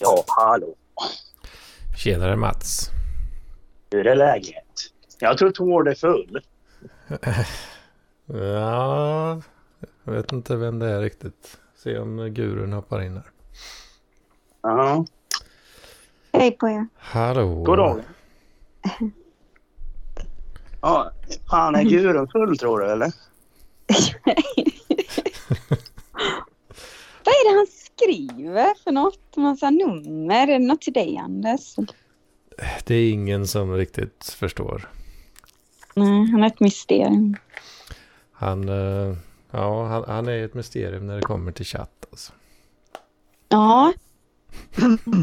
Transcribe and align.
Ja, 0.00 0.24
hallå. 0.26 0.74
Tjenare 1.96 2.36
Mats. 2.36 2.90
Hur 3.90 4.06
är 4.06 4.16
läget? 4.16 4.64
Jag 5.18 5.38
tror 5.38 5.50
Tord 5.50 5.88
är 5.88 5.94
full. 5.94 6.40
Ja, 8.26 9.42
jag 10.04 10.12
vet 10.12 10.32
inte 10.32 10.56
vem 10.56 10.78
det 10.78 10.86
är 10.90 11.00
riktigt. 11.00 11.58
Se 11.76 11.98
om 11.98 12.16
gurun 12.34 12.72
hoppar 12.72 13.02
in 13.02 13.14
här. 13.14 13.24
Ja, 14.62 15.06
Hej 16.32 16.50
på 16.50 16.68
er. 16.68 16.86
Hallå. 16.98 17.62
god 17.62 17.78
dag. 17.78 18.00
Ja, 20.80 21.10
fan 21.50 21.74
är 21.74 21.82
gurun 21.82 22.28
full 22.28 22.58
tror 22.58 22.80
du 22.80 22.86
eller? 22.92 23.06
Vad 27.24 27.34
är 27.34 27.50
det 27.52 27.56
han 27.56 27.66
skriver 27.96 28.74
för 28.84 28.92
något? 28.92 29.36
Massa 29.36 29.70
nummer? 29.70 30.34
Är 30.34 30.46
det 30.46 30.58
något 30.58 30.80
till 30.80 30.92
dig 30.92 31.16
Anders? 31.16 31.76
Det 32.84 32.94
är 32.94 33.12
ingen 33.12 33.46
som 33.46 33.76
riktigt 33.76 34.24
förstår. 34.38 34.90
Nej, 35.94 36.30
han 36.30 36.42
är 36.42 36.46
ett 36.46 36.60
mysterium. 36.60 37.36
Han, 38.32 38.68
eh, 38.68 39.16
ja, 39.50 39.86
han, 39.86 40.04
han 40.06 40.28
är 40.28 40.44
ett 40.44 40.54
mysterium 40.54 41.06
när 41.06 41.16
det 41.16 41.22
kommer 41.22 41.52
till 41.52 41.66
chatt. 41.66 42.06
Alltså. 42.10 42.32
Ja. 43.48 43.92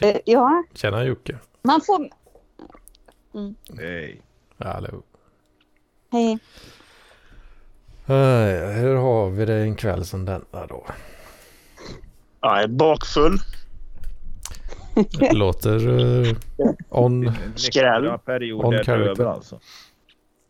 Eh, 0.00 0.16
ja, 0.24 0.64
Tjena 0.72 1.04
Jocke. 1.04 1.38
man 1.62 1.80
får... 1.80 2.08
Nej. 3.68 4.22
Hallå. 4.58 5.02
Hej. 6.10 6.38
Hur 8.06 8.96
har 8.96 9.30
vi 9.30 9.44
det 9.44 9.54
en 9.54 9.74
kväll 9.74 10.04
som 10.04 10.24
denna 10.24 10.66
då? 10.68 10.86
Ja, 12.40 12.56
jag 12.56 12.62
är 12.62 12.68
bakfull. 12.68 13.38
Låter 15.32 15.88
uh, 15.88 16.36
on. 16.88 17.32
Skräll. 17.54 18.06
On 18.06 18.84
character. 18.84 19.24
alltså. 19.24 19.60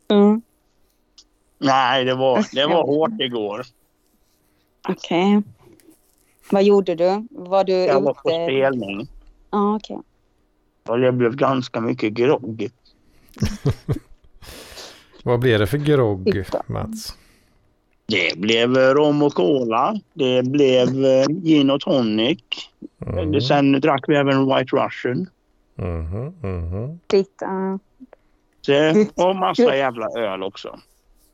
Mm. 0.08 0.42
Nej, 1.58 2.04
det 2.04 2.14
var, 2.14 2.46
det 2.54 2.66
var 2.66 2.82
hårt 2.86 3.20
igår. 3.20 3.62
Okej. 4.88 5.42
Vad 6.50 6.64
gjorde 6.64 6.94
du? 6.94 7.28
Var 7.30 7.64
du 7.64 7.72
Jag 7.72 8.00
var 8.00 8.14
på 8.14 8.30
ute? 8.30 8.44
spelning. 8.44 9.08
Ja, 9.50 9.76
okej. 9.76 9.98
Och 10.88 10.98
det 10.98 11.12
blev 11.12 11.36
ganska 11.36 11.80
mycket 11.80 12.12
grogg. 12.12 12.70
Vad 15.24 15.40
blir 15.40 15.58
det 15.58 15.66
för 15.66 15.78
grogg. 15.78 16.44
Mats? 16.66 17.16
Det 18.06 18.38
blev 18.38 18.76
eh, 18.78 18.94
rom 18.94 19.22
och 19.22 19.34
cola. 19.34 20.00
Det 20.14 20.42
blev 20.42 21.04
eh, 21.04 21.26
gin 21.28 21.70
och 21.70 21.80
tonic. 21.80 22.38
Mm. 23.06 23.40
Sen 23.40 23.72
drack 23.80 24.04
vi 24.08 24.16
även 24.16 24.46
White 24.46 24.76
Russian. 24.76 25.26
Mhm, 25.74 26.34
mhm. 26.42 26.98
Titta. 27.06 27.78
Så, 28.60 28.72
och 29.14 29.36
massa 29.36 29.76
jävla 29.76 30.08
öl 30.16 30.42
också. 30.42 30.78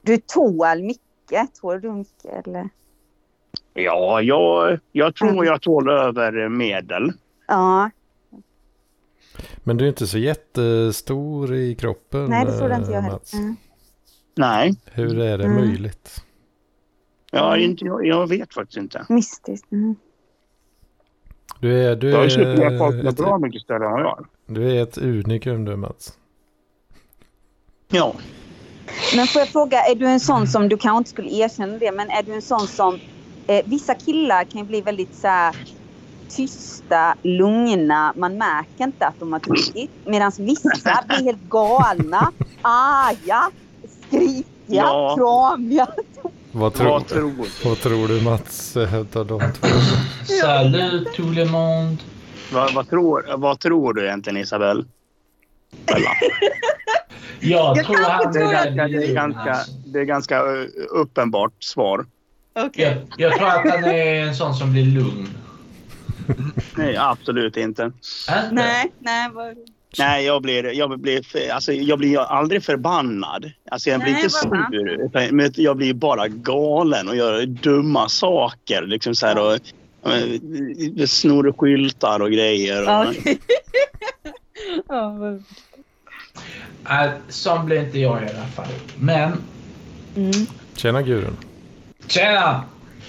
Du 0.03 0.17
tål 0.17 0.83
mycket. 0.83 1.55
Tål 1.61 1.81
du 1.81 1.93
mycket 1.93 2.47
eller? 2.47 2.69
Ja, 3.75 4.23
jag, 4.23 4.79
jag 4.93 5.15
tror 5.15 5.29
Mm. 5.31 5.45
jag 5.45 5.63
tål 5.63 5.89
över 5.91 6.49
medel. 6.49 7.13
Ja. 7.49 7.91
Men 9.65 9.77
du 9.77 9.85
är 9.85 9.89
inte 9.89 10.07
så 10.07 10.19
jättestor 10.19 11.55
i 11.55 11.75
kroppen 11.75 12.25
Nej, 12.31 12.45
det 12.47 12.59
trodde 12.59 12.75
eh, 12.75 12.81
inte 12.81 12.93
jag 12.93 13.03
heller. 13.03 13.21
Mm. 13.35 13.57
Nej, 14.35 14.75
Hur 14.93 15.19
är 15.21 15.39
det 15.39 15.45
Mm. 15.45 15.57
möjligt? 15.57 16.25
Mm. 17.33 17.61
inte, 17.61 17.85
jag, 17.85 18.07
jag 18.07 18.27
vet 18.29 18.55
faktiskt 18.55 18.79
inte. 18.79 19.07
Mystiskt. 19.09 19.73
Mm. 19.73 19.97
Du 21.61 21.85
är, 21.85 21.97
du 21.97 22.11
Jag 22.11 22.19
har 22.19 22.25
är, 22.25 22.79
folk 22.79 22.95
med 22.97 23.07
ett, 23.07 23.17
bra 23.17 23.39
mycket 23.39 23.63
större 23.63 23.87
än 23.87 23.99
jag 23.99 24.19
är. 24.19 24.25
du 24.55 24.71
är 24.77 24.83
ett 24.83 24.99
unikum 24.99 25.65
du 25.65 25.77
Mats. 25.77 26.13
Ja. 27.89 28.15
Men 29.17 29.27
får 29.27 29.41
jag 29.41 29.49
fråga, 29.49 29.83
är 29.83 29.95
du 29.95 30.07
en 30.07 30.21
sån 30.21 30.47
som, 30.47 30.69
du 30.69 30.77
kanske 30.77 30.99
inte 30.99 31.11
skulle 31.11 31.31
erkänna 31.31 31.79
det, 31.79 31.93
men 31.93 32.11
är 32.11 32.23
du 32.23 32.33
en 32.35 32.43
sån 32.43 32.67
som, 32.67 32.99
eh, 33.47 33.63
vissa 33.67 33.95
killar 33.95 34.45
kan 34.45 34.61
ju 34.61 34.67
bli 34.67 34.81
väldigt 34.81 35.15
så 35.15 35.29
här 35.29 35.57
tysta, 36.29 37.15
lugna, 37.23 38.13
man 38.17 38.39
märker 38.39 38.85
inte 38.85 39.07
att 39.07 39.21
de 39.21 39.33
har 39.33 39.41
druckit. 39.41 39.91
Medan 40.05 40.33
vissa 40.39 40.69
blir 41.09 41.25
helt 41.25 41.43
galna, 41.49 42.33
arga, 42.63 43.51
skrikiga, 44.07 44.45
Ja. 44.67 45.17
kramiga. 45.17 45.89
Vad 46.53 46.75
tror, 46.75 46.89
Vad 46.91 47.07
tror 47.09 47.31
du? 47.31 47.69
vad 47.69 47.79
tror 47.81 48.09
du 48.09 48.21
Mats 48.21 48.77
eh, 48.77 49.01
utav 49.01 49.27
de 49.27 49.41
två? 49.41 49.67
Salut 50.41 51.13
tout 51.15 51.35
le 51.35 51.45
monde. 51.45 51.97
Vad, 52.53 52.75
vad, 52.75 52.89
tror, 52.91 53.25
vad 53.37 53.61
tror 53.61 53.95
du 53.95 54.05
egentligen 54.07 54.37
Isabelle? 54.37 54.85
Jag, 57.43 57.77
Jag 57.77 57.87
tror 57.87 57.97
han 57.97 58.27
att 58.27 58.33
Det 58.33 58.41
är 58.41 59.15
ganska, 59.15 59.41
alltså. 59.51 59.73
det 59.73 59.99
är 60.01 60.05
ganska 60.05 60.37
eh, 60.37 60.67
uppenbart 60.91 61.53
svar. 61.65 62.07
jag, 62.75 62.95
jag 63.17 63.37
tror 63.37 63.49
att 63.49 63.71
han 63.71 63.85
är 63.85 64.23
en 64.23 64.35
sån 64.35 64.55
som 64.55 64.73
blir 64.73 64.85
lugn. 64.85 65.29
Nej, 66.77 66.97
absolut 66.97 67.57
inte. 67.57 67.83
Inte? 67.83 68.49
Nej, 68.53 68.93
nej. 68.99 69.31
Vad... 69.33 69.57
Nej, 69.99 70.25
jag 70.25 70.43
blir, 70.43 70.65
jag 70.73 71.01
blir, 71.01 71.51
alltså, 71.53 71.73
jag 71.73 71.99
blir 71.99 72.19
aldrig 72.21 72.65
förbannad. 72.65 73.51
Alltså, 73.71 73.91
jag 73.91 74.01
blir 74.01 74.13
Nej, 74.13 74.25
inte 74.25 74.37
vad 74.43 74.51
bra. 74.51 74.69
sur. 74.73 75.33
Men 75.33 75.53
jag 75.57 75.77
blir 75.77 75.95
bara 75.95 76.29
galen 76.29 77.09
och 77.09 77.17
gör 77.17 77.47
dumma 77.47 78.09
saker. 78.09 78.83
Liksom 78.83 79.15
så 79.15 79.27
här, 79.27 79.39
och, 79.39 79.53
och, 81.03 81.09
snor 81.09 81.53
skyltar 81.59 82.21
och 82.21 82.31
grejer. 82.31 82.83
Och, 83.01 83.07
Okej. 83.09 83.39
Ja, 84.89 85.39
Äh, 86.91 87.11
sån 87.29 87.67
blir 87.67 87.81
inte 87.81 87.99
jag 87.99 88.23
i 88.23 88.25
alla 88.25 88.47
fall. 88.55 88.67
Men, 88.99 89.33
mm. 90.17 90.31
Tjena 90.77 91.03
Gurun. 91.03 91.37
tjena! 92.07 92.65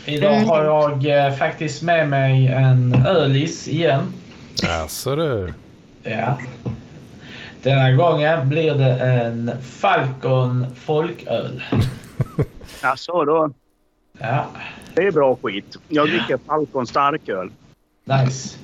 Idag 0.05 0.35
Mm. 0.35 0.49
har 0.49 0.63
jag 0.63 1.25
eh, 1.27 1.33
faktiskt 1.33 1.81
med 1.81 2.09
mig 2.09 2.47
en 2.47 3.05
ölis 3.07 3.67
igen. 3.67 4.13
Jaså 4.63 5.15
du. 5.15 5.53
Ja. 6.03 6.37
Denna 7.63 7.91
gången 7.91 8.49
blir 8.49 8.73
det 8.73 8.99
en 8.99 9.51
Falcon 9.61 10.65
folköl. 10.75 11.63
Alltså, 12.83 13.25
då, 13.25 13.51
Ja, 14.19 14.45
det 14.95 15.01
är 15.01 15.11
bra 15.11 15.37
skit. 15.41 15.77
Jag 15.87 16.07
dricker 16.07 16.39
Falcon 16.47 16.87
starköl. 16.87 17.51
nice. 18.03 18.57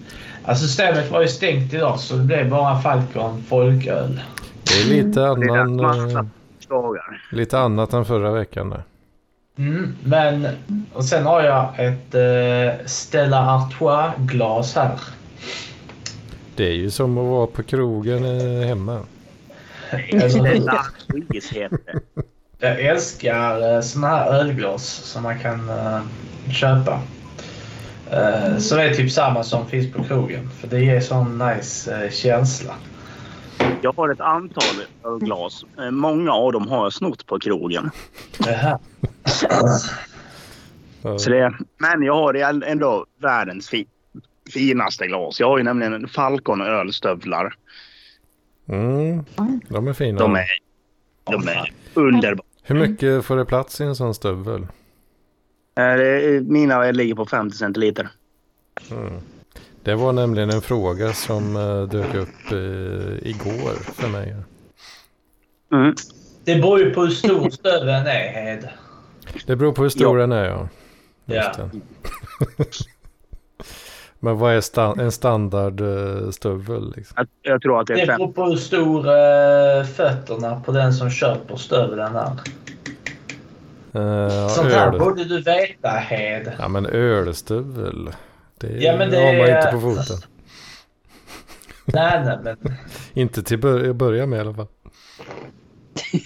Alltså 0.44 0.66
systemet 0.66 1.12
var 1.12 1.22
ju 1.22 1.28
stängt 1.28 1.74
idag 1.74 2.00
så 2.00 2.16
det 2.16 2.24
blev 2.24 2.50
bara 2.50 2.80
Falcon 2.80 3.44
folköl. 3.44 4.22
Det 4.64 4.82
är 4.82 4.86
lite 4.86 5.20
Det 5.20 5.26
är 5.26 5.58
annan, 5.58 5.76
massa 5.76 6.20
eh, 6.20 6.26
lite 7.32 7.60
annat 7.60 7.94
än 7.94 8.06
förra 8.06 8.32
veckan 8.32 8.70
där. 8.70 8.84
Mm, 9.58 9.96
men 10.04 10.48
och 10.94 11.06
sen 11.06 11.26
har 11.26 11.42
jag 11.42 11.74
ett 11.78 12.16
eh, 12.16 12.86
Stella 12.86 13.56
Artois-glas 13.56 14.76
här. 14.76 15.00
Det 16.58 16.68
är 16.68 16.74
ju 16.74 16.92
som 16.92 17.18
att 17.18 17.26
vara 17.26 17.48
på 17.48 17.64
krogen 17.64 18.26
eh, 18.26 18.68
hemma. 18.68 19.00
Det. 22.60 22.68
jag 22.68 22.82
älskar 22.82 23.76
eh, 23.76 23.82
såna 23.82 24.08
här 24.08 24.34
ölglas 24.34 24.86
som 24.86 25.24
man 25.24 25.40
kan 25.40 25.70
eh, 25.70 26.02
köpa. 26.52 27.02
Eh, 28.12 28.58
som 28.58 28.80
är 28.80 28.94
typ 28.94 29.12
samma 29.12 29.44
som 29.44 29.68
finns 29.68 29.94
på 29.94 30.04
krogen. 30.04 30.50
För 30.50 30.68
det 30.68 30.80
ger 30.80 31.00
sån 31.00 31.38
nice 31.38 32.10
känsla. 32.12 32.74
Jag 33.82 33.94
har 33.94 34.10
ett 34.10 34.22
antal 34.22 34.64
ölglas. 35.06 35.66
Många 35.92 36.32
av 36.32 36.52
dem 36.52 36.68
har 36.68 36.84
jag 36.84 36.94
snott 36.94 37.26
på 37.26 37.40
krogen. 37.40 37.92
Det. 38.38 38.80
Så, 39.26 39.48
Så 41.18 41.30
det, 41.30 41.54
men 41.78 42.04
jag 42.04 42.14
har 42.14 42.34
ändå 42.64 43.06
världens 43.22 43.70
fi, 43.70 43.88
finaste 44.54 45.08
glas. 45.08 45.40
Jag 45.40 45.48
har 45.50 45.58
ju 45.58 45.64
nämligen 45.64 45.94
en 45.94 46.08
Falcon 46.08 46.62
ölstövlar. 46.62 47.54
mm, 48.70 49.24
de 49.70 49.88
är 49.88 49.94
fina. 49.94 50.20
De 50.20 50.36
är, 50.36 50.48
de 51.24 51.48
är 51.48 51.72
underbara. 51.94 52.46
Hur 52.64 52.76
mycket 52.76 53.26
får 53.26 53.38
det 53.38 53.46
plats 53.46 53.82
i 53.82 53.84
en 53.84 53.96
sån 53.96 54.14
stövel? 54.16 54.68
Eh, 55.78 56.42
Mina 56.42 56.92
ligger 56.92 57.16
på 57.16 57.26
50 57.26 57.58
centiliter. 57.58 58.10
Mm. 58.92 59.14
Det 59.84 59.96
var 59.96 60.14
nämligen 60.14 60.50
en 60.50 60.62
fråga 60.62 61.14
som 61.14 61.56
eh, 61.56 61.84
dök 61.84 62.16
upp 62.16 62.52
eh, 62.52 63.30
igår 63.30 63.74
för 63.94 64.08
mig. 64.10 64.36
Mm. 65.74 65.96
Det 66.44 66.56
beror 66.56 66.80
ju 66.80 66.94
på 66.94 67.02
hur 67.02 67.10
stor 67.10 67.50
stöveln 67.50 68.08
är, 68.08 68.32
Hed. 68.32 68.70
Det 69.46 69.56
beror 69.56 69.72
på 69.72 69.84
hur 69.84 69.90
stor 69.90 70.18
den 70.18 70.32
är 70.32 70.46
ja. 70.46 70.70
Ja. 71.26 71.36
Just 71.36 71.54
det. 71.58 71.70
Men 74.20 74.38
vad 74.38 74.54
är 74.54 74.62
sta- 74.62 75.02
en 75.02 75.12
standardstövel? 75.12 76.94
Liksom? 76.96 77.14
Jag, 77.18 77.28
jag 77.54 77.62
tror 77.62 77.82
att 77.82 77.88
det 77.88 77.94
Det 77.94 78.02
är 78.02 78.06
fem. 78.06 78.18
beror 78.18 78.32
på 78.34 78.46
hur 78.46 78.56
stor 78.56 79.08
eh, 79.08 79.84
fötterna 79.86 80.62
på 80.66 80.72
den 80.72 80.94
som 80.94 81.10
köper 81.10 81.56
stövlen 81.56 82.16
är. 82.16 82.32
Uh, 83.96 84.48
Sånt 84.48 84.72
här 84.74 85.00
borde 85.00 85.24
du 85.24 85.42
veta 85.42 85.90
Hed. 85.90 86.52
Ja 86.60 86.68
men 86.68 86.86
ölstövel. 86.86 88.10
Det, 88.60 88.68
Ja, 88.68 88.98
men 88.98 89.10
det 89.12 89.18
har 89.18 89.34
man 89.34 89.48
är- 89.50 89.58
inte 89.58 89.72
på 89.72 89.80
foten. 89.82 90.18
Nej, 91.86 92.22
nej, 92.26 92.38
men 92.44 92.58
Inte 93.14 93.44
till 93.44 93.60
bör- 93.60 93.94
börja 93.94 94.26
med 94.26 94.38
i 94.38 94.40
alla 94.42 94.54
fall. 94.54 94.68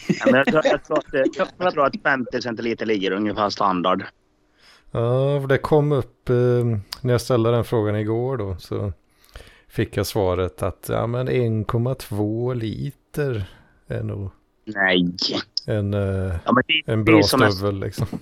Ja, 0.07 0.25
men 0.25 0.35
jag, 0.35 0.45
tror, 0.47 0.61
jag, 0.65 0.83
tror 0.85 0.97
att, 0.97 1.05
det- 1.11 1.25
jag 1.59 1.73
tror 1.73 1.85
att 1.85 1.93
50 2.03 2.41
centiliter 2.41 2.85
ligger 2.85 3.11
ungefär 3.11 3.49
standard. 3.49 4.03
Ja, 4.91 5.41
för 5.41 5.47
det 5.47 5.57
kom 5.57 5.91
upp 5.91 6.29
eh, 6.29 6.35
när 7.01 7.13
jag 7.13 7.21
ställde 7.21 7.51
den 7.51 7.63
frågan 7.63 7.95
igår 7.95 8.37
då. 8.37 8.55
Så 8.59 8.93
fick 9.67 9.97
jag 9.97 10.05
svaret 10.07 10.63
att 10.63 10.85
ja, 10.89 11.07
men 11.07 11.29
1,2 11.29 12.55
liter 12.55 13.43
är 13.87 14.03
nog 14.03 14.31
Nej. 14.65 15.05
en, 15.67 15.93
eh, 15.93 16.35
Ja, 16.45 16.51
men 16.51 16.63
det, 16.67 16.91
en 16.91 17.03
bra 17.03 17.23
som 17.23 17.41
en- 17.41 17.51
stövel 17.51 17.79
liksom. 17.79 18.07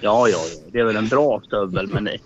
Ja, 0.00 0.28
ja, 0.28 0.36
ja. 0.54 0.60
Det 0.72 0.78
är 0.80 0.84
väl 0.84 0.96
en 0.96 1.08
bra 1.08 1.40
stövel, 1.46 1.86
men 1.92 2.04
det... 2.04 2.18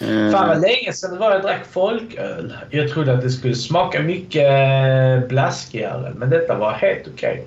Eh, 0.00 0.30
fan 0.32 0.48
vad 0.48 0.60
länge 0.60 0.92
sedan 0.92 1.10
det 1.14 1.18
var 1.20 1.30
jag 1.32 1.42
drack 1.42 1.66
folköl. 1.70 2.56
Jag 2.70 2.90
trodde 2.90 3.12
att 3.14 3.22
det 3.22 3.30
skulle 3.30 3.54
smaka 3.54 4.02
mycket 4.02 4.42
eh, 4.42 5.28
blaskigare, 5.28 6.12
men 6.16 6.30
detta 6.30 6.58
var 6.58 6.72
helt 6.72 7.08
okej. 7.14 7.46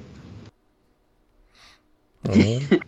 Mm. 2.24 2.80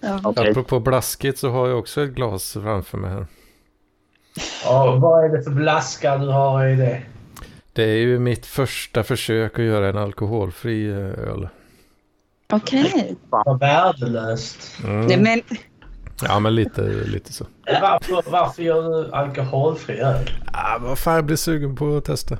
Ja. 0.00 0.20
okej. 0.24 0.50
Apropå 0.50 0.80
blaskigt 0.80 1.38
så 1.38 1.50
har 1.50 1.68
jag 1.68 1.78
också 1.78 2.02
ett 2.02 2.10
glas 2.10 2.52
framför 2.52 2.98
mig 2.98 3.10
här. 3.10 3.26
Och 4.66 5.00
vad 5.00 5.24
är 5.24 5.28
det 5.28 5.42
för 5.42 5.50
blaskar 5.50 6.18
du 6.18 6.26
har 6.26 6.66
i 6.66 6.76
det? 6.76 7.02
Det 7.72 7.82
är 7.82 7.96
ju 7.96 8.18
mitt 8.18 8.46
första 8.46 9.02
försök 9.02 9.58
att 9.58 9.64
göra 9.64 9.88
en 9.88 9.98
alkoholfri 9.98 10.90
eh, 10.90 10.96
öl. 10.98 11.48
Okej. 12.52 13.16
Vad 13.30 13.60
värdelöst. 13.60 14.78
Mm. 14.84 15.06
Nej, 15.06 15.20
men 15.20 15.42
Ja 16.22 16.40
men 16.40 16.54
lite, 16.54 16.82
lite 16.82 17.32
så. 17.32 17.46
Varför, 17.80 18.30
varför 18.30 18.62
gör 18.62 18.82
du 18.82 19.12
alkoholfri 19.12 19.98
öl? 19.98 20.30
Ah, 20.52 20.78
vad 20.78 20.98
fan 20.98 21.14
jag 21.14 21.24
blir 21.24 21.36
sugen 21.36 21.76
på 21.76 21.96
att 21.96 22.04
testa. 22.04 22.38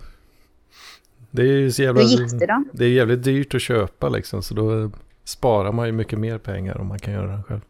Det 1.30 1.42
är 1.42 1.46
ju 1.46 1.72
så 1.72 1.82
jävla... 1.82 2.02
hur 2.02 2.08
gick 2.08 2.40
det 2.40 2.46
då? 2.46 2.64
Det 2.72 2.84
är 2.84 2.88
jävligt 2.88 3.22
dyrt 3.22 3.54
att 3.54 3.62
köpa 3.62 4.08
liksom 4.08 4.42
så 4.42 4.54
då 4.54 4.90
sparar 5.28 5.72
man 5.72 5.86
ju 5.86 5.92
mycket 5.92 6.18
mer 6.18 6.38
pengar 6.38 6.80
om 6.80 6.86
man 6.86 6.98
kan 6.98 7.14
göra 7.14 7.26
den 7.26 7.42
själv. 7.42 7.60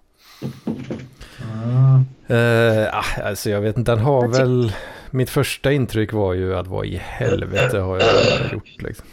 Mm. 1.42 2.86
Ah, 2.92 3.22
alltså 3.24 3.50
jag 3.50 3.60
vet 3.60 3.78
inte, 3.78 3.92
den 3.92 4.00
har 4.00 4.28
väl... 4.28 4.72
Mitt 5.10 5.30
första 5.30 5.72
intryck 5.72 6.12
var 6.12 6.34
ju 6.34 6.56
att 6.56 6.66
vad 6.66 6.86
i 6.86 6.96
helvete 6.96 7.78
har 7.78 7.98
jag 7.98 8.52
gjort 8.52 8.82
liksom. 8.82 9.06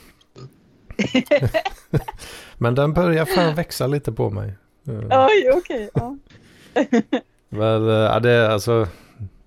Men 2.57 2.75
den 2.75 2.93
börjar 2.93 3.25
fan 3.25 3.55
växa 3.55 3.87
lite 3.87 4.11
på 4.11 4.29
mig. 4.29 4.53
Eh, 4.87 5.27
Oj, 5.27 5.51
okej. 5.53 5.89
ja. 5.93 6.17
Men 7.49 7.89
eh, 7.89 7.93
ja, 7.93 8.19
det 8.19 8.31
är 8.31 8.49
alltså... 8.49 8.87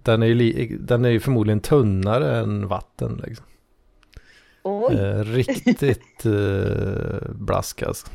Den 0.02 0.22
är, 0.22 0.26
ju 0.26 0.78
den 0.78 1.04
är 1.04 1.08
ju 1.08 1.20
förmodligen 1.20 1.60
tunnare 1.60 2.38
än 2.38 2.68
vatten 2.68 3.22
liksom. 3.26 3.46
Oj. 4.62 4.94
Eh, 4.94 5.24
riktigt 5.24 6.26
eh, 6.26 7.30
blask 7.30 7.82
alltså. 7.82 8.06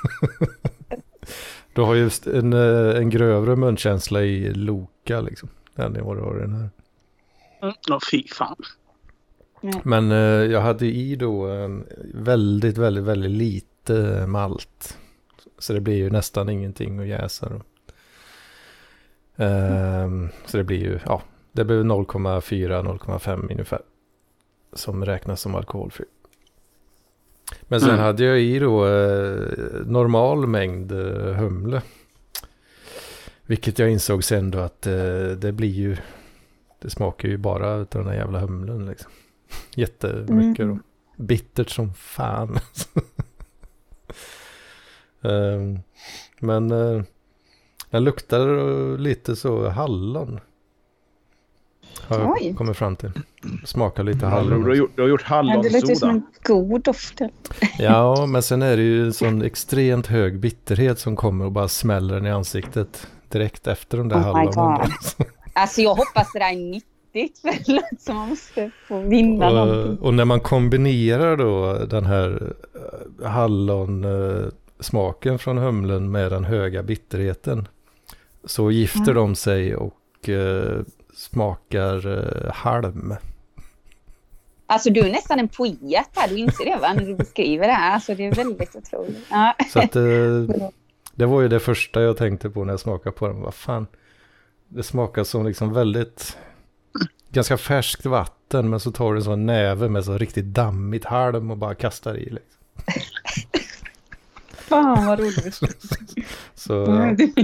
du 1.74 1.80
har 1.82 1.94
just 1.94 2.26
en, 2.26 2.52
eh, 2.52 2.96
en 2.96 3.10
grövre 3.10 3.56
munkänsla 3.56 4.22
i 4.22 4.54
Loka 4.54 5.20
liksom. 5.20 5.48
Än 5.76 6.04
vad 6.04 6.16
du 6.16 6.20
har 6.20 6.36
i 6.38 6.40
den 6.40 6.54
här. 6.54 6.70
Ja, 7.88 8.00
fy 8.10 8.28
fan. 8.28 8.56
Men 9.82 10.10
eh, 10.10 10.52
jag 10.52 10.60
hade 10.60 10.86
i 10.86 11.16
då 11.16 11.46
en 11.46 11.86
väldigt, 12.14 12.78
väldigt, 12.78 13.04
väldigt 13.04 13.30
lite 13.30 14.26
malt. 14.26 14.98
Så 15.58 15.72
det 15.72 15.80
blir 15.80 15.96
ju 15.96 16.10
nästan 16.10 16.48
ingenting 16.48 16.98
att 16.98 17.06
jäsa 17.06 17.48
då. 17.48 17.60
Ehm, 19.44 20.28
så 20.46 20.56
det 20.56 20.64
blir 20.64 20.78
ju, 20.78 20.98
ja, 21.06 21.22
det 21.52 21.64
blir 21.64 21.84
0,4-0,5 21.84 23.50
ungefär. 23.50 23.82
Som 24.72 25.04
räknas 25.04 25.40
som 25.40 25.54
alkoholfri. 25.54 26.04
Men 27.62 27.80
sen 27.80 27.88
Mm. 27.90 28.00
hade 28.00 28.24
jag 28.24 28.40
i 28.40 28.58
då 28.58 28.86
eh, 28.86 29.46
normal 29.86 30.46
mängd 30.46 30.92
eh, 30.92 31.34
humle. 31.34 31.82
Vilket 33.46 33.78
jag 33.78 33.90
insåg 33.90 34.24
sen 34.24 34.50
då 34.50 34.58
att 34.58 34.86
eh, 34.86 35.26
det 35.38 35.52
blir 35.52 35.68
ju, 35.68 35.96
det 36.82 36.90
smakar 36.90 37.28
ju 37.28 37.36
bara 37.36 37.70
av 37.74 37.86
den 37.90 38.06
här 38.06 38.14
jävla 38.14 38.38
humlen 38.40 38.86
liksom. 38.86 39.10
Jättemycket 39.74 40.64
Mm. 40.64 40.76
då. 40.76 40.78
Bittert 41.24 41.70
som 41.70 41.94
fan. 41.94 42.58
Ehm, 45.22 45.78
men 46.40 46.68
den 47.90 48.04
luktar 48.04 48.98
lite 48.98 49.36
så 49.36 49.68
hallon. 49.68 50.40
Har 52.08 52.36
jag 52.40 52.56
kommit 52.56 52.76
fram 52.76 52.96
till. 52.96 53.10
Smakar 53.64 54.04
lite 54.04 54.18
Du 54.18 54.24
har 54.24 54.32
hallon. 54.32 54.74
gjort, 54.76 54.90
du 54.96 55.02
har 55.02 55.08
gjort 55.08 55.24
Ja, 55.30 55.42
det 55.42 55.54
låter 55.54 55.70
som 55.70 55.78
hallonsoda. 56.08 56.12
en 56.12 56.22
god 56.44 56.82
doft. 56.82 57.18
Ja, 57.78 58.26
men 58.26 58.42
sen 58.42 58.62
är 58.62 58.76
det 58.76 58.82
ju 58.82 59.04
en 59.04 59.12
sån 59.12 59.42
extremt 59.42 60.06
hög 60.06 60.40
bitterhet 60.40 60.98
som 60.98 61.16
kommer 61.16 61.44
och 61.44 61.52
bara 61.52 61.68
smäller 61.68 62.14
den 62.14 62.26
i 62.26 62.30
ansiktet 62.30 63.06
direkt 63.28 63.66
efter 63.66 63.98
de 63.98 64.08
där 64.08 64.16
Oh 64.16 64.20
hallonen. 64.22 64.90
Alltså 65.52 65.80
jag 65.80 65.94
hoppas 65.94 66.32
det 66.32 66.38
där 66.38 66.52
är 66.52 66.56
nyttigt. 66.56 67.38
för 67.42 67.80
som 68.04 68.16
man 68.16 68.28
måste 68.28 68.70
få 68.88 69.00
vinna 69.00 69.50
någonting. 69.50 69.98
och, 69.98 70.06
och 70.06 70.14
när 70.14 70.24
man 70.24 70.40
kombinerar 70.40 71.36
då 71.36 71.78
den 71.90 72.06
här 72.06 72.52
eh, 73.22 73.28
hallonsmaken 73.30 75.38
från 75.38 75.58
humlen 75.58 76.10
med 76.10 76.32
den 76.32 76.44
höga 76.44 76.82
bitterheten 76.82 77.68
så 78.44 78.70
gifter 78.70 79.00
Mm. 79.00 79.14
de 79.14 79.34
sig 79.34 79.76
och 79.76 80.28
eh, 80.28 80.80
smakar 81.20 82.06
eh, 82.46 82.52
halm. 82.52 83.14
Alltså 84.66 84.90
du 84.90 85.00
är 85.00 85.12
nästan 85.12 85.38
en 85.38 85.48
poet 85.48 86.08
här, 86.16 86.28
du 86.28 86.38
inser 86.38 86.64
det 86.64 86.76
va? 86.80 86.92
När 86.92 87.04
du 87.06 87.14
beskriver 87.14 87.66
det 87.66 87.72
här. 87.72 87.94
Alltså 87.94 88.14
det 88.14 88.26
är 88.26 88.34
väldigt 88.34 88.76
otroligt. 88.76 89.26
Ja. 89.30 89.54
Så 89.72 89.78
att 89.78 89.96
eh, 89.96 90.02
det 91.14 91.26
var 91.26 91.40
ju 91.40 91.48
det 91.48 91.60
första 91.60 92.02
jag 92.02 92.16
tänkte 92.16 92.50
på 92.50 92.64
när 92.64 92.72
jag 92.72 92.80
smakade 92.80 93.12
på 93.16 93.26
den. 93.28 93.40
Vad 93.40 93.54
fan, 93.54 93.86
det 94.68 94.82
smakar 94.82 95.24
som 95.24 95.46
liksom 95.46 95.72
väldigt 95.72 96.36
ganska 97.30 97.56
färskt 97.56 98.06
vatten 98.06 98.70
men 98.70 98.80
så 98.80 98.92
tar 98.92 99.12
du 99.12 99.18
en 99.18 99.24
sån 99.24 99.46
näve 99.46 99.88
med 99.88 100.04
så 100.04 100.18
riktigt 100.18 100.44
dammigt 100.44 101.04
halm 101.04 101.50
och 101.50 101.56
bara 101.56 101.74
kastar 101.74 102.14
i. 102.16 102.24
Liksom. 102.24 102.60
Fan 104.54 105.06
vad 105.06 105.18
roligt. 105.20 105.60
Så, 106.54 106.84
Mm, 106.86 107.16
det- 107.16 107.34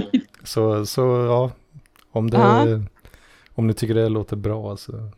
så, 0.43 0.85
så 0.85 1.01
ja, 1.01 1.51
om, 2.11 2.29
det, 2.29 2.37
Ja. 2.37 2.65
Om 3.57 3.67
ni 3.67 3.73
tycker 3.73 3.93
det 3.93 4.09
låter 4.09 4.35
bra 4.35 4.77
så, 4.77 4.91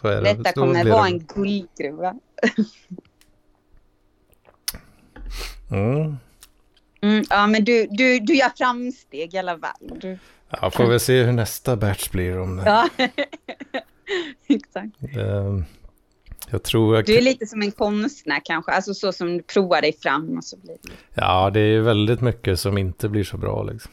så 0.00 0.08
är 0.08 0.22
det. 0.22 0.34
Detta 0.34 0.50
så 0.52 0.60
kommer 0.60 0.82
blir 0.82 0.92
vara 0.92 1.02
det. 1.02 1.08
en 1.10 1.18
guldgruva. 1.34 2.14
Mm. 5.70 6.16
Mm, 7.00 7.24
ja 7.30 7.46
men 7.46 7.64
du, 7.64 7.86
du, 7.90 8.18
du 8.20 8.34
gör 8.34 8.50
framsteg 8.56 9.34
i 9.34 9.38
alla 9.38 9.58
fall. 9.58 9.98
Du, 10.00 10.18
Ja, 10.50 10.70
får 10.70 10.86
vi 10.86 10.98
se 11.00 11.22
hur 11.22 11.32
nästa 11.32 11.76
batch 11.76 12.10
blir 12.10 12.38
om 12.38 12.56
det. 12.56 12.62
ja. 12.64 12.88
Exakt. 14.48 15.16
Ehm, 15.16 15.64
jag 16.50 16.62
tror 16.62 16.96
jag 16.96 17.04
Du 17.06 17.16
är 17.16 17.22
lite 17.22 17.46
som 17.46 17.62
en 17.62 17.72
konstnär 17.72 18.40
kanske, 18.44 18.72
alltså 18.72 18.94
så 18.94 19.12
som 19.12 19.36
du 19.36 19.42
provar 19.42 19.80
dig 19.82 19.92
fram 19.92 20.36
och 20.38 20.44
så 20.44 20.56
blir 20.56 20.76
det. 20.82 20.90
Ja, 21.14 21.50
det 21.50 21.60
är 21.60 21.80
väldigt 21.80 22.20
mycket 22.20 22.60
som 22.60 22.78
inte 22.78 23.08
blir 23.08 23.24
så 23.24 23.36
bra 23.36 23.62
liksom. 23.62 23.90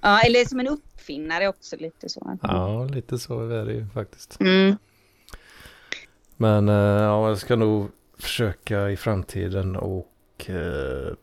Ja, 0.00 0.20
eller 0.20 0.44
som 0.44 0.60
en 0.60 0.68
uppfinnare 1.00 1.48
också 1.48 1.76
lite 1.76 2.08
så. 2.08 2.38
Ja, 2.42 2.84
lite 2.84 3.18
så 3.18 3.48
är 3.48 3.64
det 3.64 3.72
ju 3.72 3.86
faktiskt. 3.86 4.40
Mm. 4.40 4.76
Men 6.36 6.68
eh, 6.68 6.74
ja, 6.74 7.28
jag 7.28 7.38
ska 7.38 7.56
nog 7.56 7.88
försöka 8.18 8.90
i 8.90 8.96
framtiden 8.96 9.76
och 9.76 10.50
eh, 10.50 11.14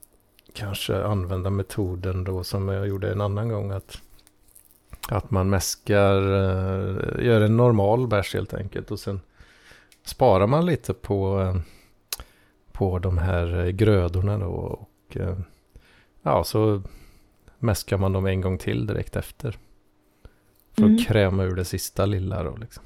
kanske 0.54 1.04
använda 1.04 1.50
metoden 1.50 2.24
då 2.24 2.44
som 2.44 2.68
jag 2.68 2.88
gjorde 2.88 3.12
en 3.12 3.22
annan 3.22 3.50
gång. 3.50 3.72
Att, 3.72 4.02
att 5.10 5.32
man 5.32 5.50
mäskar, 5.50 6.18
eh, 6.18 7.26
gör 7.26 7.42
en 7.42 7.58
normal 7.58 8.08
bärs 8.08 8.34
helt 8.34 8.54
enkelt 8.54 8.92
och 8.92 9.00
sen 9.00 9.22
sparar 10.06 10.48
man 10.48 10.66
lite 10.66 10.94
på, 10.94 11.42
eh, 11.42 11.56
på 12.72 13.00
de 13.00 13.18
här 13.18 13.66
eh, 13.66 13.70
grödorna 13.70 14.38
då. 14.38 14.52
Och 14.52 15.18
eh, 15.18 15.38
ja, 16.22 16.44
så 16.44 16.82
mäskar 17.60 17.98
man 17.98 18.14
dem 18.14 18.26
en 18.26 18.42
gång 18.42 18.58
till 18.58 18.88
direkt 18.88 19.16
efter. 19.16 19.58
För 20.78 20.84
att 20.86 20.90
Mm. 20.90 21.04
kräma 21.04 21.44
ur 21.44 21.56
det 21.56 21.66
sista 21.66 22.06
lilla 22.06 22.44
då 22.44 22.56
liksom. 22.56 22.84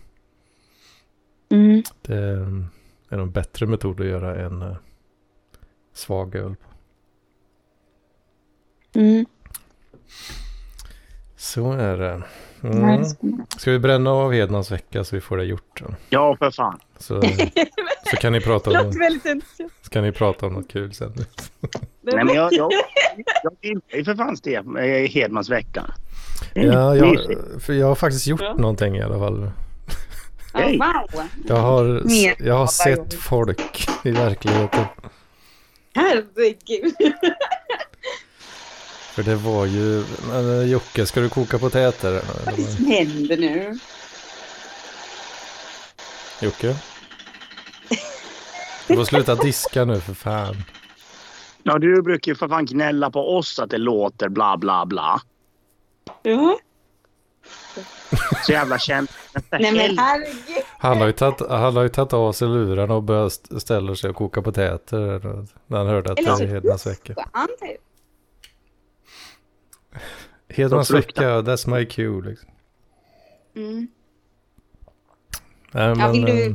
Mm. 1.49 1.83
Det 2.01 2.15
är 3.09 3.17
en 3.19 3.31
bättre 3.31 3.65
metod 3.67 4.01
att 4.01 4.07
göra 4.07 4.45
en 4.45 4.61
eh, 4.61 4.75
svag 5.93 6.35
öl 6.35 6.55
på. 6.55 6.69
Mm. 8.99 9.25
Så 11.35 11.71
är 11.71 11.97
det. 11.97 12.23
Mm. 12.63 13.03
ska 13.57 13.71
vi 13.71 13.79
bränna 13.79 14.09
av 14.11 14.33
Hedmans 14.33 14.71
vecka 14.71 15.03
så 15.03 15.15
vi 15.15 15.21
får 15.21 15.37
det 15.37 15.43
gjort? 15.43 15.81
Då? 15.81 15.95
Ja, 16.09 16.35
för 16.39 16.51
fan. 16.51 16.79
Så, 16.97 17.21
så 18.11 18.17
kan, 18.17 18.33
ni 18.33 18.41
prata 18.41 18.81
om, 18.81 18.93
så 19.81 19.89
kan 19.89 20.03
ni 20.03 20.11
prata 20.11 20.45
om 20.47 20.53
något 20.53 20.67
kul 20.67 20.93
sen. 20.93 21.13
Nej, 22.01 22.25
men 22.25 22.35
jag, 22.35 22.53
jag, 22.53 22.71
jag 23.43 23.53
gillar 23.61 23.81
ju 23.95 24.03
för 24.03 24.15
fan 24.15 24.77
eh, 24.77 25.09
Hedmans 25.09 25.49
vecka. 25.49 25.93
Ja, 26.53 26.95
jag, 26.95 27.17
för 27.59 27.73
jag 27.73 27.87
har 27.87 27.95
faktiskt 27.95 28.27
gjort 28.27 28.41
Ja. 28.41 28.53
någonting 28.53 28.97
i 28.97 29.01
alla 29.01 29.19
fall. 29.19 29.51
Oh, 30.53 30.61
wow. 30.71 31.23
Jag 31.47 31.55
har, 31.55 32.01
jag 32.39 32.57
har 32.57 32.67
sett 32.67 33.13
folk 33.13 33.87
i 34.03 34.11
verkligheten. 34.11 34.85
Herregud. 35.95 36.95
För 39.13 39.23
det 39.23 39.35
var 39.35 39.65
ju, 39.65 40.03
men 40.29 40.59
eh, 40.61 40.65
Jocke, 40.71 41.05
ska 41.05 41.21
du 41.21 41.29
koka 41.29 41.59
potäter? 41.59 42.21
Vad 42.45 42.53
är 42.53 42.57
Det 42.57 42.63
som 42.63 42.85
händer 42.85 43.37
nu? 43.37 43.79
Jocke? 46.41 46.75
Du 48.87 48.95
får 48.95 49.05
sluta 49.05 49.35
diska 49.35 49.85
nu 49.85 49.99
för 49.99 50.13
fan. 50.13 50.55
Ja, 51.63 51.77
du 51.79 52.01
brukar 52.01 52.31
ju 52.31 52.35
för 52.35 52.47
fan 52.47 52.65
gnälla 52.65 53.11
på 53.11 53.37
oss 53.37 53.59
att 53.59 53.69
det 53.69 53.77
låter 53.77 54.29
bla 54.29 54.57
bla 54.57 54.85
bla. 54.85 55.21
Ja. 56.21 56.57
Så 58.45 58.51
jävla 58.51 58.79
känt. 58.79 59.11
Nej 59.51 59.71
men 59.73 59.97
herregud. 59.97 60.63
Han 60.77 60.97
har 60.97 61.05
ju 61.07 61.11
tagit, 61.13 61.41
han 61.49 61.75
har 61.75 61.83
ju 61.83 61.89
tagit 61.89 62.13
av 62.13 62.31
sig 62.33 62.47
lurarna 62.47 62.93
och 62.95 63.03
börjat 63.03 63.31
st- 63.31 63.59
ställa 63.59 63.95
sig 63.95 64.09
och 64.09 64.15
koka 64.15 64.41
potäter 64.41 65.19
när 65.67 65.77
han 65.77 65.87
hörde 65.87 66.11
att 66.11 66.17
det 66.17 66.23
Eller 66.23 66.41
är 66.43 66.47
Hedmans 66.47 66.87
vecka. 66.87 67.15
Hedmans 70.49 70.91
vecka, 70.91 71.41
that's 71.41 71.69
my 71.77 71.85
cue 71.85 72.21
liksom. 72.29 72.49
Mm. 73.55 73.87
Nej, 75.71 75.83
Ja, 75.87 75.95
men, 75.95 76.11
vill 76.11 76.25
du- 76.25 76.45
eh, 76.45 76.53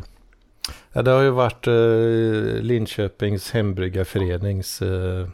ja, 0.93 1.03
det 1.03 1.11
har 1.11 1.23
ju 1.23 1.31
varit 1.31 1.67
eh, 1.67 2.63
Linköpings 2.63 3.51
hembryggarförenings 3.51 4.83
eh, 4.83 5.29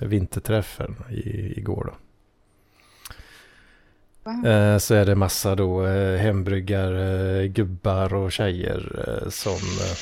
vinterträff 0.00 0.76
här 0.78 0.94
i, 1.10 1.54
igår 1.58 1.84
då. 1.84 1.94
Eh, 4.44 4.78
så 4.78 4.94
är 4.94 5.06
det 5.06 5.14
massa 5.14 5.54
då 5.54 5.86
eh, 5.86 6.16
hembryggare, 6.18 7.48
gubbar 7.48 8.14
och 8.14 8.32
tjejer 8.32 9.04
eh, 9.24 9.28
som, 9.30 9.52
eh, 9.52 9.96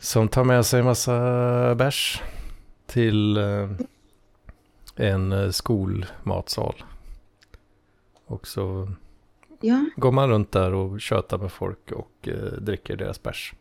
som 0.00 0.28
tar 0.28 0.44
med 0.44 0.66
sig 0.66 0.82
massa 0.82 1.74
bärs 1.74 2.22
till 2.86 3.36
eh, 3.36 3.70
en 4.96 5.32
eh, 5.32 5.50
skolmatsal. 5.50 6.74
Och 8.26 8.46
så 8.46 8.88
Ja. 9.60 9.84
går 9.96 10.12
man 10.12 10.28
runt 10.30 10.52
där 10.52 10.74
och 10.74 11.00
tjötar 11.00 11.38
med 11.38 11.52
folk 11.52 11.92
och 11.92 12.28
eh, 12.28 12.34
dricker 12.60 12.96
deras 12.96 13.22
bärs. 13.22 13.54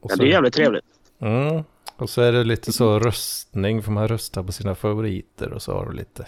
Och 0.00 0.10
Ja, 0.10 0.16
så- 0.16 0.22
det 0.22 0.28
är 0.28 0.30
jävligt 0.30 0.54
trevligt. 0.54 0.84
Mm. 1.18 1.62
Och 1.96 2.10
så 2.10 2.22
är 2.22 2.32
det 2.32 2.44
lite 2.44 2.72
så 2.72 2.98
röstning, 2.98 3.82
får 3.82 3.92
man 3.92 4.08
rösta 4.08 4.42
på 4.42 4.52
sina 4.52 4.74
favoriter 4.74 5.52
och 5.52 5.62
så 5.62 5.72
har 5.72 5.84
de 5.86 5.94
lite 5.94 6.26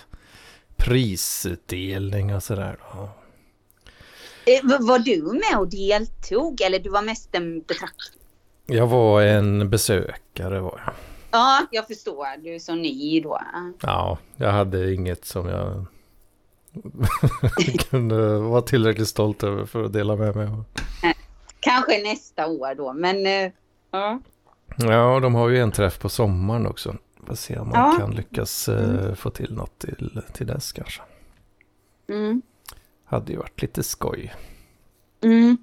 prisutdelning 0.76 2.34
och 2.34 2.42
sådär. 2.42 2.78
Eh, 4.46 4.78
Var 4.80 4.98
du 4.98 5.22
med 5.22 5.58
och 5.60 5.68
deltog 5.68 6.60
eller 6.60 6.78
du 6.78 6.90
var 6.90 7.02
mest 7.02 7.28
en 7.34 7.60
betraktare? 7.60 8.16
Jag 8.66 8.86
var 8.86 9.22
en 9.22 9.70
besökare 9.70 10.60
var 10.60 10.80
jag. 10.84 10.94
Ja, 11.30 11.66
jag 11.70 11.86
förstår. 11.86 12.42
Du 12.42 12.54
är 12.54 12.58
så 12.58 12.74
ny 12.74 13.20
då. 13.20 13.40
Ja, 13.80 14.18
jag 14.36 14.52
hade 14.52 14.94
inget 14.94 15.24
som 15.24 15.48
jag 15.48 15.86
kunde 17.90 18.38
vara 18.38 18.62
tillräckligt 18.62 19.08
stolt 19.08 19.42
över 19.42 19.66
för 19.66 19.84
att 19.84 19.92
dela 19.92 20.16
med 20.16 20.36
mig 20.36 20.46
av. 20.46 20.64
Kanske 21.60 22.02
nästa 22.02 22.46
år 22.46 22.74
då, 22.74 22.92
men... 22.92 23.26
eh, 23.26 23.50
Ja. 23.90 24.20
Ja, 24.76 25.20
de 25.20 25.34
har 25.34 25.48
ju 25.48 25.58
en 25.58 25.72
träff 25.72 25.98
på 25.98 26.08
sommaren 26.08 26.66
också. 26.66 26.96
Får 27.26 27.34
se 27.34 27.58
om 27.58 27.68
man 27.68 27.78
Ja. 27.92 27.96
kan 27.98 28.10
lyckas 28.14 28.68
eh, 28.68 29.14
få 29.14 29.30
till 29.30 29.54
något 29.54 29.78
till, 29.78 30.20
till 30.32 30.46
dess 30.46 30.72
kanske. 30.72 31.02
Mm. 32.08 32.42
Hade 33.04 33.32
ju 33.32 33.38
varit 33.38 33.62
lite 33.62 33.82
skoj. 33.82 34.34
Mm. 35.20 35.56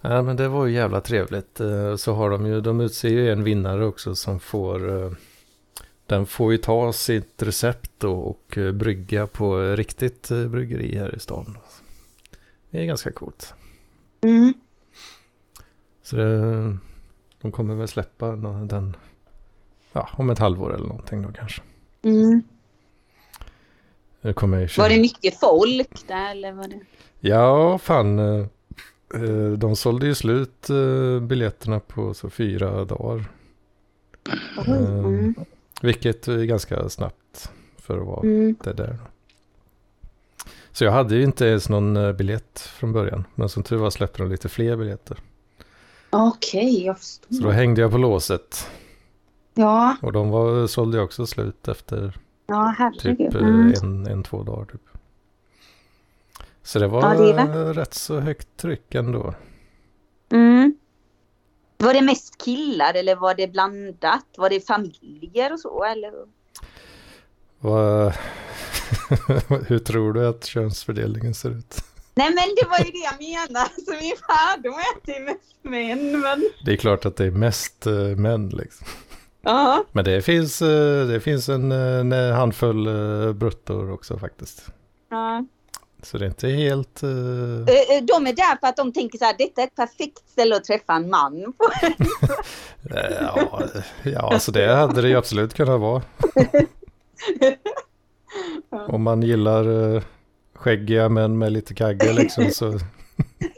Ja, 0.00 0.22
men 0.22 0.36
det 0.36 0.48
var 0.48 0.66
ju 0.66 0.74
jävla 0.74 1.00
trevligt. 1.00 1.60
Eh, 1.60 1.96
Så 1.96 2.12
har 2.14 2.30
de 2.30 2.46
ju, 2.46 2.60
de 2.60 2.80
utser 2.80 3.08
ju 3.08 3.32
en 3.32 3.44
vinnare 3.44 3.84
också 3.86 4.14
som 4.14 4.40
får, 4.40 5.04
eh, 5.04 5.12
den 6.06 6.26
får 6.26 6.52
ju 6.52 6.58
ta 6.58 6.92
sitt 6.92 7.42
recept 7.42 7.90
då 7.98 8.14
och 8.14 8.58
brygga 8.74 9.26
på 9.26 9.60
riktigt 9.62 10.28
bryggeri 10.28 10.96
här 10.98 11.14
i 11.14 11.18
stan. 11.18 11.58
Det 12.70 12.80
är 12.80 12.84
ganska 12.84 13.12
coolt. 13.12 13.54
Mm. 14.20 14.54
Så 16.02 16.16
det, 16.16 16.76
de 17.40 17.52
kommer 17.52 17.74
väl 17.74 17.88
släppa 17.88 18.36
den, 18.36 18.96
ja, 19.92 20.08
om 20.16 20.30
ett 20.30 20.38
halvår 20.38 20.74
eller 20.74 20.86
någonting 20.86 21.22
då 21.22 21.28
kanske. 21.32 21.62
Mm. 22.02 22.42
Var 24.22 24.88
det 24.88 25.00
mycket 25.00 25.40
folk 25.40 26.08
där 26.08 26.30
eller 26.30 26.52
var 26.52 26.68
det? 26.68 26.80
Ja, 27.20 27.78
fan. 27.78 28.18
eh, 28.18 28.46
eh, 29.14 29.50
De 29.58 29.76
sålde 29.76 30.06
ju 30.06 30.14
slut 30.14 30.70
eh, 30.70 31.20
biljetterna 31.20 31.80
på 31.80 32.14
så 32.14 32.30
fyra 32.30 32.84
dagar. 32.84 33.24
Mm. 34.66 35.34
Vilket 35.82 36.28
är 36.28 36.44
ganska 36.44 36.88
snabbt 36.88 37.50
för 37.76 37.98
att 38.00 38.06
vara 38.06 38.20
Mm. 38.22 38.56
det 38.64 38.72
där. 38.72 38.98
Så 40.72 40.84
jag 40.84 40.92
hade 40.92 41.14
ju 41.16 41.22
inte 41.22 41.44
ens 41.46 41.68
någon 41.68 42.16
biljett 42.16 42.60
från 42.60 42.92
början. 42.92 43.24
Men 43.34 43.48
som 43.48 43.62
tur 43.62 43.76
var 43.76 43.90
släppte 43.90 44.18
de 44.22 44.30
lite 44.30 44.48
fler 44.48 44.76
biljetter. 44.76 45.18
Okej, 46.10 46.84
jag 46.84 46.98
Så 47.00 47.20
förstår. 47.28 47.44
då 47.46 47.50
hängde 47.50 47.80
jag 47.80 47.90
på 47.90 47.98
låset. 47.98 48.70
Ja, 49.54 49.96
Och 50.02 50.12
de 50.12 50.30
var, 50.30 50.66
sålde 50.66 50.96
ju 50.96 51.02
också 51.04 51.26
slut 51.26 51.68
efter 51.68 52.18
ja 52.46 52.92
typ 52.98 53.20
eh, 53.20 53.26
Mm. 53.40 53.72
en, 53.82 54.06
en, 54.06 54.22
två 54.22 54.42
dagar. 54.42 54.64
Typ. 54.64 54.80
Så 56.62 56.78
det 56.78 56.88
var 56.88 57.02
Ja, 57.02 57.14
det 57.22 57.30
är 57.42 57.74
rätt 57.74 57.94
så 57.94 58.20
högt 58.20 58.48
tryck 58.56 58.94
ändå. 58.94 59.34
Mm. 60.30 60.74
Var 61.78 61.94
det 61.94 62.02
mest 62.02 62.44
killar 62.44 62.94
eller 62.94 63.16
var 63.16 63.34
det 63.34 63.48
blandat? 63.52 64.26
Var 64.36 64.50
det 64.50 64.66
familjer 64.66 65.52
och 65.52 65.60
så 65.60 65.84
eller? 65.84 66.12
Hur 69.68 69.78
tror 69.78 70.12
du 70.12 70.28
att 70.28 70.44
könsfördelningen 70.44 71.34
ser 71.34 71.50
ut? 71.50 71.76
Nej 72.14 72.34
men 72.34 72.44
det 72.56 72.68
var 72.68 72.78
ju 72.78 72.90
det 72.92 72.98
jag 72.98 73.20
menade. 73.20 73.70
Så 73.86 73.92
ungefär, 73.92 74.62
de 74.62 74.68
äter 74.68 75.14
ju 75.14 75.20
mest 75.24 75.54
män 75.62 76.20
men... 76.20 76.44
Det 76.64 76.72
är 76.72 76.76
klart 76.76 77.06
att 77.06 77.16
det 77.16 77.24
är 77.24 77.30
mest 77.30 77.86
eh, 77.86 77.92
män 77.94 78.48
liksom. 78.48 78.86
Ja. 79.42 79.84
Men 79.92 80.04
det 80.04 80.22
finns, 80.22 80.62
eh, 80.62 81.06
det 81.06 81.20
finns 81.20 81.48
en, 81.48 81.72
eh, 81.72 81.78
en 82.00 82.12
handfull 82.12 82.86
eh, 82.86 83.32
bruttor 83.32 83.92
också 83.92 84.18
faktiskt. 84.18 84.64
ja. 85.10 85.44
Så 86.04 86.18
det 86.18 86.24
är 86.24 86.28
inte 86.28 86.48
helt... 86.48 87.02
eh, 87.02 87.08
De 88.02 88.26
är 88.26 88.32
där 88.36 88.60
för 88.60 88.66
att 88.66 88.76
de 88.76 88.92
tänker 88.92 89.18
så 89.18 89.24
här, 89.24 89.34
detta 89.38 89.62
är 89.62 89.66
ett 89.66 89.76
perfekt 89.76 90.28
ställe 90.30 90.56
att 90.56 90.64
träffa 90.64 90.92
en 90.92 91.10
man 91.10 91.52
på. 91.58 91.64
ja, 93.20 93.62
ja, 94.02 94.20
alltså 94.32 94.52
det 94.52 94.74
hade 94.74 95.02
det 95.02 95.08
ju 95.08 95.16
absolut 95.16 95.54
kunnat 95.54 95.80
vara. 95.80 96.02
Om 98.88 99.02
man 99.02 99.22
gillar 99.22 99.94
eh, 99.96 100.02
skäggiga 100.54 101.08
män 101.08 101.38
med 101.38 101.52
lite 101.52 101.74
kagge 101.74 102.12
liksom 102.12 102.50
så, 102.50 102.66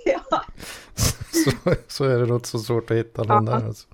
ja. 0.04 0.42
så, 1.32 1.50
så 1.88 2.04
är 2.04 2.18
det 2.18 2.26
nog 2.26 2.36
inte 2.36 2.48
så 2.48 2.58
svårt 2.58 2.90
att 2.90 2.96
hitta 2.96 3.22
någon 3.22 3.46
Ja. 3.46 3.52
där. 3.58 3.66
Alltså. 3.66 3.86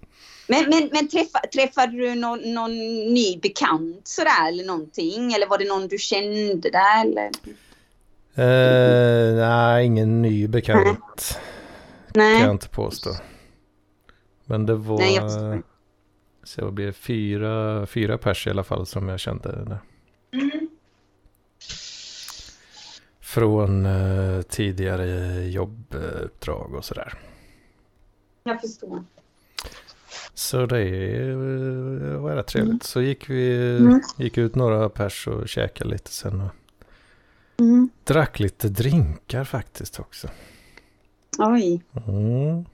Men, 0.51 0.71
men, 0.71 0.89
men 0.93 1.09
träffa, 1.09 1.39
träffade 1.55 1.93
du 1.93 2.15
någon, 2.15 2.55
någon 2.55 2.73
ny 3.15 3.39
bekant 3.43 4.09
sådär 4.09 4.49
eller 4.49 4.65
någonting? 4.65 5.33
Eller 5.33 5.47
var 5.47 5.59
det 5.59 5.69
någon 5.69 5.89
du 5.89 5.99
kände 5.99 6.71
där 6.71 7.05
eller? 7.05 7.31
Eh, 8.35 9.35
nej, 9.35 9.87
ingen 9.87 10.23
ny 10.23 10.49
bekant. 10.49 11.39
Kan 12.13 12.25
jag 12.25 12.41
Nej. 12.41 12.51
inte 12.51 12.69
påstå. 12.69 13.11
Men 14.45 14.67
det 14.67 14.75
var... 14.75 14.99
Nej, 14.99 15.15
jag. 15.15 15.63
Så 16.45 16.65
vad 16.65 16.75
blir 16.75 16.87
det? 16.87 16.93
Fyra, 16.93 17.87
fyra 17.87 18.19
pers 18.19 18.47
i 18.47 18.51
alla 18.51 18.65
fall 18.65 18.87
som 18.87 19.09
jag 19.09 19.21
kände 19.21 19.49
där. 19.65 19.79
Mm. 20.33 20.69
Från 23.21 23.87
eh, 23.87 24.43
tidigare 24.43 25.41
jobbuppdrag 25.49 26.75
och 26.75 26.85
sådär. 26.85 27.15
Jag 28.45 28.61
förstår. 28.61 29.05
Så 30.35 30.67
det 30.67 30.81
eh, 31.31 31.37
var 32.21 32.35
rätt 32.37 32.47
trevligt. 32.47 32.83
Så 32.83 33.01
gick 33.03 33.31
vi 33.31 33.77
Mm. 33.77 34.01
gick 34.19 34.39
ut 34.39 34.55
några 34.55 34.89
pers 34.89 35.29
och 35.29 35.49
käkade 35.49 35.91
lite 35.91 36.11
sen. 36.11 36.41
Och 36.41 36.51
Mm. 37.61 37.89
drack 38.05 38.39
lite 38.41 38.69
drinkar 38.69 39.45
faktiskt 39.45 40.01
också. 40.01 40.29
Oj. 41.39 41.83
Mm. 42.07 42.65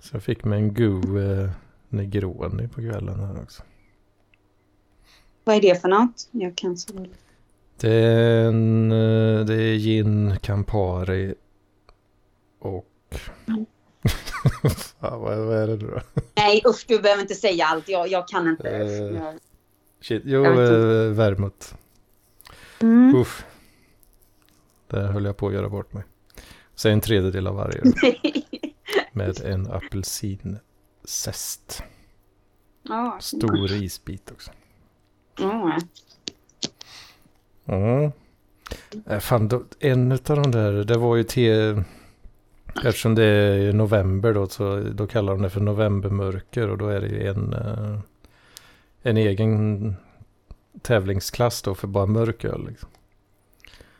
Så 0.00 0.16
jag 0.16 0.22
fick 0.22 0.44
mig 0.44 0.58
en 0.58 0.74
go 0.74 1.18
eh, 1.18 1.50
Negroni 1.88 2.68
på 2.68 2.80
kvällen 2.80 3.20
här 3.20 3.42
också. 3.42 3.62
Vad 5.44 5.56
är 5.56 5.60
det 5.60 5.80
för 5.80 5.88
något? 5.88 6.28
Jag 6.30 6.56
kan 6.56 6.76
så. 6.76 7.06
Det 7.80 7.92
är, 7.94 8.44
en, 8.48 8.92
eh, 8.92 9.44
det 9.44 9.54
är 9.62 9.76
gin 9.76 10.36
Campari 10.42 11.34
och 12.58 12.86
Fan, 15.00 15.20
vad, 15.20 15.38
vad 15.38 15.56
är 15.56 15.66
det 15.66 15.76
nu 15.76 15.86
då? 15.90 16.00
Nej 16.36 16.62
usch, 16.66 16.84
du 16.88 16.98
behöver 16.98 17.22
inte 17.22 17.34
säga 17.34 17.66
allt. 17.66 17.88
Jag, 17.88 18.08
jag 18.08 18.28
kan 18.28 18.48
inte. 18.48 18.68
Jag- 18.68 19.38
Shit, 20.00 20.22
jo, 20.24 20.44
eh, 20.44 21.10
vermouth. 21.10 21.74
Mm. 22.82 23.14
Uff. 23.16 23.44
Där 24.90 25.06
höll 25.06 25.24
jag 25.24 25.36
på 25.36 25.48
att 25.48 25.54
göra 25.54 25.68
bort 25.68 25.92
mig. 25.92 26.02
Säg 26.74 26.92
en 26.92 27.00
tredjedel 27.00 27.46
av 27.46 27.54
varje. 27.54 27.82
Med 29.12 29.40
en 29.44 29.70
apelsinzest. 29.72 31.82
Ja. 32.82 33.18
Stor 33.20 33.72
isbit 33.72 34.30
också. 34.30 34.50
Mm. 37.66 38.12
Äh, 39.06 39.18
fan, 39.20 39.48
då, 39.48 39.64
en 39.78 40.12
av 40.12 40.18
de 40.18 40.50
där, 40.50 40.72
det 40.72 40.98
var 40.98 41.16
ju 41.16 41.24
till... 41.24 41.82
Eftersom 42.84 43.14
det 43.14 43.24
är 43.24 43.72
november 43.72 44.34
då, 44.34 44.46
så 44.48 44.80
då 44.94 45.06
kallar 45.06 45.32
de 45.32 45.42
det 45.42 45.50
för 45.50 45.60
novembermörker. 45.60 46.68
Och 46.68 46.78
då 46.78 46.88
är 46.88 47.00
det 47.00 47.06
ju 47.08 47.26
en, 47.28 47.52
eh, 47.52 47.98
en 49.02 49.16
egen 49.16 49.94
tävlingsklass 50.82 51.62
då 51.62 51.74
för 51.74 51.86
bara 51.86 52.06
mörk 52.06 52.44
öl. 52.44 52.66
Liksom. 52.68 52.88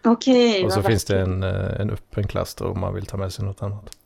Okej. 0.05 0.65
Och 0.65 0.73
så 0.73 0.83
finns 0.83 1.05
det 1.05 1.21
en, 1.21 1.43
eh, 1.43 1.81
en 1.81 1.91
öppen 1.91 2.27
klass 2.27 2.55
då 2.55 2.65
om 2.65 2.81
man 2.81 2.95
vill 2.95 3.07
ta 3.07 3.17
med 3.17 3.33
sig 3.33 3.45
något 3.45 3.63
annat. 3.63 3.97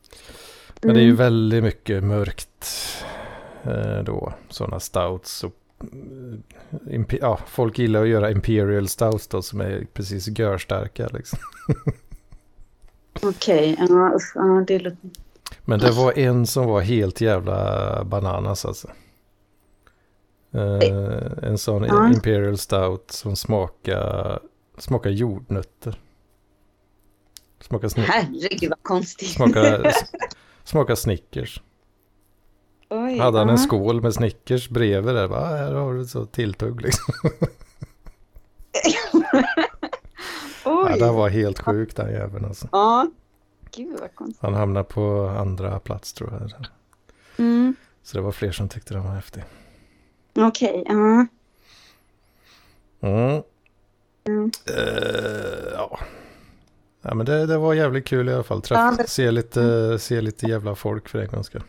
Men 0.83 0.95
det 0.95 1.01
är 1.01 1.05
ju 1.05 1.09
Mm. 1.09 1.17
väldigt 1.17 1.63
mycket 1.65 2.05
mörkt 2.05 2.67
eh, 3.63 3.99
då. 4.05 4.33
Sådana 4.49 4.81
stouts 4.81 5.45
och 5.45 5.55
ja, 7.21 7.39
folk 7.47 7.79
gillar 7.79 8.03
att 8.03 8.09
göra 8.09 8.31
imperial 8.31 8.89
stouts 8.89 9.29
då 9.29 9.43
som 9.43 9.61
är 9.61 9.87
precis 9.93 10.39
görstarka 10.39 11.09
liksom. 11.13 11.39
Okej, 13.23 13.77
ja, 13.79 14.13
usch, 14.15 14.33
ja, 14.35 14.65
det 14.67 14.79
låter... 14.79 14.99
Men 15.65 15.79
det 15.79 15.91
var 15.91 16.19
en 16.19 16.47
som 16.47 16.67
var 16.67 16.81
helt 16.81 17.21
jävla 17.21 18.05
bananas 18.05 18.65
alltså. 18.65 18.89
Eh, 20.55 21.49
en 21.49 21.59
sån 21.59 21.85
Ja. 21.85 22.09
imperial 22.15 22.59
stout 22.59 23.11
som 23.11 23.37
smakar, 23.37 24.41
smakar 24.79 25.11
jordnötter. 25.11 26.01
Smakar, 27.61 27.89
sni- 27.89 28.01
Herregud 28.09 28.71
vad 28.71 28.83
konstigt. 28.83 29.29
smakar, 29.31 29.93
smakar 30.65 30.95
Snickers. 30.95 31.63
Oj, 32.91 33.19
Hade 33.19 33.39
han 33.39 33.47
ja. 33.49 33.53
en 33.53 33.59
skål 33.59 34.03
med 34.03 34.15
Snickers 34.15 34.69
bredvid 34.69 35.15
där. 35.15 35.29
Bara, 35.29 35.41
"Ah, 35.41 35.57
här 35.57 35.73
har 35.75 35.95
du 35.95 36.05
så 36.05 36.27
tilltugg 36.27 36.81
liksom. 36.81 37.15
Ja, 40.65 40.89
Oj. 40.93 40.99
det 40.99 41.13
var 41.13 41.29
helt 41.29 41.59
sjukt 41.59 41.97
den 41.97 42.13
jäveln 42.13 42.45
alltså. 42.45 42.69
Ja. 42.73 43.07
Gud 43.77 44.01
vad 44.01 44.15
konstigt. 44.15 44.43
Han 44.43 44.55
hamnade 44.55 44.85
på 44.85 45.35
andra 45.39 45.81
plats 45.81 46.13
tror 46.13 46.33
jag. 46.33 46.67
Mm. 47.39 47.75
Så 48.03 48.17
det 48.17 48.23
var 48.23 48.33
fler 48.33 48.53
som 48.53 48.69
tyckte 48.69 48.95
den 48.95 49.05
var 49.05 49.11
häftig. 49.15 49.45
Okej, 50.35 50.85
ja. 50.87 51.27
Mm. 53.03 53.43
Mm. 54.25 54.51
Eh, 54.67 55.73
ja. 55.75 55.99
ja, 57.03 57.15
men 57.15 57.27
det, 57.27 57.47
det 57.47 57.59
var 57.59 57.75
jävligt 57.75 58.07
kul 58.07 58.29
i 58.29 58.35
alla 58.35 58.43
fall. 58.43 58.63
Träff, 58.63 58.79
Ja, 58.79 58.95
det- 58.99 59.09
se, 59.11 59.31
lite, 59.31 59.99
se 59.99 60.21
lite 60.21 60.47
jävla 60.47 60.75
folk 60.75 61.09
för 61.09 61.19
en 61.19 61.29
gångs 61.29 61.47
skull. 61.47 61.63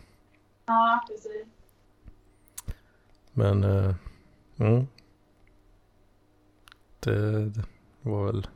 Ja, 0.65 1.05
precis. 1.07 1.45
Men 3.33 3.63
eh, 3.63 3.93
mm. 4.57 4.87
det, 6.99 7.45
det 7.49 7.63
var 8.01 8.25
väl 8.25 8.47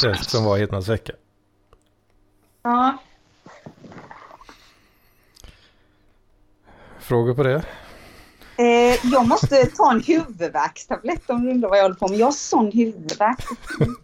det 0.00 0.24
som 0.24 0.44
var 0.44 0.58
Hedmans 0.58 0.88
vecka. 0.88 1.12
Ja. 2.62 2.98
Frågor 7.00 7.34
på 7.34 7.42
det? 7.42 7.62
Eh, 8.56 8.98
jag 9.12 9.28
måste 9.28 9.66
ta 9.66 9.90
en 9.90 10.02
huvudvärkstablett 10.02 11.30
om 11.30 11.44
du 11.44 11.50
undrar 11.50 11.68
vad 11.68 11.78
jag 11.78 11.82
håller 11.82 11.96
på 11.96 12.08
med. 12.08 12.18
Jag 12.18 12.26
har 12.26 12.32
sån 12.32 12.72
huvudvärk. 12.72 13.44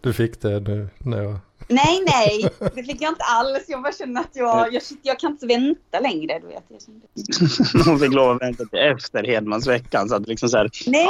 Du 0.00 0.12
fick 0.12 0.40
det 0.40 0.60
nu 0.60 0.88
när 0.98 1.22
jag... 1.22 1.38
Nej, 1.68 2.04
nej, 2.06 2.48
det 2.74 2.84
fick 2.84 3.02
jag 3.02 3.12
inte 3.12 3.24
alls. 3.24 3.64
Jag 3.68 3.82
bara 3.82 3.92
känner 3.92 4.20
att 4.20 4.30
jag, 4.32 4.74
jag, 4.74 4.82
jag 5.02 5.18
kan 5.18 5.32
inte 5.32 5.46
vänta 5.46 6.00
längre. 6.00 6.38
Du 6.38 6.46
vet. 6.46 6.64
Jag 6.68 6.82
kände. 6.82 7.90
Hon 7.90 8.00
fick 8.00 8.12
lov 8.12 8.36
att 8.36 8.42
vänta 8.42 8.64
till 8.64 8.78
efter 8.78 9.24
Hedmansveckan. 9.24 10.08
Så 10.08 10.14
att 10.14 10.28
liksom 10.28 10.48
så 10.48 10.56
här, 10.56 10.70
Nej, 10.86 11.08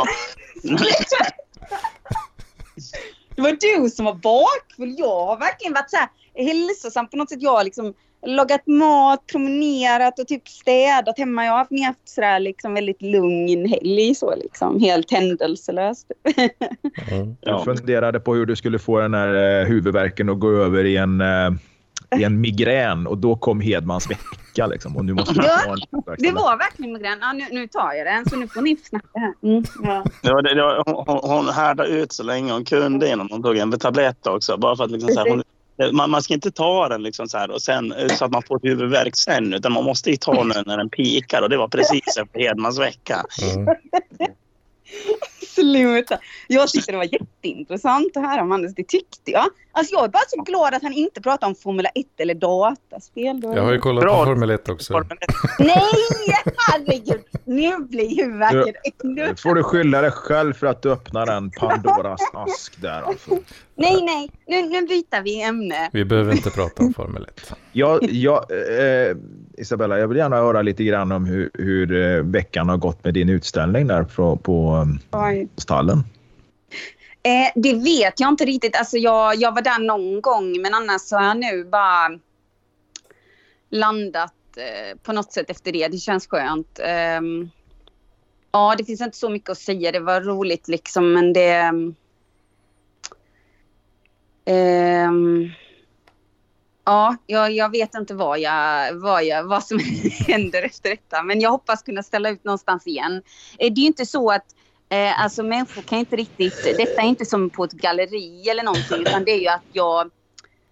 det 3.36 3.42
var 3.42 3.82
du 3.82 3.90
som 3.90 4.04
var 4.04 4.14
bakfull. 4.14 4.94
Jag 4.98 5.26
har 5.26 5.36
verkligen 5.36 5.72
varit 5.72 5.90
så 5.90 5.96
här 5.96 6.08
hälsosam 6.34 7.08
på 7.08 7.16
något 7.16 7.30
sätt. 7.30 7.42
Jag 7.42 7.56
har 7.56 7.64
liksom 7.64 7.94
lagat 8.26 8.66
mat, 8.66 9.26
promenerat 9.32 10.18
och 10.18 10.28
typ 10.28 10.48
städat 10.48 11.18
hemma. 11.18 11.44
Jag 11.44 11.52
har 11.52 11.58
haft, 11.58 11.84
haft 11.86 12.08
så 12.08 12.20
där 12.20 12.40
liksom 12.40 12.74
väldigt 12.74 13.02
lugn 13.02 13.66
helg 13.66 14.14
så 14.14 14.36
liksom. 14.36 14.80
Helt 14.80 15.10
händelselöst. 15.10 16.12
Mm. 17.10 17.36
ja. 17.40 17.50
Jag 17.50 17.64
funderade 17.64 18.20
på 18.20 18.34
hur 18.34 18.46
du 18.46 18.56
skulle 18.56 18.78
få 18.78 19.00
den 19.00 19.14
här 19.14 19.60
eh, 19.60 19.66
huvudvärken 19.66 20.28
att 20.28 20.40
gå 20.40 20.50
över 20.50 20.84
i 20.84 20.96
en, 20.96 21.20
eh, 21.20 21.50
i 22.16 22.24
en 22.24 22.40
migrän 22.40 23.06
och 23.06 23.18
då 23.18 23.36
kom 23.36 23.60
Hedmans 23.60 24.10
vecka. 24.10 24.66
Liksom, 24.66 24.96
och 24.96 25.04
nu 25.04 25.14
måste 25.14 25.34
Ja, 25.36 25.60
ha 25.66 25.72
en 25.72 26.16
Det 26.18 26.30
var 26.30 26.58
verkligen 26.58 26.92
migrän. 26.92 27.18
Ja, 27.20 27.32
nu, 27.32 27.44
nu 27.50 27.68
tar 27.68 27.92
jag 27.92 28.06
den 28.06 28.28
så 28.30 28.36
nu 28.36 28.48
får 28.48 28.60
ni 28.60 28.76
snacka 28.76 29.18
här. 29.18 29.34
Mm, 29.42 29.64
ja. 29.82 30.04
Var, 30.22 30.42
det, 30.42 30.54
det 30.54 30.62
var, 30.62 30.82
hon, 30.86 31.30
hon 31.30 31.48
härdade 31.48 31.88
ut 31.88 32.12
så 32.12 32.22
länge 32.22 32.52
hon 32.52 32.64
kunde 32.64 33.10
innan 33.10 33.28
hon 33.30 33.42
tog 33.42 33.56
en 33.56 33.78
tablett 33.78 34.26
också. 34.26 34.56
Bara 34.56 34.76
för 34.76 34.84
att 34.84 34.90
liksom 34.90 35.10
så 35.10 35.20
här, 35.20 35.28
hon, 35.30 35.42
man, 35.92 36.10
man 36.10 36.22
ska 36.22 36.34
inte 36.34 36.50
ta 36.50 36.88
den 36.88 37.02
liksom 37.02 37.28
så, 37.28 37.38
här 37.38 37.50
och 37.50 37.62
sen, 37.62 37.94
så 38.10 38.24
att 38.24 38.30
man 38.30 38.42
får 38.42 38.60
huvudvärk 38.62 39.16
sen. 39.16 39.54
Utan 39.54 39.72
man 39.72 39.84
måste 39.84 40.10
ju 40.10 40.16
ta 40.16 40.44
den 40.44 40.64
när 40.66 40.76
den 40.76 40.88
pikar. 40.88 41.42
Och 41.42 41.50
det 41.50 41.56
var 41.56 41.68
precis 41.68 42.16
efter 42.16 42.40
Hedmans 42.40 42.78
vecka. 42.78 43.24
Mm. 43.42 43.66
Sluta. 45.60 46.18
Jag 46.48 46.68
tyckte 46.68 46.92
det 46.92 46.98
var 46.98 47.08
jätteintressant 47.12 48.16
att 48.16 48.22
höra 48.22 48.42
om 48.42 48.52
Anders. 48.52 48.74
Det 48.74 48.88
tyckte 48.88 49.30
jag. 49.30 49.46
Alltså 49.72 49.94
jag 49.94 50.04
är 50.04 50.08
bara 50.08 50.22
så 50.28 50.42
glad 50.42 50.74
att 50.74 50.82
han 50.82 50.92
inte 50.92 51.20
pratar 51.22 51.46
om 51.46 51.54
Formula 51.54 51.88
1 51.94 52.06
eller 52.18 52.34
dataspel. 52.34 53.40
Då 53.40 53.54
Jag 53.56 53.62
har 53.62 53.70
ju 53.70 53.76
det- 53.76 53.80
kollat 53.82 54.02
Bra. 54.02 54.18
på 54.18 54.24
Formel 54.24 54.50
1 54.50 54.68
också. 54.68 55.04
Nej, 55.58 55.82
herregud. 56.68 57.20
Nu 57.44 57.78
blir 57.78 58.16
huvudvärken 58.22 58.74
ännu... 59.04 59.26
Nu 59.28 59.34
får 59.36 59.54
du 59.54 59.62
skylla 59.62 60.00
dig 60.00 60.10
själv 60.10 60.52
för 60.54 60.66
att 60.66 60.82
du 60.82 60.92
öppnar 60.92 61.26
en 61.36 61.50
Pandoras 61.50 62.20
ask 62.32 62.80
där. 62.82 63.02
Alltså. 63.02 63.30
Nej, 63.74 64.02
nej. 64.02 64.30
Nu, 64.46 64.62
nu 64.68 64.86
byter 64.86 65.22
vi 65.22 65.42
ämne. 65.42 65.90
Vi 65.92 66.04
behöver 66.04 66.32
inte 66.32 66.50
prata 66.50 66.82
om 66.82 66.94
Formel 66.94 67.24
1. 67.36 67.52
Jag, 67.72 67.98
jag, 68.02 68.36
eh, 68.50 69.16
Isabella, 69.56 69.98
jag 69.98 70.08
vill 70.08 70.18
gärna 70.18 70.36
höra 70.36 70.62
lite 70.62 70.84
grann 70.84 71.12
om 71.12 71.24
hur, 71.24 71.50
hur 71.54 72.16
eh, 72.16 72.22
veckan 72.22 72.68
har 72.68 72.76
gått 72.76 73.04
med 73.04 73.14
din 73.14 73.28
utställning 73.28 73.86
där 73.86 74.02
på, 74.02 74.36
på 74.36 74.86
Oj. 75.12 75.40
eh, 75.40 75.48
stallen. 75.56 75.98
Eh, 77.22 77.52
det 77.54 77.74
vet 77.74 78.20
jag 78.20 78.28
inte 78.28 78.44
riktigt. 78.44 78.76
Alltså 78.76 78.96
jag, 78.96 79.36
jag 79.36 79.54
var 79.54 79.62
där 79.62 79.78
någon 79.78 80.20
gång 80.20 80.62
men 80.62 80.74
annars 80.74 81.00
så 81.00 81.16
har 81.16 81.24
jag 81.24 81.36
nu 81.36 81.64
bara 81.64 82.18
landat 83.70 84.34
eh, 84.56 84.98
på 85.02 85.12
något 85.12 85.32
sätt 85.32 85.50
efter 85.50 85.72
det. 85.72 85.88
Det 85.88 85.98
känns 85.98 86.26
skönt. 86.26 86.80
Ehm, 86.82 87.50
ja, 88.52 88.74
det 88.78 88.84
finns 88.84 89.00
inte 89.00 89.16
så 89.16 89.30
mycket 89.30 89.50
att 89.50 89.58
säga. 89.58 89.92
Det 89.92 90.00
var 90.00 90.20
roligt 90.20 90.68
liksom 90.68 91.12
men 91.12 91.32
det... 91.32 91.72
ja, 96.86 97.16
jag, 97.26 97.52
jag 97.52 97.70
vet 97.70 97.94
inte 97.94 98.14
vad, 98.14 98.38
jag, 98.38 98.94
vad, 98.94 99.24
jag, 99.24 99.44
vad 99.44 99.64
som 99.64 99.80
händer 100.26 100.62
efter 100.62 100.90
detta. 100.90 101.22
Men 101.22 101.40
jag 101.40 101.50
hoppas 101.50 101.82
kunna 101.82 102.02
ställa 102.02 102.28
ut 102.28 102.44
någonstans 102.44 102.86
igen. 102.86 103.22
Eh, 103.58 103.72
det 103.72 103.80
är 103.80 103.82
ju 103.82 103.86
inte 103.86 104.06
så 104.06 104.30
att 104.30 104.56
Eh, 104.88 105.22
alltså 105.22 105.42
människor 105.42 105.82
kan 105.82 105.98
inte 105.98 106.16
riktigt, 106.16 106.64
detta 106.64 107.02
är 107.02 107.06
inte 107.06 107.24
som 107.24 107.50
på 107.50 107.64
ett 107.64 107.72
galleri 107.72 108.48
eller 108.48 108.62
någonting 108.62 109.00
utan 109.00 109.24
det 109.24 109.30
är 109.30 109.40
ju 109.40 109.48
att 109.48 109.64
jag, 109.72 110.10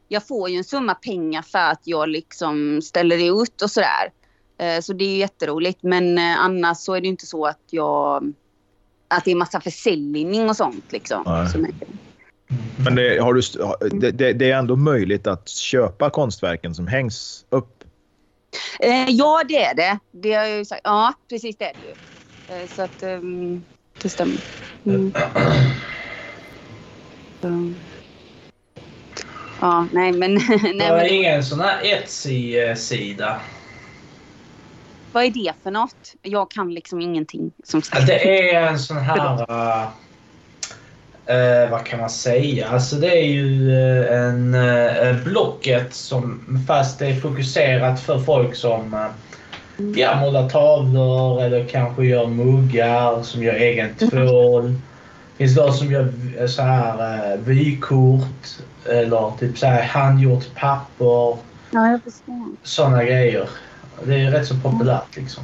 jag 0.09 0.27
får 0.29 0.51
ju 0.51 0.57
en 0.57 0.65
summa 0.65 0.95
pengar 0.95 1.43
för 1.43 1.59
att 1.59 1.81
jag 1.85 2.09
liksom 2.09 2.83
ställer 2.83 3.43
ut 3.43 3.63
och 3.63 3.71
sådär. 3.71 4.13
Eh, 4.59 4.81
så 4.81 4.93
det 4.93 5.05
är 5.05 5.09
ju 5.09 5.17
jätteroligt 5.17 5.83
men 5.83 6.19
eh, 6.19 6.41
annars 6.41 6.79
så 6.79 6.95
är 6.95 7.01
det 7.01 7.05
ju 7.05 7.11
inte 7.11 7.27
så 7.27 7.47
att 7.47 7.63
jag, 7.71 8.33
att 9.09 9.25
det 9.25 9.31
är 9.31 9.35
massa 9.35 9.61
försäljning 9.61 10.49
och 10.49 10.57
sånt 10.57 10.93
liksom. 10.93 11.23
Nej. 11.27 11.75
Men 12.85 12.95
det, 12.95 13.19
har 13.19 13.35
du, 13.35 13.41
det, 13.99 14.11
det, 14.11 14.33
det 14.33 14.51
är 14.51 14.59
ändå 14.59 14.77
möjligt 14.77 15.27
att 15.27 15.49
köpa 15.49 16.11
konstverken 16.11 16.75
som 16.75 16.87
hängs 16.87 17.45
upp. 17.51 17.85
eh, 18.81 19.09
ja 19.11 19.43
det 19.49 19.65
är 19.65 19.75
det. 19.75 19.99
Det 20.13 20.33
har 20.33 20.45
jag 20.45 20.59
ju 20.59 20.65
sagt. 20.65 20.81
Ja 20.85 21.15
precis 21.29 21.57
det 21.57 21.65
är 21.65 21.73
det 21.75 21.87
ju. 21.87 22.63
Eh, 22.63 22.69
så 22.69 22.83
att 22.83 23.03
ehm, 23.03 23.65
det 24.03 24.09
stämmer. 24.09 24.37
Mm. 24.87 25.13
Ja, 29.61 29.87
nej 29.93 30.13
men... 30.13 30.35
nej, 30.63 30.75
Det 30.75 30.85
är 30.85 31.13
ingen 31.13 31.45
sån 31.45 31.61
här 31.61 31.85
Etsy-sida. 31.85 33.41
Vad 35.13 35.25
är 35.25 35.31
det 35.31 35.53
för 35.63 35.71
något? 35.71 36.15
Jag 36.23 36.51
kan 36.51 36.75
liksom 36.75 37.01
ingenting. 37.01 37.53
Som 37.65 37.83
sagt. 37.83 38.07
Det 38.07 38.55
är 38.55 38.69
en 38.69 38.79
sån 38.79 38.97
här... 38.97 39.91
eh, 41.27 41.71
vad 41.71 41.85
kan 41.85 42.01
man 42.01 42.11
säga? 42.11 42.69
Alltså 42.69 42.97
det 42.97 43.19
är 43.19 43.27
ju 43.27 43.73
eh, 43.73 44.23
en 44.25 44.55
uh, 44.55 45.25
Blocket 45.25 45.95
som 45.95 46.41
fast 46.69 46.99
det 46.99 47.07
är 47.07 47.21
fokuserat 47.21 48.01
för 48.01 48.19
folk 48.19 48.55
som 48.55 49.09
ja, 49.95 50.21
målar 50.21 50.49
tavlor 50.49 51.43
eller 51.43 51.65
kanske 51.65 52.05
gör 52.07 52.27
muggar 52.27 53.23
som 53.23 53.43
gör 53.43 53.55
egen 53.55 53.95
tvål. 53.95 54.71
Det 54.73 55.39
finns 55.39 55.55
de 55.55 55.73
som 55.73 55.91
gör 55.93 56.03
v- 56.03 56.49
så 56.49 56.63
här 56.63 57.33
eh, 57.33 57.39
vykort 57.41 58.47
eller 58.91 59.33
typ 59.39 59.59
så 59.59 59.67
här 59.67 59.83
handgjort 59.83 60.55
papper. 60.55 61.37
Ja, 61.71 61.91
jag 61.91 62.03
förstår. 62.03 62.47
Sådana 62.63 63.05
grejer. 63.05 63.49
Det 64.05 64.15
är 64.15 64.31
rätt 64.31 64.47
så 64.47 64.55
populärt 64.55 65.17
liksom. 65.17 65.43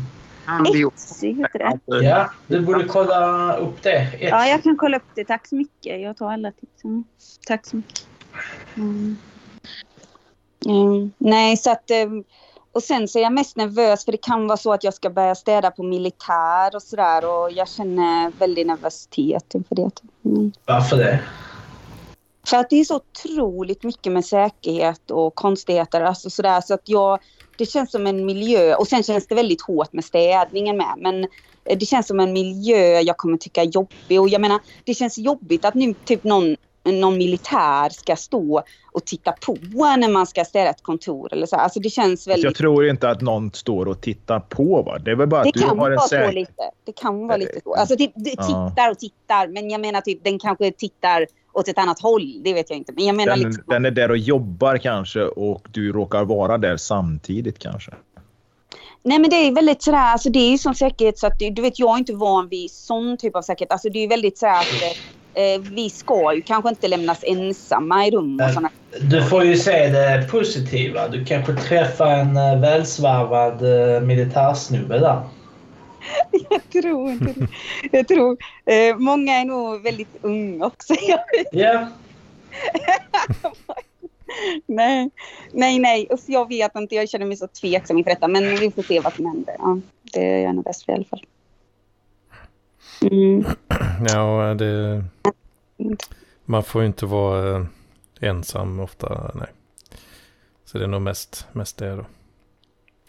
Etsy 0.95 1.33
heter 1.35 1.59
det. 1.59 2.05
Ja, 2.05 2.31
du 2.47 2.61
borde 2.61 2.85
kolla 2.85 3.57
upp 3.57 3.83
det. 3.83 3.99
Etsy. 3.99 4.27
Ja, 4.27 4.47
jag 4.47 4.63
kan 4.63 4.77
kolla 4.77 4.97
upp 4.97 5.11
det. 5.15 5.25
Tack 5.25 5.47
så 5.47 5.55
mycket. 5.55 6.01
Jag 6.01 6.17
tar 6.17 6.33
alla 6.33 6.53
tipsen. 6.53 7.05
Tack 7.47 7.67
så 7.67 7.77
mycket. 7.77 8.07
Mm. 8.77 9.17
Mm. 10.67 11.13
Nej, 11.19 11.57
så 11.57 11.71
att... 11.71 11.91
eh, 11.91 12.09
Och 12.73 12.83
sen 12.83 13.09
så 13.09 13.19
är 13.19 13.23
jag 13.23 13.33
mest 13.33 13.57
nervös 13.57 14.05
för 14.05 14.13
det 14.13 14.19
kan 14.23 14.47
vara 14.47 14.57
så 14.57 14.73
att 14.73 14.85
jag 14.85 14.95
ska 14.95 15.11
börja 15.11 15.35
städa 15.35 15.71
på 15.71 15.83
militär 15.83 16.75
och 16.77 16.83
sådär 16.83 17.25
och 17.25 17.51
jag 17.53 17.69
känner 17.69 18.33
väldigt 18.39 18.67
nervositet 18.67 19.55
inför 19.55 19.75
det. 19.75 19.91
Mm. 20.25 20.53
Varför 20.65 20.97
det? 20.97 21.21
För 22.47 22.57
att 22.57 22.71
det 22.71 22.77
är 22.81 22.85
så 22.85 22.97
otroligt 22.97 23.83
mycket 23.83 24.13
med 24.13 24.25
säkerhet 24.25 25.11
och 25.11 25.35
konstigheter. 25.35 26.01
Alltså 26.01 26.31
sådär, 26.31 26.61
så 26.61 26.75
att 26.75 26.89
jag, 26.89 27.19
det 27.61 27.66
känns 27.66 27.90
som 27.90 28.07
en 28.07 28.27
miljö. 28.27 28.75
Och 28.75 28.88
sen 28.88 29.03
känns 29.03 29.27
det 29.27 29.35
väldigt 29.35 29.62
hårt 29.62 29.92
med 29.92 30.05
städningen 30.05 30.77
med. 30.77 30.94
Men 30.99 31.25
eh, 31.64 31.79
det 31.79 31.87
känns 31.87 32.07
som 32.07 32.20
en 32.20 32.33
miljö 32.33 33.01
jag 33.01 33.16
kommer 33.16 33.37
tycka 33.37 33.62
är 33.62 33.66
jobbig. 33.66 34.20
Och 34.20 34.29
jag 34.29 34.40
menar, 34.40 34.61
det 34.85 34.94
känns 34.94 35.18
jobbigt 35.18 35.64
att 35.64 35.75
nu 35.75 35.94
typ 36.05 36.25
någon, 36.25 36.57
någon 36.85 37.18
militär 37.18 37.88
ska 37.88 38.16
stå 38.16 38.62
och 38.92 39.05
titta 39.05 39.33
på 39.33 39.57
när 39.96 40.09
man 40.09 40.27
ska 40.27 40.44
städa 40.44 40.70
ett 40.70 40.83
kontor. 40.83 41.33
Eller 41.33 41.46
så. 41.46 41.57
Alltså 41.57 41.81
det 41.81 41.90
känns 41.90 42.27
väldigt... 42.27 42.44
Jag 42.44 42.55
tror 42.55 42.88
inte 42.88 43.11
att 43.11 43.20
någon 43.20 43.53
står 43.53 43.87
och 43.87 44.01
tittar 44.01 44.40
på. 44.40 44.83
Va? 44.83 44.99
Det 44.99 45.11
är 45.11 45.16
väl 45.16 45.29
bara 45.29 45.42
Det 45.42 45.49
att 45.49 45.55
du 45.55 45.61
kan 45.61 45.68
har 45.68 45.90
en 45.90 45.96
vara 45.96 46.01
så 46.01 46.09
säker... 46.09 46.33
lite. 46.33 46.70
Det 46.85 46.92
kan 46.92 47.27
vara 47.27 47.37
lite 47.37 47.61
så. 47.64 47.75
Alltså 47.75 47.96
det, 47.96 48.12
det 48.14 48.31
tittar 48.31 48.90
och 48.90 48.99
tittar. 48.99 49.46
Men 49.49 49.70
jag 49.70 49.81
menar 49.81 50.01
typ 50.01 50.25
den 50.25 50.38
kanske 50.38 50.73
tittar 50.73 51.27
åt 51.53 51.69
ett 51.69 51.79
annat 51.79 52.01
håll. 52.01 52.43
Det 52.45 52.55
vet 52.55 52.71
jag 52.71 52.77
inte. 52.77 52.93
Men 52.93 53.07
jag 53.07 53.17
menar 53.17 53.37
Den, 53.37 53.47
liksom... 53.47 53.65
den 53.67 53.85
är 53.85 53.91
där 53.91 54.11
och 54.11 54.19
jobbar 54.19 54.77
kanske 54.77 55.23
och 55.23 55.67
du 55.71 55.93
råkar 55.93 56.25
vara 56.25 56.59
där 56.59 56.77
samtidigt 56.77 57.59
kanske. 57.59 57.93
Nej 59.03 59.19
men 59.19 59.31
det 59.31 59.37
är 59.37 59.55
väldigt 59.55 59.83
sådär, 59.83 59.99
alltså 59.99 60.31
det 60.31 60.39
är 60.39 60.51
ju 60.51 60.59
sån 60.59 60.75
säkerhet 60.75 61.19
så 61.19 61.27
att 61.27 61.39
du 61.39 61.63
vet 61.63 61.79
jag 61.79 61.95
är 61.95 61.99
inte 61.99 62.13
van 62.13 62.49
vid 62.49 62.71
sån 62.71 63.17
typ 63.17 63.37
av 63.37 63.43
säkerhet. 63.43 63.73
Alltså 63.73 63.89
det 63.91 63.99
är 63.99 64.03
ju 64.03 64.09
väldigt 64.09 64.39
sådär 64.39 64.53
att 64.53 64.83
eh, 65.35 65.73
vi 65.73 65.91
ska 65.91 66.35
ju 66.35 66.43
kanske 66.43 66.69
inte 66.69 66.89
lämnas 66.89 67.25
ensamma 67.27 68.07
i 68.07 68.11
rum 68.11 68.41
och 68.45 68.51
sådana. 68.51 68.71
Du 69.01 69.25
får 69.25 69.45
ju 69.45 69.57
se 69.57 69.89
det 69.89 70.27
positiva. 70.31 71.09
Du 71.09 71.25
kanske 71.25 71.55
träffar 71.55 72.11
en 72.11 72.37
eh, 72.37 72.61
välsvarvad 72.61 73.63
eh, 73.63 74.01
militärsnubbe 74.01 74.99
där. 74.99 75.23
Jag 76.51 76.70
tror 76.83 77.11
inte 77.11 77.33
det. 77.33 77.49
Jag 77.92 78.09
tror, 78.09 78.37
eh, 78.64 78.96
många 78.96 79.33
är 79.33 79.44
nog 79.44 79.83
väldigt 79.83 80.16
unga 80.23 80.66
också. 80.66 80.94
Jag 81.09 81.18
vet- 81.18 81.49
Ja, 81.53 81.88
nej, 84.66 85.11
nej, 85.53 85.79
nej. 85.79 86.07
Usch, 86.12 86.20
jag 86.27 86.49
vet 86.49 86.75
inte. 86.77 86.94
Jag 86.94 87.09
känner 87.09 87.27
mig 87.27 87.37
så 87.37 87.46
tveksam 87.46 87.99
inför 87.99 88.11
detta. 88.11 88.29
Men 88.29 88.57
vi 88.57 88.70
får 88.70 88.83
se 88.83 89.01
vad 89.01 89.12
som 89.14 89.27
händer. 89.27 89.55
Ja, 89.59 89.79
det 90.03 90.20
är 90.20 90.38
jag 90.42 90.55
nog 90.55 90.64
bäst 90.64 90.85
för 90.85 90.92
i 90.92 90.94
alla 90.94 91.05
fall. 91.05 91.25
Mm. 93.03 93.44
Ja, 94.09 94.55
det, 94.55 95.05
man 96.44 96.62
får 96.64 96.81
ju 96.83 96.87
inte 96.87 97.07
vara 97.07 97.57
eh, 97.57 97.66
ensam 98.20 98.81
ofta, 98.81 99.31
nej. 99.35 99.49
Så 100.64 100.79
det 100.79 100.85
är 100.85 100.88
nog 100.88 101.03
mest, 101.03 101.46
mest 101.53 101.77
det 101.79 101.96
då. 101.96 102.07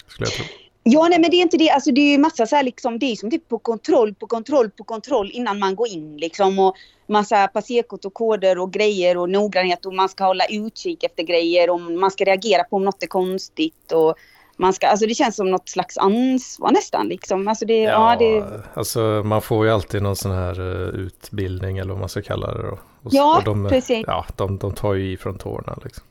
Skulle 0.07 0.27
jag 0.27 0.33
tro. 0.33 0.45
Ja, 0.83 1.07
nej, 1.09 1.19
men 1.19 1.31
det 1.31 1.37
är 1.37 1.41
inte 1.41 1.57
det. 1.57 1.69
Alltså, 1.69 1.91
det 1.91 2.01
är 2.01 2.11
ju 2.11 2.17
massa 2.17 2.45
så 2.45 2.55
här, 2.55 2.63
liksom, 2.63 2.99
det 2.99 3.05
är 3.05 3.15
som 3.15 3.31
typ 3.31 3.49
på 3.49 3.59
kontroll, 3.59 4.13
på 4.13 4.27
kontroll, 4.27 4.69
på 4.69 4.83
kontroll 4.83 5.31
innan 5.33 5.59
man 5.59 5.75
går 5.75 5.87
in 5.87 6.17
liksom. 6.17 6.59
Och 6.59 6.75
massa 7.07 7.47
passerkort 7.47 8.05
och 8.05 8.13
koder 8.13 8.57
och 8.57 8.73
grejer 8.73 9.17
och 9.17 9.29
noggrannhet 9.29 9.85
och 9.85 9.93
man 9.93 10.09
ska 10.09 10.23
hålla 10.23 10.45
utkik 10.45 11.03
efter 11.03 11.23
grejer 11.23 11.69
och 11.69 11.81
man 11.81 12.11
ska 12.11 12.23
reagera 12.23 12.63
på 12.63 12.75
om 12.75 12.85
något 12.85 13.03
är 13.03 13.07
konstigt 13.07 13.91
och 13.91 14.15
man 14.57 14.73
ska, 14.73 14.87
alltså 14.87 15.05
det 15.05 15.13
känns 15.13 15.35
som 15.35 15.51
något 15.51 15.69
slags 15.69 15.97
ansvar 15.97 16.71
nästan 16.71 17.07
liksom. 17.07 17.47
Alltså 17.47 17.65
det, 17.65 17.81
ja, 17.81 18.15
det, 18.19 18.61
alltså 18.73 18.99
man 19.25 19.41
får 19.41 19.65
ju 19.65 19.71
alltid 19.71 20.01
någon 20.01 20.15
sån 20.15 20.31
här 20.31 20.59
eh, 20.59 20.99
utbildning 20.99 21.77
eller 21.77 21.89
vad 21.91 21.99
man 21.99 22.09
ska 22.09 22.21
kalla 22.21 22.53
det 22.53 22.63
då. 22.63 22.79
Och, 23.03 23.09
Ja, 23.11 23.37
och 23.37 23.43
de, 23.43 23.69
precis. 23.69 24.03
Ja, 24.07 24.25
de, 24.37 24.57
de 24.57 24.73
tar 24.73 24.93
ju 24.93 25.11
i 25.11 25.17
från 25.17 25.37
tårna 25.37 25.77
liksom. 25.83 26.03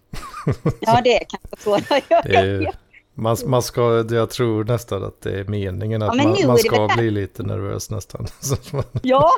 ja, 0.81 1.01
det 1.05 1.17
är 1.17 1.25
kanske 1.29 1.63
så. 1.65 1.95
Ja, 2.09 2.23
Det 2.25 2.37
är, 2.37 2.75
man, 3.15 3.37
man 3.47 3.63
ska, 3.63 4.05
jag 4.11 4.31
tror 4.31 4.65
nästan 4.65 5.05
att 5.05 5.21
det 5.21 5.41
är 5.41 5.45
meningen 5.45 6.03
att 6.03 6.17
men 6.17 6.29
man, 6.29 6.47
man 6.47 6.57
det 6.57 6.63
ska 6.63 6.89
bli 6.97 7.11
lite 7.11 7.43
nervös 7.43 7.91
nästan. 7.91 8.27
Ja. 9.03 9.31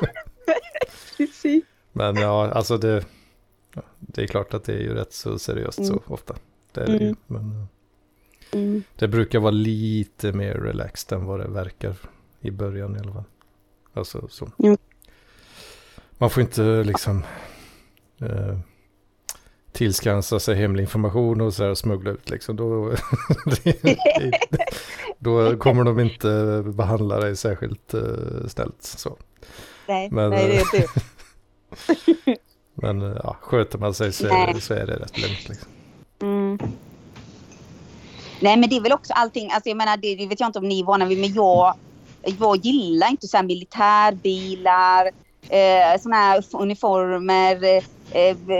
precis. 1.17 1.63
Men 1.91 2.15
ja, 2.15 2.51
alltså 2.51 2.77
det, 2.77 3.05
ja, 3.73 3.81
det 3.99 4.23
är 4.23 4.27
klart 4.27 4.53
att 4.53 4.63
det 4.63 4.73
är 4.73 4.79
ju 4.79 4.93
rätt 4.93 5.13
så 5.13 5.39
seriöst 5.39 5.79
Mm. 5.79 5.89
så 5.89 6.01
ofta. 6.13 6.35
Det 6.71 6.81
är 6.81 6.85
det 6.87 6.91
ju. 6.97 6.99
Mm. 7.05 7.15
Men 7.27 7.51
eh, 7.51 7.65
Mm. 8.51 8.83
det 8.95 9.07
brukar 9.07 9.39
vara 9.39 9.51
lite 9.51 10.31
mer 10.31 10.53
relaxed 10.53 11.17
än 11.19 11.25
vad 11.25 11.39
det 11.39 11.47
verkar 11.47 11.95
i 12.39 12.51
början 12.51 12.95
i 12.95 12.99
alla 12.99 13.13
fall. 13.13 13.23
Alltså 13.93 14.27
så. 14.29 14.49
Man 16.17 16.29
får 16.29 16.41
inte 16.43 16.83
liksom 16.83 17.23
eh, 18.19 18.57
tillskansa 19.73 20.39
sig 20.39 20.55
hemlig 20.55 20.83
information 20.83 21.41
och 21.41 21.53
så 21.53 21.63
här 21.63 21.75
smuggla 21.75 22.11
ut 22.11 22.29
liksom. 22.29 22.55
Då, 22.55 22.95
då 25.19 25.57
kommer 25.57 25.83
de 25.83 25.99
inte 25.99 26.63
behandla 26.65 27.19
dig 27.19 27.35
särskilt 27.35 27.93
eh, 27.93 28.01
snällt. 28.47 28.83
Så. 28.83 29.17
Nej, 29.87 30.09
Men, 30.11 30.29
nej, 30.29 30.47
det 30.47 30.77
är 30.77 30.81
det. 30.81 30.87
Men 32.73 33.01
ja, 33.01 33.37
sköter 33.41 33.77
man 33.77 33.93
sig 33.93 34.13
så 34.13 34.27
är, 34.27 34.59
så 34.59 34.73
är 34.73 34.85
det 34.87 34.95
rätt 34.95 35.21
lugnt. 35.21 35.49
Liksom. 35.49 35.67
Mm. 36.21 36.57
Nej 38.39 38.57
men 38.57 38.69
det 38.69 38.75
är 38.75 38.81
väl 38.81 38.91
också 38.91 39.13
allting, 39.13 39.51
alltså 39.51 39.69
jag 39.69 39.77
menar 39.77 39.97
det, 39.97 40.15
det 40.15 40.27
vet 40.27 40.39
jag 40.39 40.49
inte 40.49 40.59
om 40.59 40.67
ni 40.67 40.79
är 40.79 40.83
vana 40.83 41.05
vid 41.05 41.19
men 41.19 41.33
jag, 41.33 41.75
jag 42.39 42.57
gillar 42.57 43.09
inte 43.09 43.27
så 43.27 43.37
här 43.37 43.43
militärbilar, 43.43 45.05
eh, 45.49 46.01
såna 46.01 46.15
här 46.15 46.43
uniformer, 46.51 47.83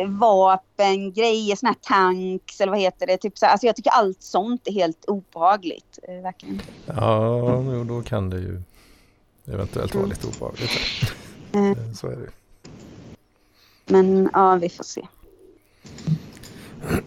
vapen, 0.08 1.14
grejer, 1.14 1.56
såna 1.56 1.70
här 1.70 1.78
tanks 1.82 2.62
eller 2.62 2.72
vad 2.72 2.82
heter 2.82 3.08
det. 3.08 3.18
Typ 3.18 3.38
så 3.38 3.46
alltså 3.46 3.68
jag 3.68 3.76
tycker 3.76 3.92
allt 3.92 4.22
sånt 4.22 4.68
är 4.68 4.72
helt 4.72 5.06
obehagligt. 5.06 6.00
Eh, 6.04 6.22
verkligen. 6.24 6.62
Ja, 6.86 7.64
jo, 7.74 7.84
då 7.84 8.02
kan 8.02 8.30
det 8.30 8.38
ju 8.38 8.62
eventuellt 9.46 9.96
vara 9.96 10.06
lite 10.06 10.28
obehagligt. 10.28 10.72
Mm. 11.54 11.72
Eh, 11.72 11.94
Så 11.94 12.08
är 12.08 12.16
det. 12.16 12.30
Men 13.86 14.30
ja, 14.34 14.56
vi 14.56 14.70
får 14.70 14.84
se. 14.84 15.08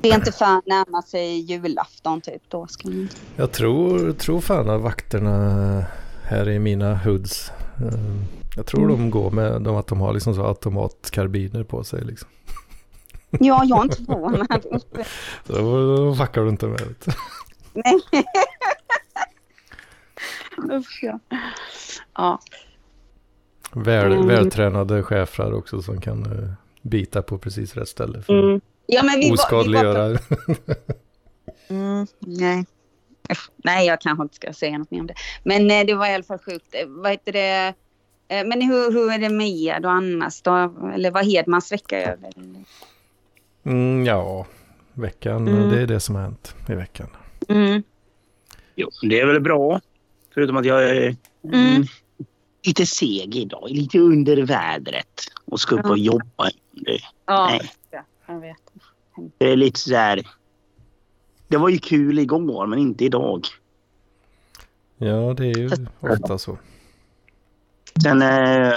Det 0.00 0.08
är 0.10 0.14
inte 0.14 0.32
för 0.32 0.68
närma 0.68 1.02
sig 1.02 1.38
julafton 1.40 2.20
typ. 2.20 2.42
Då 2.48 2.66
ska 2.66 2.88
man... 2.88 3.08
Jag 3.36 3.52
tror, 3.52 4.12
tror 4.12 4.40
fan 4.40 4.70
att 4.70 4.80
vakterna 4.80 5.84
här 6.24 6.48
i 6.48 6.58
mina 6.58 6.96
hoods. 6.96 7.50
Jag 8.56 8.66
tror 8.66 8.84
Mm. 8.84 8.96
de 8.96 9.10
går 9.10 9.30
med 9.30 9.62
de, 9.62 9.76
att 9.76 9.86
de 9.86 10.00
har 10.00 10.12
liksom 10.12 10.34
så 10.34 10.46
automatkarbiner 10.46 11.62
på 11.64 11.84
sig. 11.84 12.04
Liksom. 12.04 12.28
Ja, 13.30 13.62
jag 13.64 13.78
är 13.78 13.82
inte 13.82 13.96
förvånad. 14.04 14.66
Så 15.46 15.52
då 15.52 16.14
fuckar 16.14 16.42
du 16.42 16.48
inte 16.48 16.66
med. 16.66 16.80
Vet. 16.80 17.06
Nej. 17.72 18.24
Usch 20.72 21.00
ja. 21.02 21.18
Ja. 22.14 22.40
Väl, 23.72 24.12
Mm. 24.12 24.26
Vältränade 24.28 25.02
schäfrar 25.02 25.52
också 25.52 25.82
som 25.82 26.00
kan 26.00 26.22
eh, 26.26 26.50
bita 26.82 27.22
på 27.22 27.38
precis 27.38 27.74
rätt 27.76 27.88
ställe. 27.88 28.22
För 28.22 28.42
Mm. 28.42 28.60
Ja, 28.86 29.02
men 29.02 29.14
vi 29.14 29.20
var, 29.20 29.22
vi 29.22 29.28
var 29.28 29.34
oskadliggöra. 29.34 30.18
mm, 31.68 32.06
nej. 32.18 32.64
Nej, 33.56 33.86
jag 33.86 34.00
kanske 34.00 34.22
inte 34.22 34.34
ska 34.34 34.52
säga 34.52 34.78
något 34.78 34.90
mer 34.90 35.00
om 35.00 35.06
det. 35.06 35.14
Men 35.44 35.70
eh, 35.70 35.86
det 35.86 35.94
var 35.94 36.06
i 36.06 36.14
alla 36.14 36.24
fall 36.24 36.38
sjukt. 36.38 36.66
Eh, 36.74 36.86
Vad 36.86 37.10
heter 37.10 37.32
det? 37.32 37.74
Eh, 38.28 38.46
men 38.46 38.62
hur, 38.62 38.92
hur 38.92 39.12
är 39.12 39.18
det 39.18 39.28
med 39.28 39.48
er 39.48 39.84
och 39.86 39.92
annars 39.92 40.42
då? 40.42 40.52
Eller 40.94 41.10
vad 41.10 41.24
Hedmans 41.26 41.72
vecka 41.72 42.12
över? 42.12 42.32
Mm, 43.64 44.04
ja, 44.06 44.46
veckan, 44.92 45.48
Mm. 45.48 45.68
det 45.70 45.80
är 45.80 45.86
det 45.86 46.00
som 46.00 46.14
har 46.14 46.22
hänt 46.22 46.54
i 46.68 46.74
veckan. 46.74 47.08
Mm. 47.48 47.82
Jo, 48.74 48.88
det 49.02 49.20
är 49.20 49.26
väl 49.26 49.40
bra. 49.40 49.80
Förutom 50.34 50.56
att 50.56 50.64
jag 50.66 50.82
är 50.90 51.16
Mm. 51.44 51.66
mm, 51.66 51.84
lite 52.66 52.86
seg 52.86 53.36
idag. 53.36 53.66
Lite 53.70 53.98
under 53.98 54.36
vädret. 54.36 55.20
Och 55.44 55.60
ska 55.60 55.74
upp 55.74 55.86
och 55.86 55.98
jobba. 55.98 56.50
Ja, 57.26 57.46
Nej. 57.50 57.70
ja, 57.90 58.02
jag 58.26 58.40
vet. 58.40 58.56
det 59.38 59.50
är 59.52 59.56
lite 59.56 59.80
så 59.80 59.94
här... 59.94 60.26
Det 61.48 61.56
var 61.56 61.68
ju 61.68 61.78
kul 61.78 62.18
igår, 62.18 62.66
men 62.66 62.78
inte 62.78 63.04
idag. 63.04 63.46
Ja, 64.98 65.34
det 65.36 65.46
är 65.46 65.58
ju 65.58 65.70
ofta 66.00 66.38
så. 66.38 66.58
Sen 68.02 68.22
eh, 68.22 68.72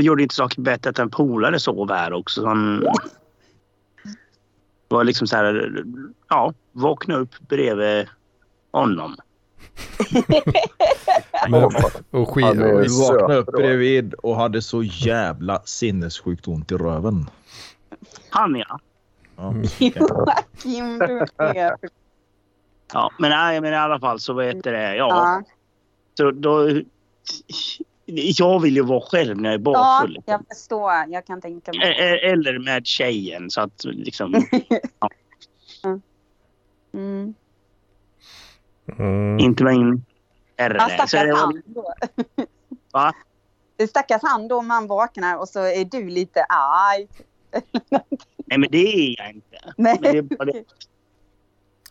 gjorde 0.00 0.22
inte 0.22 0.34
saken 0.34 0.64
bättre 0.64 0.90
att 0.90 0.98
en 0.98 1.10
polare 1.10 1.60
sov 1.60 1.90
här 1.90 2.12
också. 2.12 2.40
Så 2.40 2.46
han 2.48 2.86
var 4.88 5.04
liksom 5.04 5.26
så 5.26 5.36
här... 5.36 5.82
Ja, 6.28 6.54
vakna 6.72 7.16
upp 7.16 7.38
bredvid 7.48 8.06
honom. 8.72 9.16
Men, 11.48 11.64
och 12.10 12.34
skit, 12.34 12.44
vaknade 13.00 13.36
upp 13.36 13.52
bredvid 13.52 14.14
och 14.14 14.36
hade 14.36 14.62
så 14.62 14.82
jävla 14.82 15.62
sinnessjukt 15.64 16.48
ont 16.48 16.72
i 16.72 16.74
röven. 16.74 17.30
Han 18.30 18.56
ja. 18.56 18.80
Ja. 19.36 19.54
Joakim, 19.78 20.98
du 20.98 21.26
är... 21.36 21.76
ja 22.92 23.10
men, 23.18 23.30
nej, 23.30 23.60
men 23.60 23.72
i 23.72 23.76
alla 23.76 24.00
fall 24.00 24.20
så 24.20 24.32
vet 24.32 24.64
det. 24.64 24.96
Ja, 24.96 25.08
Ja, 25.08 25.42
Så 26.14 26.30
då, 26.30 26.70
jag 28.14 28.60
vill 28.60 28.76
ju 28.76 28.82
vara 28.82 29.00
själv 29.00 29.36
när 29.36 29.50
jag 29.50 29.54
är 29.60 29.64
ja, 29.64 29.72
bakfull. 29.72 30.10
liksom. 30.12 30.32
jag 30.32 30.44
förstår. 30.56 30.92
Jag 31.08 31.26
kan 31.26 31.40
tänka 31.40 31.72
mig. 31.72 32.20
Eller 32.22 32.58
med 32.58 32.86
tjejen. 32.86 33.50
Så 33.50 33.60
att 33.60 33.84
liksom, 33.84 34.34
Mm. 36.94 37.34
mm, 38.98 39.38
inte 39.38 39.64
med 39.64 39.74
in 39.74 40.04
Ja, 40.56 40.68
RR. 40.68 40.78
Så 40.78 40.88
stackars 40.88 41.10
det 41.10 41.32
var, 41.32 41.38
han 41.38 41.62
då. 41.66 41.94
Va? 42.92 43.12
Stackars 43.88 44.22
han 44.22 44.48
då 44.48 44.56
om 44.58 44.70
han 44.70 44.86
vaknar 44.86 45.36
och 45.38 45.48
så 45.48 45.60
är 45.60 45.84
du 45.84 46.08
lite 46.08 46.44
arg. 46.48 47.08
nej 48.46 48.58
men 48.58 48.68
det 48.70 48.78
är 48.94 49.14
jag 49.18 49.30
inte. 49.30 49.58
Nej. 49.76 49.98
Men 50.02 50.12
det 50.12 50.18
är 50.18 50.22
bara 50.22 50.44
det. 50.44 50.64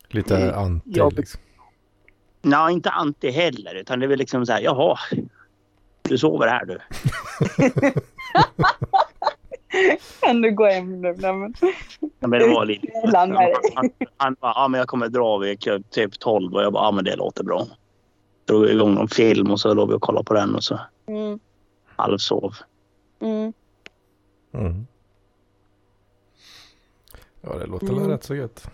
lite 0.08 0.54
anti 0.56 0.90
Ja. 0.94 1.10
liksom. 1.16 1.40
Nej, 2.42 2.72
inte 2.72 2.90
anti 2.90 3.30
heller. 3.30 3.74
Utan 3.74 3.98
det 4.00 4.06
är 4.06 4.08
väl 4.08 4.18
liksom 4.18 4.46
så 4.46 4.52
här, 4.52 4.60
jaha. 4.60 4.98
Du 6.08 6.18
sover 6.18 6.46
här 6.48 6.64
du. 6.64 6.78
Kan 10.20 10.40
du 10.42 10.50
gå 10.50 10.66
hem 10.66 11.00
nu? 11.00 11.14
Nej, 11.18 11.32
men... 11.32 11.54
Ja, 12.20 12.28
Men 12.28 12.30
det 12.40 12.48
var 12.48 12.64
lite... 12.64 12.86
Han, 13.14 13.90
han 14.16 14.36
bara, 14.40 14.52
ja 14.54 14.68
men 14.68 14.78
jag 14.78 14.88
kommer 14.88 15.08
dra 15.08 15.38
vid 15.38 15.60
typ 15.90 16.18
12 16.18 16.54
och 16.54 16.62
jag 16.62 16.72
bara, 16.72 16.84
ja 16.84 16.90
men 16.90 17.04
det 17.04 17.16
låter 17.16 17.44
bra. 17.44 17.66
Drog 18.44 18.68
igång 18.68 18.94
någon 18.94 19.08
film 19.08 19.50
och 19.50 19.60
så 19.60 19.74
låg 19.74 19.88
vi 19.88 19.94
och 19.94 20.02
kollade 20.02 20.24
på 20.24 20.34
den 20.34 20.54
och 20.54 20.64
så 20.64 20.80
Mm. 21.06 21.38
halvsov. 21.96 22.54
Mm. 23.20 23.52
Mm. 24.54 24.86
Ja, 27.40 27.54
det 27.58 27.66
låter 27.66 27.86
Mm. 27.88 28.08
rätt 28.08 28.24
så 28.24 28.34
gött. 28.34 28.70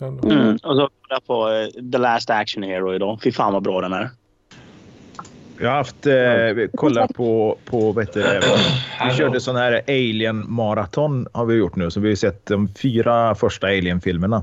Mm. 0.00 0.52
Och 0.54 0.60
så 0.60 0.60
kollade 0.60 0.90
jag 1.08 1.24
på 1.26 1.48
eh, 1.48 1.66
The 1.92 1.98
Last 1.98 2.30
Action 2.30 2.62
Hero 2.62 2.94
idag. 2.94 3.18
Fy 3.22 3.32
fan 3.32 3.52
vad 3.52 3.62
bra 3.62 3.80
den 3.80 3.92
är. 3.92 4.10
Jag 5.62 5.68
har 5.68 5.76
haft, 5.76 6.06
eh, 6.06 6.68
kolla 6.74 7.08
på, 7.08 7.58
på 7.64 7.92
vad? 7.92 8.16
Vi 9.08 9.16
körde 9.16 9.40
sån 9.40 9.56
här 9.56 9.82
Alien-maraton 9.86 11.26
har 11.32 11.46
vi 11.46 11.54
gjort 11.54 11.76
nu. 11.76 11.90
Så 11.90 12.00
vi 12.00 12.08
har 12.08 12.16
sett 12.16 12.46
de 12.46 12.68
fyra 12.68 13.34
första 13.34 13.66
Alien-filmerna. 13.66 14.42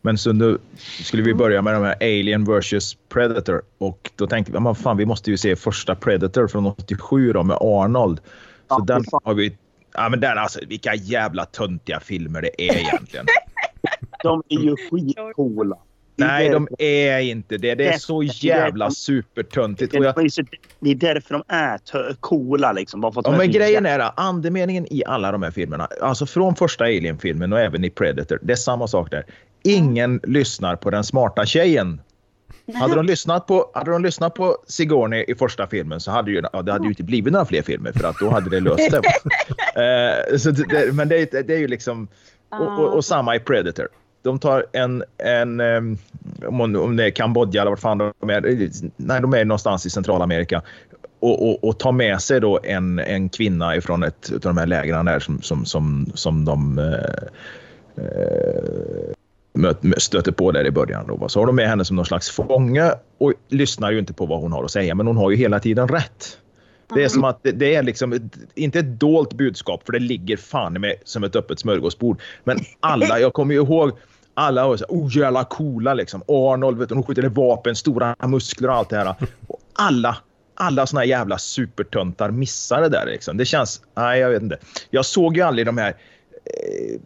Men 0.00 0.18
så 0.18 0.32
nu 0.32 0.58
skulle 1.04 1.22
vi 1.22 1.34
börja 1.34 1.62
med 1.62 1.74
de 1.74 1.82
här 1.82 1.96
Alien 2.00 2.44
vs 2.44 2.96
Predator. 3.08 3.62
Och 3.78 4.10
då 4.16 4.26
tänkte 4.26 4.52
vi, 4.52 4.60
men 4.60 4.74
fan 4.74 4.96
vi 4.96 5.06
måste 5.06 5.30
ju 5.30 5.36
se 5.36 5.56
första 5.56 5.94
Predator 5.94 6.48
från 6.48 6.66
87 6.66 7.32
då 7.32 7.42
med 7.42 7.56
Arnold. 7.60 8.18
Så 8.18 8.24
Ja, 8.68 8.84
den 8.84 9.04
har 9.24 9.34
vi... 9.34 9.56
Ja 9.94 10.08
men 10.08 10.20
den 10.20 10.38
alltså, 10.38 10.60
vilka 10.68 10.94
jävla 10.94 11.44
töntiga 11.44 12.00
filmer 12.00 12.42
det 12.42 12.68
är 12.68 12.76
egentligen. 12.76 13.26
De 14.22 14.42
är 14.48 14.58
ju 14.58 14.76
skitcoola. 14.76 15.76
Nej, 16.16 16.48
de 16.48 16.68
är 16.78 17.18
inte 17.18 17.56
det. 17.56 17.74
Det 17.74 17.86
är 17.88 17.98
så 17.98 18.22
jävla 18.22 18.90
supertöntigt. 18.90 19.94
Jag, 19.94 20.14
Det 20.80 20.90
är 20.90 20.94
därför 20.94 21.34
de 21.34 21.42
är 21.48 21.78
coola 22.20 22.72
liksom. 22.72 23.00
Bara 23.00 23.12
för 23.12 23.20
att 23.20 23.26
Ja, 23.26 23.36
men 23.38 23.50
grejen 23.50 23.86
är 23.86 23.98
att 23.98 24.20
andemeningen 24.20 24.86
i 24.92 25.02
alla 25.06 25.32
de 25.32 25.42
här 25.42 25.50
filmerna, 25.50 25.88
alltså 26.02 26.26
från 26.26 26.56
första 26.56 26.84
Alien-filmen 26.84 27.52
och 27.52 27.60
även 27.60 27.84
i 27.84 27.90
Predator, 27.90 28.38
det 28.42 28.52
är 28.52 28.56
samma 28.56 28.86
sak 28.88 29.10
där. 29.10 29.24
Ingen 29.64 30.20
lyssnar 30.22 30.76
på 30.76 30.90
den 30.90 31.04
smarta 31.04 31.46
tjejen. 31.46 32.00
Hade 32.74 32.94
de 32.94 33.06
lyssnat 33.06 33.46
på, 33.46 33.70
hade 33.74 33.90
de 33.90 34.02
lyssnat 34.02 34.34
på 34.34 34.56
Sigourney 34.66 35.24
i 35.28 35.34
första 35.34 35.66
filmen 35.66 36.00
så 36.00 36.10
hade 36.10 36.30
ju, 36.30 36.42
ja, 36.52 36.62
det 36.62 36.72
hade 36.72 36.84
ju 36.84 36.90
inte 36.90 37.02
blivit 37.02 37.32
några 37.32 37.44
fler 37.46 37.62
filmer 37.62 37.92
för 37.92 38.04
att 38.08 38.18
då 38.18 38.30
hade 38.30 38.50
det 38.50 38.60
löst 38.60 38.90
det. 38.90 39.00
Eh, 40.30 40.36
så 40.36 40.50
det, 40.50 40.94
men 40.94 41.08
det, 41.08 41.34
är- 41.34 41.42
det 41.42 41.54
är 41.54 41.58
ju 41.58 41.68
liksom... 41.68 42.08
Och, 42.50 42.78
och, 42.78 42.94
och 42.96 43.04
samma 43.04 43.36
i 43.36 43.40
Predator. 43.40 43.88
De 44.22 44.38
tar 44.38 44.66
en, 44.72 45.04
en 45.18 45.60
um, 45.60 45.98
om, 46.76 46.96
det 46.96 47.04
är 47.04 47.10
Kambodja 47.10 47.60
eller 47.60 47.70
vart 47.70 47.80
fan 47.80 47.98
de 47.98 48.30
är. 48.30 48.70
Nej, 48.96 49.20
de 49.20 49.34
är 49.34 49.44
någonstans 49.44 49.86
i 49.86 49.90
Centralamerika. 49.90 50.62
Och, 51.20 51.48
och, 51.48 51.64
och 51.64 51.78
tar 51.78 51.92
med 51.92 52.20
sig 52.20 52.40
då 52.40 52.60
en, 52.62 52.98
en 52.98 53.28
kvinna 53.28 53.76
ifrån 53.76 54.02
ett 54.02 54.32
av 54.32 54.40
de 54.40 54.56
här 54.58 54.66
lägren 54.66 55.04
där 55.04 55.20
som, 55.20 55.42
som, 55.42 55.64
som, 55.64 56.12
som 56.14 56.44
de 56.44 56.78
eh, 56.78 56.84
eh, 58.04 59.96
stöter 59.98 60.32
på 60.32 60.52
där 60.52 60.66
i 60.66 60.70
början. 60.70 61.06
Då. 61.06 61.28
Så 61.28 61.40
har 61.40 61.46
de 61.46 61.56
med 61.56 61.68
henne 61.68 61.84
som 61.84 61.96
någon 61.96 62.06
slags 62.06 62.30
fånge 62.30 62.92
och 63.18 63.32
lyssnar 63.48 63.92
ju 63.92 63.98
inte 63.98 64.12
på 64.12 64.26
vad 64.26 64.40
hon 64.40 64.52
har 64.52 64.64
att 64.64 64.70
säga, 64.70 64.94
men 64.94 65.06
hon 65.06 65.16
har 65.16 65.30
ju 65.30 65.36
hela 65.36 65.60
tiden 65.60 65.88
rätt. 65.88 66.38
Det 66.94 67.04
är 67.04 67.08
som 67.08 67.24
att 67.24 67.42
det, 67.42 67.52
det 67.52 67.74
är 67.74 67.82
liksom 67.82 68.12
ett, 68.12 68.22
inte 68.54 68.78
ett 68.78 69.00
dolt 69.00 69.34
budskap, 69.34 69.82
för 69.86 69.92
det 69.92 69.98
ligger 69.98 70.36
fan 70.36 70.72
med 70.72 70.94
som 71.04 71.24
ett 71.24 71.36
öppet 71.36 71.60
smörgåsbord. 71.60 72.20
Men 72.44 72.58
alla, 72.80 73.18
jag 73.20 73.32
kommer 73.32 73.54
ju 73.54 73.60
ihåg, 73.60 73.92
alla 74.34 74.66
var 74.66 74.76
så 74.76 74.84
här, 74.88 74.96
oh 74.96 75.16
jävla 75.16 75.44
coola 75.44 75.94
liksom. 75.94 76.22
Arnold, 76.28 76.78
vet 76.78 76.88
du, 76.88 76.94
de 76.94 77.04
skjuter 77.04 77.28
vapen, 77.28 77.76
stora 77.76 78.16
muskler 78.26 78.68
och 78.68 78.74
allt 78.74 78.88
det 78.88 78.96
här. 78.96 79.14
Och 79.46 79.60
alla, 79.72 80.16
alla 80.54 80.86
såna 80.86 81.00
här 81.00 81.08
jävla 81.08 81.38
supertöntar 81.38 82.30
missar 82.30 82.80
det 82.80 82.88
där 82.88 83.06
liksom. 83.06 83.36
Det 83.36 83.44
känns, 83.44 83.82
nej 83.96 84.20
jag 84.20 84.30
vet 84.30 84.42
inte. 84.42 84.58
Jag 84.90 85.06
såg 85.06 85.36
ju 85.36 85.42
aldrig 85.42 85.66
de 85.66 85.78
här 85.78 85.88
eh, 85.88 87.00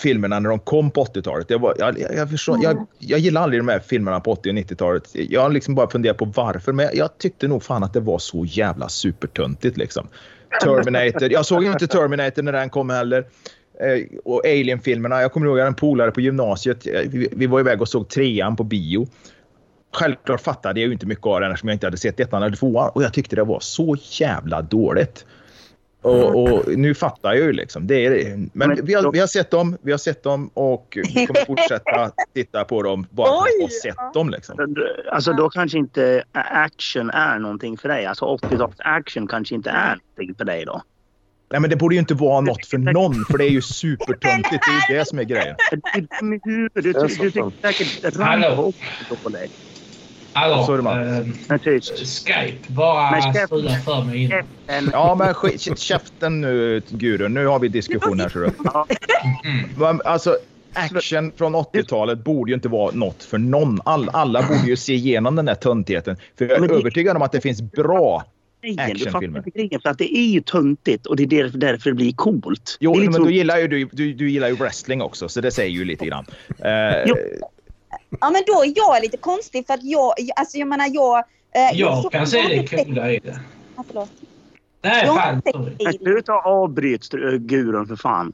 filmerna 0.00 0.38
när 0.38 0.50
de 0.50 0.58
kom 0.58 0.90
på 0.90 1.04
80-talet. 1.04 1.48
Det 1.48 1.56
var, 1.56 1.74
jag, 1.78 2.00
jag, 2.00 2.14
jag, 2.14 2.30
förstår, 2.30 2.58
jag, 2.62 2.86
jag 2.98 3.18
gillar 3.18 3.42
aldrig 3.42 3.60
de 3.60 3.68
här 3.68 3.78
filmerna 3.78 4.20
på 4.20 4.32
80 4.32 4.50
och 4.50 4.54
90-talet. 4.54 5.10
Jag 5.12 5.40
har 5.40 5.50
liksom 5.50 5.74
bara 5.74 5.90
funderat 5.90 6.16
på 6.16 6.24
varför, 6.24 6.72
men 6.72 6.88
jag 6.92 7.18
tyckte 7.18 7.48
nog 7.48 7.62
fan 7.62 7.84
att 7.84 7.92
det 7.92 8.00
var 8.00 8.18
så 8.18 8.44
jävla 8.44 8.88
supertöntigt 8.88 9.76
liksom. 9.76 10.08
Terminator. 10.62 11.32
Jag 11.32 11.46
såg 11.46 11.64
ju 11.64 11.72
inte 11.72 11.86
Terminator 11.86 12.42
när 12.42 12.52
den 12.52 12.70
kom 12.70 12.90
heller. 12.90 13.24
Eh, 13.80 14.18
och 14.24 14.44
Alien-filmerna. 14.44 15.22
Jag 15.22 15.32
kommer 15.32 15.46
ihåg 15.46 15.58
jag 15.58 15.62
hade 15.62 15.70
en 15.70 15.74
polare 15.74 16.10
på 16.10 16.20
gymnasiet. 16.20 16.86
Eh, 16.86 17.00
Vi, 17.06 17.28
vi 17.32 17.46
var 17.46 17.60
iväg 17.60 17.80
och 17.80 17.88
såg 17.88 18.08
trean 18.08 18.56
på 18.56 18.64
bio. 18.64 19.06
Självklart 19.92 20.40
fattade 20.40 20.80
jag 20.80 20.86
ju 20.86 20.92
inte 20.92 21.06
mycket 21.06 21.26
av 21.26 21.40
den 21.40 21.50
eftersom 21.50 21.68
jag 21.68 21.74
inte 21.74 21.86
hade 21.86 21.96
sett 21.96 22.20
ettan 22.20 22.42
eller 22.42 22.56
tvåan. 22.56 22.90
Och 22.94 23.02
jag 23.02 23.12
tyckte 23.12 23.36
det 23.36 23.44
var 23.44 23.60
så 23.60 23.96
jävla 24.00 24.62
dåligt. 24.62 25.26
Och, 26.02 26.42
och 26.42 26.78
nu 26.78 26.94
fattar 26.94 27.34
jag 27.34 27.44
ju 27.44 27.52
liksom. 27.52 27.86
Det 27.86 28.06
är, 28.06 28.48
men 28.52 28.84
vi 28.84 28.94
har, 28.94 29.12
vi 29.12 29.18
har 29.18 29.26
sett 29.26 29.50
dem, 29.50 29.76
vi 29.82 29.90
har 29.90 29.98
sett 29.98 30.22
dem 30.22 30.50
och 30.54 30.98
vi 31.14 31.26
kommer 31.26 31.44
fortsätta 31.46 32.10
titta 32.34 32.64
på 32.64 32.82
dem 32.82 33.06
bara 33.10 33.26
för 33.26 33.34
att 33.36 33.42
Oj! 33.58 33.62
ha 33.62 33.68
sett 33.82 34.14
dem. 34.14 34.30
Liksom. 34.30 34.76
Alltså 35.12 35.32
då 35.32 35.50
kanske 35.50 35.78
inte 35.78 36.24
action 36.32 37.10
är 37.10 37.38
någonting 37.38 37.76
för 37.76 37.88
dig. 37.88 38.06
Alltså 38.06 38.24
80-tals 38.24 38.74
action 38.78 39.26
kanske 39.26 39.54
inte 39.54 39.70
är 39.70 39.96
någonting 39.96 40.34
för 40.34 40.44
dig 40.44 40.64
då. 40.64 40.82
Nej, 41.52 41.60
men 41.60 41.70
det 41.70 41.76
borde 41.76 41.94
ju 41.94 41.98
inte 41.98 42.14
vara 42.14 42.40
något 42.40 42.66
för 42.66 42.78
någon, 42.78 43.24
för 43.24 43.38
det 43.38 43.44
är 43.44 43.50
ju 43.50 43.62
supertöntigt. 43.62 44.64
Det 44.66 44.70
är 44.70 44.92
ju 44.92 44.98
det 44.98 45.04
som 45.04 45.18
är 45.18 45.24
grejen. 45.24 45.56
Du, 45.70 45.80
du, 46.20 46.38
du, 46.44 46.68
Det 46.74 46.88
är 46.88 47.02
du 47.02 47.08
tycker 47.08 47.52
säkert. 47.62 48.16
Rambo 48.16 48.62
också 48.62 49.16
på 49.22 49.28
dig. 49.28 49.50
Hallå, 50.32 50.90
eh, 51.50 51.58
tyst. 51.58 52.26
Skype 52.26 52.72
bara 52.72 53.22
strular 53.46 53.74
för 53.74 54.04
mig 54.04 54.22
in. 54.22 54.32
Ja, 54.92 55.14
men 55.14 55.58
käften 55.76 56.40
nu, 56.40 56.82
Gudrun. 56.88 57.34
Nu 57.34 57.46
har 57.46 57.58
vi 57.58 57.68
diskussion 57.68 58.20
här. 58.20 58.28
Så 58.28 58.38
du. 58.38 58.50
Mm. 59.84 60.00
Alltså, 60.04 60.36
action 60.72 61.32
från 61.36 61.56
80-talet 61.56 62.24
borde 62.24 62.50
ju 62.50 62.54
inte 62.54 62.68
vara 62.68 62.94
något 62.94 63.22
för 63.22 63.38
någon. 63.38 63.80
All, 63.84 64.08
alla 64.12 64.42
borde 64.42 64.66
ju 64.66 64.76
se 64.76 64.94
igenom 64.94 65.36
den 65.36 65.48
här 65.48 65.54
töntigheten. 65.54 66.16
För 66.38 66.44
jag 66.48 66.64
är 66.64 66.72
övertygad 66.72 67.16
om 67.16 67.22
att 67.22 67.32
det 67.32 67.40
finns 67.40 67.62
bra... 67.62 68.24
grejen. 68.68 68.96
Du 68.98 69.10
fattar 69.10 69.24
inte 69.36 69.50
grejen. 69.50 69.80
För 69.80 69.90
att 69.90 69.98
det 69.98 70.16
är 70.18 70.26
ju 70.26 70.40
töntigt 70.40 71.06
och 71.06 71.16
det 71.16 71.22
är 71.22 71.26
därför, 71.26 71.58
därför 71.58 71.90
det 71.90 71.96
blir 71.96 72.12
coolt. 72.12 72.76
Jo, 72.80 72.94
men 72.94 73.00
liksom- 73.04 73.24
då 73.24 73.30
gillar 73.30 73.58
ju 73.58 73.68
du, 73.68 73.88
du, 73.92 74.12
du 74.12 74.30
gillar 74.30 74.48
ju 74.48 74.54
wrestling 74.54 75.02
också, 75.02 75.28
så 75.28 75.40
det 75.40 75.50
säger 75.50 75.70
ju 75.70 75.84
lite 75.84 76.06
grann. 76.06 76.24
Jo. 77.06 77.16
Ja 78.20 78.30
men 78.30 78.42
då 78.46 78.62
är 78.64 78.72
jag 78.76 79.02
lite 79.02 79.16
konstig 79.16 79.66
för 79.66 79.74
att 79.74 79.84
jag, 79.84 80.12
alltså 80.36 80.58
jag 80.58 80.68
menar 80.68 80.86
jag... 80.94 81.18
eh, 81.18 81.78
Jag 81.80 82.02
såg- 82.02 82.12
kan 82.12 82.26
se 82.26 82.36
jag 82.36 82.44
har 82.44 82.50
det 82.50 82.84
coola 82.84 83.12
i 83.12 83.18
det. 83.18 83.40
Ja, 83.76 83.84
förlåt. 83.86 84.10
Nej, 84.82 85.02
Jag 85.06 85.16
fan. 85.16 85.42
sluta 85.98 86.32
avbryt 86.32 87.08
Gudrun 87.38 87.86
för 87.86 87.96
fan. 87.96 88.32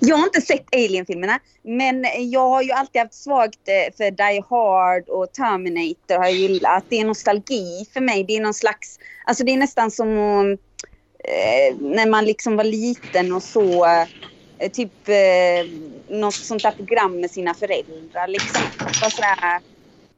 Jag 0.00 0.16
har 0.16 0.24
inte 0.24 0.40
sett 0.40 0.74
Alien-filmerna. 0.74 1.38
Men 1.62 2.06
jag 2.30 2.48
har 2.48 2.62
ju 2.62 2.72
alltid 2.72 3.02
haft 3.02 3.14
svagt 3.14 3.68
eh, 3.68 3.96
för 3.96 4.10
Die 4.10 4.44
Hard 4.50 5.08
och 5.08 5.32
Terminator 5.32 6.16
har 6.16 6.24
jag 6.24 6.34
gillat. 6.34 6.84
Det 6.88 7.00
är 7.00 7.04
nostalgi 7.04 7.86
för 7.92 8.00
mig. 8.00 8.24
Det 8.24 8.36
är 8.36 8.40
någon 8.40 8.54
slags... 8.54 8.98
Alltså 9.24 9.44
det 9.44 9.52
är 9.52 9.56
nästan 9.56 9.90
som 9.90 10.08
att, 10.08 10.58
eh, 11.24 11.76
när 11.80 12.06
man 12.06 12.24
liksom 12.24 12.56
var 12.56 12.64
liten 12.64 13.32
och 13.32 13.42
så 13.42 13.86
eh, 14.58 14.70
typ 14.72 15.08
eh, 15.08 15.70
något 16.08 16.34
sånt 16.34 16.62
där 16.62 16.70
program 16.70 17.20
med 17.20 17.30
sina 17.30 17.54
föräldrar. 17.54 18.28
Liksom. 18.28 18.62
Sådär, 18.92 19.54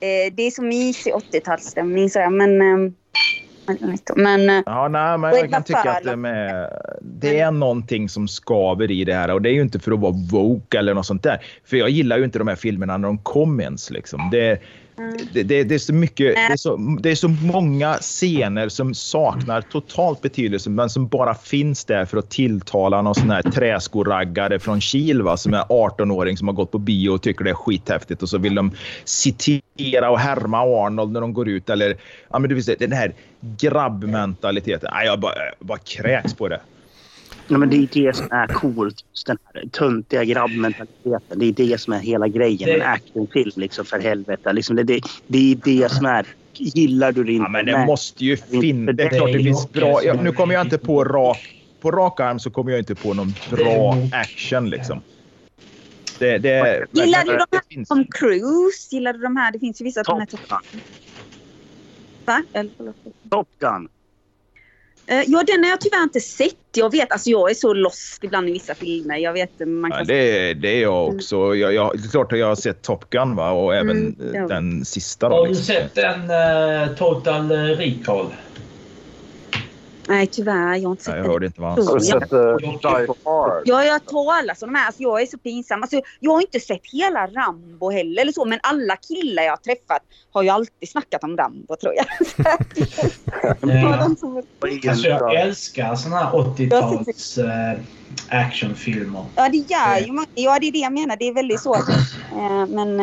eh, 0.00 0.32
det 0.32 0.42
är 0.42 0.50
så 0.50 0.62
mysig 0.62 1.12
80-talsstämning. 1.12 2.08
sådär, 2.08 2.30
Men 2.30 2.60
eh, 2.60 2.92
men 4.16 4.50
eh, 4.50 4.62
Ja, 4.66 4.88
nej, 4.88 5.18
men 5.18 5.30
jag 5.36 5.50
kan 5.50 5.62
tycka 5.62 5.90
att 5.90 6.04
det, 6.04 6.16
med, 6.16 6.70
det 7.00 7.38
är 7.38 7.50
någonting 7.50 8.08
som 8.08 8.28
skaver 8.28 8.90
i 8.90 9.04
det 9.04 9.14
här 9.14 9.30
och 9.30 9.42
det 9.42 9.48
är 9.48 9.52
ju 9.52 9.62
inte 9.62 9.78
för 9.78 9.92
att 9.92 10.00
vara 10.00 10.14
woke 10.30 10.78
eller 10.78 10.94
något 10.94 11.06
sånt 11.06 11.22
där. 11.22 11.44
För 11.64 11.76
jag 11.76 11.90
gillar 11.90 12.18
ju 12.18 12.24
inte 12.24 12.38
de 12.38 12.48
här 12.48 12.56
filmerna 12.56 12.96
när 12.96 13.08
de 13.08 13.18
kom 13.18 13.60
ens. 13.60 13.90
Liksom. 13.90 14.28
Det, 14.32 14.60
det, 15.32 15.42
det, 15.42 15.64
det, 15.64 15.74
är 15.74 15.78
så 15.78 15.94
mycket, 15.94 16.34
det, 16.34 16.40
är 16.40 16.56
så, 16.56 16.76
det 17.00 17.10
är 17.10 17.14
så 17.14 17.28
många 17.28 17.94
scener 17.94 18.68
som 18.68 18.94
saknar 18.94 19.60
totalt 19.60 20.22
betydelse 20.22 20.70
men 20.70 20.90
som 20.90 21.08
bara 21.08 21.34
finns 21.34 21.84
där 21.84 22.04
för 22.04 22.18
att 22.18 22.30
tilltala 22.30 23.02
någon 23.02 23.14
sån 23.14 23.30
här 23.30 23.42
träskoraggare 23.42 24.58
från 24.58 24.80
Kil 24.80 25.22
va, 25.22 25.36
som 25.36 25.54
är 25.54 25.62
18-åring 25.62 26.36
som 26.36 26.48
har 26.48 26.54
gått 26.54 26.72
på 26.72 26.78
bio 26.78 27.10
och 27.10 27.22
tycker 27.22 27.44
det 27.44 27.50
är 27.50 27.54
skithäftigt 27.54 28.22
och 28.22 28.28
så 28.28 28.38
vill 28.38 28.54
de 28.54 28.70
citera 29.04 30.10
och 30.10 30.18
härma 30.18 30.58
Arnold 30.58 31.12
när 31.12 31.20
de 31.20 31.32
går 31.32 31.48
ut. 31.48 31.70
Eller, 31.70 31.96
ja, 32.30 32.38
men 32.38 32.50
du 32.50 32.54
vet, 32.54 32.78
den 32.78 32.92
här 32.92 33.14
grabbmentaliteten. 33.40 34.90
Nej, 34.92 35.06
jag 35.06 35.20
bara, 35.20 35.34
jag 35.58 35.66
bara 35.66 35.78
kräks 35.78 36.34
på 36.34 36.48
det. 36.48 36.60
Ja, 37.48 37.58
men 37.58 37.70
det 37.70 37.76
är 37.76 37.88
det 37.92 38.16
som 38.16 38.26
är 38.30 38.46
coolt. 38.46 39.04
Den 39.26 39.38
här 39.54 39.64
töntiga 39.72 40.24
grabbmentaliteten. 40.24 41.38
Det 41.38 41.46
är 41.46 41.52
det 41.52 41.80
som 41.80 41.92
är 41.92 41.98
hela 41.98 42.28
grejen 42.28 42.68
med 42.68 42.74
en 42.74 42.80
Det- 42.80 42.86
actionfilm. 42.86 43.50
Liksom, 43.56 43.84
för 43.84 43.98
helvete. 44.00 44.52
Liksom, 44.52 44.76
det, 44.76 44.82
det, 44.82 45.00
det 45.26 45.52
är 45.52 45.56
det 45.64 45.92
som 45.92 46.06
är... 46.06 46.26
Gillar 46.58 47.12
du 47.12 47.24
det 47.24 47.32
inte? 47.32 47.42
Ja, 47.44 47.48
men 47.48 47.66
det 47.66 47.72
Nej. 47.72 47.86
måste 47.86 48.24
ju 48.24 48.36
finnas. 48.36 48.96
Det 48.96 49.02
är 49.02 49.08
klart 49.08 49.32
det 49.32 49.42
finns 49.44 49.72
bra. 49.72 50.00
Ja, 50.04 50.14
nu 50.22 50.32
kommer 50.32 50.54
jag 50.54 50.66
inte 50.66 50.78
på 50.78 51.04
rak... 51.04 51.52
På 51.80 51.90
rak 51.90 52.20
arm 52.20 52.38
så 52.38 52.50
kommer 52.50 52.70
jag 52.70 52.80
inte 52.80 52.94
på 52.94 53.14
någon 53.14 53.34
bra 53.50 53.96
action 54.12 54.70
liksom. 54.70 55.00
Det, 56.18 56.38
det, 56.38 56.86
Gillar 56.92 57.24
du 57.24 57.30
de 57.30 57.36
det 57.38 57.46
här 57.52 57.60
finns- 57.70 57.88
Tom 57.88 58.04
Cruise? 58.10 58.88
Gillar 58.94 59.12
du 59.12 59.18
de 59.18 59.36
här? 59.36 59.52
Det 59.52 59.58
finns 59.58 59.80
ju 59.80 59.84
vissa 59.84 60.04
som 60.04 60.26
Top. 60.26 60.40
Gun. 60.48 60.80
Va? 62.24 62.42
Eller. 62.52 62.70
Top 63.30 63.48
Gun. 63.58 63.88
Eh, 65.08 65.22
Ja, 65.26 65.42
den 65.46 65.64
har 65.64 65.70
jag 65.70 65.80
tyvärr 65.80 66.02
inte 66.02 66.20
sett. 66.20 66.54
Jag 66.74 66.92
vet, 66.92 67.12
alltså 67.12 67.30
jag 67.30 67.50
är 67.50 67.54
så 67.54 67.74
lost 67.74 68.24
ibland 68.24 68.48
i 68.48 68.52
vissa 68.52 68.74
filmer. 68.74 69.16
Jag 69.16 69.32
vet, 69.32 69.50
man 69.66 69.90
Ja, 69.90 69.96
kan... 69.96 70.06
det, 70.06 70.54
det 70.54 70.68
är 70.68 70.82
jag 70.82 71.08
också. 71.08 71.54
Jag, 71.54 71.74
jag, 71.74 71.90
det 71.98 72.06
är 72.06 72.10
klart 72.10 72.32
att 72.32 72.38
jag 72.38 72.46
har 72.46 72.54
sett 72.56 72.82
Top 72.82 73.10
Gun 73.10 73.36
va? 73.36 73.50
och 73.50 73.74
även 73.74 73.90
Mm, 73.96 74.34
eh, 74.34 74.40
ja. 74.40 74.46
den 74.48 74.84
sista. 74.84 75.28
Då, 75.28 75.34
Har 75.36 75.42
du 75.42 75.48
liksom. 75.48 75.64
sett 75.74 75.94
den 75.94 76.30
eh, 76.30 76.88
Total 76.96 77.50
Recall? 77.52 78.26
Nej, 80.08 80.26
tyvärr. 80.26 80.74
Jag 80.74 80.88
har 80.88 80.90
inte 80.90 81.04
sett 81.04 81.14
Nej, 81.14 81.22
jag 81.22 81.32
hörde 81.32 81.46
inte 81.46 81.60
vad 81.60 81.70
han 81.70 81.78
Så, 81.78 81.84
sa. 81.84 81.92
Har 81.92 81.98
du 81.98 82.06
ja. 82.06 82.20
sett 82.20 82.32
uh? 82.32 82.56
Ja, 83.64 83.84
jag 83.84 84.06
talas 84.06 84.62
om 84.62 84.72
de 84.72 84.78
här. 84.78 84.86
Alltså, 84.86 85.02
jag 85.02 85.22
är 85.22 85.26
så 85.26 85.38
pinsam. 85.38 85.82
Alltså, 85.82 86.00
jag 86.20 86.32
har 86.32 86.40
inte 86.40 86.60
sett 86.60 86.80
hela 86.92 87.26
Rambo 87.26 87.90
heller 87.90 88.22
eller 88.22 88.32
så, 88.32 88.44
men 88.44 88.58
alla 88.62 88.96
killar 88.96 89.42
jag 89.42 89.52
har 89.52 89.56
träffat 89.56 90.02
har 90.32 90.42
ju 90.42 90.48
alltid 90.48 90.88
snackat 90.88 91.24
om 91.24 91.36
Rambo 91.36 91.76
tror 91.76 91.94
jag. 91.94 92.06
Alltså 94.88 95.08
jag 95.08 95.34
älskar 95.34 95.94
såna 95.94 96.16
här 96.16 96.32
80-tals 96.32 97.38
eh, 97.38 97.78
actionfilmer. 98.28 99.24
Ja, 99.36 99.48
det 99.48 99.56
gör 99.56 99.98
ju. 99.98 100.24
Ja, 100.34 100.58
det 100.60 100.68
är 100.68 100.72
det 100.72 100.78
jag 100.78 100.92
menar. 100.92 101.16
Det 101.16 101.28
är 101.28 101.34
väldigt 101.34 101.60
så. 101.60 101.74
Eh, 102.36 102.66
men, 102.66 102.96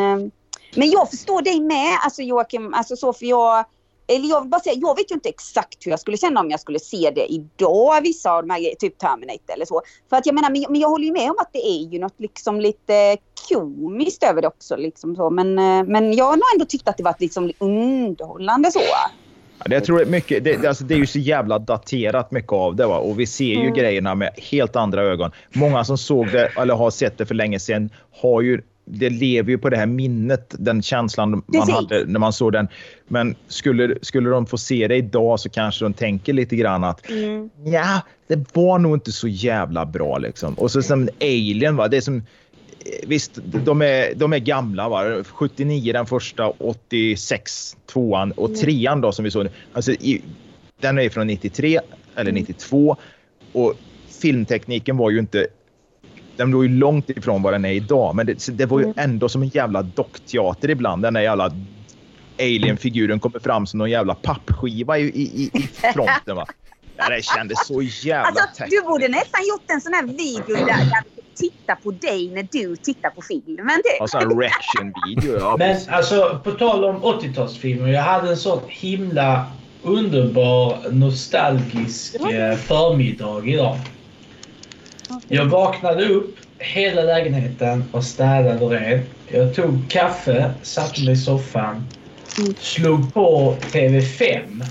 men 0.74 0.90
jag 0.90 1.10
förstår 1.10 1.42
dig 1.42 1.60
med, 1.60 1.98
alltså 2.04 2.22
Joakim. 2.22 2.74
Alltså 2.74 2.96
så 2.96 3.12
för 3.12 3.26
jag... 3.26 3.64
Eller 4.06 4.28
jag 4.28 4.40
vill 4.40 4.50
bara 4.50 4.60
säga, 4.60 4.76
jag 4.78 4.96
vet 4.96 5.10
ju 5.10 5.14
inte 5.14 5.28
exakt 5.28 5.86
hur 5.86 5.90
jag 5.90 6.00
skulle 6.00 6.16
känna 6.16 6.40
om 6.40 6.50
jag 6.50 6.60
skulle 6.60 6.78
se 6.78 7.12
det 7.14 7.26
idag, 7.32 8.02
vissa 8.02 8.32
av 8.32 8.46
de 8.46 8.50
här 8.54 8.74
typ 8.78 8.98
Terminator 8.98 9.54
eller 9.54 9.66
så. 9.66 9.82
För 10.10 10.16
att 10.16 10.26
jag 10.26 10.34
menar, 10.34 10.50
men 10.50 10.62
jag, 10.62 10.70
men 10.70 10.80
jag 10.80 10.88
håller 10.88 11.04
ju 11.06 11.12
med 11.12 11.30
om 11.30 11.36
att 11.38 11.52
det 11.52 11.66
är 11.66 11.92
ju 11.92 11.98
något 11.98 12.14
liksom 12.20 12.60
lite 12.60 13.16
komiskt 13.48 14.22
över 14.24 14.42
det 14.42 14.48
också. 14.48 14.76
Liksom 14.76 15.16
så. 15.16 15.30
Men, 15.30 15.58
eh, 15.58 15.84
men 15.84 16.12
jag 16.12 16.24
har 16.24 16.32
nog 16.36 16.42
ändå 16.54 16.64
tyckt 16.64 16.88
att 16.88 16.96
det 16.96 17.02
varit 17.02 17.20
liksom 17.20 17.52
underhållande 17.58 18.70
så. 18.72 18.80
Ja, 19.58 19.64
det, 19.66 19.74
jag 19.74 19.84
tror 19.84 19.96
det, 19.98 20.04
är 20.04 20.06
mycket, 20.06 20.44
det, 20.44 20.56
det- 20.62 20.68
alltså, 20.68 20.84
det 20.84 20.94
är 20.94 20.98
ju 20.98 21.06
så 21.06 21.18
jävla 21.18 21.58
daterat 21.58 22.30
mycket 22.30 22.52
av 22.52 22.76
det. 22.76 22.86
Va? 22.86 22.98
Och 22.98 23.20
vi 23.20 23.26
ser 23.26 23.44
ju 23.44 23.60
Mm. 23.60 23.74
grejerna 23.74 24.14
med 24.14 24.30
helt 24.50 24.76
andra 24.76 25.02
ögon. 25.02 25.30
Många 25.52 25.84
som 25.84 25.98
såg 25.98 26.32
det 26.32 26.46
eller 26.56 26.74
har 26.74 26.90
sett 26.90 27.18
det 27.18 27.26
för 27.26 27.34
länge 27.34 27.60
sedan 27.60 27.90
har 28.22 28.40
ju 28.40 28.62
det 28.84 29.10
lever 29.10 29.50
ju 29.50 29.58
på 29.58 29.70
det 29.70 29.76
här 29.76 29.86
minnet, 29.86 30.54
den 30.58 30.82
känslan 30.82 31.30
man 31.30 31.42
Precis. 31.52 31.74
hade 31.74 32.04
när 32.06 32.20
man 32.20 32.32
såg 32.32 32.52
den. 32.52 32.68
Men 33.08 33.34
skulle, 33.48 33.94
skulle 34.02 34.30
de 34.30 34.46
få 34.46 34.58
se 34.58 34.88
det 34.88 34.96
idag 34.96 35.40
så 35.40 35.48
kanske 35.48 35.84
de 35.84 35.92
tänker 35.92 36.32
lite 36.32 36.56
grann 36.56 36.84
att 36.84 37.10
Mm. 37.10 37.50
ja, 37.64 38.00
det 38.26 38.54
var 38.54 38.78
nog 38.78 38.96
inte 38.96 39.12
så 39.12 39.28
jävla 39.28 39.86
bra 39.86 40.18
liksom. 40.18 40.54
Och 40.54 40.70
så 40.70 40.82
som 40.82 41.08
Alien, 41.20 41.76
va? 41.76 41.88
det 41.88 41.96
är 41.96 42.00
som 42.00 42.16
eh, 42.16 42.22
Visst, 43.08 43.38
de 43.64 43.82
är, 43.82 44.14
de 44.14 44.32
är 44.32 44.38
gamla. 44.38 44.88
Va? 44.88 45.24
79 45.24 45.92
den 45.92 46.06
första, 46.06 46.48
86 46.48 47.76
tvåan 47.92 48.32
och 48.32 48.54
trean 48.54 49.00
då 49.00 49.12
som 49.12 49.24
vi 49.24 49.30
såg. 49.30 49.48
Alltså, 49.72 49.92
i, 49.92 50.22
den 50.80 50.98
är 50.98 51.08
från 51.08 51.26
93 51.26 51.80
eller 52.16 52.32
92 52.32 52.96
och 53.52 53.74
filmtekniken 54.20 54.96
var 54.96 55.10
ju 55.10 55.18
inte 55.18 55.46
den 56.36 56.52
var 56.56 56.62
ju 56.62 56.68
långt 56.68 57.10
ifrån 57.10 57.42
vad 57.42 57.52
den 57.52 57.64
är 57.64 57.72
idag, 57.72 58.14
men 58.14 58.26
det, 58.26 58.46
det 58.58 58.66
var 58.66 58.80
ju 58.80 58.92
ändå 58.96 59.28
som 59.28 59.42
en 59.42 59.48
jävla 59.48 59.82
dockteater 59.82 60.70
ibland. 60.70 61.02
Den 61.02 61.14
där 61.14 61.20
jävla 61.20 61.52
alien-figuren 62.38 63.20
kommer 63.20 63.38
fram 63.38 63.66
som 63.66 63.78
någon 63.78 63.90
jävla 63.90 64.14
pappskiva 64.14 64.98
i, 64.98 65.02
i, 65.02 65.50
i 65.52 65.62
fronten. 65.92 66.36
Va? 66.36 66.46
Ja, 66.96 67.08
det 67.08 67.24
kändes 67.24 67.66
så 67.66 67.82
jävla 67.82 68.26
Alltså, 68.28 68.44
tätt. 68.56 68.70
du 68.70 68.82
borde 68.82 69.08
nästan 69.08 69.40
gjort 69.48 69.62
en 69.66 69.80
sån 69.80 69.92
här 69.92 70.02
video 70.06 70.56
där, 70.56 70.64
där 70.66 71.02
vi 71.16 71.22
tittar 71.34 71.74
på 71.74 71.90
dig 71.90 72.28
när 72.30 72.48
du 72.52 72.76
tittar 72.76 73.10
på 73.10 73.22
filmen. 73.22 73.82
Det. 74.00 74.08
Sån 74.08 74.20
här 74.20 74.40
reaction-video. 74.40 75.38
Ja, 75.40 75.56
Men 75.58 75.76
alltså 75.88 76.40
på 76.44 76.50
tal 76.50 76.84
om 76.84 76.96
80-talsfilmer. 77.02 77.88
Jag 77.88 78.02
hade 78.02 78.28
en 78.30 78.36
sån 78.36 78.60
himla 78.68 79.44
underbar 79.82 80.78
nostalgisk 80.90 82.14
eh, 82.14 82.56
förmiddag 82.56 83.42
idag. 83.44 83.78
Jag 85.28 85.44
vaknade 85.46 86.04
upp, 86.04 86.36
hela 86.58 87.02
lägenheten 87.02 87.84
var 87.92 88.00
städad 88.00 88.62
och 88.62 88.70
ren. 88.70 89.00
Jag 89.28 89.54
tog 89.54 89.90
kaffe, 89.90 90.50
satte 90.62 91.04
mig 91.04 91.12
i 91.12 91.16
soffan, 91.16 91.86
slog 92.58 93.14
på 93.14 93.56
TV5. 93.72 94.64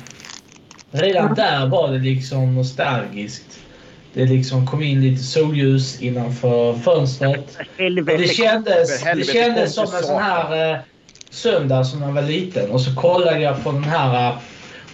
Redan 0.91 1.35
där 1.35 1.65
var 1.65 1.91
det 1.91 1.99
liksom 1.99 2.55
nostalgiskt. 2.55 3.59
Det 4.13 4.25
liksom 4.25 4.67
kom 4.67 4.83
in 4.83 5.01
lite 5.01 5.23
solljus 5.23 6.01
innanför 6.01 6.73
fönstret. 6.73 7.57
Helvete. 7.77 8.17
det 8.17 8.27
kändes, 8.27 9.03
det 9.03 9.27
kändes 9.33 9.73
som 9.73 9.83
en 9.83 10.03
sån 10.03 10.21
här 10.21 10.73
eh, 10.73 10.79
söndag 11.29 11.83
som 11.83 12.01
jag 12.01 12.11
var 12.11 12.21
liten. 12.21 12.71
Och 12.71 12.81
så 12.81 12.95
kollade 12.95 13.39
jag 13.39 13.63
på 13.63 13.71
den 13.71 13.83
här 13.83 14.29
eh, 14.29 14.37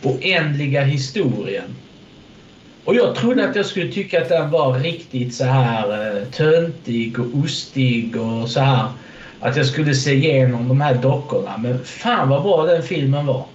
oändliga 0.03 0.83
historien. 0.83 1.75
Och 2.89 2.95
jag 2.95 3.15
trodde 3.15 3.49
att 3.49 3.55
jag 3.55 3.65
skulle 3.65 3.91
tycka 3.91 4.21
att 4.21 4.29
den 4.29 4.51
var 4.51 4.79
riktigt 4.79 5.35
så 5.35 5.43
här 5.43 6.17
eh, 6.17 6.23
töntig 6.23 7.19
och 7.19 7.25
ostig 7.43 8.17
och 8.21 8.49
så 8.49 8.59
här. 8.59 8.87
Att 9.39 9.57
jag 9.57 9.65
skulle 9.65 9.95
se 9.95 10.13
igenom 10.13 10.67
de 10.67 10.81
här 10.81 10.93
dockorna. 10.93 11.57
Men 11.57 11.83
fan 11.85 12.29
vad 12.29 12.43
bra 12.43 12.65
den 12.65 12.83
filmen 12.83 13.25
var. 13.25 13.45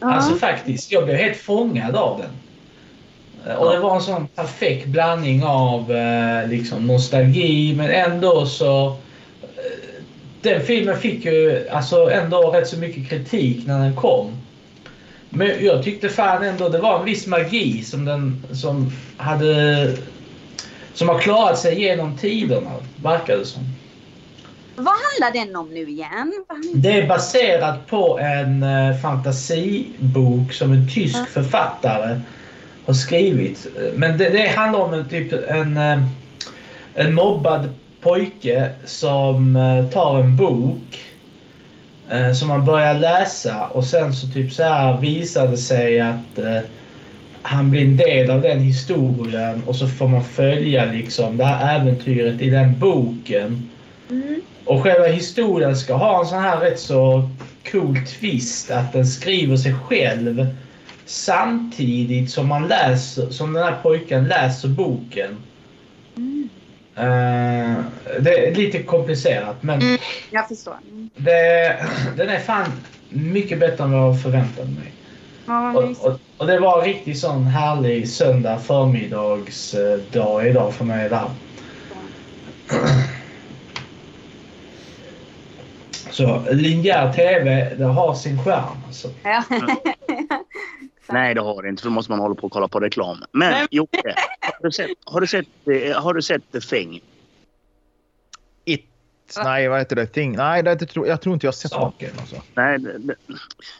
Alltså 0.00 0.34
faktiskt, 0.34 0.92
jag 0.92 1.04
blev 1.04 1.16
helt 1.16 1.36
fångad 1.36 1.96
av 1.96 2.18
den. 2.20 2.30
Eh, 3.52 3.58
Och 3.58 3.72
det 3.72 3.78
var 3.78 3.94
en 3.96 4.02
sån 4.02 4.26
perfekt 4.26 4.86
blandning 4.86 5.44
av 5.44 5.92
eh, 5.92 6.48
liksom 6.48 6.86
nostalgi 6.86 7.74
men 7.76 7.90
ändå 7.90 8.46
så... 8.46 8.96
Den 10.42 10.60
filmen 10.60 10.96
fick 10.98 11.24
ju 11.24 11.68
alltså 11.68 12.10
ändå 12.10 12.50
rätt 12.50 12.68
så 12.68 12.78
mycket 12.78 13.08
kritik 13.08 13.66
när 13.66 13.78
den 13.80 13.96
kom. 13.96 14.30
Men 15.34 15.64
jag 15.64 15.82
tyckte 15.82 16.08
fan 16.08 16.42
ändå 16.42 16.68
det 16.68 16.78
var 16.78 16.98
en 16.98 17.04
viss 17.04 17.26
magi 17.26 17.82
som 17.82 18.04
den 18.04 18.42
som 18.52 18.92
hade... 19.16 19.96
Som 20.94 21.08
har 21.08 21.18
klarat 21.18 21.58
sig 21.58 21.80
genom 21.80 22.18
tiderna, 22.18 22.70
verkar 23.02 23.36
det 23.36 23.44
som. 23.44 23.62
Vad 24.76 24.94
handlar 24.94 25.44
den 25.44 25.56
om 25.56 25.74
nu 25.74 25.88
igen? 25.88 26.32
Det 26.74 26.92
är 26.92 27.08
baserat 27.08 27.86
på 27.86 28.18
en 28.18 28.62
eh, 28.62 28.96
fantasibok 28.96 30.52
som 30.52 30.72
en 30.72 30.88
tysk 30.88 31.28
författare 31.28 32.20
har 32.86 32.94
skrivit. 32.94 33.66
Men 33.94 34.18
det, 34.18 34.28
det 34.28 34.48
handlar 34.48 34.80
om 34.80 34.94
en, 34.94 35.08
typ 35.08 35.32
en, 35.32 35.76
eh, 35.76 36.02
en 36.94 37.14
mobbad 37.14 37.68
pojke 38.00 38.70
som 38.84 39.56
eh, 39.56 39.90
tar 39.92 40.20
en 40.20 40.36
bok 40.36 41.11
eh, 42.12 42.32
som 42.32 42.50
han 42.50 42.64
börjar 42.64 42.94
läsa 42.94 43.66
och 43.66 43.84
sen 43.84 44.12
så 44.12 44.26
typ 44.26 44.52
så 44.52 44.62
här 44.62 45.00
visar 45.00 45.48
det 45.48 45.56
sig 45.56 46.00
att 46.00 46.38
eh, 46.38 46.60
han 47.42 47.70
blir 47.70 47.82
en 47.82 47.96
del 47.96 48.30
av 48.30 48.42
den 48.42 48.58
historien 48.58 49.62
och 49.66 49.76
så 49.76 49.88
får 49.88 50.08
man 50.08 50.24
följa 50.24 50.84
liksom 50.84 51.36
det 51.36 51.44
här 51.44 51.80
äventyret 51.80 52.40
i 52.40 52.50
den 52.50 52.78
boken. 52.78 53.68
Och 54.64 54.82
själva 54.82 55.06
historien 55.06 55.76
ska 55.76 55.94
ha 55.94 56.20
en 56.20 56.26
sån 56.26 56.38
här 56.38 56.60
rätt 56.60 56.80
så 56.80 57.30
cool 57.72 57.98
twist 58.20 58.70
att 58.70 58.92
den 58.92 59.06
skriver 59.06 59.56
sig 59.56 59.74
själv 59.74 60.46
samtidigt 61.06 62.30
som 62.30 62.48
man 62.48 62.68
läser, 62.68 63.30
som 63.30 63.52
den 63.52 63.64
här 63.64 63.76
pojken 63.82 64.24
läser 64.24 64.68
boken. 64.68 65.36
Eh, 66.16 66.22
det 68.20 68.48
är 68.48 68.54
lite 68.54 68.82
komplicerat 68.82 69.62
men 69.62 69.80
Mm. 69.82 69.98
Jag 70.30 70.48
förstår. 70.48 70.76
Mm. 70.90 71.10
det, 71.16 71.76
den 72.16 72.28
är 72.28 72.38
fan 72.38 72.66
mycket 73.08 73.60
bättre 73.60 73.84
än 73.84 73.92
vad 73.92 74.08
jag 74.08 74.22
förväntade 74.22 74.68
mig. 74.68 74.92
Ja, 75.46 75.72
Och, 75.72 76.06
och, 76.06 76.18
och 76.36 76.46
det 76.46 76.58
var 76.58 76.78
en 76.78 76.84
riktigt 76.84 77.18
sån 77.18 77.46
härlig 77.46 78.08
söndag 78.08 78.58
förmiddagsdag 78.58 80.46
idag 80.48 80.74
för 80.74 80.84
mig 80.84 81.08
där. 81.08 81.30
Så 86.10 86.42
linjär 86.50 87.12
TV, 87.12 87.74
det 87.78 87.84
har 87.84 88.14
sin 88.14 88.44
charm. 88.44 88.76
Alltså. 88.86 89.08
Ja. 89.22 89.42
Nej, 91.08 91.34
det 91.34 91.40
har 91.40 91.62
det 91.62 91.68
inte. 91.68 91.82
För 91.82 91.88
då 91.90 91.94
måste 91.94 92.12
man 92.12 92.20
hålla 92.20 92.34
på 92.34 92.46
och 92.46 92.52
kolla 92.52 92.68
på 92.68 92.80
reklam. 92.80 93.24
Men 93.32 93.68
Jocke, 93.70 94.14
har 94.40 94.62
du 94.68 94.72
sett, 94.72 94.90
har 95.04 95.20
du 95.20 95.26
sett, 95.26 95.46
eh, 95.66 96.02
har 96.02 96.14
du 96.14 96.22
sett 96.22 96.52
The 96.52 96.60
Thing? 96.60 97.00
It, 98.64 98.84
nej, 99.44 99.68
vad 99.68 99.78
heter 99.78 99.96
det? 99.96 100.06
Thing? 100.06 100.36
Nej, 100.36 100.62
det, 100.62 100.74
det, 100.74 100.86
tror- 100.86 101.06
jag 101.06 101.20
tror 101.20 101.34
inte 101.34 101.46
jag 101.46 101.52
har 101.52 101.56
sett 101.56 101.70
Saken. 101.70 102.10
den. 102.10 102.18
Alltså. 102.20 102.36
Nej, 102.54 102.78
det, 102.78 103.14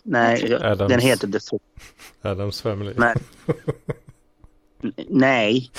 nej 0.02 0.54
Adams. 0.54 0.90
den 0.92 1.00
heter 1.00 1.28
The 1.28 1.40
Thing. 1.40 1.60
Adams 2.22 2.62
Family. 2.62 2.92
Nej. 2.96 3.14
Nej. 5.08 5.70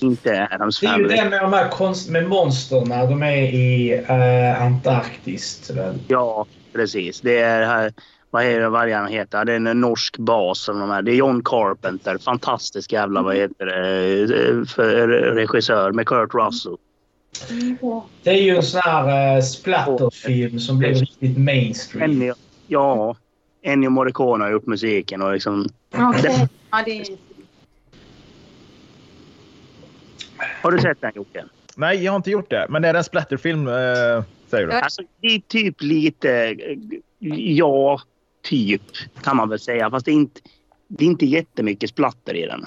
Inte 0.00 0.48
Adams 0.50 0.80
Det 0.80 0.86
är 0.86 0.90
ju 0.90 0.94
Family. 1.04 1.16
den 1.16 1.30
med 1.30 1.40
de 1.42 1.52
här 1.52 1.68
konst 1.68 2.10
med 2.10 2.28
monsterna. 2.28 3.06
De 3.06 3.22
är 3.22 3.36
i 3.36 3.94
uh, 4.10 4.62
Antarktis. 4.62 5.70
Väl? 5.70 5.98
Ja, 6.08 6.46
precis. 6.72 7.20
Det 7.20 7.38
är 7.38 7.66
här, 7.66 7.92
vad 8.34 8.44
är 8.44 8.60
det 8.60 8.68
varje 8.68 8.96
han 8.96 9.08
heter? 9.08 9.44
Det 9.44 9.52
är 9.52 9.56
en 9.56 9.80
norsk 9.80 10.18
bas. 10.18 10.58
Som 10.58 10.78
de 10.78 10.90
här. 10.90 11.02
Det 11.02 11.12
är 11.12 11.14
John 11.14 11.42
Carpenter. 11.44 12.18
Fantastisk 12.18 12.92
jävla 12.92 13.22
vad 13.22 13.36
heter 13.36 13.66
det, 13.66 14.66
för 14.66 15.08
regissör 15.08 15.92
med 15.92 16.06
Kurt 16.06 16.34
Russell. 16.34 16.76
Det 18.22 18.30
är 18.30 18.42
ju 18.42 18.56
en 18.56 18.62
sån 18.62 18.80
här 18.84 19.36
uh, 19.36 19.42
splatterfilm 19.42 20.58
som 20.58 20.78
blev 20.78 20.94
riktigt 20.94 21.38
mainstream. 21.38 22.10
Ennio, 22.10 22.34
ja, 22.66 23.16
Ennio 23.62 23.90
Morricone 23.90 24.44
har 24.44 24.50
gjort 24.50 24.66
musiken 24.66 25.22
och 25.22 25.32
liksom... 25.32 25.68
Okej. 25.92 26.48
Ja, 26.70 26.82
det. 26.86 27.18
Har 30.62 30.72
du 30.72 30.78
sett 30.78 31.00
den 31.00 31.12
Jocke? 31.14 31.44
Nej, 31.76 32.04
jag 32.04 32.12
har 32.12 32.16
inte 32.16 32.30
gjort 32.30 32.50
det. 32.50 32.66
Men 32.68 32.84
är 32.84 32.92
det 32.92 32.98
en 32.98 33.04
splatterfilm, 33.04 33.68
eh, 33.68 34.24
säger 34.50 34.66
du? 34.66 34.72
Alltså, 34.72 35.02
det 35.20 35.26
är 35.28 35.40
typ 35.48 35.82
lite... 35.82 36.30
eh, 36.30 36.78
Ja, 37.36 38.00
typ 38.44 38.82
kan 39.22 39.36
man 39.36 39.48
väl 39.48 39.58
säga. 39.58 39.90
Fast 39.90 40.06
det 40.06 40.12
är 40.12 40.14
inte, 40.14 40.40
det 40.88 41.04
är 41.04 41.08
inte 41.08 41.26
jättemycket 41.26 41.90
splatter 41.90 42.36
i 42.36 42.46
den. 42.46 42.66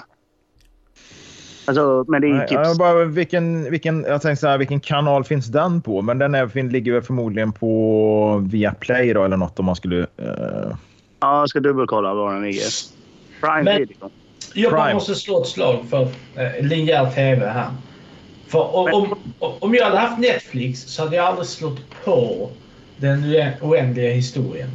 Alltså, 1.66 2.04
men 2.08 2.20
det 2.22 2.28
är 2.28 2.32
Nej, 2.34 2.48
typ... 2.48 2.58
jag 2.64 2.76
bara, 2.78 3.04
vilken, 3.04 3.70
vilken, 3.70 4.04
jag 4.08 4.22
tänkte 4.22 4.40
så 4.40 4.46
här, 4.48 4.58
vilken 4.58 4.80
kanal 4.80 5.24
finns 5.24 5.46
den 5.46 5.82
på? 5.82 6.02
Men 6.02 6.18
den 6.18 6.34
är, 6.34 6.62
ligger 6.70 6.92
väl 6.92 7.02
förmodligen 7.02 7.52
på 7.52 8.44
Viaplay 8.50 9.12
då, 9.12 9.24
eller 9.24 9.36
något 9.36 9.58
om 9.58 9.64
man 9.64 9.76
skulle... 9.76 10.00
eh, 10.00 10.76
Ja, 11.20 11.40
jag 11.40 11.48
ska 11.48 11.60
dubbelkolla 11.60 12.14
var 12.14 12.32
den 12.34 12.42
ligger. 12.42 12.62
Prime 13.40 13.62
Men- 13.62 13.78
Video. 13.78 14.10
Jag 14.54 14.70
Prime. 14.72 14.94
måste 14.94 15.14
slå 15.14 15.40
ett 15.42 15.48
slag 15.48 15.84
för 15.90 16.02
eh, 16.34 16.66
linjär 16.66 17.10
TV 17.10 17.46
här. 17.48 17.70
För 18.46 18.76
om, 18.76 18.92
om, 19.38 19.52
om 19.60 19.74
jag 19.74 19.84
hade 19.84 19.98
haft 19.98 20.18
Netflix 20.18 20.80
så 20.82 21.02
hade 21.02 21.16
jag 21.16 21.24
aldrig 21.26 21.46
slått 21.46 21.80
på 22.04 22.50
den 22.96 23.24
oä- 23.24 23.52
oändliga 23.62 24.10
historien. 24.12 24.70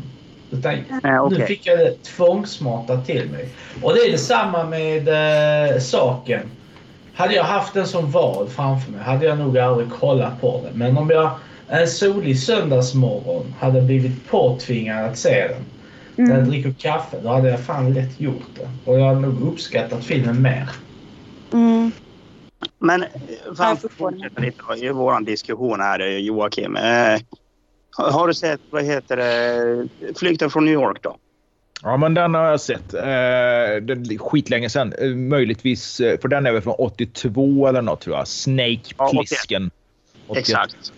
Utan 0.54 0.74
Nej, 1.04 1.20
okej. 1.20 1.40
nu 1.40 1.46
fick 1.46 1.66
jag 1.66 1.80
det 1.80 2.04
tvångsmatat 2.04 3.06
till 3.06 3.30
mig. 3.30 3.50
Och 3.82 3.94
det 3.94 4.00
är 4.00 4.12
detsamma 4.12 4.64
med 4.64 5.08
eh, 5.08 5.80
saken. 5.80 6.42
Hade 7.14 7.34
jag 7.34 7.44
haft 7.44 7.74
den 7.74 7.88
som 7.88 8.12
val 8.12 8.48
framför 8.50 8.92
mig 8.92 9.02
hade 9.02 9.26
jag 9.26 9.38
nog 9.38 9.58
aldrig 9.58 9.90
kollat 9.92 10.42
på 10.42 10.62
den. 10.66 10.80
Men 10.80 10.98
om 10.98 11.10
jag 11.10 11.32
en 11.68 11.88
solig 11.88 12.40
söndagsmorgon 12.40 13.54
hade 13.60 13.82
blivit 13.82 14.30
påtvingad 14.30 15.06
att 15.06 15.18
se 15.18 15.48
den. 15.48 15.66
När 16.16 16.38
jag 16.38 16.48
dricker 16.48 16.74
kaffe, 16.80 17.18
då 17.24 17.30
hade 17.30 17.50
jag 17.50 17.60
fan 17.60 17.94
lätt 17.94 18.20
gjort 18.20 18.50
det. 18.56 18.92
Och 18.92 19.00
jag 19.00 19.08
hade 19.08 19.20
nog 19.20 19.42
uppskattat 19.42 20.04
filmen 20.04 20.42
mer. 20.42 20.70
Mm. 21.54 21.92
Men 22.80 23.04
eh, 23.04 23.10
för 23.58 23.64
att 23.64 23.86
fortsätta 23.98 24.42
lite 24.42 24.86
i 24.86 24.90
vår 24.90 25.26
diskussion 25.26 25.80
här 25.80 26.00
eh, 26.00 26.18
Joakim. 26.18 26.76
Eh, 26.76 27.20
har 27.98 28.28
du 28.28 28.34
sett, 28.34 28.62
vad 28.70 28.84
heter 28.84 29.18
det, 29.18 29.88
Flykten 30.16 30.50
från 30.50 30.66
New 30.66 30.74
York 30.74 30.98
då? 31.02 31.18
Ja, 31.84 31.98
men 31.98 32.14
den 32.14 32.34
har 32.34 32.46
jag 32.46 32.62
sett. 32.62 32.94
Eh, 32.94 33.82
den, 33.82 34.18
skitlänge 34.20 34.70
sedan. 34.70 34.94
Eh, 35.02 35.10
möjligtvis, 35.10 36.00
eh, 36.00 36.20
för 36.20 36.28
den 36.28 36.46
är 36.46 36.52
väl 36.52 36.62
från 36.62 36.76
82 36.78 37.68
eller 37.68 37.82
något 37.82 38.02
tror 38.02 38.16
jag. 38.16 38.28
Snake 38.28 38.80
Ja, 38.98 39.06
81. 39.06 39.12
Plissken. 39.12 39.72
81. 40.28 40.40
Exakt. 40.40 40.94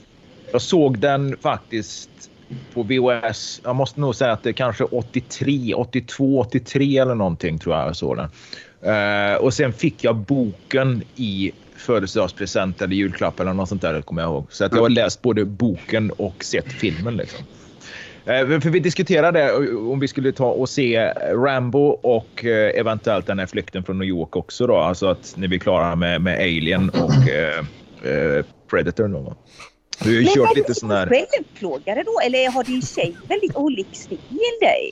Jag 0.52 0.62
såg 0.62 1.00
den 1.00 1.38
faktiskt 1.38 2.10
på 2.74 2.84
VHS. 2.84 3.62
Jag 3.64 3.76
måste 3.76 4.00
nog 4.00 4.16
säga 4.16 4.32
att 4.32 4.43
det 4.43 4.50
är 4.50 4.54
kanske 4.54 4.84
83, 4.84 5.74
82, 5.74 6.39
83 6.39 6.98
eller 6.98 7.16
någonting 7.16 7.60
tror 7.60 7.76
jag 7.76 7.88
jag 7.88 7.96
såg 7.96 8.18
den. 8.18 8.30
Eh, 8.93 9.36
och 9.36 9.54
sen 9.54 9.74
fick 9.74 10.04
jag 10.04 10.16
boken 10.16 11.04
i 11.16 11.52
födelsedagspresent 11.76 12.82
eller 12.82 12.96
julklapp 12.96 13.40
eller 13.40 13.54
något 13.54 13.70
sånt 13.70 13.82
där 13.82 14.02
kommer 14.02 14.22
jag 14.22 14.30
ihåg. 14.32 14.48
Så 14.50 14.66
att 14.66 14.74
jag 14.74 14.82
har 14.82 14.90
läst 14.90 15.22
både 15.22 15.46
boken 15.46 16.12
och 16.12 16.44
sett 16.44 16.72
filmen. 16.72 17.18
Liksom. 17.18 17.46
Eh, 18.26 18.60
För 18.60 18.70
vi 18.70 18.80
diskuterade 18.80 19.54
om 19.76 20.00
vi 20.00 20.08
skulle 20.08 20.32
ta 20.32 20.52
och 20.52 20.70
se 20.70 21.00
Rambo 21.32 21.88
och 21.88 22.46
eh, 22.46 22.80
eventuellt 22.80 23.28
den 23.28 23.40
här 23.40 23.46
flykten 23.46 23.84
från 23.84 23.98
New 23.98 24.08
York 24.08 24.36
också 24.36 24.68
då. 24.68 24.76
Alltså 24.78 25.08
att 25.08 25.36
vi 25.38 25.56
är 25.56 25.60
klara 25.60 25.96
med, 25.96 26.22
med 26.22 26.36
Alien 26.40 26.90
och 26.90 27.30
eh, 27.30 27.60
eh, 28.14 28.46
Predator. 28.70 29.08
Då. 29.08 29.36
Vi 30.06 30.16
har 30.16 30.22
ju 30.22 30.28
kört 30.28 30.52
är 30.52 30.56
lite 30.56 30.68
du 30.68 30.74
sån 30.74 30.92
här... 30.92 31.08
självplågare 31.08 32.04
då? 32.04 32.20
Eller 32.26 32.52
har 32.52 32.64
din 32.64 32.82
tjej 32.82 33.16
väldigt 33.28 33.96
stil 33.96 34.20
dig? 34.62 34.92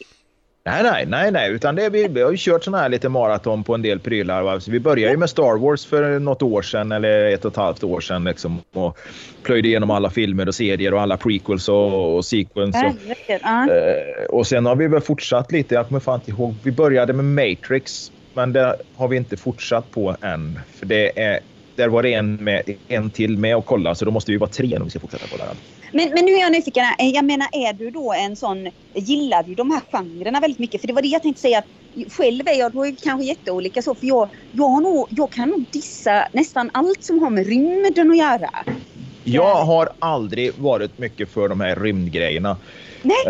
Nej, 0.65 0.83
nej, 0.83 1.05
nej, 1.05 1.31
nej, 1.31 1.51
utan 1.51 1.75
det, 1.75 1.89
vi, 1.89 2.07
vi 2.07 2.21
har 2.21 2.31
ju 2.31 2.37
kört 2.39 2.63
sån 2.63 2.73
här 2.73 2.89
lite 2.89 3.09
maraton 3.09 3.63
på 3.63 3.75
en 3.75 3.81
del 3.81 3.99
prylar. 3.99 4.41
Va? 4.41 4.59
Så 4.59 4.71
vi 4.71 4.79
började 4.79 5.11
ju 5.11 5.17
med 5.17 5.29
Star 5.29 5.57
Wars 5.57 5.85
för 5.85 6.19
något 6.19 6.41
år 6.41 6.61
sedan 6.61 6.91
eller 6.91 7.25
ett 7.25 7.45
och 7.45 7.51
ett 7.51 7.57
halvt 7.57 7.83
år 7.83 8.01
sedan 8.01 8.23
liksom, 8.23 8.61
och 8.73 8.97
plöjde 9.43 9.67
igenom 9.67 9.91
alla 9.91 10.09
filmer 10.09 10.47
och 10.47 10.55
serier 10.55 10.93
och 10.93 11.01
alla 11.01 11.17
prequels 11.17 11.69
och, 11.69 12.15
och 12.15 12.25
sequels. 12.25 12.75
Och. 12.75 12.91
Ja. 13.27 13.67
Eh, 13.69 14.25
och 14.29 14.47
sen 14.47 14.65
har 14.65 14.75
vi 14.75 14.87
väl 14.87 15.01
fortsatt 15.01 15.51
lite. 15.51 15.75
Jag 15.75 15.87
kommer 15.87 15.99
fan 15.99 16.19
inte 16.19 16.31
ihåg. 16.31 16.55
Vi 16.63 16.71
började 16.71 17.13
med 17.13 17.25
Matrix, 17.25 18.11
men 18.33 18.53
det 18.53 18.75
har 18.95 19.07
vi 19.07 19.17
inte 19.17 19.37
fortsatt 19.37 19.91
på 19.91 20.15
än. 20.21 20.59
För 20.73 20.85
det 20.85 21.19
är, 21.19 21.39
där 21.75 21.87
var 21.87 22.03
det 22.03 22.13
en, 22.13 22.35
med, 22.35 22.61
en 22.87 23.11
till 23.11 23.37
med 23.37 23.57
och 23.57 23.65
kolla, 23.65 23.95
så 23.95 24.05
då 24.05 24.11
måste 24.11 24.31
vi 24.31 24.37
vara 24.37 24.49
tre 24.49 24.77
om 24.77 24.83
vi 24.83 24.89
ska 24.89 24.99
fortsätta 24.99 25.27
på 25.27 25.37
den. 25.37 25.55
Men, 25.93 26.09
men 26.13 26.25
nu 26.25 26.31
är 26.31 26.39
jag 26.39 26.51
nyfiken. 26.51 26.83
Eh, 26.99 27.09
jag 27.09 27.25
menar, 27.25 27.47
är 27.51 27.73
du 27.73 27.91
då 27.91 28.13
en 28.13 28.35
sån... 28.35 28.69
Gillar 28.93 29.43
du 29.43 29.55
de 29.55 29.71
här 29.71 29.81
genrerna 29.91 30.39
väldigt 30.39 30.59
mycket? 30.59 30.81
För 30.81 30.87
det 30.87 30.93
var 30.93 31.01
det 31.01 31.07
jag 31.07 31.21
tänkte 31.21 31.41
säga. 31.41 31.57
Att 31.57 31.65
själv 32.11 32.47
är 32.47 32.59
jag 32.59 32.71
då 32.71 32.85
kanske 33.03 33.25
jätteolika 33.25 33.81
så. 33.81 33.95
För 33.95 34.07
jag, 34.07 34.29
jag, 34.51 34.69
har 34.69 34.81
nog, 34.81 35.07
jag 35.09 35.31
kan 35.31 35.49
nog 35.49 35.65
dissa 35.71 36.27
nästan 36.33 36.69
allt 36.73 37.03
som 37.03 37.19
har 37.19 37.29
med 37.29 37.47
rymden 37.47 38.11
att 38.11 38.17
göra. 38.17 38.49
Jag 39.23 39.55
har 39.65 39.89
aldrig 39.99 40.53
varit 40.57 40.97
mycket 40.97 41.29
för 41.29 41.49
de 41.49 41.61
här 41.61 41.75
rymdgrejerna. 41.75 42.57
Nej. 43.05 43.27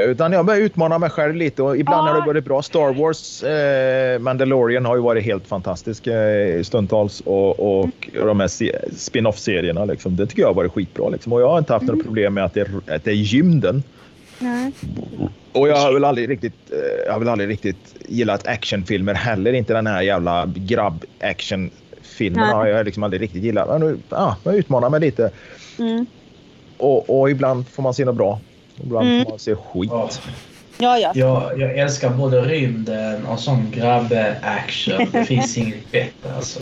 Eh, 0.00 0.10
utan 0.10 0.32
jag 0.32 0.46
börjar 0.46 0.60
utmana 0.60 0.98
mig 0.98 1.10
själv 1.10 1.34
lite 1.34 1.62
och 1.62 1.76
ibland 1.78 2.08
Ja. 2.08 2.12
har 2.12 2.20
det 2.20 2.26
varit 2.26 2.44
bra. 2.44 2.62
Star 2.62 2.92
Wars, 2.94 3.42
eh, 3.42 4.18
Mandalorian 4.18 4.84
har 4.84 4.96
ju 4.96 5.02
varit 5.02 5.24
helt 5.24 5.46
fantastisk 5.46 6.06
eh, 6.06 6.62
stundtals 6.62 7.20
och, 7.20 7.80
och 7.80 7.88
de 8.12 8.40
här 8.40 8.48
se- 8.48 8.78
spin-off-serierna. 8.96 9.84
Liksom, 9.84 10.16
det 10.16 10.26
tycker 10.26 10.42
jag 10.42 10.48
har 10.48 10.54
varit 10.54 10.72
skitbra. 10.72 11.08
Liksom. 11.08 11.32
Och 11.32 11.40
jag 11.40 11.48
har 11.48 11.58
inte 11.58 11.72
haft 11.72 11.86
några 11.86 12.02
problem 12.04 12.34
med 12.34 12.44
att 12.44 12.54
det, 12.54 12.60
är, 12.60 12.94
att 12.96 13.04
det 13.04 13.10
är 13.10 13.14
gymden. 13.14 13.82
Nej. 14.38 14.72
Och 15.52 15.68
jag 15.68 15.76
har 15.76 15.92
väl 15.92 16.04
aldrig 16.04 16.28
riktigt, 16.30 16.52
eh, 16.72 16.78
jag 17.06 17.12
har 17.12 17.18
väl 17.18 17.28
aldrig 17.28 17.48
riktigt 17.50 17.94
gillat 18.08 18.46
actionfilmer 18.46 19.14
heller. 19.14 19.52
Inte 19.52 19.72
den 19.74 19.86
här 19.86 20.02
jävla 20.02 20.46
grabb-actionfilmen 20.56 22.44
har 22.48 22.66
jag 22.66 22.84
liksom 22.84 23.02
aldrig 23.02 23.22
riktigt 23.22 23.42
gillat. 23.42 23.68
Men 23.68 23.80
nu, 23.80 23.98
ja, 24.08 24.36
jag 24.44 24.56
utmanar 24.56 24.90
mig 24.90 25.00
lite. 25.00 25.30
Mm. 25.78 26.06
Och, 26.78 27.20
och 27.20 27.30
ibland 27.30 27.68
får 27.68 27.82
man 27.82 27.94
se 27.94 28.04
något 28.04 28.16
bra. 28.16 28.40
Ibland 28.82 29.08
Mm. 29.08 29.24
får 29.24 29.30
man 29.30 29.38
se 29.38 29.54
skit. 29.54 29.90
Ja. 29.92 30.10
Ja, 30.78 30.98
ja. 30.98 31.12
Jag, 31.14 31.60
jag 31.60 31.78
älskar 31.78 32.10
både 32.10 32.40
rymden 32.40 33.26
och 33.26 33.38
sån 33.40 33.70
grabbe-action. 33.70 35.06
Det 35.12 35.24
finns 35.26 35.58
inget 35.58 35.92
bättre 35.92 36.34
alltså. 36.36 36.60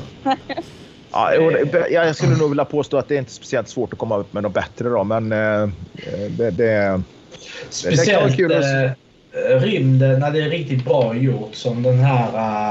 Ja, 1.12 1.30
det- 1.72 1.88
jag 1.90 2.16
skulle 2.16 2.36
nog 2.36 2.48
vilja 2.48 2.64
påstå 2.64 2.96
att 2.96 3.08
det 3.08 3.14
är 3.14 3.18
inte 3.18 3.32
speciellt 3.32 3.68
svårt 3.68 3.92
att 3.92 3.98
komma 3.98 4.16
upp 4.16 4.32
med 4.32 4.42
något 4.42 4.52
bättre. 4.54 4.88
Då, 4.88 5.04
men 5.04 5.32
eh, 5.32 5.68
det, 6.38 6.50
det, 6.50 7.02
Speciellt 7.70 8.36
kul 8.36 8.52
att 8.52 8.64
eh, 8.64 9.60
rymden 9.60 10.20
när 10.20 10.30
det 10.30 10.40
är 10.42 10.48
riktigt 10.50 10.84
bra 10.84 11.14
gjort 11.16 11.54
som 11.54 11.82
den 11.82 11.98
här... 11.98 12.28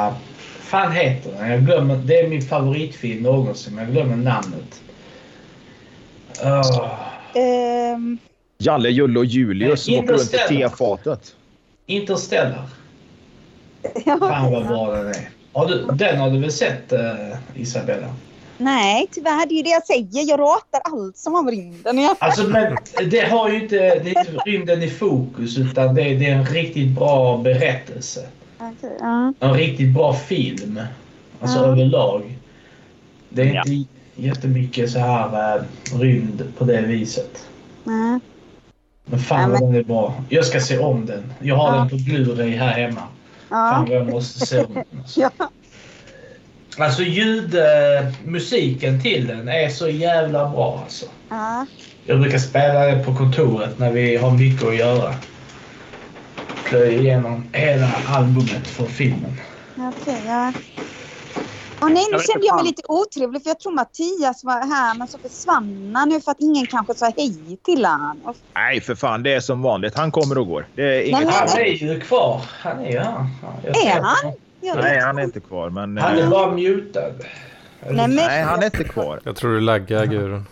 Uh, 0.07 0.13
fan 0.59 0.91
heter 0.91 1.31
den? 1.39 1.51
Jag 1.51 1.65
glömmer, 1.65 1.95
det 1.95 2.19
är 2.19 2.27
min 2.27 2.41
favoritfilm 2.41 3.23
någonsin 3.23 3.75
men 3.75 3.83
jag 3.83 3.93
glömmer 3.93 4.15
namnet. 4.15 4.81
Uh, 6.45 6.93
Ehm, 7.35 8.17
Jalle, 8.65 8.89
Julle 8.89 9.19
och 9.19 9.25
Julius 9.25 9.83
som 9.83 9.93
åker 9.95 10.13
runt 10.13 10.33
i 10.33 10.37
tefatet. 10.57 11.35
Interstellar. 11.85 12.65
ja. 14.05 14.17
Fan 14.19 14.51
vad 14.51 14.67
bra 14.67 14.91
den 14.91 15.07
är. 15.07 15.29
Har 15.53 15.67
du, 15.67 15.87
den 15.93 16.19
har 16.19 16.29
du 16.29 16.39
väl 16.39 16.51
sett 16.51 16.93
uh, 16.93 17.35
Isabella? 17.61 18.13
Nej, 18.57 19.07
tyvärr. 19.11 19.45
Det 19.47 19.53
är 19.53 19.57
ju 19.57 19.63
det 19.63 19.69
jag 19.69 19.85
säger. 19.85 20.29
Jag 20.29 20.39
ratar 20.39 20.81
allt 20.83 21.17
som 21.17 21.33
har 21.33 21.43
med 21.43 21.53
rymden. 21.53 22.15
Alltså, 22.19 22.43
men 22.47 22.77
det 23.09 23.19
har 23.19 23.49
ju 23.49 23.61
inte, 23.63 23.75
det 23.75 24.09
är 24.15 24.19
inte 24.19 24.31
rymden 24.45 24.83
i 24.83 24.89
fokus 24.89 25.57
utan 25.57 25.95
det 25.95 26.01
är, 26.01 26.19
det 26.19 26.25
är 26.25 26.35
en 26.35 26.45
riktigt 26.45 26.95
bra 26.95 27.37
berättelse. 27.37 28.27
Okej, 28.57 28.97
ja. 28.99 29.33
En 29.39 29.53
riktigt 29.53 29.93
bra 29.93 30.13
film. 30.13 30.79
Alltså 31.41 31.59
Ja. 31.59 31.65
överlag. 31.65 32.37
Det 33.29 33.41
är 33.41 33.53
Ja. 33.53 33.63
inte 33.67 33.89
jättemycket 34.15 34.91
så 34.91 34.99
här 34.99 35.57
äh, 35.57 35.63
rymd 35.99 36.43
på 36.57 36.65
det 36.65 36.81
viset. 36.81 37.47
Nej. 37.83 38.19
Men 39.05 39.19
fan 39.19 39.41
Ja, 39.41 39.47
vad 39.47 39.61
den 39.61 39.75
är 39.75 39.83
bra. 39.83 40.23
Jag 40.29 40.45
ska 40.45 40.59
se 40.59 40.77
om 40.77 41.05
den. 41.05 41.33
Jag 41.39 41.55
har 41.55 41.73
Ja. 41.73 41.79
den 41.79 41.89
på 41.89 41.95
Blu-ray 41.95 42.57
här 42.57 42.73
hemma. 42.73 43.01
Fan 43.49 43.85
Ja. 43.85 43.85
vad 43.89 43.97
jag 43.97 44.09
måste 44.09 44.45
se 44.45 44.59
om 44.63 44.73
den. 44.73 44.83
Alltså, 44.99 45.21
Ja. 45.37 45.49
alltså 46.85 47.03
ljudmusiken 47.03 49.01
till 49.01 49.27
den 49.27 49.47
är 49.49 49.69
så 49.69 49.89
jävla 49.89 50.49
bra 50.49 50.79
alltså. 50.83 51.05
Ja. 51.29 51.65
Jag 52.05 52.19
brukar 52.19 52.37
spela 52.37 52.79
det 52.85 53.03
på 53.03 53.15
kontoret 53.15 53.79
när 53.79 53.91
vi 53.91 54.17
har 54.17 54.31
mycket 54.31 54.67
att 54.67 54.75
göra. 54.77 55.13
Plöja 56.65 56.91
igenom 56.99 57.47
hela 57.51 57.89
albumet 58.07 58.67
från 58.67 58.87
filmen. 58.87 59.37
Okej, 59.77 60.21
ja. 60.27 60.53
Åh 61.83 61.89
nej, 61.89 62.05
nu 62.11 62.19
kände 62.19 62.47
jag 62.47 62.55
mig 62.55 62.65
lite 62.65 62.81
otrevlig 62.87 63.43
för 63.43 63.49
jag 63.49 63.59
tror 63.59 63.71
Mattias 63.71 64.43
var 64.43 64.53
här 64.53 64.97
men 64.97 65.07
så 65.07 65.17
försvann 65.17 65.91
han 65.95 66.09
nu 66.09 66.21
för 66.21 66.31
att 66.31 66.39
ingen 66.39 66.65
kanske 66.65 66.93
sa 66.95 67.11
hej 67.17 67.57
till 67.65 67.85
han. 67.85 68.21
Och- 68.25 68.35
Nej, 68.55 68.81
för 68.81 68.95
fan. 68.95 69.23
Det 69.23 69.33
är 69.33 69.39
som 69.39 69.61
vanligt. 69.61 69.95
Han 69.95 70.11
kommer 70.11 70.37
och 70.37 70.47
går. 70.47 70.67
Det 70.75 70.83
är 70.83 71.01
inget... 71.01 71.19
men- 71.25 71.33
Han 71.33 71.57
är 71.57 71.65
ju 71.65 71.99
kvar. 71.99 72.41
Han 72.61 72.79
är 72.79 72.91
ju 72.91 72.99
här. 72.99 73.25
Är 73.63 74.01
han? 74.01 74.03
honom. 74.23 74.37
Jag 74.61 74.77
Nej, 74.77 74.99
han 74.99 75.17
är 75.17 75.23
inte 75.23 75.39
kvar. 75.39 75.69
Men... 75.69 75.97
Han 75.97 76.17
är 76.17 76.23
eh, 76.23 76.29
bara 76.29 76.51
mutad. 76.51 77.01
Nej, 77.01 77.93
men- 77.95 78.15
Nej, 78.15 78.43
han 78.43 78.59
är 78.61 78.65
inte 78.65 78.83
kvar. 78.83 79.19
Jag 79.23 79.35
tror 79.35 79.53
du 79.53 79.61
laggar 79.61 80.05
Gudrun. 80.05 80.45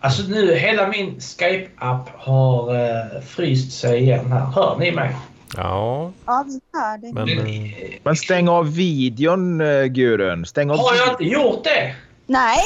Alltså 0.00 0.22
nu, 0.22 0.54
hela 0.54 0.88
min 0.88 1.20
Skype-app 1.20 2.08
har 2.18 2.74
uh, 2.74 3.22
fryst 3.22 3.80
sig 3.80 4.00
igen 4.00 4.32
här. 4.32 4.40
Hör 4.46 4.76
ni 4.78 4.92
mig? 4.92 5.16
Ja, 5.56 6.12
Ja, 6.26 6.44
vi 6.46 6.60
hör 6.78 6.98
dig. 6.98 7.12
men... 7.12 7.24
Men, 7.36 7.46
eh, 7.46 7.98
Men 8.02 8.16
stäng 8.16 8.48
av 8.48 8.74
videon, 8.74 9.60
uh, 9.60 9.84
Gurun. 9.86 10.46
Stäng 10.46 10.70
av 10.70 10.76
har 10.78 10.94
jag 10.94 11.08
inte 11.12 11.24
gjort 11.24 11.64
det? 11.64 11.94
Nej, 12.26 12.58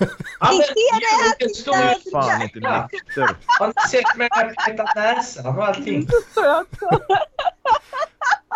Vi 0.00 0.06
ser 0.06 1.00
det 1.00 1.06
här, 1.22 1.34
det 1.38 1.48
står 1.56 1.76
ju- 1.76 2.10
fan 2.12 2.42
inte 2.42 2.58
nykter. 2.58 3.36
Har 3.46 3.66
ni 3.66 3.72
sett 3.90 4.16
mig 4.16 4.28
när 4.36 4.54
jag 4.76 4.86
näsan 5.16 5.46
och 5.58 5.64
allting? 5.66 6.08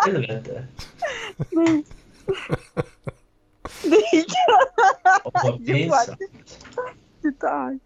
Helvete. 0.05 0.65
det 3.83 4.15
gick 4.15 4.31
Och 5.23 5.31
vad 5.43 5.65
pinsamt. 5.65 6.19
inte 7.25 7.79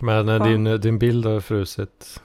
Men 0.00 0.28
eh, 0.28 0.44
din, 0.44 0.80
din 0.80 0.98
bild 0.98 1.26
har 1.26 1.40
frusit. 1.40 2.20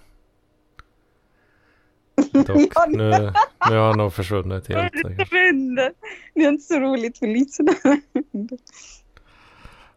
Dock, 2.47 2.71
Ja, 2.75 2.85
nu, 2.89 3.33
nu 3.69 3.77
har 3.77 3.87
han 3.87 3.97
nog 3.97 4.13
försvunnit 4.13 4.67
helt. 4.67 4.93
vänner. 5.31 5.91
Det 6.33 6.41
är 6.41 6.49
inte 6.49 6.63
så 6.63 6.79
roligt 6.79 7.19
för 7.19 7.27
lyssnarna. 7.27 8.01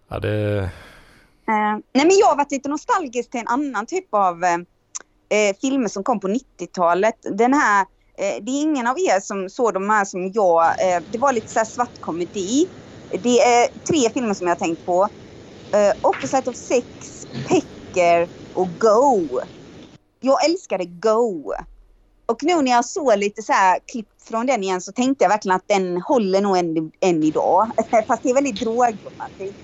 Ja, 0.09 0.19
det... 0.19 0.59
Eh, 1.49 1.79
nej, 1.95 2.07
men 2.07 2.19
jag 2.21 2.27
har 2.27 2.37
varit 2.37 2.53
lite 2.53 2.69
nostalgisk 2.69 3.31
till 3.31 3.41
en 3.41 3.49
annan 3.49 3.87
typ 3.87 4.15
av 4.15 4.45
eh, 4.45 4.55
eh, 5.39 5.57
filmer 5.61 5.89
som 5.89 6.05
kom 6.05 6.21
på 6.21 6.29
90-talet. 6.29 7.15
Den 7.23 7.55
här, 7.55 7.81
eh, 8.19 8.43
det 8.45 8.51
är 8.53 8.63
ingen 8.63 8.87
av 8.87 8.99
er 8.99 9.21
som 9.21 9.49
såg 9.49 9.75
de 9.75 9.91
här 9.91 10.05
som 10.05 10.33
jag, 10.33 10.65
det 11.07 11.19
var 11.19 11.33
lite 11.33 11.53
så 11.53 11.59
här 11.59 11.67
svart 11.67 11.99
komedi. 12.01 12.67
Det 13.23 13.41
är 13.41 13.69
tre 13.91 14.11
filmer 14.15 14.35
som 14.35 14.47
jag 14.47 14.55
har 14.55 14.67
tänkt 14.67 14.85
på. 14.85 15.09
Eh, 15.75 15.93
Opposite 16.11 16.51
of 16.51 16.57
Sex, 16.57 16.87
Pecker 17.49 18.29
och 18.53 18.79
Go. 18.79 19.41
Jag 20.21 20.45
älskade 20.45 20.85
Go. 20.85 21.53
Och 22.27 22.43
nu 22.43 22.63
när 22.63 22.73
jag 22.73 22.85
såg 22.85 23.19
lite 23.19 23.43
så 23.43 23.53
här 23.53 23.79
klipp 23.87 24.09
från 24.29 24.47
den 24.47 24.63
igen 24.63 24.81
så 24.81 24.93
tänkte 24.93 25.25
jag 25.25 25.29
verkligen 25.29 25.57
att 25.57 25.69
den 25.69 26.03
håller 26.03 26.41
nog 26.41 26.57
än, 26.57 26.93
än 27.01 27.23
idag. 27.23 27.71
Fast 28.07 28.23
det 28.23 28.31
är 28.31 28.35
väldigt 28.35 28.61
drogromantik. 28.61 29.55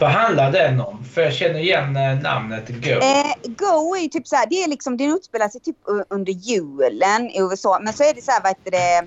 Vad 0.00 0.10
handlar 0.10 0.52
den 0.52 0.80
om? 0.80 1.04
För 1.04 1.20
jag 1.20 1.34
känner 1.34 1.60
igen 1.60 1.96
eh, 1.96 2.22
namnet 2.22 2.68
Go. 2.68 2.90
Eh, 2.90 3.34
Go 3.44 3.96
är 3.96 4.00
ju 4.00 4.08
typ 4.08 4.28
så 4.28 4.36
här, 4.36 4.46
det 4.46 4.62
är 4.62 4.68
liksom, 4.68 4.96
den 4.96 5.10
utspelar 5.10 5.48
sig 5.48 5.60
typ 5.60 5.76
under 6.08 6.32
julen 6.32 7.30
i 7.30 7.38
USA. 7.40 7.78
Men 7.82 7.92
så 7.92 8.02
är 8.02 8.14
det 8.14 8.22
så 8.22 8.30
här, 8.30 8.42
vad 8.42 8.50
heter 8.50 8.70
det, 8.70 9.06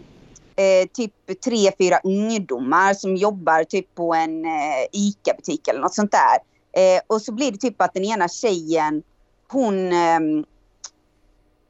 eh, 0.60 0.88
typ 0.94 1.14
tre, 1.44 1.72
fyra 1.78 2.00
ungdomar 2.04 2.94
som 2.94 3.16
jobbar 3.16 3.64
typ 3.64 3.96
på 3.96 4.14
en 4.14 4.46
eh, 4.46 4.86
ICA-butik 4.92 5.68
eller 5.68 5.80
något 5.80 5.96
sånt 5.96 6.12
där. 6.12 6.38
Eh, 6.82 7.02
och 7.08 7.22
så 7.22 7.32
blir 7.32 7.52
det 7.52 7.58
typ 7.58 7.82
att 7.82 7.94
den 7.94 8.06
ena 8.06 8.28
tjejen, 8.28 9.04
hon, 9.48 9.94
ehm, 9.94 10.46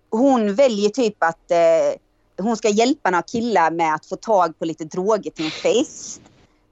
hon 0.09 0.55
väljer 0.55 0.89
typ 0.89 1.23
att 1.23 1.51
eh, 1.51 2.43
hon 2.43 2.57
ska 2.57 2.69
hjälpa 2.69 3.09
några 3.09 3.21
killar 3.21 3.71
med 3.71 3.95
att 3.95 4.05
få 4.05 4.15
tag 4.15 4.59
på 4.59 4.65
lite 4.65 4.83
droger 4.83 5.31
till 5.31 5.45
en 5.45 5.51
fest. 5.51 6.21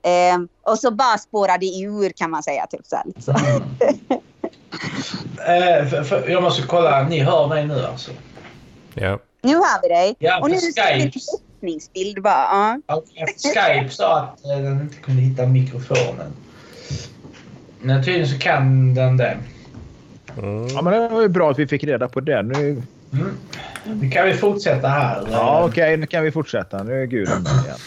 Eh, 0.01 0.71
och 0.71 0.79
så 0.79 0.91
bara 0.91 1.17
spårar 1.17 1.57
det 1.57 1.79
ur 1.81 2.09
kan 2.09 2.31
man 2.31 2.43
säga. 2.43 2.67
Typ 2.67 2.85
så 2.85 2.95
här, 2.95 3.05
lite 3.05 3.21
så. 3.21 3.33
Eh, 5.38 5.88
för, 5.88 6.03
för, 6.03 6.29
jag 6.29 6.43
måste 6.43 6.67
kolla. 6.67 7.03
Ni 7.09 7.19
hör 7.19 7.47
mig 7.47 7.67
nu 7.67 7.85
alltså? 7.85 8.11
Ja. 8.93 9.19
Nu 9.41 9.55
har 9.55 9.81
vi 9.81 9.88
dig. 9.88 10.15
Ja, 10.19 10.39
och 10.41 10.49
nu 10.49 10.55
vi 10.55 10.81
en 10.81 11.01
Skype. 11.01 11.19
öppningsbild 11.57 12.21
bara. 12.21 12.79
Ja. 12.88 13.01
Ja, 13.13 13.25
Skype 13.25 13.89
sa 13.89 14.19
att 14.19 14.45
eh, 14.45 14.57
den 14.57 14.81
inte 14.81 14.95
kunde 14.95 15.21
hitta 15.21 15.45
mikrofonen. 15.45 16.33
Men 17.81 18.03
tydligen 18.03 18.27
så 18.27 18.39
kan 18.39 18.93
den 18.93 19.17
det. 19.17 19.38
Mm. 20.38 20.67
Ja, 20.67 20.81
men 20.81 20.93
det 20.93 21.09
var 21.09 21.21
ju 21.21 21.27
bra 21.27 21.51
att 21.51 21.59
vi 21.59 21.67
fick 21.67 21.83
reda 21.83 22.07
på 22.07 22.19
det. 22.19 22.41
Nu... 22.41 22.81
Mm. 23.13 23.37
Nu 24.01 24.09
kan 24.09 24.25
vi 24.25 24.33
fortsätta 24.33 24.87
här. 24.87 25.27
Ja, 25.31 25.65
okej. 25.69 25.97
Nu 25.97 26.05
kan 26.05 26.23
vi 26.23 26.31
fortsätta. 26.31 26.83
Nu 26.83 27.01
är 27.01 27.05
Gudrun 27.05 27.43
med 27.43 27.63
igen. 27.65 27.77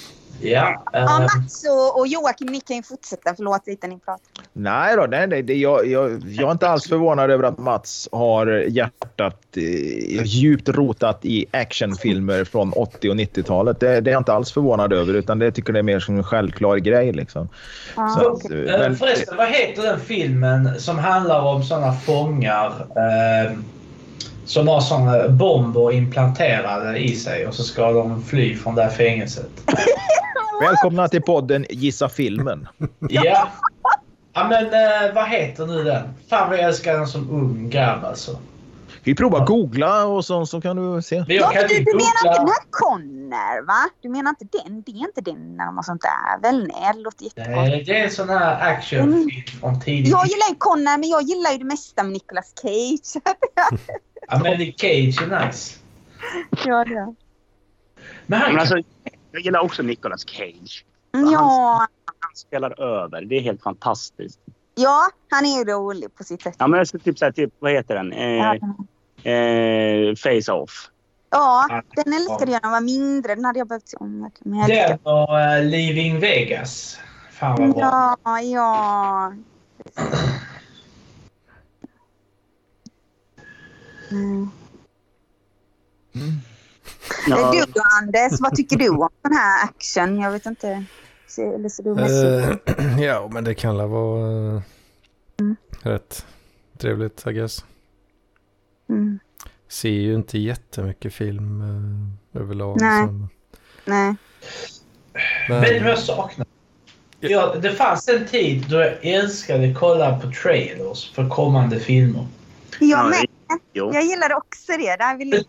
Ja, 0.43 0.83
ja, 0.93 0.99
eh, 0.99 1.05
Mats 1.05 1.65
och, 1.71 1.99
och 2.01 2.07
Joakim, 2.07 2.47
ni 2.49 2.61
kan 2.61 2.77
ju 2.77 2.83
fortsätta. 2.83 3.35
Förlåt 3.37 3.67
lite 3.67 3.87
ni 3.87 3.99
pratar. 3.99 4.21
Nej 4.53 4.97
då, 4.97 5.07
nej, 5.11 5.27
nej, 5.27 5.43
det, 5.43 5.55
jag, 5.55 5.87
jag, 5.87 6.23
jag 6.27 6.49
är 6.49 6.53
inte 6.53 6.69
alls 6.69 6.89
förvånad 6.89 7.31
över 7.31 7.45
att 7.45 7.59
Mats 7.59 8.09
har 8.13 8.47
hjärtat 8.47 9.37
eh, 9.57 10.23
djupt 10.25 10.69
rotat 10.69 11.19
i 11.23 11.47
actionfilmer 11.51 12.45
från 12.45 12.73
80 12.73 13.11
och 13.11 13.15
90-talet. 13.17 13.81
Det, 13.81 14.01
det 14.01 14.11
är 14.11 14.13
jag 14.13 14.21
inte 14.21 14.33
alls 14.33 14.53
förvånad 14.53 14.93
över, 14.93 15.15
utan 15.15 15.39
det 15.39 15.53
tycker 15.53 15.73
det 15.73 15.79
är 15.79 15.83
mer 15.83 16.01
som 16.01 16.17
en 16.17 16.25
självklar 16.25 16.77
grej. 16.77 17.13
Liksom. 17.13 17.49
Ja, 17.97 18.09
Så, 18.21 18.31
okej. 18.31 18.69
eh, 18.69 18.75
eh, 18.75 18.81
men- 18.81 18.97
förresten, 18.97 19.37
vad 19.37 19.49
heter 19.49 19.83
den 19.83 20.01
filmen 20.01 20.81
som 20.81 20.99
handlar 20.99 21.41
om 21.41 21.63
såna 21.63 21.93
fångar 21.93 22.67
eh, 22.97 23.53
som 24.51 24.69
har 24.69 24.81
såna 24.81 25.29
bomber 25.29 25.93
implanterade 25.93 26.99
i 26.99 27.17
sig 27.17 27.47
och 27.47 27.55
så 27.55 27.63
ska 27.63 27.93
de 27.93 28.23
fly 28.23 28.57
från 28.57 28.75
det 28.75 28.83
här 28.83 28.91
fängelset? 28.91 29.51
Välkomna 30.63 31.09
till 31.09 31.23
podden 31.23 31.67
Gissa 31.71 32.09
filmen. 32.09 32.69
Ja. 32.99 33.49
Ja 34.33 34.49
men 34.49 34.65
eh, 34.65 35.15
vad 35.15 35.29
heter 35.29 35.67
nu 35.67 35.85
den? 35.85 36.09
Fan 36.31 36.49
vad 36.49 36.59
jag 36.59 36.65
älskar 36.65 36.95
den 36.95 37.07
som 37.07 37.31
ung 37.31 37.71
grabb 37.71 38.05
alltså. 38.05 38.39
Vi 39.05 39.15
provar 39.15 39.47
googla 39.47 40.05
och 40.07 40.25
så, 40.25 40.47
så 40.47 40.61
kan 40.61 40.77
du 40.77 41.03
se. 41.03 41.17
Men 41.19 41.27
Ja, 41.29 41.35
jag 41.35 41.53
kan 41.53 41.63
men 41.63 41.69
du, 41.69 41.79
du 41.85 41.93
menar 41.95 42.11
inte 42.25 42.39
den 42.39 42.49
här 42.49 42.65
Connor, 42.71 43.67
va? 43.67 43.91
Du 44.03 44.09
menar 44.09 44.31
inte 44.31 44.59
den? 44.59 44.83
Det 44.87 44.93
är 44.93 45.07
inte 45.07 45.21
den 45.21 45.57
när 45.57 45.67
de 45.67 45.77
har 45.77 45.83
sånt 45.83 46.03
där 46.03 46.43
väl? 46.43 46.69
Nej, 46.75 46.93
det 46.95 47.01
låter 47.01 47.25
jättebra. 47.25 47.57
Nej, 47.57 47.85
det 47.87 48.01
är 48.01 48.05
en 48.05 48.11
sån 48.11 48.29
här 48.29 48.73
actionfilm 48.73 49.31
från 49.61 49.81
tidigt. 49.81 50.11
Jag 50.11 50.27
gillar 50.27 50.49
ju 50.49 50.55
Connor, 50.59 50.99
men 50.99 51.09
jag 51.09 51.23
gillar 51.23 51.51
ju 51.51 51.59
det 51.59 51.65
mesta 51.65 52.03
med 52.03 52.13
Nicolas 52.13 52.53
Cage. 52.63 53.23
Ja 54.29 54.39
men 54.43 54.59
Nick 54.59 54.81
Cage 54.81 55.23
är 55.23 55.47
nice. 55.47 55.79
ja, 56.67 56.85
det. 56.85 57.15
Men 58.27 58.41
han 58.41 58.51
Men 58.53 58.61
alltså, 58.61 58.77
jag 59.33 59.43
gillar 59.43 59.61
också 59.61 59.83
Nicolas 59.83 60.25
Cage. 60.29 60.85
Ja, 61.13 61.87
Han 62.21 62.37
spelar 62.37 62.81
över. 62.81 63.23
Det 63.23 63.37
är 63.37 63.41
helt 63.41 63.63
fantastiskt. 63.63 64.41
ja, 64.75 65.09
han 65.31 65.45
är 65.47 65.59
ju 65.59 65.65
rolig 65.65 66.15
på 66.15 66.25
sitt 66.25 66.43
sätt. 66.43 66.55
Ja, 66.59 66.67
men 66.67 66.79
jag 66.79 66.89
ska 66.89 66.99
typ 66.99 67.19
så 67.19 67.25
här, 67.25 67.33
typ, 67.33 67.55
vad 67.59 67.73
heter 67.73 67.95
den? 67.95 68.13
Ja, 68.39 68.57
Eh, 69.23 69.33
eh, 69.33 70.15
Face 70.15 70.53
Off. 70.53 70.91
ja 71.31 71.83
den 71.97 72.13
älskade 72.13 72.53
jag 72.53 72.63
när 72.63 72.69
jag 72.69 72.71
var 72.71 72.81
mindre. 72.81 73.35
Den 73.35 73.45
hade 73.45 73.59
jag 73.59 73.69
behövt 73.69 73.89
se 73.89 73.97
om. 73.97 74.31
Den 74.45 74.99
och 75.03 75.29
uh, 75.29 75.65
Leaving 75.71 76.21
Vegas. 76.21 76.99
Fan 77.31 77.57
vad 77.59 77.75
bra. 77.75 78.17
Ja, 78.25 78.41
ja. 78.41 79.33
Mm. 84.11 84.51
Ja, 87.29 87.53
Du 87.53 87.73
då 87.73 87.83
Anders, 88.03 88.41
vad 88.41 88.55
tycker 88.55 88.77
du 88.77 88.89
om 88.89 89.09
den 89.23 89.33
här 89.33 89.65
action? 89.65 90.21
Jag 90.21 90.31
vet 90.31 90.47
inte. 90.47 90.85
Ser, 91.27 91.55
eller 91.55 91.69
ser 91.69 91.83
du 91.83 91.95
mest 91.95 92.69
Eh, 92.69 93.01
ja, 93.05 93.29
men 93.33 93.45
det 93.45 93.55
kan 93.55 93.77
väl 93.77 93.89
vara 93.89 94.55
eh, 94.57 94.63
rätt 95.83 96.27
trevligt, 96.79 97.27
I 97.27 97.33
guess. 97.33 97.65
mm. 98.89 99.19
Ser 99.69 99.89
ju 99.91 100.15
inte 100.15 100.39
jättemycket 100.39 101.15
film 101.15 101.61
eh, 102.35 102.41
överlag. 102.41 102.77
Nej. 102.81 103.07
så- 103.07 103.29
Nej. 103.85 104.15
Vet 105.49 105.49
du 105.49 105.55
vad 105.55 105.81
Men, 105.81 105.87
jag 105.89 105.99
saknar? 105.99 106.47
Ja, 107.21 107.55
det 107.63 107.71
fanns 107.73 108.09
en 108.09 108.27
tid 108.27 108.67
då 108.71 108.77
jag 108.77 109.05
älskade 109.07 109.71
att 109.71 109.79
kolla 109.79 110.19
på 110.21 110.31
trailers 110.43 111.11
för 111.15 111.29
kommande 111.29 111.81
filmer. 111.81 112.27
Jag 112.81 113.11
med. 113.11 113.27
Jo. 113.73 113.95
Jag 113.95 114.05
gillade 114.05 114.35
också 114.35 114.73
det. 114.73 114.97
Där 114.97 115.17
vill... 115.17 115.45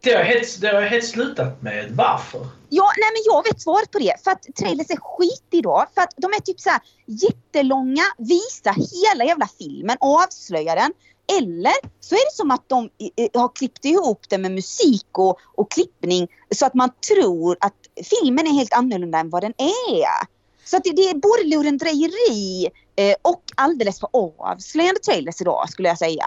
Det 0.00 0.12
har 0.12 0.18
jag 0.18 0.26
helt, 0.26 0.60
det 0.60 0.66
har 0.66 0.82
jag 0.82 0.90
helt 0.90 1.06
slutat 1.06 1.62
med. 1.62 1.90
Varför? 1.90 2.46
Ja, 2.68 2.90
nej 2.98 3.10
men 3.12 3.22
jag 3.34 3.44
vet 3.44 3.62
svaret 3.62 3.90
på 3.90 3.98
det. 3.98 4.14
För 4.24 4.30
att 4.30 4.46
trailers 4.58 4.90
är 4.90 4.96
skit 4.96 5.46
idag. 5.50 5.86
För 5.94 6.02
att 6.02 6.14
de 6.16 6.26
är 6.26 6.40
typ 6.40 6.60
så 6.60 6.70
här 6.70 6.80
jättelånga, 7.06 8.02
visa 8.18 8.70
hela 8.70 9.24
jävla 9.24 9.48
filmen, 9.58 9.96
avslöja 10.00 10.74
den. 10.74 10.92
Eller 11.38 11.72
så 12.00 12.14
är 12.14 12.30
det 12.30 12.36
som 12.36 12.50
att 12.50 12.68
de 12.68 12.90
har 13.34 13.56
klippt 13.56 13.84
ihop 13.84 14.28
det 14.28 14.38
med 14.38 14.52
musik 14.52 15.18
och, 15.18 15.38
och 15.54 15.70
klippning 15.70 16.28
så 16.50 16.66
att 16.66 16.74
man 16.74 16.90
tror 17.08 17.56
att 17.60 17.74
filmen 18.10 18.46
är 18.46 18.52
helt 18.52 18.72
annorlunda 18.72 19.18
än 19.18 19.30
vad 19.30 19.42
den 19.42 19.54
är. 19.88 20.26
Så 20.64 20.76
att 20.76 20.84
det, 20.84 20.90
det 20.90 21.10
är 21.10 21.14
både 21.14 21.44
lurendrejeri 21.44 22.70
eh, 22.96 23.16
och 23.22 23.42
alldeles 23.54 24.00
för 24.00 24.08
avslöjande 24.12 25.00
trailers 25.00 25.40
idag 25.40 25.70
skulle 25.70 25.88
jag 25.88 25.98
säga. 25.98 26.26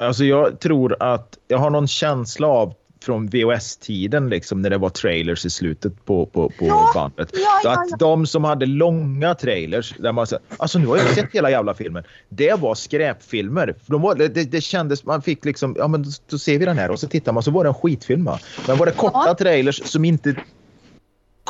Alltså 0.00 0.24
jag 0.24 0.60
tror 0.60 0.96
att 1.00 1.38
jag 1.48 1.58
har 1.58 1.70
någon 1.70 1.88
känsla 1.88 2.46
av 2.46 2.74
från 3.02 3.26
VHS-tiden 3.26 4.28
liksom 4.28 4.62
när 4.62 4.70
det 4.70 4.78
var 4.78 4.90
trailers 4.90 5.46
i 5.46 5.50
slutet 5.50 6.04
på, 6.04 6.26
på, 6.26 6.48
på 6.48 6.66
Ja, 6.66 6.90
bandet. 6.94 7.30
ja, 7.32 7.60
ja, 7.64 7.70
att 7.70 7.98
de 7.98 8.26
som 8.26 8.44
hade 8.44 8.66
långa 8.66 9.34
trailers, 9.34 9.94
där 9.98 10.12
man 10.12 10.26
säger, 10.26 10.42
alltså 10.56 10.78
nu 10.78 10.86
har 10.86 10.96
jag 10.96 11.06
sett 11.14 11.32
hela 11.32 11.50
jävla 11.50 11.74
filmen. 11.74 12.04
Det 12.28 12.60
var 12.60 12.74
skräpfilmer. 12.74 13.74
De 13.86 14.02
var, 14.02 14.14
det, 14.14 14.28
det, 14.28 14.60
kändes, 14.60 15.04
man 15.04 15.22
fick 15.22 15.44
liksom, 15.44 15.74
ja 15.78 15.88
men 15.88 16.04
då, 16.28 16.38
ser 16.38 16.58
vi 16.58 16.64
den 16.64 16.78
här 16.78 16.90
och 16.90 17.00
så 17.00 17.08
tittar 17.08 17.32
man 17.32 17.42
så 17.42 17.50
var 17.50 17.64
det 17.64 17.70
en 17.70 17.74
skitfilm. 17.74 18.24
va. 18.24 18.38
Men 18.68 18.76
var 18.78 18.86
det 18.86 18.92
korta 18.92 19.34
trailers 19.34 19.82
som 19.84 20.04
inte 20.04 20.34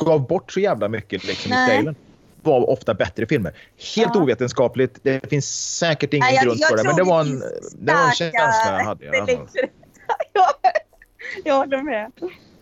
gav 0.05 0.26
bort 0.26 0.53
så 0.53 0.61
jävla 0.61 0.88
mycket 0.88 1.24
liksom, 1.26 1.53
i 1.53 1.55
trailern 1.66 1.94
var 2.43 2.70
ofta 2.70 2.95
bättre 2.95 3.26
filmer. 3.26 3.53
Helt 3.97 4.11
Ja. 4.14 4.20
ovetenskapligt. 4.22 4.99
Det 5.03 5.30
finns 5.30 5.76
säkert 5.78 6.14
ingen 6.14 6.26
Nej, 6.26 6.34
jag- 6.34 6.45
grund 6.45 6.61
för 6.68 6.76
det. 6.76 6.84
Men 6.84 6.97
det 6.97 7.03
var 7.03 7.24
det 7.24 7.30
en, 7.30 7.43
det 7.80 7.93
var 7.93 8.05
en 8.07 8.12
känsla 8.12 8.78
jag 8.78 8.84
hade. 8.84 9.05
ja, 10.32 10.51
jag 11.45 11.55
håller 11.57 11.82
med. 11.82 12.11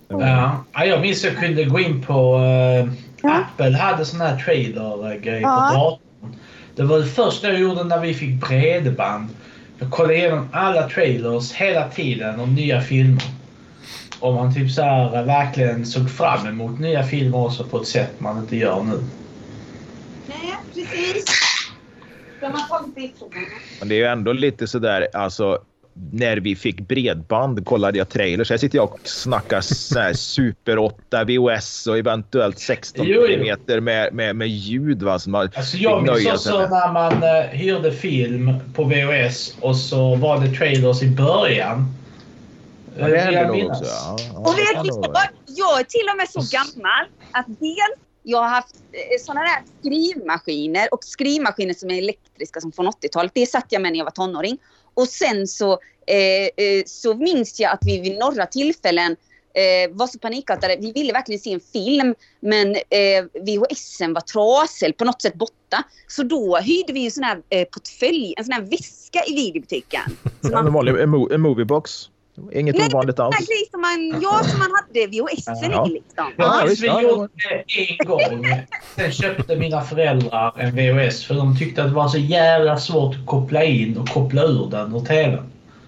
Ja. 0.09 0.65
Ja, 0.73 0.85
jag 0.85 1.01
minns 1.01 1.25
jag 1.25 1.37
kunde 1.37 1.65
gå 1.65 1.81
in 1.81 2.03
på... 2.03 2.37
eh, 2.37 2.93
Ja. 3.23 3.35
Apple 3.55 3.77
hade 3.77 4.05
sån 4.05 4.21
här 4.21 4.37
trailer-grej 4.39 5.41
Ja. 5.43 5.71
på 5.73 5.79
datorn. 5.79 6.37
Det 6.77 6.83
var 6.83 6.99
det 6.99 7.07
första 7.07 7.49
jag 7.49 7.61
gjorde 7.61 7.85
när 7.85 8.01
vi 8.01 8.15
fick 8.15 8.41
bredband. 8.49 9.29
Jag 9.79 9.91
kollade 9.91 10.15
igenom 10.17 10.49
alla 10.53 10.89
trailers 10.89 11.53
hela 11.53 11.89
tiden 11.89 12.41
om 12.41 12.55
nya 12.55 12.81
filmer. 12.81 13.23
Och 14.21 14.35
man 14.35 14.55
typ 14.55 14.71
så 14.71 14.83
här, 14.83 15.17
eh, 15.17 15.23
verkligen 15.23 15.87
såg 15.87 16.11
fram 16.11 16.47
emot 16.47 16.79
nya 16.81 17.03
filmer 17.03 17.45
också 17.45 17.65
på 17.65 17.81
ett 17.81 17.87
sätt 17.89 18.11
man 18.21 18.39
inte 18.39 18.57
gör 18.57 18.83
nu. 18.83 18.99
Precis. 20.85 21.25
De 22.41 22.47
har 22.47 22.69
tagit 22.69 22.95
det 22.95 23.01
ifrån 23.01 23.31
Men 23.79 23.89
det 23.89 23.95
är 23.95 23.99
ju 23.99 24.05
ändå 24.05 24.33
lite 24.33 24.67
sådär, 24.67 25.09
alltså 25.13 25.63
när 26.13 26.37
vi 26.37 26.57
fick 26.57 26.81
bredband 26.81 27.67
kollade 27.67 27.99
jag 27.99 28.09
trailers. 28.09 28.51
Här 28.51 28.57
sitter 28.57 28.79
jag 28.79 28.93
och 28.93 29.01
snackar 29.05 29.61
så 29.61 29.99
här 29.99 30.13
Super 30.15 30.79
8 30.79 31.25
VHS 31.25 31.87
och 31.87 31.99
eventuellt 31.99 32.59
16 32.59 33.07
Jo, 33.07 33.27
jo. 33.29 33.35
mm 33.35 33.85
med, 33.85 34.15
med, 34.15 34.37
med 34.37 34.49
ljud. 34.49 35.03
Va, 35.03 35.19
som 35.19 35.33
man 35.33 35.51
Alltså 35.55 35.77
jag 35.77 36.03
minns 36.03 36.27
också 36.27 36.59
när 36.59 36.93
man 36.93 37.13
uh, 37.13 37.51
hyrde 37.51 37.93
film 37.93 38.55
på 38.75 38.85
VHS 38.85 39.55
och 39.61 39.77
så 39.77 40.15
var 40.15 40.41
det 40.41 40.53
trailers 40.53 41.03
i 41.03 41.11
början. 41.11 41.95
Ja, 42.99 43.09
det 43.09 43.33
jag 43.33 43.57
minnas. 43.57 43.81
också. 43.81 43.93
Ja, 43.93 44.17
ja, 44.33 44.39
Och 44.39 44.59
vet 44.59 44.87
vara. 44.97 45.19
Jag 45.47 45.81
är 45.81 45.85
till 45.85 46.09
och 46.11 46.17
med 46.17 46.29
så 46.29 46.57
gammal 46.57 47.05
att 47.33 47.47
dels 47.47 48.08
jag 48.23 48.39
har 48.39 48.49
haft 48.49 48.77
sådana 49.21 49.21
såna 49.21 49.43
där 49.43 49.63
skrivmaskiner 49.81 50.95
och 50.95 51.05
skrivmaskiner 51.05 51.75
som 51.75 51.91
är 51.91 51.99
elektriska 51.99 52.61
som 52.61 52.73
från 52.73 52.87
80-talet. 52.87 53.33
Det 53.35 53.47
satt 53.47 53.67
jag 53.69 53.83
med 53.83 53.93
när 53.93 53.99
jag 53.99 54.05
var 54.05 54.11
tonåring. 54.11 54.59
Och 54.95 55.09
sen 55.09 55.47
så, 55.47 55.73
eh, 56.07 56.65
eh 56.65 56.83
så 56.87 57.15
minns 57.15 57.61
jag 57.61 57.73
att 57.73 57.83
vi 57.83 58.01
vid 58.01 58.19
några 58.19 58.47
tillfällen 58.47 59.17
eh, 59.55 59.97
var 59.97 60.07
så 60.07 60.19
panikartade. 60.19 60.77
Vi 60.81 60.93
ville 60.93 61.13
verkligen 61.13 61.41
se 61.41 61.53
en 61.53 61.61
film 61.61 62.15
men 62.41 62.75
eh, 62.75 63.25
VHSen 63.35 64.15
var 64.15 64.21
trasig, 64.21 64.97
på 64.97 65.05
något 65.05 65.23
sätt 65.23 65.35
borta. 65.35 65.83
Så 66.07 66.23
då 66.23 66.57
hyrde 66.57 66.93
vi 66.93 67.05
en 67.05 67.11
sån 67.11 67.25
här 67.25 67.43
eh, 67.49 67.65
portfölj, 67.65 68.35
en 68.37 68.45
sån 68.45 68.53
här 68.53 68.63
väska 68.63 69.25
i 69.27 69.35
videobutiken. 69.35 70.03
Så 70.43 70.57
en 70.59 70.73
vanlig 70.73 70.95
en 71.33 71.41
moviebox. 71.41 72.11
Inget 72.53 72.79
Nej, 72.79 72.89
ovanligt 72.93 73.21
alls. 73.21 73.37
grej 73.37 73.69
som 73.71 73.81
man, 73.81 74.21
ja, 74.23 74.41
som 74.45 74.59
man 74.59 74.69
hade 74.81 75.07
VHSen 75.07 75.71
Ja. 75.73 75.87
i 75.87 75.91
liksom. 75.93 76.25
Ja, 76.37 76.61
Jag 76.61 76.69
vi 76.69 76.75
det 76.89 77.03
gjorde 77.03 77.29
det 77.37 77.91
en 78.01 78.07
gång. 78.07 78.47
Sen 78.97 79.13
köpte 79.13 79.57
mina 79.57 79.81
föräldrar 79.81 80.53
en 80.59 80.71
VHS 80.77 81.25
för 81.27 81.35
de 81.35 81.57
tyckte 81.59 81.83
att 81.83 81.89
det 81.89 81.95
var 81.95 82.09
så 82.09 82.19
jävla 82.19 82.77
svårt 82.77 83.15
att 83.15 83.27
koppla 83.27 83.65
in 83.65 83.99
och 83.99 84.09
koppla 84.09 84.43
ur 84.45 84.69
den 84.71 84.95
ur 84.95 85.01
TVn. 85.01 85.43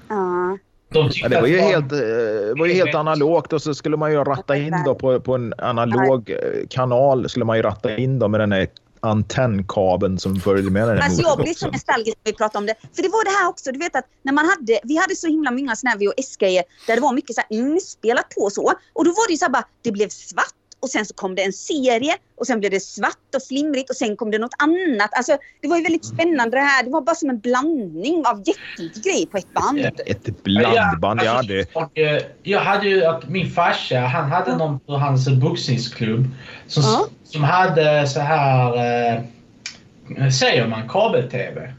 Ja. 0.09 0.59
De 0.93 1.11
tyckte 1.11 1.21
Ja, 1.23 1.29
det 1.29 1.41
var 1.41 1.49
ju 1.49 1.59
helt, 1.61 1.93
eh, 1.93 1.99
det 1.99 2.55
var 2.59 2.67
ju 2.67 2.73
helt 2.73 2.95
analogt 2.95 3.53
och 3.53 3.63
så 3.63 3.75
skulle 3.75 3.97
man 3.97 4.13
ju 4.13 4.25
ratta 4.25 4.57
in 4.57 4.75
då 4.87 4.95
på, 4.95 5.21
på 5.21 5.35
en 5.35 5.55
analog 5.59 6.31
eh, 6.31 6.37
kanal 6.71 7.29
skulle 7.29 7.45
man 7.45 7.57
ju 7.57 7.63
ratta 7.63 7.97
in 7.97 8.19
då 8.19 8.29
med 8.29 8.41
den 8.41 8.53
här 8.53 8.67
antennkabeln 9.01 10.19
som 10.19 10.41
följde 10.41 10.71
med 10.71 10.89
den 10.89 10.99
här 10.99 11.05
Alltså 11.05 11.23
jag 11.23 11.39
blir 11.39 11.55
så 11.55 11.71
nostalgisk 11.71 12.17
när 12.25 12.33
vi 12.33 12.37
pratar 12.37 12.59
om 12.59 12.67
det. 12.67 12.75
För 12.97 13.03
det 13.03 13.09
var 13.09 13.25
det 13.25 13.31
här 13.31 13.49
också, 13.49 13.73
du 13.73 13.79
vet 13.79 13.97
att 13.97 14.07
när 14.23 14.33
man 14.33 14.45
hade, 14.49 14.81
vi 14.85 14.97
hade 14.97 15.17
så 15.17 15.27
himla 15.27 15.51
många 15.51 15.77
såna 15.77 15.91
här 15.91 15.99
VHS-grejer 15.99 16.65
där 16.87 16.95
det 16.95 17.01
var 17.01 17.13
mycket 17.13 17.35
så 17.35 17.41
här 17.41 17.57
inspelat 17.57 18.29
på 18.29 18.41
och 18.41 18.53
så. 18.53 18.73
Och 18.93 19.05
då 19.05 19.11
var 19.11 19.29
det 19.29 19.33
ju 19.33 19.39
så 19.39 19.45
här 19.45 19.53
bara, 19.53 19.65
det 19.83 19.93
blev 19.93 20.09
svart 20.09 20.55
och 20.81 20.89
sen 20.89 21.07
så 21.07 21.15
kom 21.15 21.35
det 21.35 21.43
en 21.43 21.53
serie 21.53 22.17
och 22.39 22.47
sen 22.47 22.61
blev 22.61 22.71
det 22.71 22.81
svart 22.81 23.35
och 23.37 23.43
flimrigt 23.49 23.91
och 23.91 23.97
sen 23.97 24.17
kom 24.17 24.31
det 24.31 24.39
något 24.39 24.55
annat. 24.59 25.11
Alltså 25.13 25.39
det 25.63 25.69
var 25.69 25.77
ju 25.77 25.83
väldigt 25.83 26.05
spännande 26.05 26.57
det 26.57 26.61
här. 26.61 26.85
Det 26.85 26.91
var 26.91 27.01
bara 27.01 27.17
som 27.17 27.31
en 27.31 27.39
blandning 27.39 28.27
av 28.27 28.43
jättemycket 28.47 29.05
grejer 29.05 29.27
på 29.27 29.37
ett 29.37 29.55
band. 29.55 29.79
Ja. 29.79 29.91
Ett 30.07 30.43
blandband. 30.43 31.21
Jag 31.23 31.37
alltså, 31.37 31.53
hade... 31.53 31.67
och, 31.73 31.99
eh, 31.99 32.23
jag 32.43 32.61
hade 32.61 32.89
ju 32.89 33.05
att 33.05 33.29
min 33.29 33.51
farsa, 33.51 34.01
han 34.01 34.31
hade 34.31 34.57
någon 34.57 34.81
på 34.81 34.93
hans 34.93 35.29
boxningsklubb 35.29 36.27
som, 36.67 36.83
Ja. 36.83 37.07
som 37.25 37.45
hade 37.45 38.07
så 38.07 38.21
här, 38.21 38.77
eh, 39.17 40.31
säger 40.31 40.67
man, 40.67 40.89
kabel-tv. 40.89 41.75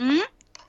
Mm. 0.00 0.20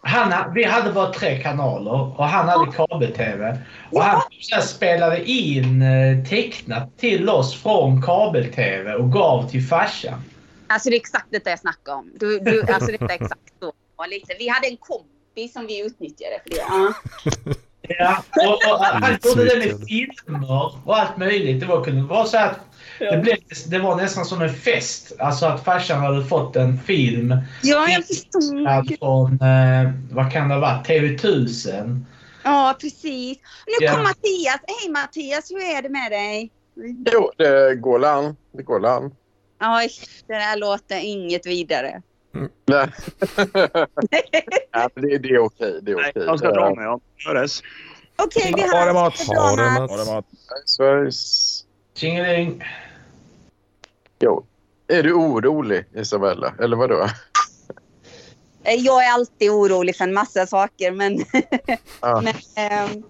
Han, 0.07 0.31
ha- 0.31 0.51
vi 0.55 0.63
hade 0.63 0.91
bara 0.91 1.13
tre 1.13 1.41
kanaler 1.43 2.19
och 2.19 2.25
han 2.25 2.47
hade 2.49 2.71
kabel-tv. 2.71 3.57
Och 3.91 4.01
han 4.03 4.21
spelade 4.61 5.29
in 5.31 5.81
eh, 5.81 6.25
tecknat 6.29 6.97
till 6.97 7.29
oss 7.29 7.61
från 7.61 8.01
kabel-tv 8.01 8.93
och 8.93 9.11
gav 9.11 9.49
till 9.49 9.63
farsan. 9.67 10.23
Alltså 10.67 10.89
det 10.89 10.95
är 10.95 10.99
exakt 10.99 11.27
detta 11.29 11.49
jag 11.49 11.59
snackar 11.59 11.93
om. 11.93 12.11
Du, 12.19 12.39
du, 12.39 12.61
alltså 12.61 12.91
detta 12.91 13.05
är 13.05 13.21
exakt 13.23 13.41
så. 13.59 13.67
Och 13.95 14.07
Lite. 14.09 14.33
Vi 14.39 14.47
hade 14.47 14.67
en 14.67 14.77
kompis 14.77 15.53
som 15.53 15.67
vi 15.67 15.85
utnyttjade 15.85 16.39
för 16.43 16.49
det. 16.49 16.55
Ja. 16.69 16.93
Ja, 17.89 18.23
och, 18.47 18.73
och 18.73 18.79
han 18.85 19.17
gjorde 19.23 19.45
det 19.45 19.57
med 19.57 19.87
filmer 19.87 20.71
och 20.85 20.97
allt 20.99 21.17
möjligt. 21.17 21.59
Det 21.59 21.65
var, 21.65 21.83
kunde 21.83 22.01
vara 22.01 22.25
så 22.25 22.37
att 22.37 22.59
det, 22.99 23.17
blev, 23.21 23.37
det 23.67 23.79
var 23.79 23.95
nästan 23.95 24.25
som 24.25 24.41
en 24.41 24.53
fest. 24.53 25.13
Alltså 25.19 25.45
att 25.45 25.63
farsan 25.63 25.99
hade 25.99 26.25
fått 26.25 26.55
en 26.55 26.79
film 26.79 27.35
ja, 27.63 27.87
jag 27.89 28.05
förstod. 28.07 28.97
Från, 28.99 29.41
eh, 29.41 29.91
vad 30.11 30.31
kan 30.31 30.47
det 30.49 30.53
ha 30.55 30.61
varit, 30.61 30.87
TV1000. 30.87 32.05
Ja, 32.43 32.75
precis. 32.81 33.37
Nu 33.67 33.85
Ja. 33.85 33.91
kom 33.93 34.03
Mattias. 34.03 34.59
Hej 34.67 34.91
Mattias, 34.91 35.51
hur 35.51 35.77
är 35.77 35.81
det 35.81 35.89
med 35.89 36.11
dig? 36.11 36.51
Jo, 37.13 37.31
det 37.37 37.75
går 37.75 38.05
an. 38.05 38.35
Det 38.57 38.63
går 38.63 38.85
an. 38.85 39.11
Oj, 39.61 39.89
det 40.27 40.33
där 40.33 40.57
låter 40.57 40.99
inget 40.99 41.45
vidare. 41.45 42.01
Nej. 42.67 42.87
ja, 44.71 44.89
det, 44.95 45.17
det 45.17 45.29
är 45.29 45.39
okej. 45.39 45.79
Det 45.81 45.91
är 45.91 45.95
Nej, 45.95 46.11
okej. 46.15 46.23
jag 46.25 46.39
ska 46.39 46.51
dra 46.51 46.75
mig. 46.75 46.85
Ja. 46.85 46.99
Höres. 47.25 47.61
Okej, 48.15 48.53
vi 48.55 48.61
Ha 48.61 48.67
det, 48.67 48.75
hörs. 48.75 48.83
Ha 48.83 48.85
det, 48.85 48.93
Mats. 48.93 49.27
Mats. 49.27 49.91
Ja, 49.91 49.97
det 49.97 50.11
var... 50.11 50.23
Sveriges... 50.65 51.63
Tjingeling. 51.95 52.63
Jo. 54.19 54.45
Är 54.87 55.03
du 55.03 55.13
orolig, 55.13 55.85
Isabella? 55.95 56.53
Eller 56.59 56.77
vadå? 56.77 57.07
Eh, 58.63 58.73
Jag 58.73 59.05
är 59.05 59.13
alltid 59.13 59.51
orolig 59.51 59.95
för 59.95 60.03
en 60.03 60.13
massa 60.13 60.47
saker, 60.47 60.91
men... 60.91 61.17
Ja. 62.01 62.21
men 62.23 62.33
ehm, 62.55 63.03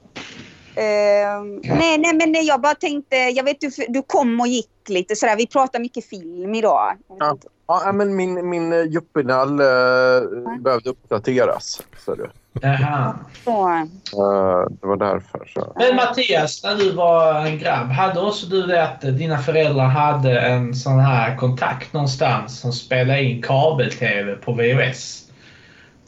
ehm, 0.76 1.55
nej, 1.55 1.97
nej, 1.97 2.14
men 2.14 2.32
nej, 2.32 2.47
jag 2.47 2.62
bara 2.62 2.76
tänkte... 2.76 3.16
Jag 3.16 3.43
vet, 3.43 3.62
du, 3.62 3.70
du 3.88 4.01
kom 4.01 4.39
och 4.39 4.47
gick 4.47 4.70
lite 4.88 5.16
sådär. 5.16 5.36
Vi 5.38 5.47
pratar 5.47 5.80
mycket 5.80 6.05
film 6.05 6.55
idag. 6.55 6.97
Ja. 7.20 7.38
Ja, 7.68 7.91
men 7.93 8.16
min, 8.16 8.49
min 8.49 8.74
eh, 8.74 8.80
yuppinall 8.80 9.62
uh, 9.62 10.60
behövde 10.60 10.89
uppdateras. 10.89 11.82
Så 12.05 12.16
det, 12.16 12.30
Jaha. 12.62 13.16
Så, 13.45 13.88
Eh, 14.14 14.70
det 14.82 14.88
var 14.88 14.97
därför. 14.97 15.51
Så. 15.53 15.74
Men 15.76 15.95
Mattias, 15.95 16.64
när 16.64 16.76
du 16.76 16.91
var 16.91 17.45
en 17.45 17.58
grabb, 17.58 17.88
hade 17.88 18.20
också 18.20 18.45
du 18.45 18.62
det 18.62 18.84
att 18.84 19.01
dina 19.01 19.38
föräldrar 19.38 19.86
hade 19.86 20.39
en 20.39 20.76
sån 20.76 20.99
här 20.99 21.36
kontakt 21.36 21.93
någonstans 21.93 22.60
som 22.60 22.72
spelade 22.72 23.24
in 23.24 23.41
kabel-tv 23.41 24.36
på 24.36 24.53
VHS? 24.53 25.24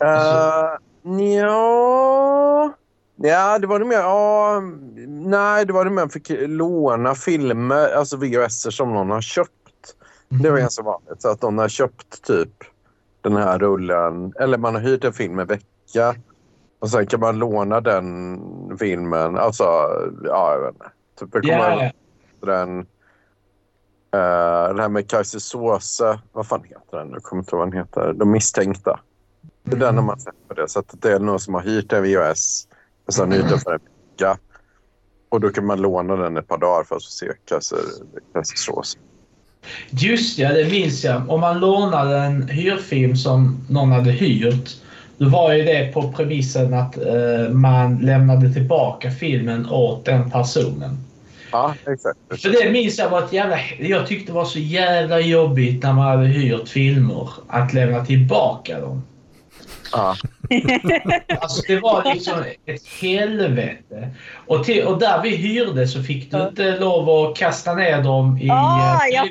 Uh, 0.03 1.39
ja... 1.39 2.73
Ja, 3.21 3.59
det 3.59 3.67
var 3.67 3.79
det 3.79 3.85
mer... 3.85 3.97
Ja, 3.97 4.61
nej, 5.07 5.65
det 5.65 5.73
var 5.73 5.85
det 5.85 5.91
mer. 5.91 6.07
Fick 6.07 6.31
låna 6.47 7.15
filmer, 7.15 7.93
alltså 7.95 8.17
VHS 8.17 8.75
som 8.75 8.93
någon 8.93 9.09
har 9.09 9.21
köpt. 9.21 9.51
Det 10.29 10.49
var 10.49 10.57
ganska 10.57 10.83
vanligt. 10.83 11.21
Så 11.21 11.29
att 11.29 11.41
någon 11.41 11.57
har 11.57 11.69
köpt 11.69 12.23
typ 12.27 12.49
den 13.21 13.35
här 13.35 13.59
rullen 13.59 14.33
eller 14.39 14.57
man 14.57 14.75
har 14.75 14.81
hyrt 14.81 15.03
en 15.03 15.13
film 15.13 15.39
en 15.39 15.47
vecka 15.47 16.15
och 16.79 16.89
sen 16.89 17.07
kan 17.07 17.19
man 17.19 17.39
låna 17.39 17.81
den 17.81 18.39
filmen. 18.79 19.37
Alltså, 19.37 19.63
ja, 20.23 20.53
jag 20.53 20.59
vet 20.59 20.73
inte. 20.73 20.89
Typ, 21.19 21.29
jag 21.33 21.43
kommer 21.43 21.83
ja. 21.83 21.91
den, 22.47 22.79
eh, 24.13 24.67
den 24.67 24.79
här 24.79 24.89
med 24.89 25.09
Kajse 25.09 25.39
Soße. 25.39 26.19
Vad 26.31 26.47
fan 26.47 26.63
heter 26.63 26.97
den? 26.97 27.11
Jag 27.11 27.23
kommer 27.23 27.41
inte 27.41 27.55
ihåg 27.55 27.59
vad 27.59 27.71
den 27.71 27.79
heter. 27.79 28.13
De 28.13 28.31
misstänkta. 28.31 28.99
Det 29.63 29.75
är 29.75 29.79
den 29.79 29.97
har 29.97 30.03
man 30.03 30.19
sett 30.19 30.47
på 30.47 30.53
det. 30.53 30.67
Så 30.67 30.79
att 30.79 31.01
det 31.01 31.11
är 31.11 31.19
någon 31.19 31.39
som 31.39 31.53
har 31.53 31.61
hyrt 31.61 31.93
en 31.93 32.03
VHS 32.03 32.67
och 33.07 33.13
sen 33.13 33.31
hyrt 33.31 33.49
den 33.49 33.59
för 33.59 33.73
en 33.73 33.79
vecka. 33.79 34.37
Och 35.29 35.39
då 35.39 35.49
kan 35.49 35.65
man 35.65 35.81
låna 35.81 36.15
den 36.15 36.37
ett 36.37 36.47
par 36.47 36.57
dagar 36.57 36.83
för 36.83 36.95
att 36.95 37.01
se 37.01 37.31
Kajse 37.45 37.75
Soße. 38.55 38.99
Just 39.89 40.39
ja, 40.39 40.53
det 40.53 40.71
minns 40.71 41.03
jag. 41.03 41.29
Om 41.29 41.41
man 41.41 41.59
lånade 41.59 42.17
en 42.17 42.47
hyrfilm 42.47 43.15
som 43.15 43.65
någon 43.69 43.91
hade 43.91 44.11
hyrt, 44.11 44.81
då 45.19 45.29
var 45.29 45.53
ju 45.53 45.63
det 45.63 45.93
på 45.93 46.11
premissen 46.11 46.73
att 46.73 46.97
eh, 46.97 47.49
man 47.49 47.97
lämnade 47.97 48.53
tillbaka 48.53 49.11
filmen 49.11 49.69
åt 49.69 50.05
den 50.05 50.31
personen. 50.31 50.97
Ja, 51.51 51.75
exakt. 51.87 52.41
För 52.41 52.49
det 52.49 52.71
minns 52.71 52.97
jag 52.97 53.09
var 53.09 53.23
ett 53.23 53.33
jävla... 53.33 53.57
Jag 53.79 54.07
tyckte 54.07 54.31
det 54.31 54.35
var 54.35 54.45
så 54.45 54.59
jävla 54.59 55.19
jobbigt 55.19 55.83
när 55.83 55.93
man 55.93 56.07
hade 56.07 56.27
hyrt 56.27 56.67
filmer 56.69 57.29
att 57.47 57.73
lämna 57.73 58.05
tillbaka 58.05 58.79
dem. 58.79 59.03
Ja. 59.91 60.15
Alltså 61.41 61.61
det 61.67 61.79
var 61.79 62.13
liksom 62.13 62.43
ett 62.65 62.87
helvete. 63.01 64.09
Och, 64.47 64.63
till, 64.63 64.83
och 64.83 64.99
där 64.99 65.21
vi 65.23 65.35
hyrde 65.35 65.87
så 65.87 66.03
fick 66.03 66.31
du 66.31 66.47
inte 66.47 66.77
lov 66.77 67.09
att 67.09 67.37
kasta 67.37 67.73
ner 67.73 68.03
dem 68.03 68.37
i 68.37 68.49
Ah, 68.49 68.99
eh, 69.05 69.15
jag. 69.15 69.27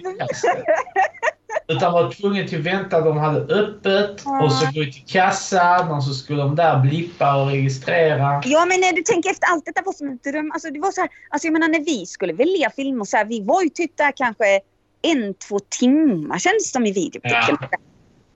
Utan 1.71 1.93
var 1.93 2.11
tvungen 2.11 2.49
till 2.49 2.59
att 2.59 2.65
vänta. 2.65 3.01
De 3.01 3.17
hade 3.17 3.41
öppet 3.55 4.23
och 4.43 4.53
så 4.53 4.67
gå 4.67 4.73
till 4.73 5.05
kassan 5.07 5.91
och 5.91 6.05
så 6.05 6.15
skulle 6.15 6.43
de 6.43 6.57
där 6.57 6.79
blippa 6.81 7.43
och 7.43 7.47
registrera. 7.51 8.43
Ja, 8.45 8.65
men 8.69 8.81
när 8.81 8.93
du 8.93 9.03
tänker 9.03 9.31
efter, 9.31 9.47
allt 9.53 9.65
detta 9.67 9.83
var 9.85 9.93
som 9.93 10.09
en 10.09 10.19
dröm. 10.33 10.51
Alltså, 10.53 10.71
det 10.71 10.81
var 10.81 10.91
så 10.93 11.01
här, 11.01 11.11
alltså, 11.31 11.47
jag 11.47 11.53
menar, 11.53 11.69
när 11.69 11.81
vi 11.85 12.07
skulle 12.07 12.33
välja 12.33 12.71
filmer, 12.71 13.05
så 13.05 13.17
här, 13.17 13.25
vi 13.25 13.41
var 13.45 13.63
ju 13.63 13.69
typ 13.69 13.97
där 13.97 14.13
kanske 14.17 14.61
en, 15.03 15.35
två 15.35 15.59
timmar 15.79 16.39
kändes 16.39 16.65
det 16.65 16.73
som 16.73 16.87
i 16.87 16.93
videobutiken. 16.93 17.59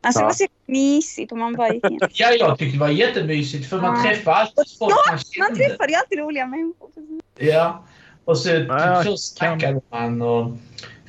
Alltså 0.04 0.20
det 0.20 0.24
Ja. 0.24 0.26
var 0.28 0.34
så 0.34 0.46
mysigt 0.66 1.32
och 1.32 1.38
man 1.38 1.54
bara 1.54 1.74
gick 1.74 1.90
in. 1.90 1.98
Ja, 2.12 2.30
jag 2.30 2.58
tyckte 2.58 2.76
det 2.76 2.80
var 2.80 2.88
jättemysigt 2.88 3.68
för 3.70 3.80
man 3.80 3.96
Ja. 3.96 4.02
träffade 4.10 4.36
alltid 4.36 4.64
folk 4.78 4.90
man 4.90 4.98
Man 5.38 5.48
kände. 5.48 5.68
träffade 5.68 5.92
ju 5.92 5.96
alltid 5.98 6.18
roliga 6.18 6.46
människor. 6.46 6.90
Ja. 7.38 7.84
Och 8.24 8.38
så 8.38 8.48
typ, 8.48 8.66
Ja, 8.68 9.02
så 9.04 9.16
snackade 9.16 9.80
man 9.90 10.22
och 10.22 10.52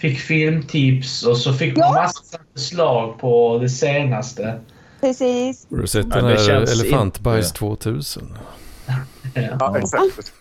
fick 0.04 0.20
filmtips 0.20 1.24
och 1.26 1.38
så 1.38 1.54
fick 1.54 1.78
man 1.78 1.88
Ja. 1.88 1.94
massa 2.02 2.38
förslag 2.54 3.20
på 3.20 3.58
det 3.62 3.70
senaste. 3.70 4.60
Precis. 5.02 5.68
Har 5.70 5.78
du 5.78 5.88
sett 5.88 6.12
den 6.12 6.24
det 6.26 6.30
här 6.30 6.46
känns 6.48 6.82
Elefantbajs 6.82 7.46
inte- 7.48 7.60
2000? 7.60 8.38
Ja. 8.86 8.94
Ja, 9.60 9.78
exakt. 9.78 10.34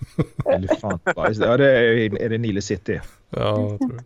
Elefantbajs. 0.55 1.39
Ja, 1.39 1.57
det 1.57 1.71
är, 1.79 2.23
är 2.23 2.29
det 2.29 2.39
Nile 2.39 2.63
City. 2.63 3.01
Ja, 3.37 3.69
jag 3.71 3.79
tror 3.79 3.93
det. 3.97 4.03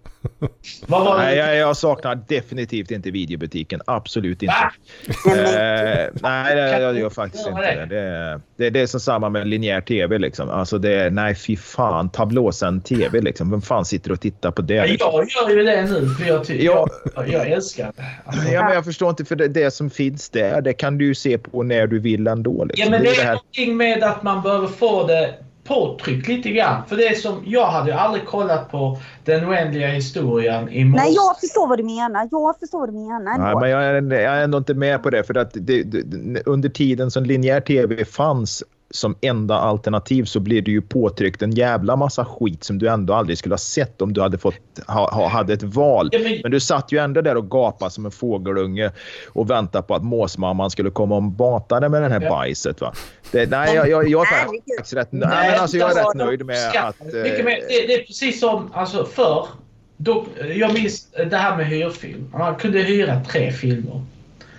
Nej, 1.16 1.36
det? 1.36 1.46
jag, 1.46 1.56
jag 1.56 1.76
saknar 1.76 2.18
definitivt 2.28 2.90
inte 2.90 3.10
videobutiken. 3.10 3.80
Absolut 3.86 4.42
inte. 4.42 4.54
Eh, 5.26 6.06
nej, 6.22 6.56
det, 6.56 6.80
jag 6.80 6.98
gör 6.98 7.10
faktiskt 7.10 7.46
inte 7.48 7.60
det. 7.60 7.86
Det, 7.86 7.98
är- 8.00 8.40
det. 8.56 8.70
Det 8.70 8.80
är 8.80 8.86
som 8.86 9.00
samma 9.00 9.28
med 9.28 9.46
linjär 9.48 9.80
tv. 9.80 10.18
Liksom. 10.18 10.50
Alltså 10.50 10.78
det 10.78 10.94
är, 10.94 11.10
nej, 11.10 11.34
fy 11.34 11.56
fan. 11.56 12.10
Tablåsänd 12.10 12.84
tv. 12.84 13.20
Liksom. 13.20 13.50
Vem 13.50 13.62
fan 13.62 13.84
sitter 13.84 14.12
och 14.12 14.20
tittar 14.20 14.50
på 14.50 14.62
det? 14.62 14.86
Liksom? 14.86 15.10
Jag 15.12 15.50
gör 15.50 15.56
ju 15.56 15.62
det 15.62 15.82
nu 15.82 16.08
för 16.08 16.24
jag, 16.28 16.46
Ja. 16.50 16.88
jag, 17.14 17.28
jag 17.28 17.50
älskar 17.50 17.92
det. 17.96 18.02
Alltså, 18.24 18.52
Ja, 18.52 18.64
men 18.64 18.74
jag 18.74 18.84
förstår 18.84 19.10
inte, 19.10 19.24
för 19.24 19.36
det, 19.36 19.48
det 19.48 19.70
som 19.70 19.90
finns 19.90 20.30
där, 20.30 20.60
det 20.60 20.72
kan 20.72 20.98
du 20.98 21.04
ju 21.04 21.14
se 21.14 21.38
på 21.38 21.62
när 21.62 21.86
du 21.86 21.98
vill 21.98 22.26
ändå. 22.26 22.64
Liksom. 22.64 22.84
Ja, 22.84 22.90
men 22.90 23.02
det 23.02 23.08
är 23.16 23.22
är 23.22 23.26
någonting 23.26 23.76
med 23.76 24.02
att 24.04 24.22
man 24.22 24.42
behöver 24.42 24.66
få 24.66 25.06
det 25.06 25.34
påtryckt 25.68 26.28
lite 26.28 26.50
grann. 26.50 26.82
För 26.88 26.96
det 26.96 27.06
är 27.06 27.14
som, 27.14 27.42
jag 27.46 27.66
hade 27.66 27.90
ju 27.90 27.96
aldrig 27.96 28.26
kollat 28.26 28.70
på 28.70 28.98
Den 29.24 29.48
oändliga 29.48 29.88
historien 29.88 30.68
i 30.68 30.84
morse. 30.84 31.04
Nej, 31.04 31.14
jag 31.14 31.40
förstår 31.40 31.68
vad 31.68 31.78
du 31.78 31.84
menar. 31.84 32.28
Jag 32.30 32.54
förstår 32.60 32.78
vad 32.78 32.88
du 32.88 32.92
menar. 32.92 33.38
Nej, 33.38 33.54
men 33.60 33.70
jag 33.70 33.84
är, 33.84 34.22
jag 34.22 34.38
är 34.38 34.44
ändå 34.44 34.58
inte 34.58 34.74
med 34.74 35.02
på 35.02 35.10
det. 35.10 35.24
För 35.24 35.34
att 35.34 35.50
det, 35.54 35.82
det, 35.82 36.42
under 36.46 36.68
tiden 36.68 37.10
som 37.10 37.24
linjär 37.24 37.60
tv 37.60 38.04
fanns 38.04 38.64
som 38.90 39.16
enda 39.20 39.54
alternativ 39.58 40.24
så 40.24 40.40
blev 40.40 40.64
det 40.64 40.70
ju 40.70 40.80
påtryckt 40.82 41.42
en 41.42 41.50
jävla 41.50 41.96
massa 41.96 42.24
skit 42.24 42.64
som 42.64 42.78
du 42.78 42.88
ändå 42.88 43.14
aldrig 43.14 43.38
skulle 43.38 43.52
ha 43.52 43.58
sett 43.58 44.02
om 44.02 44.12
du 44.12 44.20
hade 44.20 44.38
fått 44.38 44.54
ha, 44.86 45.10
ha, 45.14 45.28
hade 45.28 45.52
ett 45.52 45.62
val. 45.62 46.10
Men- 46.42 46.50
du 46.50 46.60
satt 46.60 46.92
ju 46.92 46.98
ändå 46.98 47.20
där 47.20 47.36
och 47.36 47.50
gapade 47.50 47.90
som 47.90 48.04
en 48.04 48.10
fågelunge 48.10 48.90
och 49.32 49.50
väntade 49.50 49.82
på 49.82 49.94
att 49.94 50.04
måsmamman 50.04 50.70
skulle 50.70 50.90
komma 50.90 51.16
och 51.16 51.22
bata 51.22 51.80
dig 51.80 51.88
med 51.88 52.02
den 52.02 52.12
här 52.12 52.20
Ja. 52.20 52.30
bajset. 52.30 52.80
Va? 52.80 52.92
Det, 53.30 53.50
nej, 53.50 53.74
jag, 53.74 53.88
jag, 53.90 54.08
jag 54.08 54.22
är 54.22 54.44
faktiskt 54.46 54.92
rätt, 54.94 55.08
nej, 55.12 55.50
men 55.50 55.60
alltså, 55.60 55.76
jag 55.76 55.90
är 55.98 56.04
rätt 56.04 56.14
nöjd 56.14 56.46
med 56.46 56.68
att... 56.68 57.00
eh, 57.00 57.06
det, 57.12 57.22
det 57.86 57.94
är 57.94 58.06
precis 58.06 58.40
som 58.40 58.70
alltså, 58.74 59.04
förr. 59.04 59.46
Då, 59.96 60.26
jag 60.56 60.72
minns 60.74 61.06
det 61.30 61.36
här 61.36 61.56
med 61.56 61.66
hyrfilm. 61.66 62.30
Man 62.38 62.54
kunde 62.54 62.78
hyra 62.78 63.20
tre 63.28 63.52
filmer. 63.52 64.04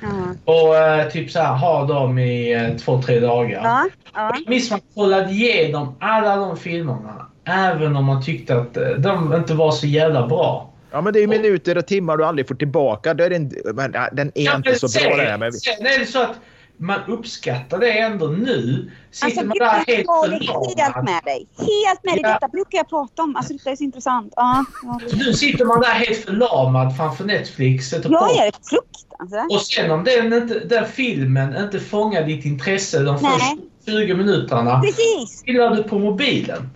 Ja. 0.02 0.08
Och 0.54 0.76
eh, 0.76 1.10
typ 1.10 1.32
så 1.32 1.40
här, 1.40 1.56
ha 1.56 1.86
dem 1.86 2.20
i 2.20 2.54
eh, 2.54 2.78
två, 2.78 3.02
tre 3.02 3.20
dagar. 3.20 3.62
Ja, 3.64 3.90
ja. 4.14 4.32
Jag 4.36 4.50
minns 4.50 4.72
man 4.72 4.82
kollade 4.96 5.32
igenom 5.32 5.96
alla 6.00 6.36
de 6.36 6.58
filmerna. 6.58 7.28
Även 7.46 7.96
om 7.96 8.06
man 8.06 8.24
tyckte 8.24 8.56
att 8.58 8.78
eh, 8.78 8.84
de 8.90 9.34
inte 9.34 9.54
var 9.54 9.72
så 9.72 9.88
jävla 9.88 10.28
bra. 10.28 10.74
Ja, 10.92 11.02
men 11.02 11.14
det 11.14 11.20
är 11.24 11.28
minuter 11.28 11.78
och 11.78 11.88
timmar 11.88 12.18
du 12.18 12.26
aldrig 12.26 12.48
får 12.48 12.56
tillbaka. 12.56 13.14
Det 13.14 13.26
är 13.26 13.32
en, 13.32 13.52
men, 13.74 13.92
ja, 13.94 14.10
den 14.14 14.32
är 14.36 14.46
Ja, 14.46 14.56
inte 14.56 14.70
men 14.70 14.80
så 14.80 14.88
sen, 14.90 15.04
bra 15.04 15.16
det 15.18 15.24
här. 15.30 15.38
Men, 15.38 15.52
Sen 15.54 15.86
är 15.86 16.00
det 16.00 16.06
så 16.06 16.22
att 16.22 16.36
man 16.80 17.00
uppskattar 17.08 17.80
det 17.80 17.92
ändå 18.00 18.28
nu. 18.28 18.92
Sitter 19.12 19.26
Alltså, 19.26 19.46
man 19.46 19.58
där 19.58 19.66
jag 19.88 19.96
helt 19.96 20.08
håller 20.08 20.32
helt 20.32 20.46
förlamad. 20.46 21.06
med 21.06 21.22
dig. 21.26 21.48
Helt 21.58 22.04
med 22.04 22.14
dig. 22.14 22.22
Ja. 22.24 22.34
Detta 22.34 22.48
brukar 22.48 22.78
jag 22.78 22.90
prata 22.90 23.24
om. 23.24 23.36
Alltså, 23.36 23.54
detta 23.54 23.70
är 23.72 23.76
så 23.76 23.84
intressant. 23.84 24.34
Ja, 24.36 24.66
ja. 24.84 25.00
Nu 25.14 25.34
sitter 25.34 25.66
man 25.66 25.82
där 25.82 25.88
helt 25.88 26.26
förlamad 26.26 26.98
framför 26.98 27.26
Netflix. 27.26 27.90
sätter 27.90 28.10
Jag 28.10 28.20
på 28.20 28.26
är 28.26 28.52
fruktansvärt. 28.70 29.07
Och 29.50 29.62
sen 29.62 29.92
om 29.92 30.04
den, 30.04 30.34
inte, 30.34 30.60
den 30.60 30.86
filmen 30.86 31.64
inte 31.64 31.80
fångar 31.80 32.24
ditt 32.24 32.46
intresse 32.46 33.00
de 33.00 33.16
Nej. 33.22 33.32
första 33.32 33.92
20 33.92 34.14
minuterna. 34.14 34.82
Precis. 34.82 35.44
Pillar 35.44 35.76
du 35.76 35.84
på 35.84 36.00
mobilen. 36.00 36.70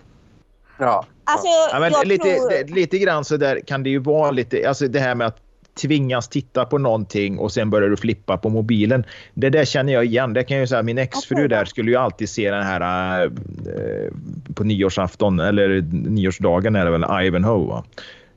Ja. 0.78 1.06
Alltså, 1.24 1.46
ja, 1.72 1.80
men 1.80 2.08
lite, 2.08 2.34
tror... 2.34 2.74
lite 2.74 2.98
grann 2.98 3.24
så 3.24 3.36
där 3.36 3.60
kan 3.66 3.82
det 3.82 3.90
ju 3.90 3.98
vara 3.98 4.30
lite, 4.30 4.68
alltså 4.68 4.88
det 4.88 5.00
här 5.00 5.14
med 5.14 5.26
att 5.26 5.38
tvingas 5.74 6.28
titta 6.28 6.64
på 6.64 6.78
någonting 6.78 7.38
och 7.38 7.52
sen 7.52 7.70
börjar 7.70 7.88
du 7.88 7.96
flippa 7.96 8.36
på 8.36 8.48
mobilen. 8.48 9.04
Det 9.34 9.50
där 9.50 9.64
känner 9.64 9.92
jag 9.92 10.04
igen. 10.04 10.32
Det 10.32 10.44
kan 10.44 10.56
jag 10.56 10.62
ju 10.62 10.66
säga, 10.66 10.82
min 10.82 10.98
exfru 10.98 11.48
där 11.48 11.64
skulle 11.64 11.90
ju 11.90 11.96
alltid 11.96 12.28
se 12.28 12.50
den 12.50 12.62
här 12.62 13.22
eh, 13.24 14.12
på 14.54 14.64
nyårsafton 14.64 15.40
eller 15.40 15.82
nyårsdagen 15.92 16.76
är 16.76 16.84
det 16.84 16.90
väl 16.90 17.26
Ivanhoe 17.26 17.68
va? 17.68 17.84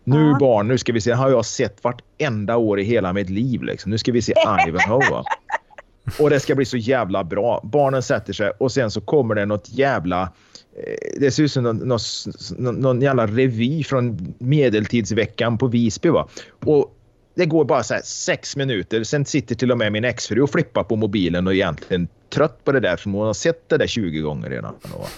Nu 0.08 0.30
Ja. 0.30 0.38
barn, 0.40 0.68
nu 0.68 0.78
ska 0.78 0.94
vi 0.94 1.02
se, 1.02 1.12
har 1.12 1.30
jag 1.30 1.46
sett 1.46 1.84
vartenda 1.84 2.58
år 2.58 2.80
i 2.80 2.84
hela 2.84 3.14
mitt 3.14 3.30
liv 3.30 3.64
liksom. 3.64 3.92
Nu 3.92 3.98
ska 3.98 4.12
vi 4.12 4.22
se 4.22 4.34
Ivanhoe 4.68 5.10
va? 5.12 5.24
Och 6.20 6.30
det 6.30 6.40
ska 6.40 6.56
bli 6.56 6.66
så 6.66 6.78
jävla 6.78 7.24
bra. 7.24 7.62
Barnen 7.64 8.04
sätter 8.04 8.34
sig 8.34 8.52
och 8.58 8.72
sen 8.72 8.92
så 8.92 9.02
kommer 9.02 9.36
det 9.36 9.46
något 9.46 9.70
jävla 9.70 10.22
eh, 10.22 11.20
det 11.20 11.32
ser 11.32 11.44
ut 11.44 11.52
som 11.52 11.64
någon, 11.64 11.78
någon, 11.78 12.76
någon, 12.76 13.02
jävla 13.02 13.28
revy 13.28 13.84
från 13.84 14.34
medeltidsveckan 14.38 15.58
på 15.58 15.68
Visby. 15.68 16.10
Va? 16.10 16.28
Och 16.66 16.96
det 17.36 17.46
går 17.46 17.66
bara 17.66 17.84
så 17.84 17.96
sex 18.04 18.56
minuter. 18.56 19.04
Sen 19.04 19.26
sitter 19.26 19.56
till 19.56 19.72
och 19.72 19.78
med 19.78 19.92
min 19.92 20.06
exfru 20.06 20.42
och 20.42 20.50
flippar 20.50 20.84
på 20.84 20.96
mobilen 20.96 21.48
och 21.48 21.54
är 21.54 21.56
egentligen 21.56 22.08
trött 22.34 22.64
på 22.64 22.72
det 22.72 22.80
där 22.80 22.98
för 22.98 23.10
hon 23.10 23.26
har 23.26 23.34
sett 23.34 23.70
det 23.70 23.78
där 23.78 23.88
20 23.88 24.20
gånger 24.20 24.50
redan. 24.50 24.74
Och, 24.94 25.10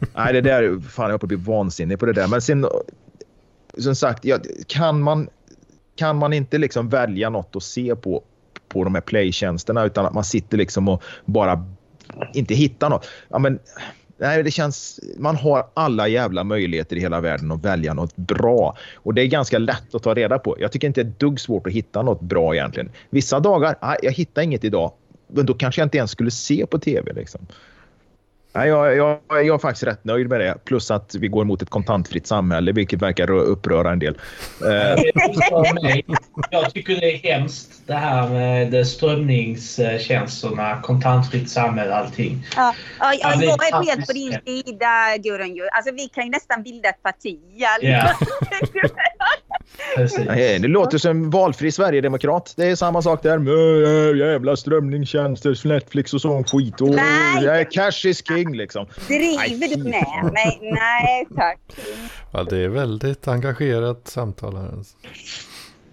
nej, 0.14 0.32
det 0.32 0.40
där, 0.40 0.80
fan 0.80 1.04
jag 1.04 1.04
håller 1.04 1.18
på 1.18 1.24
att 1.24 1.28
bli 1.28 1.36
vansinnig 1.36 1.98
på 1.98 2.06
det 2.06 2.12
där. 2.12 2.28
Men 2.28 2.42
sen, 2.42 2.66
som 3.78 3.94
sagt, 3.94 4.24
ja, 4.24 4.38
kan, 4.66 5.02
man, 5.02 5.28
kan 5.96 6.16
man 6.16 6.32
inte 6.32 6.58
liksom 6.58 6.88
välja 6.88 7.30
något 7.30 7.56
att 7.56 7.62
se 7.62 7.96
på 7.96 8.22
på 8.68 8.84
de 8.84 8.94
här 8.94 9.02
playtjänsterna 9.02 9.84
utan 9.84 10.06
att 10.06 10.14
man 10.14 10.24
sitter 10.24 10.58
liksom 10.58 10.88
och 10.88 11.02
bara 11.24 11.66
inte 12.34 12.54
hittar 12.54 12.90
något. 12.90 13.06
Ja, 13.28 13.38
men, 13.38 13.58
nej, 14.18 14.42
det 14.42 14.50
känns, 14.50 15.00
man 15.18 15.36
har 15.36 15.66
alla 15.74 16.08
jävla 16.08 16.44
möjligheter 16.44 16.96
i 16.96 17.00
hela 17.00 17.20
världen 17.20 17.52
att 17.52 17.64
välja 17.64 17.94
något 17.94 18.16
bra. 18.16 18.76
Och 18.94 19.14
det 19.14 19.22
är 19.22 19.26
ganska 19.26 19.58
lätt 19.58 19.94
att 19.94 20.02
ta 20.02 20.14
reda 20.14 20.38
på. 20.38 20.56
Jag 20.60 20.72
tycker 20.72 20.86
inte 20.86 21.02
det 21.02 21.08
är 21.08 21.10
ett 21.10 21.18
dugg 21.18 21.40
svårt 21.40 21.66
att 21.66 21.72
hitta 21.72 22.02
något 22.02 22.20
bra 22.20 22.54
egentligen. 22.54 22.90
Vissa 23.10 23.40
dagar, 23.40 23.76
nej, 23.82 23.96
jag 24.02 24.12
hittar 24.12 24.42
inget 24.42 24.64
idag. 24.64 24.92
Men 25.28 25.46
då 25.46 25.54
kanske 25.54 25.80
jag 25.80 25.86
inte 25.86 25.98
ens 25.98 26.10
skulle 26.10 26.30
se 26.30 26.66
på 26.66 26.78
tv. 26.78 27.12
Liksom. 27.12 27.46
Nej, 28.56 28.68
jag, 28.68 28.96
jag, 28.96 29.18
jag 29.28 29.54
är 29.54 29.58
faktiskt 29.58 29.82
rätt 29.82 30.04
nöjd 30.04 30.28
med 30.28 30.40
det. 30.40 30.54
Plus 30.64 30.90
att 30.90 31.14
vi 31.14 31.28
går 31.28 31.44
mot 31.44 31.62
ett 31.62 31.70
kontantfritt 31.70 32.26
samhälle, 32.26 32.72
vilket 32.72 33.02
verkar 33.02 33.30
uppröra 33.30 33.92
en 33.92 33.98
del. 33.98 34.18
Eh. 34.64 35.02
Jag 36.50 36.74
tycker 36.74 37.00
det 37.00 37.14
är 37.14 37.18
hemskt 37.18 37.82
det 37.86 37.94
här 37.94 38.28
med 38.28 38.86
strömningstjänsterna, 38.86 40.80
kontantfritt 40.82 41.50
samhälle, 41.50 41.94
allting. 41.94 42.46
Ja, 42.56 42.74
ja, 42.98 43.14
ja, 43.20 43.34
jag 43.42 43.68
är 43.68 43.84
helt 43.84 44.06
på 44.06 44.12
din 44.12 44.38
sida, 44.46 45.16
Gudrun. 45.18 45.56
ju. 45.56 45.68
Alltså, 45.68 45.94
vi 45.94 46.08
kan 46.08 46.24
ju 46.24 46.30
nästan 46.30 46.62
bilda 46.62 46.88
ett 46.88 47.02
parti. 47.02 47.38
Ja. 47.56 47.68
Precis. 49.96 50.26
Nej, 50.26 50.58
Det 50.58 50.68
låter 50.68 50.98
som 50.98 51.30
valfri 51.30 51.72
Sverigedemokrat. 51.72 52.54
Det 52.56 52.66
är 52.66 52.74
samma 52.76 53.02
sak 53.02 53.22
där. 53.22 54.14
Jävla 54.16 54.56
strömningstjänster, 54.56 55.68
Netflix 55.68 56.14
och 56.14 56.20
sån 56.20 56.44
skit. 56.44 56.80
Och, 56.80 56.88
Nej. 56.90 57.44
ja, 57.44 57.64
cash 57.70 58.06
is 58.08 58.26
king 58.28 58.56
liksom. 58.56 58.86
Driver 59.08 59.76
du 59.76 59.82
med 59.84 60.32
mig? 60.32 60.58
Nej 60.62 61.26
tack. 61.36 61.58
Ja, 62.32 62.42
det 62.44 62.58
är 62.58 62.68
väldigt 62.68 63.28
engagerat 63.28 64.08
samtal 64.08 64.56
här. 64.56 64.68
alltså. 64.76 64.96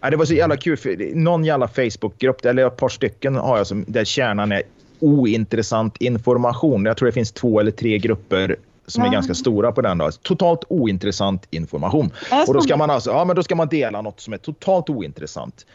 Ja, 0.02 0.10
det 0.10 0.18
var 0.18 0.26
så 0.26 0.34
jävla 0.34 0.58
kul. 0.58 0.78
För 0.78 1.16
någon 1.16 1.46
jävla 1.46 1.68
Facebookgrupp, 1.68 2.46
eller 2.46 2.68
ett 2.68 2.78
par 2.78 2.90
stycken 2.90 3.36
har 3.36 3.58
jag, 3.58 3.68
som, 3.68 3.86
där 3.88 4.04
kärnan 4.06 4.52
är 4.52 4.62
ointressant 5.00 5.98
information. 6.02 6.86
Jag 6.86 6.98
tror 6.98 7.06
det 7.06 7.12
finns 7.12 7.32
två 7.32 7.60
eller 7.60 7.72
tre 7.72 7.98
grupper 7.98 8.56
som 8.94 9.04
är 9.04 9.08
Ja. 9.08 9.14
ganska 9.14 9.34
stora 9.34 9.72
på 9.72 9.82
den. 9.82 9.98
Då. 9.98 10.12
Totalt 10.12 10.64
ointressant 10.70 11.48
information. 11.52 12.12
Och 12.48 12.54
då 12.54 12.62
ska 12.62 12.78
man 12.78 12.90
alltså, 12.90 13.10
ja 13.12 13.26
men 13.26 13.36
då 13.36 13.44
ska 13.44 13.56
man 13.56 13.68
dela 13.68 14.02
något 14.02 14.20
som 14.20 14.34
är 14.34 14.38
totalt 14.38 14.90
ointressant. 14.90 15.66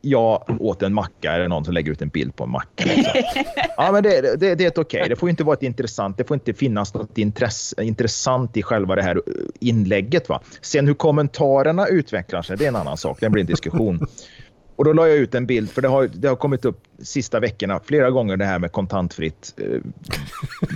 Jag 0.00 0.56
åt 0.60 0.82
en 0.82 0.94
macka, 0.94 1.32
är 1.32 1.38
det 1.38 1.48
någon 1.48 1.64
som 1.64 1.74
lägger 1.74 1.92
ut 1.92 2.02
en 2.02 2.08
bild 2.08 2.36
på 2.36 2.44
en 2.44 2.50
macka? 2.50 2.84
Liksom. 2.84 3.22
Ja, 3.76 3.92
men 3.92 4.02
det, 4.02 4.36
det, 4.40 4.54
det 4.54 4.64
är 4.64 4.68
ett 4.68 4.78
okej. 4.78 5.06
Det 5.08 5.16
får 5.16 5.30
inte 5.30 5.44
vara 5.44 5.54
ett 5.56 5.62
intressant. 5.62 6.16
Det 6.18 6.24
får 6.24 6.34
inte 6.34 6.54
finnas 6.54 6.94
något 6.94 7.18
intresse, 7.18 7.82
intressant 7.84 8.56
i 8.56 8.62
själva 8.62 8.94
det 8.94 9.02
här 9.02 9.16
eh, 9.16 9.22
inlägget. 9.60 10.28
Va? 10.28 10.40
Sen 10.60 10.86
hur 10.86 10.94
kommentarerna 10.94 11.86
utvecklar 11.86 12.42
sig, 12.42 12.56
det 12.56 12.64
är 12.64 12.68
en 12.68 12.76
annan 12.76 12.96
sak. 12.96 13.18
Det 13.20 13.30
blir 13.30 13.40
en 13.40 13.46
diskussion. 13.46 14.06
Och 14.76 14.84
då 14.84 14.92
la 14.92 15.08
jag 15.08 15.16
ut 15.16 15.34
en 15.34 15.46
bild, 15.46 15.70
för 15.70 15.82
det 15.82 15.88
har, 15.88 16.10
det 16.14 16.28
har 16.28 16.36
kommit 16.36 16.64
upp 16.64 16.82
sista 17.02 17.40
veckorna 17.40 17.80
flera 17.84 18.10
gånger 18.10 18.36
det 18.36 18.44
här 18.44 18.58
med 18.58 18.72
kontantfritt 18.72 19.54
eh, 19.56 19.80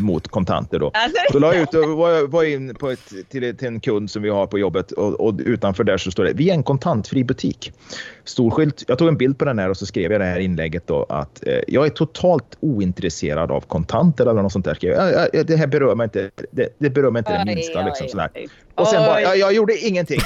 mot 0.00 0.28
kontanter. 0.28 0.78
Då. 0.78 0.90
Alltså, 1.02 1.18
Då 1.32 1.38
la 1.38 1.54
jag 1.54 1.62
ut 1.62 1.74
och 1.74 1.88
var, 1.88 2.26
var 2.28 2.44
in 2.44 2.74
på 2.74 2.90
ett, 2.90 3.12
till, 3.28 3.56
till 3.56 3.68
en 3.68 3.80
kund 3.80 4.10
som 4.10 4.22
vi 4.22 4.28
har 4.28 4.46
på 4.46 4.58
jobbet 4.58 4.92
och, 4.92 5.20
och 5.20 5.34
utanför 5.38 5.84
där 5.84 5.96
så 5.98 6.10
står 6.10 6.24
det 6.24 6.32
vi 6.32 6.50
är 6.50 6.54
en 6.54 6.62
kontantfri 6.62 7.24
butik. 7.24 7.72
Stor 8.24 8.50
skylt. 8.50 8.84
Jag 8.88 8.98
tog 8.98 9.08
en 9.08 9.16
bild 9.16 9.38
på 9.38 9.44
den 9.44 9.58
här 9.58 9.70
och 9.70 9.76
så 9.76 9.86
skrev 9.86 10.12
jag 10.12 10.20
det 10.20 10.24
här 10.24 10.38
inlägget 10.38 10.86
då 10.86 11.06
att 11.08 11.46
eh, 11.46 11.58
jag 11.68 11.86
är 11.86 11.90
totalt 11.90 12.56
ointresserad 12.60 13.50
av 13.50 13.60
kontanter 13.60 14.26
eller 14.26 14.42
något 14.42 14.52
sånt 14.52 14.64
där. 14.64 14.78
Jag. 14.80 15.12
Ja, 15.12 15.26
ja, 15.32 15.42
det 15.44 15.56
här 15.56 15.66
berör 15.66 15.94
mig 15.94 16.04
inte 16.04 16.30
det, 16.50 16.68
det 16.78 16.90
berör 16.90 17.10
mig 17.10 17.20
inte 17.20 17.32
det 17.32 17.38
Oj, 17.50 17.54
minsta. 17.54 17.78
oj, 17.78 17.84
Liksom, 17.84 18.08
sådär. 18.08 18.30
Och 18.74 18.86
sen 18.86 19.02
bara, 19.06 19.20
jag, 19.20 19.38
jag 19.38 19.52
gjorde 19.54 19.78
ingenting. 19.78 20.20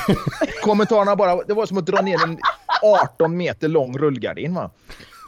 Kommentarerna 0.63 1.17
bara, 1.17 1.43
det 1.43 1.55
var 1.55 1.67
som 1.67 1.79
att 1.79 1.87
dra 1.87 2.01
ner 2.03 2.25
en 2.25 2.39
18 2.83 3.37
meter 3.37 3.69
lång 3.69 3.99
rullgardin. 3.99 4.55
Va? 4.55 4.71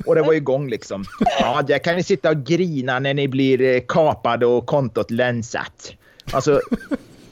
Och 0.06 0.14
det 0.14 0.22
var 0.22 0.32
igång 0.32 0.68
liksom. 0.70 1.04
Ja, 1.40 1.62
där 1.62 1.78
kan 1.78 1.96
ni 1.96 2.02
sitta 2.02 2.30
och 2.30 2.44
grina 2.44 2.98
när 2.98 3.14
ni 3.14 3.28
blir 3.28 3.60
eh, 3.62 3.80
kapade 3.88 4.46
och 4.46 4.66
kontot 4.66 5.10
länsat. 5.10 5.92
Alltså, 6.32 6.60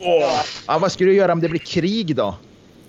åh. 0.00 0.40
Ja, 0.66 0.78
vad 0.78 0.92
ska 0.92 1.04
du 1.04 1.14
göra 1.14 1.32
om 1.32 1.40
det 1.40 1.48
blir 1.48 1.60
krig 1.60 2.16
då? 2.16 2.34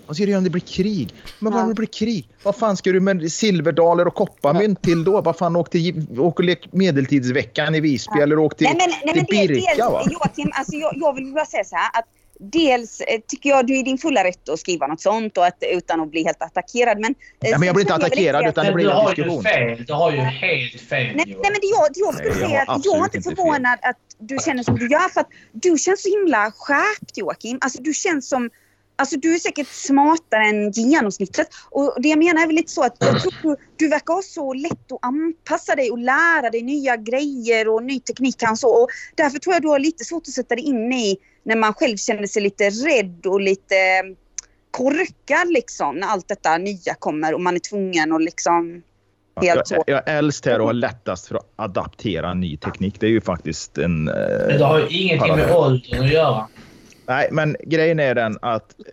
Vad 0.06 0.16
ska 0.16 0.24
du 0.24 0.30
göra 0.30 0.38
om 0.38 0.44
det 0.44 0.50
blir 0.50 0.62
krig? 0.62 1.14
Men 1.38 1.52
vad 1.52 1.62
om 1.62 1.68
det 1.68 1.74
blir 1.74 1.86
krig? 1.86 2.28
Vad 2.42 2.56
fan 2.56 2.76
ska 2.76 2.92
du 2.92 3.00
med 3.00 3.32
silverdaler 3.32 4.06
och 4.06 4.14
kopparmynt 4.14 4.82
till 4.82 5.04
då? 5.04 5.20
Vad 5.20 5.36
fan, 5.36 5.56
åk, 5.56 5.70
till, 5.70 6.06
åk 6.18 6.38
och 6.38 6.44
lek 6.44 6.68
medeltidsveckan 6.72 7.74
i 7.74 7.80
Visby 7.80 8.20
eller 8.20 8.38
åk 8.38 8.56
till, 8.56 8.64
nej, 8.66 8.76
men, 8.78 8.88
nej, 9.04 9.14
men 9.16 9.26
till 9.26 9.36
det- 9.36 9.48
Birka 9.54 9.90
va? 9.90 9.98
dels, 10.04 10.12
Joakim, 10.12 10.50
alltså 10.54 10.76
jag, 10.76 10.92
jag 10.96 11.14
vill 11.14 11.32
bara 11.34 11.46
säga 11.46 11.64
så 11.64 11.76
här 11.76 11.90
att 11.98 12.04
dels 12.38 13.00
eh, 13.00 13.20
tycker 13.28 13.50
jag 13.50 13.66
du 13.66 13.74
är 13.74 13.78
i 13.78 13.82
din 13.82 13.98
fulla 13.98 14.24
rätt 14.24 14.48
att 14.48 14.60
skriva 14.60 14.86
något 14.86 15.00
sånt 15.00 15.38
och 15.38 15.46
att, 15.46 15.62
utan 15.72 16.00
att 16.00 16.10
bli 16.10 16.24
helt 16.24 16.42
attackerad. 16.42 17.00
Men, 17.00 17.14
eh, 17.44 17.50
Ja, 17.50 17.58
men 17.58 17.66
jag 17.66 17.74
blir 17.74 17.84
inte 17.84 17.94
attackerad, 17.94 18.48
utan 18.48 18.66
det 18.66 18.72
blir 18.72 18.84
du 18.84 18.90
en 18.90 18.96
har 18.96 19.08
ju 19.10 19.14
diskussion. 19.14 19.42
fel. 19.42 19.84
Du 19.84 19.92
har 19.92 20.12
ju 20.12 20.18
helt 20.18 20.80
fel 20.80 21.06
Nej, 21.16 21.24
nej 21.26 21.36
men 21.42 21.52
det 21.52 21.66
jag, 21.66 21.88
jag 21.94 22.14
skulle 22.14 22.30
Nej, 22.34 22.40
jag 22.40 22.48
säga 22.50 22.64
har 22.66 22.76
att 22.76 22.84
jag 22.84 22.98
är 22.98 23.04
inte 23.04 23.16
inte 23.16 23.28
fel. 23.28 23.36
förvånad 23.36 23.78
att 23.82 23.96
du 24.18 24.38
känner 24.44 24.62
som 24.62 24.78
du 24.78 24.88
gör 24.88 25.08
för 25.08 25.20
att 25.20 25.28
du 25.52 25.78
känns 25.78 26.02
så 26.02 26.08
himla 26.08 26.52
skärpt 26.56 27.18
Joakim. 27.18 27.58
Alltså 27.60 27.82
du 27.82 27.94
känns 27.94 28.28
som 28.28 28.50
Alltså 29.00 29.16
du 29.16 29.34
är 29.34 29.38
säkert 29.38 29.68
smartare 29.68 30.44
än 30.48 30.70
genomsnittet. 30.70 31.48
Och 31.70 31.94
det 32.02 32.08
jag 32.08 32.18
menar 32.18 32.42
är 32.42 32.46
väl 32.46 32.56
lite 32.56 32.72
så 32.72 32.82
att 32.82 32.96
jag 33.00 33.20
tror 33.22 33.32
du, 33.42 33.56
du 33.76 33.88
verkar 33.88 34.14
ha 34.14 34.22
så 34.22 34.52
lätt 34.52 34.92
att 34.92 34.98
anpassa 35.02 35.74
dig 35.74 35.90
och 35.90 35.98
lära 35.98 36.50
dig 36.50 36.62
nya 36.62 36.96
grejer 36.96 37.68
och 37.68 37.82
ny 37.82 38.00
teknik 38.00 38.34
kanske. 38.38 38.66
Och 38.66 38.88
därför 39.14 39.38
tror 39.38 39.54
jag 39.54 39.62
du 39.62 39.68
har 39.68 39.78
lite 39.78 40.04
svårt 40.04 40.22
att 40.22 40.34
sätta 40.34 40.54
dig 40.54 40.64
in 40.64 40.92
i 40.92 41.16
när 41.48 41.56
man 41.56 41.74
själv 41.74 41.96
känner 41.96 42.26
sig 42.26 42.42
lite 42.42 42.70
rädd 42.70 43.26
och 43.26 43.40
lite 43.40 43.74
eh, 43.74 44.16
korkad 44.70 45.52
liksom 45.52 45.96
när 45.96 46.06
allt 46.06 46.28
detta 46.28 46.58
nya 46.58 46.94
kommer 46.98 47.34
och 47.34 47.40
man 47.40 47.54
är 47.54 47.58
tvungen 47.58 48.12
att 48.12 48.22
liksom 48.22 48.82
helt 49.40 49.56
Jag, 49.56 49.68
så. 49.68 49.84
jag 49.86 50.08
är 50.08 50.18
äldst 50.18 50.46
här 50.46 50.60
och 50.60 50.66
har 50.66 50.72
lättast 50.72 51.26
för 51.28 51.34
att 51.34 51.46
adaptera 51.56 52.34
ny 52.34 52.56
teknik. 52.56 53.00
Det 53.00 53.06
är 53.06 53.10
ju 53.10 53.20
faktiskt 53.20 53.78
en... 53.78 54.04
Men 54.04 54.50
Eh, 54.50 54.58
det 54.58 54.64
har 54.64 54.78
ju 54.78 54.86
ingenting 54.98 55.36
med 55.36 55.50
åldern 55.56 56.04
att 56.04 56.12
göra. 56.12 56.48
nej, 57.06 57.28
men 57.32 57.56
grejen 57.60 58.00
är 58.00 58.14
den 58.14 58.38
att 58.42 58.74
eh, 58.80 58.84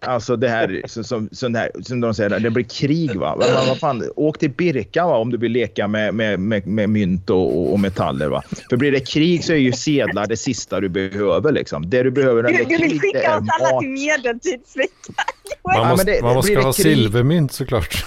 alltså 0.00 0.36
det 0.36 0.48
här 0.48 0.82
som, 0.86 1.28
som, 1.32 1.54
här, 1.54 1.70
som 1.82 2.00
de 2.00 2.14
säger, 2.14 2.40
det 2.40 2.50
blir 2.50 2.64
krig. 2.64 3.16
Va? 3.16 3.36
Vad, 3.38 3.52
vad, 3.54 3.66
vad 3.68 3.78
fan, 3.78 4.10
åk 4.16 4.38
till 4.38 4.50
Birka 4.50 5.06
va? 5.06 5.16
om 5.16 5.30
du 5.30 5.36
vill 5.38 5.52
leka 5.52 5.88
med, 5.88 6.14
med, 6.14 6.40
med, 6.40 6.66
med 6.66 6.88
mynt 6.90 7.30
och, 7.30 7.72
och, 7.72 7.80
metaller. 7.80 8.28
Va? 8.28 8.42
För 8.70 8.76
blir 8.76 8.92
det 8.92 9.00
krig 9.08 9.44
så 9.44 9.52
är 9.52 9.56
ju 9.56 9.72
sedlar 9.72 10.26
det 10.26 10.36
sista 10.36 10.80
du 10.80 10.88
behöver. 10.88 11.52
Liksom. 11.52 11.90
Det 11.90 12.02
du 12.02 12.10
behöver 12.10 12.42
när 12.42 12.50
det 12.50 12.56
är 12.56 12.64
du 12.64 12.64
vill 12.76 12.78
krig 12.78 12.92
det 12.92 12.98
skicka 12.98 13.18
är 13.32 13.38
oss 13.38 13.48
alla 13.60 13.72
mat. 13.72 13.80
till 13.82 13.90
medeltidsveckan. 13.90 15.14
Man 15.64 15.74
Ja, 15.76 15.80
men 15.80 15.90
måste, 15.90 16.04
det- 16.12 16.22
man 16.22 16.34
måste 16.34 16.52
det 16.54 16.60
ha 16.62 16.72
krig- 16.72 16.82
silvermynt 16.96 17.52
såklart. 17.52 18.04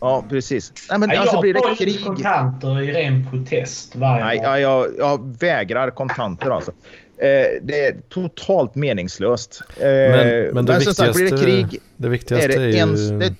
Ja, 0.00 0.24
precis. 0.28 0.72
Nej, 0.90 0.98
men 0.98 1.08
Nej, 1.08 1.18
alltså 1.18 1.34
jag 1.36 1.42
blir 1.42 1.54
det 1.54 1.76
krig... 1.78 2.04
kontanter 2.04 2.80
i 2.82 2.92
ren 2.92 3.26
protest 3.30 3.96
varje 3.96 4.24
Nej, 4.24 4.40
ja, 4.42 4.58
jag, 4.58 4.86
jag 4.98 5.36
vägrar 5.40 5.90
kontanter 5.90 6.50
alltså. 6.50 6.72
Eh, 7.20 7.62
det 7.62 7.84
är 7.86 7.96
totalt 8.08 8.74
meningslöst. 8.74 9.62
Eh, 9.80 9.86
Men, 9.86 10.46
men 10.54 10.64
det, 10.64 10.72
sagt, 10.72 10.88
viktigaste, 10.88 11.12
blir 11.22 11.30
det 11.30 11.44
krig 11.44 11.80
det 11.96 12.08
viktigaste 12.08 12.46
är 12.52 12.58
är, 12.58 12.60
det 12.60 12.66
ju... 12.70 12.76
ens- 12.76 13.10
det- 13.10 13.34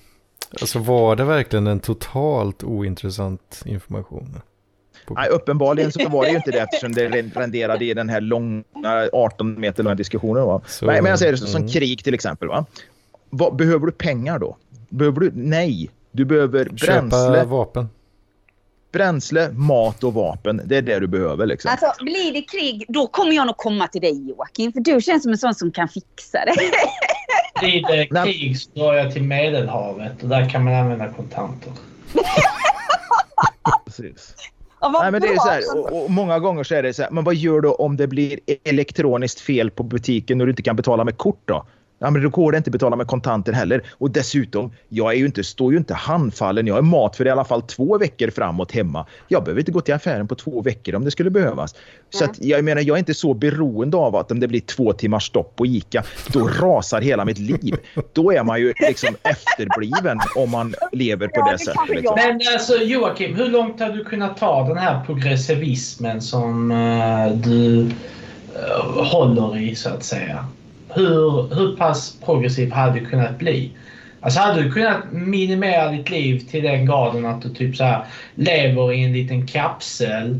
Alltså 0.61 0.79
var 0.79 1.15
det 1.15 1.23
verkligen 1.23 1.67
en 1.67 1.79
totalt 1.79 2.63
ointressant 2.63 3.61
information? 3.65 4.41
Nej, 5.09 5.29
uppenbarligen 5.29 5.91
så 5.91 6.09
var 6.09 6.23
det 6.23 6.29
ju 6.29 6.35
inte 6.35 6.51
det 6.51 6.59
eftersom 6.59 6.93
det 6.93 7.07
renderade 7.35 7.85
i 7.85 7.93
den 7.93 8.09
här 8.09 8.21
långa 8.21 8.63
18 9.13 9.59
meter 9.59 9.83
långa 9.83 9.95
diskussionen. 9.95 10.43
Va? 10.45 10.61
Så- 10.67 10.85
Nej, 10.85 11.01
men 11.01 11.09
jag 11.09 11.19
säger 11.19 11.31
det 11.31 11.37
som 11.37 11.61
mm. 11.61 11.67
krig 11.73 12.03
till 12.03 12.13
exempel. 12.13 12.47
Va? 12.47 12.65
Vad, 13.29 13.55
behöver 13.55 13.85
du 13.85 13.91
pengar 13.91 14.39
då? 14.39 14.57
Behöver 14.89 15.19
du? 15.19 15.31
Nej. 15.33 15.89
Du 16.11 16.25
behöver 16.25 16.65
Köpa 16.75 16.93
bränsle, 17.09 17.43
vapen. 17.43 17.89
Bränsle, 18.91 19.51
mat 19.51 20.03
och 20.03 20.13
vapen. 20.13 20.61
Det 20.65 20.77
är 20.77 20.81
det 20.81 20.99
du 20.99 21.07
behöver. 21.07 21.45
Liksom. 21.45 21.71
Alltså 21.71 22.03
blir 22.03 22.33
det 22.33 22.41
krig, 22.41 22.85
då 22.87 23.07
kommer 23.07 23.31
jag 23.31 23.47
nog 23.47 23.57
komma 23.57 23.87
till 23.87 24.01
dig 24.01 24.29
Joakim. 24.29 24.73
För 24.73 24.79
du 24.79 25.01
känns 25.01 25.23
som 25.23 25.31
en 25.31 25.37
sån 25.37 25.55
som 25.55 25.71
kan 25.71 25.87
fixa 25.87 26.39
det. 26.45 26.53
Blir 27.59 27.87
det 27.87 28.23
krig 28.23 28.59
så 28.59 28.69
drar 28.73 28.93
jag 28.93 29.13
till 29.13 29.23
Medelhavet 29.23 30.23
och 30.23 30.29
där 30.29 30.49
kan 30.49 30.63
man 30.63 30.73
använda 30.73 31.13
kontanter. 31.13 31.71
Precis. 33.85 34.35
Nej, 34.81 35.11
men 35.11 35.21
det 35.21 35.27
är 35.27 35.35
så 35.35 35.49
här, 35.49 35.77
och, 35.77 36.03
och 36.03 36.11
många 36.11 36.39
gånger 36.39 36.63
så 36.63 36.75
är 36.75 36.83
det 36.83 36.93
så 36.93 37.01
här, 37.01 37.11
men 37.11 37.23
vad 37.23 37.35
gör 37.35 37.61
du 37.61 37.69
om 37.69 37.97
det 37.97 38.07
blir 38.07 38.39
elektroniskt 38.63 39.39
fel 39.39 39.71
på 39.71 39.83
butiken 39.83 40.41
och 40.41 40.47
du 40.47 40.51
inte 40.51 40.61
kan 40.61 40.75
betala 40.75 41.03
med 41.03 41.17
kort 41.17 41.41
då? 41.45 41.65
Ja, 41.99 42.09
men 42.09 42.23
då 42.23 42.29
går 42.29 42.51
det 42.51 42.57
inte 42.57 42.67
att 42.67 42.71
betala 42.71 42.95
med 42.95 43.07
kontanter 43.07 43.53
heller. 43.53 43.83
Och 43.91 44.11
dessutom, 44.11 44.71
jag 44.89 45.13
är 45.13 45.17
ju 45.17 45.25
inte, 45.25 45.43
står 45.43 45.71
ju 45.71 45.77
inte 45.77 45.93
handfallen. 45.93 46.67
Jag 46.67 46.75
har 46.75 46.81
mat 46.81 47.15
för 47.15 47.27
i 47.27 47.29
alla 47.29 47.45
fall 47.45 47.61
två 47.61 47.97
veckor 47.97 48.29
framåt 48.29 48.71
hemma. 48.71 49.05
Jag 49.27 49.43
behöver 49.43 49.59
inte 49.59 49.71
gå 49.71 49.81
till 49.81 49.93
affären 49.93 50.27
på 50.27 50.35
två 50.35 50.61
veckor 50.61 50.95
om 50.95 51.05
det 51.05 51.11
skulle 51.11 51.29
behövas. 51.29 51.75
Så 52.09 52.25
att, 52.25 52.39
jag 52.39 52.63
menar, 52.63 52.81
jag 52.81 52.95
är 52.95 52.99
inte 52.99 53.13
så 53.13 53.33
beroende 53.33 53.97
av 53.97 54.15
att 54.15 54.31
om 54.31 54.39
det 54.39 54.47
blir 54.47 54.61
två 54.61 54.93
timmars 54.93 55.27
stopp 55.27 55.55
på 55.55 55.65
ICA, 55.65 56.03
då 56.33 56.47
rasar 56.47 57.01
hela 57.01 57.25
mitt 57.25 57.39
liv. 57.39 57.75
Då 58.13 58.31
är 58.31 58.43
man 58.43 58.59
ju 58.59 58.73
liksom 58.79 59.15
efterbliven 59.23 60.19
om 60.35 60.49
man 60.49 60.75
lever 60.91 61.27
på 61.27 61.33
Ja, 61.35 61.45
det 61.45 61.51
det 61.51 61.59
sättet. 61.59 61.89
Liksom. 61.89 62.15
Men 62.15 62.39
alltså 62.53 62.75
Joakim, 62.75 63.35
hur 63.35 63.49
långt 63.49 63.79
har 63.79 63.89
du 63.89 64.03
kunnat 64.03 64.37
ta 64.37 64.67
den 64.67 64.77
här 64.77 65.05
progressivismen 65.05 66.21
som 66.21 66.71
eh, 66.71 67.37
du 67.37 67.81
eh, 68.55 69.03
håller 69.05 69.57
i 69.57 69.75
så 69.75 69.89
att 69.89 70.03
säga? 70.03 70.45
Hur, 70.93 71.55
hur 71.55 71.77
pass 71.77 72.17
progressiv 72.25 72.71
hade 72.71 72.99
du 72.99 73.05
kunnat 73.05 73.39
bli? 73.39 73.71
Alltså 74.21 74.39
hade 74.39 74.63
du 74.63 74.71
kunnat 74.71 75.11
minimera 75.11 75.91
ditt 75.91 76.09
liv 76.09 76.39
till 76.39 76.63
den 76.63 76.85
graden 76.85 77.25
att 77.25 77.41
du 77.41 77.49
typ 77.49 77.75
så 77.75 77.83
här 77.83 78.05
lever 78.35 78.93
i 78.93 79.03
en 79.03 79.13
liten 79.13 79.47
kapsel 79.47 80.39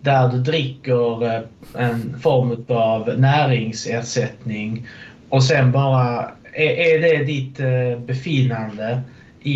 där 0.00 0.28
du 0.28 0.38
dricker 0.38 1.24
eh, 1.26 1.40
en 1.74 2.20
form 2.20 2.64
av 2.68 3.18
näringsersättning 3.18 4.86
och 5.28 5.44
sen 5.44 5.72
bara 5.72 6.30
är, 6.52 6.70
är 6.70 7.00
det 7.00 7.24
ditt 7.24 7.60
eh, 7.60 7.98
befinnande 8.06 9.00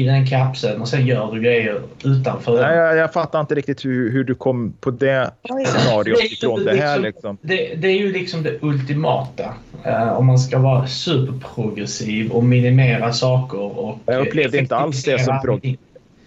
i 0.01 0.05
den 0.05 0.27
kapseln 0.27 0.81
och 0.81 0.89
sen 0.89 1.07
gör 1.07 1.33
du 1.35 1.41
grejer 1.41 1.81
utanför 2.05 2.53
den. 2.53 2.63
Nej, 2.63 2.77
jag, 2.79 2.97
jag 2.97 3.13
fattar 3.13 3.41
inte 3.41 3.55
riktigt 3.55 3.85
hur, 3.85 4.11
hur 4.13 4.25
du 4.25 4.35
kom 4.35 4.73
på 4.81 4.91
det 4.91 5.31
scenariot 5.67 6.05
Det 6.19 6.25
är 6.25 6.29
ju 6.29 6.35
ifrån 6.35 6.65
det 6.65 6.77
här. 6.77 6.99
liksom- 6.99 7.03
Liksom. 7.03 7.39
Det, 7.43 7.75
det 7.75 7.89
är 7.89 7.99
ju 7.99 8.13
liksom 8.13 8.43
det 8.43 8.59
ultimata. 8.63 9.45
eh, 9.85 10.13
om 10.13 10.27
man 10.27 10.39
ska 10.39 10.59
vara 10.59 10.87
superprogressiv 10.87 12.31
och 12.31 12.45
minimera 12.45 13.13
saker. 13.13 13.59
Och 13.79 13.99
Jag 14.07 14.27
upplevde 14.27 14.59
inte 14.59 14.77
alls 14.77 14.97
det 14.97 15.03
som 15.03 15.13
effektivisera 15.15 15.41
prog- 15.43 15.55
allting. 15.55 15.77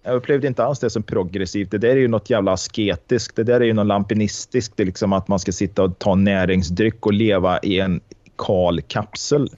Jag 0.04 0.16
upplevde 0.16 0.48
inte 0.48 0.64
alls 0.64 0.80
det 0.80 0.90
som 0.90 1.04
progressivt. 1.04 1.72
Det 1.72 1.78
där 1.78 1.90
är 1.90 1.96
ju 1.96 2.08
något 2.08 2.30
jävla 2.30 2.52
asketiskt. 2.52 3.36
Det 3.36 3.44
där 3.44 3.60
är 3.62 3.66
ju 3.66 3.74
något 3.74 3.86
lampinistiskt. 3.88 4.74
Det 4.78 4.84
är 4.84 4.86
liksom 4.86 5.14
att 5.14 5.28
man 5.28 5.40
ska 5.40 5.52
sitta 5.52 5.84
och 5.84 6.00
ta 6.00 6.16
näringsdryck 6.16 7.06
och 7.06 7.14
leva 7.14 7.60
i 7.64 7.80
en 7.80 8.00
kal 8.38 8.82
kapsel. 8.82 9.50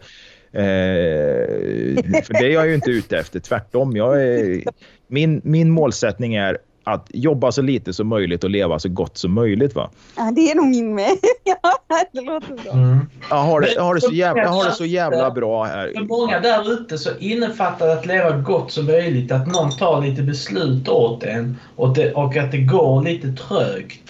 För 2.24 2.34
det 2.34 2.46
är 2.46 2.50
jag 2.50 2.68
ju 2.68 2.76
inte 2.76 2.92
ute 2.92 3.18
efter. 3.18 3.40
Tvärtom. 3.40 3.96
Jag 3.96 4.24
är, 4.24 4.64
min, 5.08 5.42
min 5.44 5.70
målsättning 5.70 6.36
är 6.36 6.58
att 6.84 7.08
jobba 7.14 7.52
så 7.52 7.62
lite 7.62 7.94
som 7.94 8.08
möjligt 8.08 8.44
och 8.44 8.50
leva 8.50 8.80
så 8.80 8.90
gott 8.90 9.18
som 9.18 9.34
möjligt. 9.34 9.76
Va? 9.76 9.90
Ja, 10.18 10.32
det 10.36 10.52
är 10.52 10.56
nog 10.56 10.68
min 10.68 10.96
med. 10.96 11.10
ja, 11.44 11.74
det 12.12 12.22
låter 12.22 12.64
bra. 12.64 12.74
Mm. 12.74 13.00
Jag 13.30 13.38
har 13.38 13.62
det, 13.62 13.74
jag 13.76 13.84
har 13.84 13.96
det, 13.96 14.02
så, 14.02 14.12
jävla, 14.12 14.42
jag 14.42 14.50
har 14.50 14.66
det 14.66 14.72
så 14.72 14.86
jävla 14.86 15.32
bra 15.32 15.64
här. 15.64 15.92
För 15.96 16.04
många 16.04 16.40
där 16.40 16.72
ute 16.74 16.98
så 16.98 17.10
innefattar 17.20 17.88
att 17.88 18.06
leva 18.06 18.38
gott 18.38 18.72
som 18.72 18.86
möjligt 18.86 19.32
att 19.32 19.48
någon 19.48 19.72
tar 19.72 20.02
lite 20.02 20.22
beslut 20.22 20.90
åt 20.90 21.24
en 21.24 21.58
och, 21.76 21.94
det, 21.94 22.14
och 22.14 22.38
att 22.38 22.52
det 22.52 22.58
går 22.58 23.04
lite 23.04 23.28
trögt. 23.32 24.02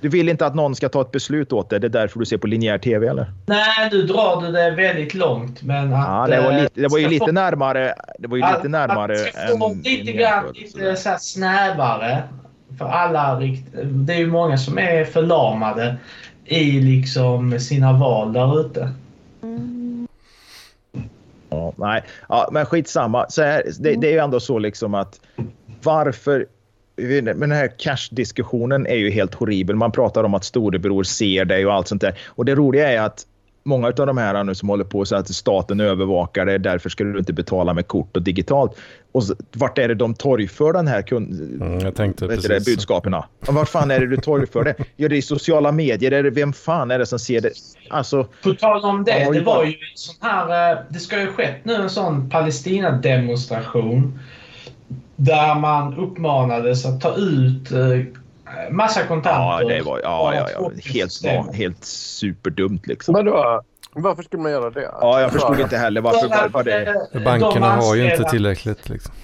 Du 0.00 0.08
vill 0.08 0.28
inte 0.28 0.46
att 0.46 0.54
någon 0.54 0.74
ska 0.74 0.88
ta 0.88 1.00
ett 1.00 1.12
beslut 1.12 1.52
åt 1.52 1.70
dig? 1.70 1.80
Det 1.80 1.86
är 1.86 1.88
därför 1.88 2.18
du 2.18 2.26
ser 2.26 2.36
på 2.36 2.46
linjär 2.46 2.78
tv 2.78 3.08
eller? 3.08 3.32
Nej, 3.46 3.88
nu 3.92 4.02
drar 4.02 4.40
du 4.42 4.52
det 4.52 4.70
väldigt 4.70 5.14
långt. 5.14 5.62
Men 5.62 5.92
att, 5.94 6.08
ja, 6.08 6.36
det 6.36 6.42
var, 6.42 6.52
eh, 6.52 6.62
lite, 6.62 6.80
det 6.80 6.88
var 6.88 6.98
ju 6.98 7.08
lite 7.08 7.26
få- 7.26 7.32
närmare. 7.32 7.94
Det 8.18 8.28
var 8.28 8.36
ju 8.36 8.42
lite 8.56 8.68
närmare 8.68 9.12
att, 9.12 9.50
att 9.52 9.58
få 9.58 9.70
än 9.70 9.82
lite 9.82 10.12
grann 10.12 10.44
lite 10.54 10.96
så 10.96 11.08
här 11.08 11.18
snävare. 11.20 12.22
För 12.78 12.84
alla 12.84 13.40
rikt... 13.40 13.68
Det 13.84 14.14
är 14.14 14.18
ju 14.18 14.26
många 14.26 14.58
som 14.58 14.78
är 14.78 15.04
förlamade 15.04 15.96
i 16.44 16.80
liksom 16.80 17.58
sina 17.60 17.92
val 17.92 18.32
där 18.32 18.60
ute. 18.60 18.92
Ja, 21.50 21.72
nej, 21.76 22.02
ja, 22.28 22.48
men 22.52 22.66
skitsamma. 22.66 23.26
Så 23.28 23.42
här, 23.42 23.62
det, 23.80 23.94
det 23.94 24.08
är 24.08 24.12
ju 24.12 24.18
ändå 24.18 24.40
så 24.40 24.58
liksom 24.58 24.94
att 24.94 25.20
varför... 25.82 26.46
Men 26.98 27.40
den 27.40 27.52
här 27.52 27.68
cash-diskussionen 27.78 28.86
är 28.86 28.96
ju 28.96 29.10
helt 29.10 29.34
horribel. 29.34 29.76
Man 29.76 29.92
pratar 29.92 30.24
om 30.24 30.34
att 30.34 30.44
storebror 30.44 31.02
ser 31.02 31.44
dig 31.44 31.66
och 31.66 31.72
allt 31.74 31.88
sånt 31.88 32.00
där. 32.00 32.18
Och 32.26 32.44
det 32.44 32.54
roliga 32.54 32.92
är 32.92 33.00
att 33.00 33.24
många 33.64 33.86
av 33.86 33.94
de 34.06 34.18
här 34.18 34.44
nu 34.44 34.54
som 34.54 34.68
håller 34.68 34.84
på 34.84 35.04
så 35.04 35.16
att 35.16 35.28
staten 35.28 35.80
övervakar 35.80 36.46
det, 36.46 36.58
därför 36.58 36.88
ska 36.90 37.04
du 37.04 37.18
inte 37.18 37.32
betala 37.32 37.74
med 37.74 37.86
kort 37.86 38.16
och 38.16 38.22
digitalt. 38.22 38.76
Och 39.12 39.24
så, 39.24 39.34
vart 39.52 39.78
är 39.78 39.88
det 39.88 39.94
de 39.94 40.14
torgför 40.14 40.72
den 40.72 40.86
här 40.86 41.02
kund, 41.02 41.40
Mm, 41.62 41.78
jag 41.80 41.94
tänkte 41.94 42.26
vet 42.26 42.42
du 42.42 42.48
det, 42.48 42.54
precis. 42.54 42.76
budskapen? 42.76 43.12
Ja, 43.12 43.26
vart 43.40 43.68
fan 43.68 43.90
är 43.90 44.00
det 44.00 44.06
du 44.06 44.16
torgför 44.16 44.64
det? 44.64 44.74
Gör 44.96 45.08
det 45.08 45.16
i 45.16 45.22
sociala 45.22 45.72
medier? 45.72 46.12
Är 46.12 46.22
det, 46.22 46.30
vem 46.30 46.52
fan 46.52 46.90
är 46.90 46.98
det 46.98 47.06
som 47.06 47.18
ser 47.18 47.40
det? 47.40 47.50
Alltså, 47.90 48.26
På 48.42 48.54
tal 48.54 48.84
om 48.84 49.04
det, 49.04 49.18
Ja, 49.20 49.30
det 49.30 49.40
var 49.40 49.64
ju 49.64 49.70
en 49.70 49.76
sån 49.94 50.14
här... 50.20 50.72
eh, 50.72 50.78
Det 50.88 50.98
ska 50.98 51.20
ju 51.20 51.26
skett 51.26 51.64
nu 51.64 51.74
en 51.74 51.90
sån 51.90 52.30
Palestina-demonstration 52.30 54.18
där 55.20 55.54
man 55.54 55.94
uppmanades 55.94 56.86
att 56.86 57.00
ta 57.00 57.14
ut 57.14 57.72
eh, 57.72 57.80
massa 58.70 59.00
ja, 59.00 59.06
kontanter. 59.06 59.68
det 59.68 59.82
var 59.82 60.00
ja, 60.02 60.34
ja, 60.34 60.48
ja, 60.54 60.70
helt, 60.84 61.22
helt 61.54 61.84
superdumt 61.84 62.86
liksom. 62.86 63.12
Men 63.12 63.24
då, 63.24 63.62
varför 63.92 64.22
skulle 64.22 64.42
man 64.42 64.52
göra 64.52 64.70
det? 64.70 64.90
Ja, 65.00 65.20
jag 65.20 65.32
förstod 65.32 65.60
inte 65.60 65.76
heller 65.76 66.00
varför. 66.00 66.28
För 66.28 66.48
Var 66.48 66.64
det... 66.64 66.94
eh, 67.12 67.22
Bankerna 67.22 67.70
har 67.70 67.94
ju 67.94 68.10
inte 68.10 68.24
tillräckligt. 68.24 68.88
Liksom. 68.88 69.14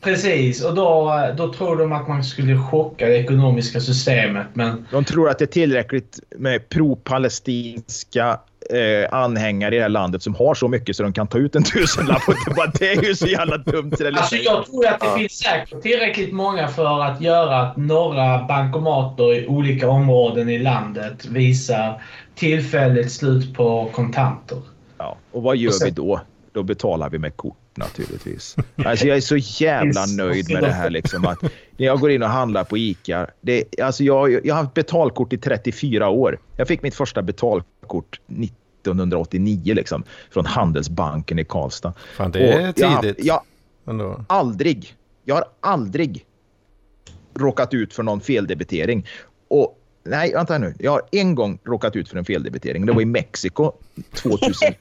Precis, 0.00 0.64
och 0.64 0.74
då, 0.74 1.12
då 1.36 1.52
tror 1.52 1.76
de 1.76 1.92
att 1.92 2.08
man 2.08 2.24
skulle 2.24 2.58
chocka 2.58 3.06
det 3.06 3.16
ekonomiska 3.16 3.80
systemet. 3.80 4.46
Men 4.52 4.86
De 4.90 5.04
tror 5.04 5.28
att 5.30 5.38
det 5.38 5.44
är 5.44 5.46
tillräckligt 5.46 6.20
med 6.36 6.68
pro-palestinska 6.68 8.40
eh, 8.70 9.14
anhängare 9.14 9.74
i 9.74 9.78
det 9.78 9.82
här 9.82 9.88
landet 9.88 10.22
som 10.22 10.34
har 10.34 10.54
så 10.54 10.68
mycket 10.68 10.96
så 10.96 11.02
de 11.02 11.12
kan 11.12 11.26
ta 11.26 11.38
ut 11.38 11.56
en 11.56 11.62
tusenlapp. 11.72 12.28
Och 12.28 12.34
det, 12.48 12.54
bara, 12.54 12.72
det 12.78 12.88
är 12.92 13.02
ju 13.02 13.14
så 13.14 13.26
jävla 13.26 13.56
dumt. 13.58 13.92
så 13.98 14.06
alltså, 14.06 14.36
jag 14.36 14.66
tror 14.66 14.86
att 14.86 15.00
det 15.00 15.06
Ja. 15.06 15.16
finns 15.18 15.32
säkert 15.32 15.82
tillräckligt 15.82 16.32
många 16.32 16.68
för 16.68 17.02
att 17.02 17.20
göra 17.20 17.60
att 17.60 17.76
några 17.76 18.42
bankomater 18.44 19.34
i 19.34 19.46
olika 19.46 19.88
områden 19.88 20.48
i 20.48 20.58
landet 20.58 21.26
visar 21.26 22.02
tillfälligt 22.34 23.12
slut 23.12 23.54
på 23.54 23.88
kontanter. 23.92 24.58
ja. 24.98 25.16
Och 25.32 25.42
vad 25.42 25.56
gör 25.56 25.68
Och 25.68 25.74
sen- 25.74 25.84
vi 25.86 25.90
då? 25.90 26.20
Då 26.52 26.62
betalar 26.62 27.10
vi 27.10 27.18
med 27.18 27.36
kort 27.36 27.56
naturligtvis. 27.74 28.56
Alltså, 28.84 29.06
jag 29.06 29.16
är 29.16 29.20
så 29.20 29.36
jävla 29.36 30.06
nöjd 30.06 30.50
med 30.52 30.62
det 30.62 30.70
här. 30.72 30.90
Liksom, 30.90 31.26
att 31.26 31.42
när 31.42 31.86
jag 31.86 32.00
går 32.00 32.10
in 32.10 32.22
och 32.22 32.28
handlar 32.28 32.64
på 32.64 32.78
ICA. 32.78 33.26
Det, 33.40 33.80
alltså, 33.82 34.04
jag, 34.04 34.46
jag 34.46 34.54
har 34.54 34.62
haft 34.62 34.74
betalkort 34.74 35.32
i 35.32 35.38
34 35.38 36.08
år. 36.08 36.38
Jag 36.56 36.68
fick 36.68 36.82
mitt 36.82 36.94
första 36.94 37.22
betalkort 37.22 37.66
1989 37.96 39.74
liksom, 39.74 40.04
från 40.30 40.46
Handelsbanken 40.46 41.38
i 41.38 41.44
Karlstad. 41.44 41.92
Fan, 42.16 42.30
det 42.30 42.38
är 42.38 42.56
Och 42.56 42.74
jag 42.78 43.02
tidigt 43.02 43.24
Jag, 43.24 43.42
ändå. 43.86 44.24
aldrig, 44.28 44.94
jag 45.24 45.34
har 45.34 45.44
aldrig 45.60 46.24
råkat 47.34 47.74
ut 47.74 47.94
för 47.94 48.02
någon 48.02 48.20
feldebitering. 48.20 49.06
Och 49.48 49.78
nej, 50.04 50.32
vänta 50.32 50.58
nu. 50.58 50.74
Jag 50.78 50.90
har 50.90 51.02
en 51.12 51.34
gång 51.34 51.58
råkat 51.64 51.96
ut 51.96 52.08
för 52.08 52.18
en 52.18 52.24
feldebitering. 52.24 52.86
Det 52.86 52.92
var 52.92 53.02
i 53.02 53.04
Mexiko 53.04 53.72
2001. 54.12 54.74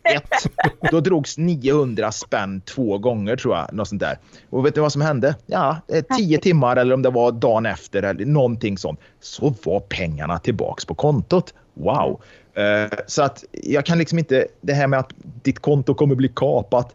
Då 0.91 0.99
drogs 0.99 1.37
900 1.37 2.11
spänn 2.11 2.61
två 2.61 2.97
gånger 2.97 3.35
tror 3.35 3.55
jag. 3.55 3.73
Något 3.73 3.87
sånt 3.87 4.01
där. 4.01 4.17
Och 4.49 4.65
vet 4.65 4.75
du 4.75 4.81
vad 4.81 4.91
som 4.91 5.01
hände? 5.01 5.35
Ja, 5.45 5.77
eh, 5.87 6.03
tio 6.17 6.37
timmar 6.37 6.75
eller 6.75 6.93
om 6.93 7.01
det 7.01 7.09
var 7.09 7.31
dagen 7.31 7.65
efter 7.65 8.03
eller 8.03 8.25
någonting 8.25 8.77
sånt. 8.77 8.99
Så 9.19 9.55
var 9.63 9.79
pengarna 9.79 10.39
tillbaks 10.39 10.85
på 10.85 10.95
kontot. 10.95 11.53
Wow. 11.73 12.21
Eh, 12.57 12.97
så 13.07 13.21
att 13.21 13.43
jag 13.51 13.85
kan 13.85 13.97
liksom 13.97 14.19
inte, 14.19 14.47
det 14.61 14.73
här 14.73 14.87
med 14.87 14.99
att 14.99 15.13
ditt 15.43 15.59
konto 15.59 15.93
kommer 15.93 16.15
bli 16.15 16.31
kapat. 16.35 16.93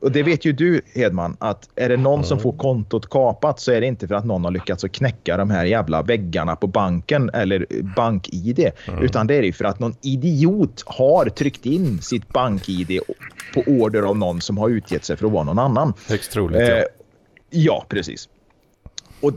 Och 0.00 0.12
det 0.12 0.22
vet 0.22 0.44
ju 0.44 0.52
du 0.52 0.80
Hedman, 0.94 1.36
att 1.40 1.68
är 1.74 1.88
det 1.88 1.96
någon 1.96 2.24
som 2.24 2.38
får 2.38 2.52
kontot 2.52 3.10
kapat 3.10 3.60
så 3.60 3.72
är 3.72 3.80
det 3.80 3.86
inte 3.86 4.08
för 4.08 4.14
att 4.14 4.24
någon 4.24 4.44
har 4.44 4.50
lyckats 4.50 4.84
att 4.84 4.92
knäcka 4.92 5.36
de 5.36 5.50
här 5.50 5.64
jävla 5.64 6.02
väggarna 6.02 6.56
på 6.56 6.66
banken 6.66 7.30
eller 7.34 7.66
bank-id. 7.96 8.70
Utan 9.00 9.26
det 9.26 9.34
är 9.34 9.42
ju 9.42 9.52
för 9.52 9.64
att 9.64 9.78
någon 9.78 9.94
idiot 10.02 10.82
har 10.86 11.26
tryckt 11.26 11.66
in 11.66 11.98
sitt 12.02 12.28
bank-id 12.28 13.00
på 13.54 13.60
order 13.66 14.02
av 14.02 14.16
någon 14.16 14.40
som 14.40 14.58
har 14.58 14.68
utgett 14.68 15.04
sig 15.04 15.16
för 15.16 15.26
att 15.26 15.32
vara 15.32 15.44
någon 15.44 15.58
annan. 15.58 15.94
Högst 16.08 16.32
troligt, 16.32 16.60
Eh, 16.60 16.68
ja. 16.68 16.84
ja, 17.50 17.86
precis. 17.88 18.28
Och 19.20 19.32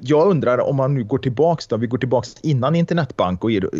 jag 0.00 0.28
undrar 0.28 0.58
om 0.58 0.76
man 0.76 0.94
nu 0.94 1.04
går 1.04 1.18
tillbaks 1.18 1.66
då, 1.66 1.76
vi 1.76 1.86
går 1.86 1.98
tillbaks 1.98 2.36
innan 2.42 2.74
internetbank 2.74 3.44
och 3.44 3.50
ger, 3.50 3.70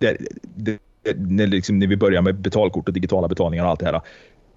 det, 0.00 0.16
det, 0.42 0.78
när, 1.16 1.46
liksom, 1.46 1.78
när 1.78 1.86
vi 1.86 1.96
börjar 1.96 2.22
med 2.22 2.34
betalkort 2.40 2.88
och 2.88 2.94
digitala 2.94 3.28
betalningar 3.28 3.64
och 3.64 3.70
allt 3.70 3.80
det 3.80 3.86
här. 3.86 4.00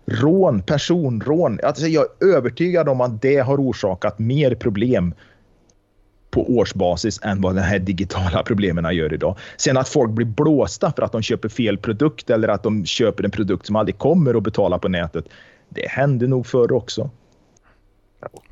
Rån, 0.05 0.61
personrån. 0.61 1.59
Alltså 1.63 1.87
jag 1.87 2.05
är 2.21 2.25
övertygad 2.25 2.89
om 2.89 3.01
att 3.01 3.21
det 3.21 3.37
har 3.37 3.57
orsakat 3.57 4.19
mer 4.19 4.55
problem 4.55 5.13
på 6.31 6.57
årsbasis 6.57 7.19
än 7.23 7.41
vad 7.41 7.55
de 7.55 7.61
här 7.61 7.79
digitala 7.79 8.43
problemen 8.43 8.95
gör 8.95 9.13
idag. 9.13 9.37
Sen 9.57 9.77
att 9.77 9.89
folk 9.89 10.11
blir 10.11 10.25
blåsta 10.25 10.93
för 10.95 11.03
att 11.03 11.11
de 11.11 11.21
köper 11.21 11.49
fel 11.49 11.77
produkt 11.77 12.29
eller 12.29 12.47
att 12.47 12.63
de 12.63 12.85
köper 12.85 13.23
en 13.23 13.31
produkt 13.31 13.65
som 13.65 13.75
aldrig 13.75 13.97
kommer 13.97 14.33
att 14.33 14.43
betala 14.43 14.79
på 14.79 14.87
nätet. 14.87 15.25
Det 15.69 15.87
hände 15.87 16.27
nog 16.27 16.47
förr 16.47 16.71
också. 16.71 17.09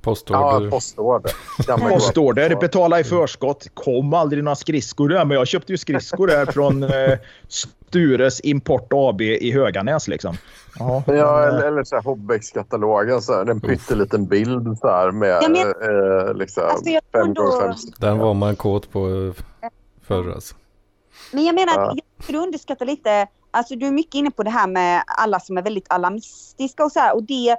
Postorder. 0.02 0.66
Ja, 0.66 0.72
postorder. 0.72 1.32
Postorder, 1.90 2.56
betala 2.56 3.00
i 3.00 3.04
förskott. 3.04 3.68
Kom 3.74 4.14
aldrig 4.14 4.44
några 4.44 4.56
skridskor 4.56 5.10
där, 5.10 5.26
men 5.26 5.38
jag 5.38 5.48
köpte 5.48 5.74
ju 5.74 5.78
skridskor 5.78 6.28
där 6.28 6.46
från 6.46 6.84
eh, 6.94 7.18
Stures 7.48 8.42
Import 8.44 8.88
AB 8.92 9.22
i 9.22 9.52
Höganäs 9.52 10.08
liksom. 10.08 10.36
Ja, 10.80 11.04
Ja, 11.08 11.44
eller, 11.48 11.68
eller 11.68 11.84
så 11.84 11.96
här 11.96 12.04
Hobbex-katalogen. 12.04 13.22
Så 13.22 13.34
här, 13.34 13.46
en 13.46 13.62
pytteliten 13.62 14.26
bild 14.26 14.78
så 14.80 14.88
här 14.88 15.12
med 15.12 15.40
Ja, 15.44 15.50
men- 15.50 16.28
eh, 16.28 16.34
liksom, 16.34 16.64
Alltså, 16.64 16.90
jag 16.90 17.02
fem 17.12 17.34
gånger 17.34 17.52
ändå- 17.62 17.74
fem 17.76 17.92
Den 18.00 18.18
var 18.18 18.34
man 18.34 18.56
kåt 18.56 18.92
på 18.92 19.08
eh, 19.10 19.70
förr 20.08 20.32
alltså. 20.32 20.56
Men 21.34 21.46
jag 21.46 21.56
menar, 21.56 21.74
Ja. 21.76 21.92
att 21.92 22.30
jag 22.30 22.44
underskattar 22.44 22.86
lite, 22.86 23.28
alltså 23.52 23.76
du 23.76 23.88
är 23.88 23.92
mycket 23.92 24.16
inne 24.16 24.32
på 24.32 24.44
det 24.44 24.50
här 24.50 24.68
med 24.68 25.04
alla 25.18 25.40
som 25.40 25.58
är 25.58 25.62
väldigt 25.62 25.92
alarmistiska 25.92 26.84
och 26.84 26.92
så 26.92 27.00
här 27.00 27.16
och 27.16 27.24
det, 27.24 27.50
eh, 27.50 27.58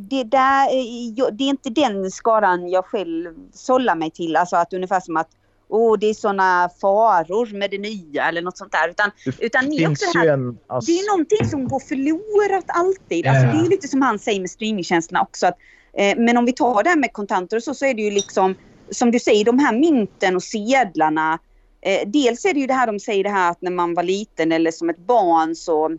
det 0.00 0.24
där, 0.24 0.66
eh, 0.66 1.26
det 1.32 1.44
är 1.44 1.48
inte 1.48 1.70
den 1.70 2.10
skaran 2.10 2.68
jag 2.68 2.84
själv 2.84 3.34
sållar 3.52 3.94
mig 3.94 4.10
till, 4.10 4.36
alltså 4.36 4.56
att 4.56 4.72
ungefär 4.72 5.00
som 5.00 5.16
att 5.16 5.28
åh 5.68 5.98
det 5.98 6.06
är 6.06 6.14
sådana 6.14 6.70
faror 6.80 7.58
med 7.58 7.70
det 7.70 7.78
nya 7.78 8.28
eller 8.28 8.42
något 8.42 8.58
sånt 8.58 8.72
där 8.72 8.88
utan, 8.88 9.10
Det 9.24 9.44
utan 9.46 9.64
ni 9.64 9.82
är 9.82 9.90
också 9.90 10.10
det 10.12 10.18
här 10.18 10.28
en... 10.28 10.58
Alltså, 10.66 10.92
det 10.92 10.98
är 10.98 11.10
någonting 11.10 11.48
som 11.48 11.68
går 11.68 11.80
förlorat 11.80 12.64
alltid. 12.68 13.26
Alltså, 13.26 13.46
Ja. 13.46 13.52
Det 13.52 13.66
är 13.66 13.70
lite 13.70 13.88
som 13.88 14.02
han 14.02 14.18
säger 14.18 14.40
med 14.40 14.50
streamingtjänsterna 14.50 15.22
också. 15.22 15.46
Att, 15.46 15.58
eh, 15.92 16.18
men 16.18 16.36
om 16.36 16.44
vi 16.44 16.52
tar 16.52 16.82
det 16.82 16.90
här 16.90 16.96
med 16.96 17.12
kontanter 17.12 17.56
och 17.56 17.62
så, 17.62 17.74
så 17.74 17.86
är 17.86 17.94
det 17.94 18.02
ju 18.02 18.10
liksom, 18.10 18.54
som 18.90 19.10
du 19.10 19.20
säger, 19.20 19.44
de 19.44 19.58
här 19.58 19.72
mynten 19.72 20.36
och 20.36 20.42
sedlarna. 20.42 21.38
Eh, 21.80 22.08
dels 22.08 22.44
är 22.44 22.54
det 22.54 22.60
ju 22.60 22.66
det 22.66 22.74
här 22.74 22.86
de 22.86 23.00
säger 23.00 23.24
det 23.24 23.30
här 23.30 23.50
att 23.50 23.62
när 23.62 23.70
man 23.70 23.94
var 23.94 24.02
liten 24.02 24.52
eller 24.52 24.70
som 24.70 24.90
ett 24.90 24.98
barn 24.98 25.54
så 25.54 25.98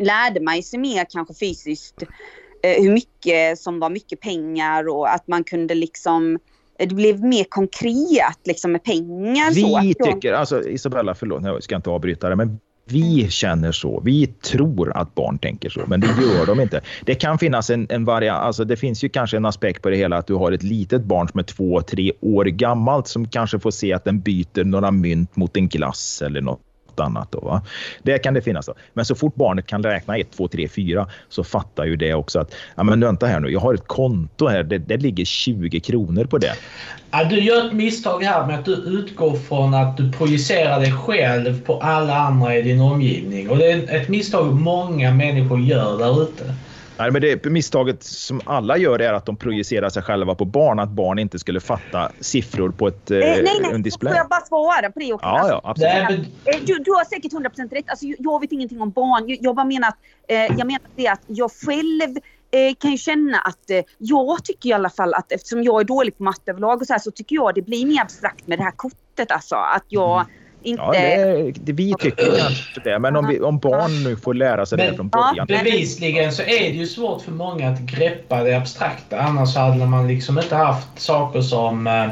lärde 0.00 0.40
man 0.40 0.62
sig 0.62 0.78
mer 0.78 1.06
kanske 1.10 1.34
fysiskt 1.34 2.02
eh, 2.02 2.08
hur 2.62 2.92
mycket 2.92 3.58
som 3.58 3.80
var 3.80 3.90
mycket 3.90 4.20
pengar 4.20 4.88
och 4.88 5.14
att 5.14 5.28
man 5.28 5.44
kunde 5.44 5.74
liksom 5.74 6.38
eh, 6.78 6.88
det 6.88 6.94
blev 6.94 7.24
mer 7.24 7.44
konkret 7.44 8.38
liksom 8.44 8.72
med 8.72 8.84
pengar. 8.84 9.50
så. 9.50 9.80
vi 9.80 9.94
jag- 9.98 10.12
tycker, 10.12 10.32
alltså 10.32 10.68
Isabella, 10.68 11.14
förlåt, 11.14 11.42
jag 11.44 11.62
ska 11.62 11.76
inte 11.76 11.90
avbryta 11.90 12.28
det, 12.28 12.36
men 12.36 12.58
vi 12.84 13.30
känner 13.30 13.72
så. 13.72 14.00
Vi 14.04 14.26
tror 14.26 14.96
att 14.96 15.14
barn 15.14 15.38
tänker 15.38 15.70
så, 15.70 15.80
men 15.86 16.00
det 16.00 16.06
gör 16.06 16.46
de 16.46 16.60
inte. 16.60 16.80
Det 17.04 17.14
kan 17.14 17.38
finnas 17.38 17.70
en, 17.70 17.86
en 17.90 18.04
variant, 18.04 18.42
alltså 18.42 18.64
det 18.64 18.76
finns 18.76 19.04
ju 19.04 19.08
kanske 19.08 19.36
en 19.36 19.44
aspekt 19.44 19.82
på 19.82 19.90
det 19.90 19.96
hela 19.96 20.16
att 20.16 20.26
du 20.26 20.34
har 20.34 20.52
ett 20.52 20.62
litet 20.62 21.04
barn 21.04 21.28
som 21.28 21.40
är 21.40 21.44
två, 21.44 21.82
tre 21.82 22.12
år 22.20 22.44
gammalt 22.44 23.08
som 23.08 23.28
kanske 23.28 23.58
får 23.58 23.70
se 23.70 23.92
att 23.92 24.04
den 24.04 24.20
byter 24.20 24.64
några 24.64 24.90
mynt 24.90 25.36
mot 25.36 25.56
en 25.56 25.68
glass 25.68 26.22
eller 26.22 26.40
något 26.40 26.60
något 26.92 27.06
annat. 27.06 27.32
Då, 27.32 27.40
va? 27.40 27.62
Det 28.02 28.18
kan 28.18 28.34
det 28.34 28.42
finnas. 28.42 28.66
Då. 28.66 28.74
Men 28.92 29.04
så 29.04 29.14
fort 29.14 29.34
barnet 29.34 29.66
kan 29.66 29.82
räkna 29.82 30.16
1, 30.16 30.30
2, 30.30 30.48
3, 30.48 30.68
4 30.68 31.06
så 31.28 31.44
fattar 31.44 31.84
ju 31.84 31.96
det 31.96 32.14
också 32.14 32.40
att 32.40 32.54
ja, 32.76 32.82
men 32.82 33.00
vänta 33.00 33.26
här 33.26 33.40
nu, 33.40 33.48
jag 33.48 33.60
har 33.60 33.74
ett 33.74 33.86
konto 33.86 34.46
här, 34.46 34.62
det, 34.62 34.78
det 34.78 34.96
ligger 34.96 35.24
20 35.24 35.80
kronor 35.80 36.24
på 36.24 36.38
det. 36.38 36.54
Ja, 37.10 37.24
du 37.24 37.40
gör 37.40 37.66
ett 37.66 37.72
misstag 37.72 38.22
här 38.22 38.46
med 38.46 38.58
att 38.58 38.64
du 38.64 38.72
utgår 38.72 39.36
från 39.36 39.74
att 39.74 39.96
du 39.96 40.12
projicerar 40.12 40.80
dig 40.80 40.92
själv 40.92 41.64
på 41.64 41.80
alla 41.80 42.16
andra 42.16 42.56
i 42.56 42.62
din 42.62 42.80
omgivning. 42.80 43.50
Och 43.50 43.58
det 43.58 43.72
är 43.72 43.96
ett 43.96 44.08
misstag 44.08 44.54
många 44.54 45.10
människor 45.14 45.60
gör 45.60 45.98
där 45.98 46.22
ute. 46.22 46.54
Nej, 46.98 47.10
men 47.10 47.22
det 47.22 47.44
misstaget 47.44 48.02
som 48.02 48.40
alla 48.44 48.76
gör 48.76 48.98
är 48.98 49.12
att 49.12 49.26
de 49.26 49.36
projicerar 49.36 49.88
sig 49.88 50.02
själva 50.02 50.34
på 50.34 50.44
barn. 50.44 50.78
Att 50.78 50.88
barn 50.88 51.18
inte 51.18 51.38
skulle 51.38 51.60
fatta 51.60 52.12
siffror 52.20 52.70
på 52.70 52.88
ett, 52.88 53.10
eh, 53.10 53.18
nej, 53.18 53.42
nej, 53.62 53.72
en 53.74 53.82
display. 53.82 54.12
Får 54.12 54.18
jag 54.18 54.28
bara 54.28 54.40
svara 54.40 54.90
på 54.92 54.98
det 55.00 55.12
också? 55.12 55.26
Ja, 55.26 55.48
ja, 55.48 55.60
absolut. 55.64 55.92
Nej, 55.92 56.06
men, 56.44 56.54
Eh, 56.54 56.60
Du, 56.66 56.78
du 56.78 56.90
har 56.90 57.04
säkert 57.04 57.32
100% 57.32 57.72
rätt. 57.72 57.84
Alltså, 57.90 58.06
jag- 58.18 58.40
vet 58.40 58.52
ingenting 58.52 58.80
om 58.80 58.90
barn. 58.90 59.28
Jag, 59.28 59.38
jag 59.42 59.56
bara 59.56 59.66
menar 59.66 59.88
att, 59.88 59.98
eh, 60.28 60.36
jag 60.36 60.66
menar 60.66 60.80
det 60.96 61.08
att 61.08 61.20
jag 61.26 61.50
själv 61.66 62.16
eh, 62.50 62.74
kan 62.78 62.90
ju 62.90 62.98
känna 62.98 63.38
att 63.38 63.70
eh, 63.70 63.82
jag 63.98 64.44
tycker 64.44 64.68
i 64.68 64.72
alla 64.72 64.90
fall 64.90 65.14
att 65.14 65.32
eftersom 65.32 65.62
jag 65.62 65.80
är 65.80 65.84
dålig 65.84 66.18
på 66.18 66.22
matte 66.22 66.50
överlag 66.50 66.80
och 66.80 66.86
så 66.86 66.92
här 66.92 67.00
så 67.00 67.10
tycker 67.10 67.36
jag 67.36 67.54
det 67.54 67.62
blir 67.62 67.86
mer 67.86 68.00
abstrakt 68.00 68.46
med 68.46 68.58
det 68.58 68.62
här 68.62 68.70
kortet 68.70 69.30
alltså. 69.32 69.54
Att 69.56 69.84
jag 69.88 70.26
inte... 70.64 70.82
Ja, 70.82 70.92
det, 70.92 71.52
det, 71.54 71.72
vi 71.72 71.94
tycker 71.98 72.38
kanske 72.38 72.80
det, 72.84 72.98
men 72.98 73.16
om, 73.16 73.26
vi, 73.26 73.40
om 73.40 73.58
barn 73.58 74.02
nu 74.04 74.16
får 74.16 74.34
lära 74.34 74.66
sig 74.66 74.78
det 74.78 74.84
Men- 74.84 74.96
från 74.96 75.10
Ja, 75.12 75.30
början. 75.30 75.46
bevisligen 75.64 76.32
så 76.32 76.42
är 76.42 76.46
det 76.60 76.76
ju 76.76 76.86
svårt 76.86 77.22
för 77.22 77.30
många 77.32 77.68
att 77.70 77.80
greppa 77.80 78.42
det 78.42 78.54
abstrakta. 78.56 79.20
Annars 79.20 79.56
hade 79.56 79.86
man 79.86 80.08
liksom 80.08 80.38
inte 80.38 80.56
haft 80.56 80.88
saker 81.00 81.40
som 81.40 81.86
eh, 81.86 82.10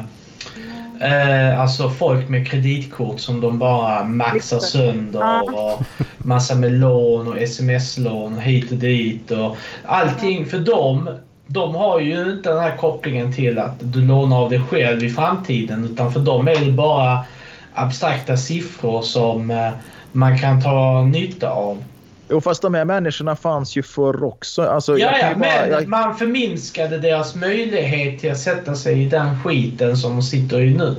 eh, 1.01 1.61
alltså 1.61 1.90
folk 1.90 2.28
med 2.28 2.48
kreditkort 2.48 3.20
som 3.20 3.40
de 3.40 3.59
bara 3.59 4.05
maxar 4.05 4.57
det. 4.57 4.62
sönder 4.62 5.55
och 5.55 5.82
massa 6.18 6.55
med 6.55 6.72
lån 6.72 7.28
och 7.28 7.38
sms-lån 7.38 8.38
hit 8.38 8.70
och 8.72 8.76
dit 8.78 9.30
och 9.30 9.57
allting 9.84 10.46
för 10.46 10.59
dem. 10.59 11.11
De 11.46 11.74
har 11.74 12.01
ju 12.01 12.32
inte 12.32 12.48
den 12.51 12.61
här 12.61 12.76
kopplingen 12.76 13.32
till 13.32 13.59
att 13.59 13.74
du 13.80 14.01
lånar 14.03 14.36
av 14.42 14.51
dig 14.51 14.61
själv 14.61 15.05
i 15.05 15.11
framtiden 15.11 15.84
utan 15.84 16.12
för 16.12 16.20
dem 16.20 16.48
är 16.48 16.64
det 16.64 16.72
bara 16.72 17.18
abstrakta 17.75 18.37
siffror 18.37 19.03
som 19.03 19.51
eh, 19.51 19.71
man 20.12 20.39
kan 20.39 20.62
ta 20.62 21.03
nytta 21.05 21.51
av. 21.51 21.85
Jo, 22.33 22.41
fast 22.41 22.62
de 22.62 22.75
här 22.75 22.85
människorna 22.85 23.37
fanns 23.37 23.77
ju 23.77 23.83
förr 23.83 24.25
också. 24.25 24.62
Alltså, 24.62 24.99
Ja, 24.99 25.11
bara- 25.23 25.37
men 25.39 25.71
jag- 25.71 25.89
man 25.89 26.16
förminskade 26.16 26.99
deras 26.99 27.35
möjlighet 27.35 28.21
till 28.21 28.31
att 28.31 28.39
sätta 28.39 28.75
sig 28.75 29.03
i 29.03 29.09
den 29.09 29.43
skiten 29.43 29.97
som 29.97 30.12
de 30.12 30.23
sitter 30.23 30.61
i 30.61 30.75
nu. 30.75 30.97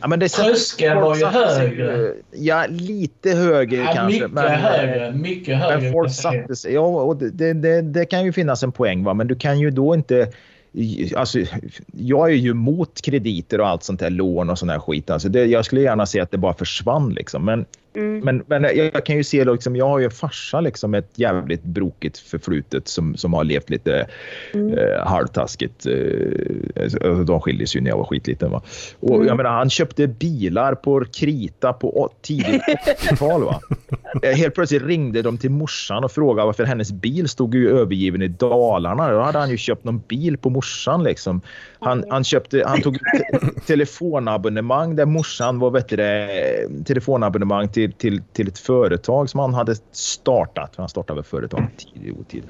ja, 0.00 0.08
men 0.08 0.18
det 0.20 0.28
Tröskeln 0.28 1.00
var 1.00 1.16
ju 1.16 1.24
högre. 1.26 2.12
Ja, 2.30 2.64
lite 2.68 3.30
högre 3.30 3.76
Ja, 3.76 3.92
kanske. 3.94 4.04
mycket 4.14 4.30
men, 4.30 4.44
eh, 4.44 4.50
högre. 4.52 5.12
Mycket 5.12 5.58
högre. 5.58 5.80
Men 5.80 5.92
folk 5.92 6.12
satte 6.12 6.56
sig... 6.56 6.74
Ja, 6.74 6.80
och 6.80 7.16
det, 7.16 7.30
det, 7.30 7.52
det, 7.52 7.82
det 7.82 8.04
kan 8.04 8.24
ju 8.24 8.32
finnas 8.32 8.62
en 8.62 8.72
poäng, 8.72 9.04
va? 9.04 9.14
men 9.14 9.26
du 9.28 9.34
kan 9.36 9.58
ju 9.60 9.70
då 9.70 9.94
inte... 9.94 10.28
Alltså, 11.16 11.38
jag 11.92 12.30
är 12.30 12.34
ju 12.34 12.54
mot 12.54 13.00
krediter 13.00 13.60
och 13.60 13.68
allt 13.68 13.82
sånt 13.82 14.00
där, 14.00 14.10
lån 14.10 14.50
och 14.50 14.58
sån 14.58 14.68
här 14.68 14.78
skit. 14.78 15.10
Alltså 15.10 15.28
det, 15.28 15.44
jag 15.44 15.64
skulle 15.64 15.80
gärna 15.80 16.06
se 16.06 16.20
att 16.20 16.30
det 16.30 16.38
bara 16.38 16.54
försvann. 16.54 17.12
Liksom. 17.14 17.44
Men, 17.44 17.66
Mm. 17.98 18.20
men, 18.24 18.44
men 18.46 18.62
jag, 18.62 18.90
jag 18.94 19.04
kan 19.06 19.16
ju 19.16 19.24
se, 19.24 19.44
liksom, 19.44 19.76
jag 19.76 19.88
har 19.88 19.98
ju 19.98 20.04
en 20.04 20.10
farsa 20.10 20.60
liksom, 20.60 20.94
ett 20.94 21.10
jävligt 21.14 21.62
brokigt 21.62 22.18
förflutet 22.18 22.88
som, 22.88 23.16
som 23.16 23.32
har 23.34 23.44
levt 23.44 23.70
lite 23.70 24.06
Mm. 24.54 24.78
eh, 24.78 25.06
halvtaskigt. 25.06 25.86
Eh, 25.86 26.82
alltså, 26.82 27.14
de 27.24 27.40
skildes 27.40 27.76
ju 27.76 27.80
när 27.80 27.90
jag 27.90 27.96
var 27.98 28.04
skitliten. 28.04 28.50
Va? 28.50 28.62
Och, 29.00 29.14
Mm. 29.14 29.26
jag 29.26 29.36
menar, 29.36 29.50
han 29.50 29.70
köpte 29.70 30.06
bilar 30.06 30.74
på 30.74 31.04
krita 31.12 31.72
på 31.72 32.10
tidigt 32.22 32.62
80-tal. 33.10 33.44
Va? 33.44 33.60
Eh, 34.22 34.36
Helt 34.36 34.54
plötsligt 34.54 34.82
ringde 34.82 35.22
de 35.22 35.38
till 35.38 35.50
morsan 35.50 36.04
och 36.04 36.12
frågade 36.12 36.46
varför 36.46 36.64
hennes 36.64 36.92
bil 36.92 37.28
stod 37.28 37.54
ju 37.54 37.70
övergiven 37.70 38.22
i 38.22 38.28
Dalarna. 38.28 39.10
Då 39.12 39.20
hade 39.20 39.38
han 39.38 39.50
ju 39.50 39.56
köpt 39.56 39.84
någon 39.84 40.02
bil 40.08 40.38
på 40.38 40.50
morsan. 40.50 41.02
Liksom. 41.02 41.40
Han, 41.80 42.04
han, 42.10 42.24
köpte, 42.24 42.62
han 42.66 42.82
tog 42.82 42.98
te 42.98 43.50
telefonabonnemang 43.66 44.96
där 44.96 45.06
morsan 45.06 45.58
var 45.58 45.70
vet 45.70 45.88
du, 45.88 45.96
det, 45.96 46.84
telefonabonnemang 46.86 47.68
till, 47.68 47.92
till, 47.92 48.22
till 48.32 48.48
ett 48.48 48.58
företag 48.58 49.30
som 49.30 49.40
han 49.40 49.54
hade 49.54 49.74
startat. 49.92 50.74
Han 50.76 50.88
startade 50.88 51.22
företag 51.22 51.66
tidigt 51.94 52.18
och 52.20 52.28
tid. 52.28 52.42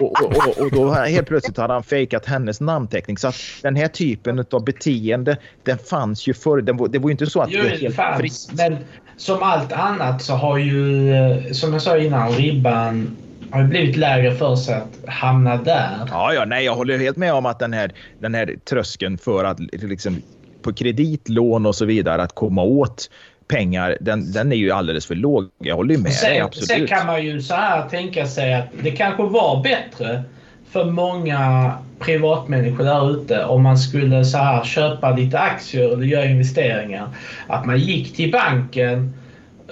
Och, 0.00 0.24
och, 0.24 0.36
och, 0.36 0.64
och 0.64 0.70
då 0.70 0.90
helt 0.92 1.28
plötsligt 1.28 1.56
hade 1.56 1.72
han 1.72 1.82
fejkat 1.82 2.26
hennes 2.26 2.60
namnteckning. 2.60 3.18
Så 3.18 3.28
att 3.28 3.36
den 3.62 3.76
här 3.76 3.88
typen 3.88 4.44
av 4.50 4.64
beteende, 4.64 5.36
den 5.62 5.78
fanns 5.78 6.26
ju 6.26 6.34
förr. 6.34 6.60
Den 6.60 6.76
var, 6.76 6.88
det 6.88 6.98
var 6.98 7.08
ju 7.08 7.12
inte 7.12 7.26
så 7.26 7.40
att 7.40 7.48
Jo, 7.50 7.62
det 7.62 7.68
var 7.70 7.76
helt 7.76 7.96
fanns. 7.96 8.18
fritt. 8.18 8.58
Men 8.58 8.76
som 9.16 9.42
allt 9.42 9.72
annat 9.72 10.22
så 10.22 10.32
har 10.32 10.58
ju, 10.58 11.10
eh, 11.14 11.52
som 11.52 11.72
jag 11.72 11.82
sa 11.82 11.98
innan, 11.98 12.32
ribban 12.32 13.16
har 13.50 13.64
blivit 13.64 13.96
lägre 13.96 14.34
för 14.34 14.56
sig 14.56 14.74
att 14.74 15.08
hamna 15.08 15.56
där. 15.56 16.08
Ja, 16.10 16.34
ja, 16.34 16.44
nej, 16.44 16.64
jag 16.64 16.74
håller 16.74 16.98
helt 16.98 17.16
med 17.16 17.32
om 17.32 17.46
att 17.46 17.58
den 17.58 17.72
här, 17.72 17.92
den 18.18 18.34
här 18.34 18.54
tröskeln 18.70 19.18
för 19.18 19.44
att 19.44 19.60
liksom, 19.60 20.22
på 20.62 20.72
kredit, 20.72 21.28
lån 21.28 21.66
och 21.66 21.74
så 21.74 21.84
vidare 21.84 22.22
att 22.22 22.34
komma 22.34 22.62
åt 22.62 23.10
pengar, 23.48 23.98
den, 24.00 24.32
den 24.32 24.52
är 24.52 24.56
ju 24.56 24.70
alldeles 24.70 25.06
för 25.06 25.14
låg. 25.14 25.48
Jag 25.58 25.76
håller 25.76 25.96
med 25.96 26.04
dig, 26.04 26.12
Sen, 26.12 26.34
sen 26.34 26.44
absolut. 26.44 26.88
kan 26.88 27.06
man 27.06 27.24
ju 27.24 27.42
så 27.42 27.54
här 27.54 27.88
tänka 27.88 28.26
sig 28.26 28.54
att 28.54 28.66
det 28.82 28.90
kanske 28.90 29.22
var 29.22 29.62
bättre 29.62 30.22
för 30.70 30.84
många 30.84 31.72
privatmänniskor 31.98 32.84
där 32.84 33.10
ute 33.10 33.44
om 33.44 33.62
man 33.62 33.78
skulle 33.78 34.24
så 34.24 34.38
här 34.38 34.64
köpa 34.64 35.10
lite 35.10 35.38
aktier 35.38 35.92
eller 35.92 36.04
göra 36.04 36.24
investeringar. 36.24 37.08
Att 37.46 37.66
man 37.66 37.78
gick 37.78 38.16
till 38.16 38.30
banken 38.30 39.14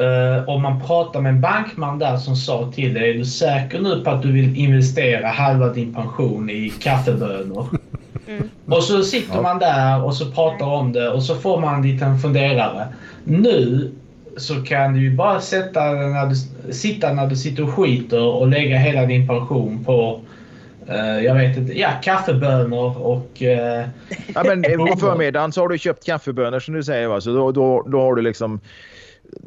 eh, 0.00 0.44
och 0.48 0.60
man 0.60 0.80
pratade 0.86 1.22
med 1.22 1.32
en 1.32 1.40
bankman 1.40 1.98
där 1.98 2.16
som 2.16 2.36
sa 2.36 2.72
till 2.74 2.94
dig, 2.94 3.10
är 3.10 3.14
du 3.14 3.24
säker 3.24 3.80
nu 3.80 4.00
på 4.04 4.10
att 4.10 4.22
du 4.22 4.32
vill 4.32 4.56
investera 4.56 5.28
halva 5.28 5.68
din 5.68 5.94
pension 5.94 6.50
i 6.50 6.72
kaffebönor? 6.80 7.66
Mm. 8.28 8.48
Och 8.66 8.82
så 8.82 9.02
sitter 9.02 9.34
Ja. 9.34 9.42
man 9.42 9.58
där 9.58 10.04
och 10.04 10.14
så 10.14 10.30
pratar 10.30 10.66
om 10.66 10.92
det 10.92 11.08
och 11.08 11.22
så 11.22 11.34
får 11.34 11.60
man 11.60 11.74
en 11.74 11.82
liten 11.92 12.18
funderare. 12.18 12.86
Nu 13.24 13.90
så 14.36 14.54
kan 14.54 14.94
du 14.94 15.00
ju 15.00 15.16
bara 15.16 15.40
sätta 15.40 15.80
när 15.84 16.26
du, 16.26 16.34
sitta 16.72 17.12
när 17.12 17.26
du 17.26 17.36
sitter 17.36 17.62
och 17.62 17.74
skiter 17.74 18.22
och 18.22 18.48
lägga 18.48 18.76
hela 18.76 19.06
din 19.06 19.28
pension 19.28 19.84
på 19.84 20.20
eh, 20.86 21.24
jag 21.24 21.34
vet 21.34 21.56
inte, 21.56 21.78
ja 21.78 21.88
kaffebönor 22.02 22.98
och 23.02 23.42
eh, 23.42 23.86
Ja, 24.34 24.44
men 24.44 24.62
på 24.62 24.96
förmiddagen 25.00 25.52
så 25.52 25.60
har 25.60 25.68
du 25.68 25.78
köpt 25.78 26.06
kaffebönor 26.06 26.60
som 26.60 26.74
du 26.74 26.82
säger. 26.82 27.08
Va? 27.08 27.20
Så 27.20 27.30
då, 27.30 27.52
då, 27.52 27.82
då 27.88 28.00
har 28.00 28.14
du 28.14 28.22
liksom 28.22 28.60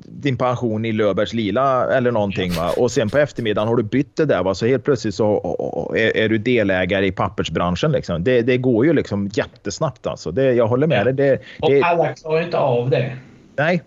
din 0.06 0.38
pension 0.38 0.86
i 0.86 0.92
Löfbergs 0.92 1.34
Lila 1.34 1.98
eller 1.98 2.12
någonting. 2.12 2.52
Va? 2.52 2.74
Och 2.78 2.92
sen 2.92 3.10
på 3.10 3.18
eftermiddagen 3.18 3.68
har 3.68 3.76
du 3.76 3.84
bytt 3.84 4.16
det 4.16 4.26
där. 4.26 4.44
Va? 4.44 4.56
Så 4.56 4.66
helt 4.66 4.84
plötsligt 4.84 5.16
så 5.16 5.94
är, 5.96 6.18
är 6.18 6.30
du 6.30 6.38
delägare 6.38 7.08
i 7.08 7.12
pappersbranschen. 7.12 7.92
Liksom. 7.92 8.24
Det, 8.24 8.42
det 8.42 8.58
går 8.58 8.86
ju 8.86 8.94
liksom 8.94 9.30
jättesnabbt. 9.34 10.08
Alltså. 10.08 10.32
Det, 10.32 10.54
jag 10.54 10.68
håller 10.68 10.88
med 10.88 11.06
dig. 11.06 11.14
Det, 11.14 11.42
och 11.60 11.72
alla 11.84 12.14
klarar 12.14 12.42
inte 12.42 12.58
av 12.58 12.90
det. 12.90 13.18
nej, 13.56 13.82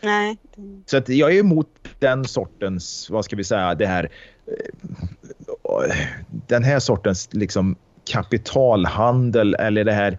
Nej. 0.00 0.36
så 0.86 0.96
att 0.96 1.08
jag 1.08 1.34
är 1.34 1.40
emot 1.40 1.68
den 1.98 2.24
sortens, 2.24 3.10
vad 3.10 3.24
ska 3.24 3.36
vi 3.36 3.44
säga, 3.44 3.74
det 3.74 3.86
här 3.86 4.10
eh, 4.46 5.94
den 6.46 6.64
här 6.64 6.78
sortens 6.78 7.28
liksom 7.32 7.76
kapitalhandel 8.10 9.54
eller 9.54 9.84
det 9.84 9.92
här 9.92 10.18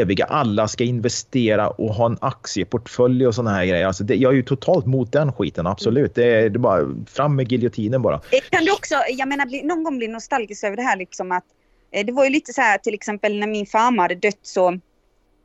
eviga 0.00 0.24
alla 0.24 0.68
ska 0.68 0.84
investera 0.84 1.70
och 1.70 1.94
ha 1.94 2.06
en 2.06 2.18
aktieportfölj 2.20 3.26
och 3.26 3.34
såna 3.34 3.50
här 3.50 3.66
grejer. 3.66 3.86
Alltså 3.86 4.04
det, 4.04 4.14
jag 4.14 4.32
är 4.32 4.36
ju 4.36 4.42
totalt 4.42 4.86
mot 4.86 5.12
den 5.12 5.32
skiten, 5.32 5.66
absolut. 5.66 6.14
Det 6.14 6.24
är, 6.24 6.50
det 6.50 6.56
är 6.56 6.58
bara 6.58 6.88
fram 7.06 7.36
med 7.36 7.52
giljotinen 7.52 8.02
bara. 8.02 8.20
Kan 8.50 8.64
du 8.64 8.72
också, 8.72 8.94
jag 9.08 9.28
menar, 9.28 9.46
bli, 9.46 9.62
någon 9.62 9.84
gång 9.84 9.98
bli 9.98 10.08
nostalgisk 10.08 10.64
över 10.64 10.76
det 10.76 10.82
här 10.82 10.96
liksom 10.96 11.32
att 11.32 11.44
eh, 11.90 12.06
det 12.06 12.12
var 12.12 12.24
ju 12.24 12.30
lite 12.30 12.52
så 12.52 12.60
här 12.60 12.78
till 12.78 12.94
exempel 12.94 13.38
när 13.38 13.46
min 13.46 13.66
farmor 13.66 14.02
hade 14.02 14.14
dött 14.14 14.38
så 14.42 14.68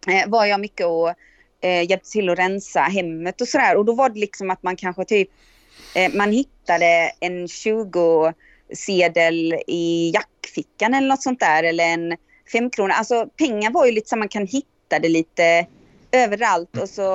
eh, 0.08 0.28
var 0.28 0.46
jag 0.46 0.60
mycket 0.60 0.86
och 0.86 1.10
eh, 1.62 1.90
hjälpte 1.90 2.10
till 2.10 2.30
att 2.30 2.40
rensa 2.40 2.80
hemmet 2.80 3.42
och 3.42 3.48
sådär 3.48 3.78
och 3.78 3.86
då 3.86 3.94
var 3.94 4.10
det 4.10 4.20
liksom 4.20 4.52
att 4.52 4.64
man 4.64 4.76
kanske 4.76 5.06
typ 5.06 5.30
eh, 5.96 6.14
man 6.14 6.32
hittade 6.32 7.12
en 7.20 7.48
20 7.48 8.34
sedel 8.74 9.54
i 9.68 10.12
jackfickan 10.14 10.94
eller 10.94 11.08
något 11.08 11.24
sånt 11.24 11.40
där 11.40 11.64
eller 11.64 11.84
en 11.84 12.18
femkrona. 12.52 12.94
Alltså 12.94 13.28
pengar 13.38 13.72
var 13.72 13.86
ju 13.86 13.92
lite 13.92 14.10
så 14.10 14.18
man 14.18 14.30
kan 14.30 14.48
hitta 14.48 15.00
det 15.02 15.10
lite 15.10 15.68
överallt 16.12 16.78
och 16.78 16.90
så 16.90 17.10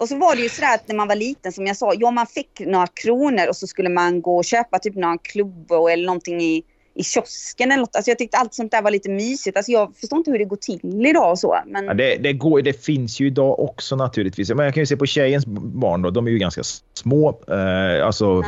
och 0.00 0.08
så 0.08 0.16
var 0.16 0.36
det 0.36 0.42
ju 0.42 0.48
sådär 0.48 0.74
att 0.74 0.88
när 0.88 0.94
man 0.94 1.08
var 1.08 1.14
liten 1.16 1.52
som 1.52 1.66
jag 1.66 1.76
sa, 1.76 1.94
ja 1.94 2.10
man 2.10 2.26
fick 2.26 2.60
några 2.60 2.86
kronor 2.86 3.48
och 3.48 3.56
så 3.56 3.66
skulle 3.66 3.88
man 3.88 4.22
gå 4.22 4.36
och 4.36 4.44
köpa 4.44 4.78
typ 4.78 4.94
några 4.94 5.18
klubbor 5.18 5.90
eller 5.90 6.06
någonting 6.06 6.40
i, 6.40 6.64
i 7.00 7.02
kiosken 7.04 7.70
eller 7.72 7.80
något. 7.80 7.96
Alltså 7.96 8.10
jag 8.10 8.18
tyckte 8.18 8.36
allt 8.36 8.54
sånt 8.54 8.70
där 8.70 8.82
var 8.82 8.90
lite 8.90 9.10
mysigt. 9.10 9.56
Alltså 9.56 9.72
jag 9.72 9.96
förstår 9.96 10.18
inte 10.18 10.30
hur 10.30 10.38
det 10.38 10.44
går 10.44 10.56
till 10.56 11.06
idag 11.06 11.30
och 11.30 11.38
så. 11.38 11.56
Men... 11.66 11.84
Ja, 11.84 11.94
det, 11.94 12.16
det, 12.16 12.32
går, 12.32 12.62
det 12.62 12.84
finns 12.84 13.20
ju 13.20 13.26
idag 13.26 13.60
också 13.60 13.96
naturligtvis. 13.96 14.50
Men 14.50 14.64
jag 14.64 14.74
kan 14.74 14.80
ju 14.82 14.86
se 14.86 14.96
på 14.96 15.06
tjejens 15.06 15.46
barn 15.46 16.02
då, 16.02 16.10
de 16.10 16.26
är 16.26 16.30
ju 16.30 16.38
ganska 16.38 16.62
små, 16.94 17.28
eh, 17.48 18.06
alltså 18.06 18.24
Ja. 18.24 18.44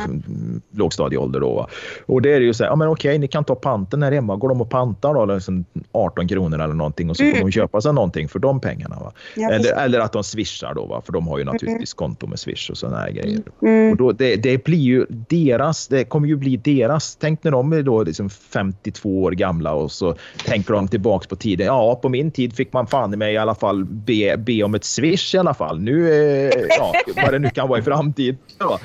lågstadieålder 0.71 1.39
då. 1.39 1.53
Va? 1.53 1.67
Och 2.05 2.21
det 2.21 2.33
är 2.33 2.39
ju 2.41 2.53
så 2.53 2.63
här, 2.63 2.71
ja 2.71 2.75
men 2.75 2.87
okej, 2.87 3.17
ni 3.19 3.27
kan 3.27 3.43
ta 3.43 3.55
panten 3.55 4.03
här 4.03 4.11
hemma. 4.11 4.35
Går 4.35 4.49
de 4.49 4.61
och 4.61 4.69
pantar 4.69 5.13
då, 5.13 5.25
liksom 5.25 5.65
18 5.91 6.27
kronor 6.27 6.61
eller 6.61 6.73
någonting 6.73 7.09
och 7.09 7.17
så 7.17 7.23
får 7.23 7.29
Mm. 7.29 7.41
de 7.41 7.51
köpa 7.51 7.81
sig 7.81 7.93
någonting 7.93 8.29
för 8.29 8.39
de 8.39 8.59
pengarna. 8.59 8.95
Va? 8.99 9.11
Ja, 9.35 9.51
Eller, 9.51 9.73
eller 9.73 9.99
att 9.99 10.11
de 10.13 10.23
swishar 10.23 10.73
då, 10.73 10.85
va? 10.85 11.01
för 11.05 11.13
de 11.13 11.27
har 11.27 11.37
ju 11.37 11.43
naturligtvis 11.43 11.93
konto 11.93 12.27
med 12.27 12.39
swish 12.39 12.69
och 12.69 12.77
sådana 12.77 12.97
här 12.97 13.11
grejer. 13.11 13.41
Mm. 13.61 13.91
Och 13.91 13.97
då, 13.97 14.11
det, 14.11 14.35
det 14.35 14.63
blir 14.63 14.77
ju 14.77 15.05
deras, 15.09 15.87
det 15.87 16.03
kommer 16.03 16.27
ju 16.27 16.35
bli 16.35 16.57
deras. 16.57 17.15
Tänk 17.15 17.43
när 17.43 17.51
de 17.51 17.73
är 17.73 17.83
då 17.83 18.03
liksom 18.03 18.29
52 18.49 19.23
år 19.23 19.31
gamla 19.31 19.73
och 19.73 19.91
så 19.91 20.15
tänker 20.45 20.73
de 20.73 20.87
tillbaks 20.87 21.27
på 21.27 21.35
tiden. 21.35 21.67
Ja, 21.67 21.99
på 22.01 22.09
min 22.09 22.31
tid 22.31 22.55
fick 22.55 22.73
man 22.73 22.87
fan 22.87 23.13
i 23.13 23.17
mig 23.17 23.33
i 23.33 23.37
alla 23.37 23.55
fall 23.55 23.85
be, 23.85 24.37
be 24.37 24.63
om 24.63 24.75
ett 24.75 24.83
swish 24.83 25.35
i 25.35 25.37
alla 25.37 25.53
fall. 25.53 25.79
Nu, 25.79 26.13
eh, 26.13 26.51
ja, 26.69 26.93
vad 27.15 27.31
det 27.31 27.39
nu 27.39 27.49
kan 27.49 27.67
vara 27.67 27.79
i 27.79 27.83
framtiden. 27.83 28.37
va. 28.59 28.79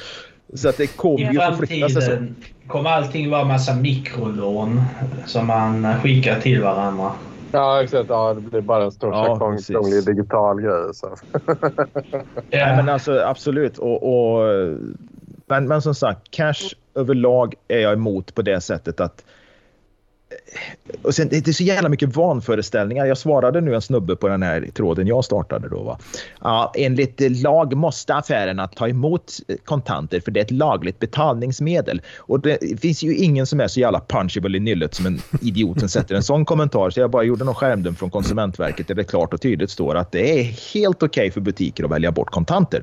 Så 0.55 0.69
att 0.69 0.77
det 0.77 0.87
kommer 0.87 1.33
ju 1.33 1.39
förflytta 1.39 1.89
sig 1.89 2.03
så. 2.03 2.69
kommer 2.69 2.91
allting 2.91 3.31
vara 3.31 3.45
massa 3.45 3.75
mikrolån 3.75 4.83
som 5.27 5.47
man 5.47 6.01
skickar 6.03 6.41
till 6.41 6.63
varandra. 6.63 7.13
Ja, 7.53 7.83
exakt. 7.83 8.09
Ja, 8.09 8.35
det 8.35 8.41
blir 8.41 8.61
bara 8.61 8.85
en 8.85 8.93
stor 8.93 9.13
Ja, 9.13 9.27
ja, 9.27 9.59
krånglig 9.67 10.07
digital 10.07 10.61
grej. 10.61 10.95
Så. 10.95 11.17
Nej, 12.51 12.77
men 12.77 12.89
alltså 12.89 13.21
absolut. 13.21 13.79
Och, 13.79 14.03
och, 14.03 14.49
men, 15.47 15.69
men 15.69 15.83
som 15.83 15.95
sagt, 15.95 16.31
cash 16.31 16.75
överlag 16.95 17.55
är 17.69 17.79
jag 17.79 17.93
emot 17.93 18.35
på 18.35 18.43
det 18.43 18.61
sättet 18.61 19.01
att 19.01 19.25
och 21.03 21.15
sen, 21.15 21.29
det 21.29 21.49
är 21.49 21.53
så 21.53 21.63
jävla 21.63 21.89
mycket 21.89 22.17
vanföreställningar. 22.17 23.07
Jag 23.07 23.19
svarade 23.19 23.61
nu 23.61 23.75
en 23.75 23.83
snubbe 23.83 24.17
på 24.17 24.29
den 24.29 24.43
här 24.43 24.69
tråden 24.75 25.07
jag 25.07 25.25
startade. 25.25 25.69
Då, 25.69 25.83
va? 25.83 25.99
Ja, 26.41 26.73
enligt 26.77 27.43
lag 27.43 27.77
måste 27.77 28.15
affärerna 28.15 28.69
ta 28.69 28.89
emot 28.89 29.33
kontanter 29.65 30.21
för 30.21 30.31
det 30.31 30.41
är 30.41 30.45
ett 30.45 30.51
lagligt 30.51 30.99
betalningsmedel. 30.99 32.03
Och 32.19 32.41
det 32.41 32.81
finns 32.81 33.03
ju 33.03 33.17
ingen 33.17 33.47
som 33.47 33.61
är 33.61 33.69
så 33.69 33.81
jävla 33.81 34.01
punchable 34.01 34.57
i 34.57 34.61
nyllet 34.61 34.95
som 34.95 35.07
en 35.07 35.21
idiot 35.43 35.81
som 35.81 35.89
sätter 35.89 36.15
en 36.15 36.23
sån 36.23 36.45
kommentar. 36.45 36.91
Så 36.91 37.01
jag 37.01 37.11
bara 37.11 37.23
gjorde 37.23 37.45
någon 37.45 37.55
skärmdump 37.55 37.99
från 37.99 38.11
Konsumentverket 38.11 38.89
där 38.89 38.95
det 38.95 39.05
klart 39.05 39.35
och 39.35 39.41
tydligt 39.41 39.71
står 39.71 39.95
att 39.95 40.13
det 40.13 40.41
är 40.41 40.43
helt 40.75 41.03
okej 41.03 41.31
för 41.31 41.41
butiker 41.41 41.85
att 41.85 41.91
välja 41.91 42.13
bort 42.13 42.31
kontanter. 42.31 42.83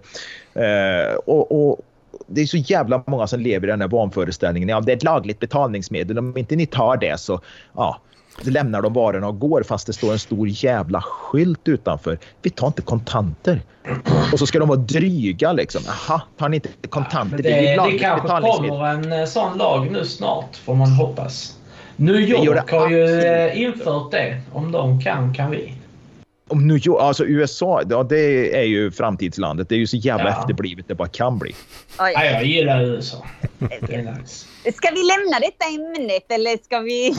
Eh, 0.54 1.16
och, 1.16 1.70
och 1.70 1.82
det 2.28 2.42
är 2.42 2.46
så 2.46 2.58
jävla 2.58 3.04
många 3.08 3.28
som 3.28 3.40
lever 3.40 3.68
i 3.68 3.72
den 3.72 3.82
här 3.82 3.88
vanföreställningen. 3.88 4.70
Ja, 4.70 4.82
det 4.82 4.92
är 4.92 4.96
ett 4.96 5.04
lagligt 5.04 5.40
betalningsmedel. 5.40 6.20
Om 6.20 6.38
inte 6.38 6.56
ni 6.56 6.66
tar 6.66 6.98
det 6.98 7.20
så 7.20 7.42
ja, 7.74 8.02
lämnar 8.42 8.82
de 8.82 8.94
varorna 8.94 9.28
och 9.28 9.40
går 9.40 9.64
fast 9.64 9.88
det 9.88 9.94
står 9.94 10.12
en 10.12 10.20
stor 10.20 10.48
jävla 10.48 11.02
skylt 11.02 11.68
utanför. 11.68 12.18
Vi 12.42 12.50
tar 12.50 12.68
inte 12.68 12.82
kontanter. 12.82 13.62
Och 14.34 14.40
så 14.40 14.48
ska 14.48 14.60
de 14.60 14.68
vara 14.68 14.80
dryga 14.80 15.54
liksom. 15.54 15.82
Jaha, 15.86 16.22
tar 16.38 16.50
ni 16.50 16.56
inte 16.56 16.70
kontanter? 16.90 17.36
Men 17.36 17.44
det, 17.44 17.52
är 17.52 17.62
det, 17.62 17.70
det 17.70 17.76
lagligt 17.76 18.02
kanske 18.02 18.22
betalningsmedel. 18.22 18.70
kommer 18.70 18.94
en 18.94 19.20
eh, 19.20 19.26
sån 19.26 19.58
lag 19.58 19.92
nu 19.92 20.06
snart, 20.06 20.56
får 20.56 20.76
man 20.76 20.92
hoppas. 20.92 21.58
New 21.96 22.16
det 22.16 22.22
York 22.22 22.72
har 22.72 22.90
ju 22.90 23.20
eh, 23.20 23.62
infört 23.62 24.12
det. 24.12 24.42
Om 24.54 24.72
de 24.72 25.02
kan, 25.02 25.34
kan 25.34 25.52
vi. 25.52 25.75
Om 26.48 26.68
New 26.68 26.88
York, 26.88 27.02
alltså 27.02 27.26
USA, 27.26 27.82
ja, 27.90 28.04
det 28.04 28.58
är 28.60 28.64
ju 28.64 28.92
framtidslandet. 28.92 29.70
Det 29.70 29.76
är 29.76 29.80
ju 29.80 29.88
så 29.88 29.98
jävla 29.98 30.30
Ja. 30.30 30.40
efterblivet 30.40 30.86
det 30.88 30.96
bara 30.96 31.08
kan 31.08 31.40
bli. 31.40 31.56
Oj. 32.00 32.12
Ja, 32.16 32.26
jag 32.26 32.46
gillar 32.46 32.84
USA. 32.84 33.26
Det 33.60 33.96
är 33.96 34.18
nice. 34.20 34.46
Ska 34.74 34.90
vi 34.92 35.04
lämna 35.04 35.40
detta 35.40 35.66
ämnet 35.76 36.26
eller 36.32 36.64
ska 36.64 36.80
vi... 36.80 37.14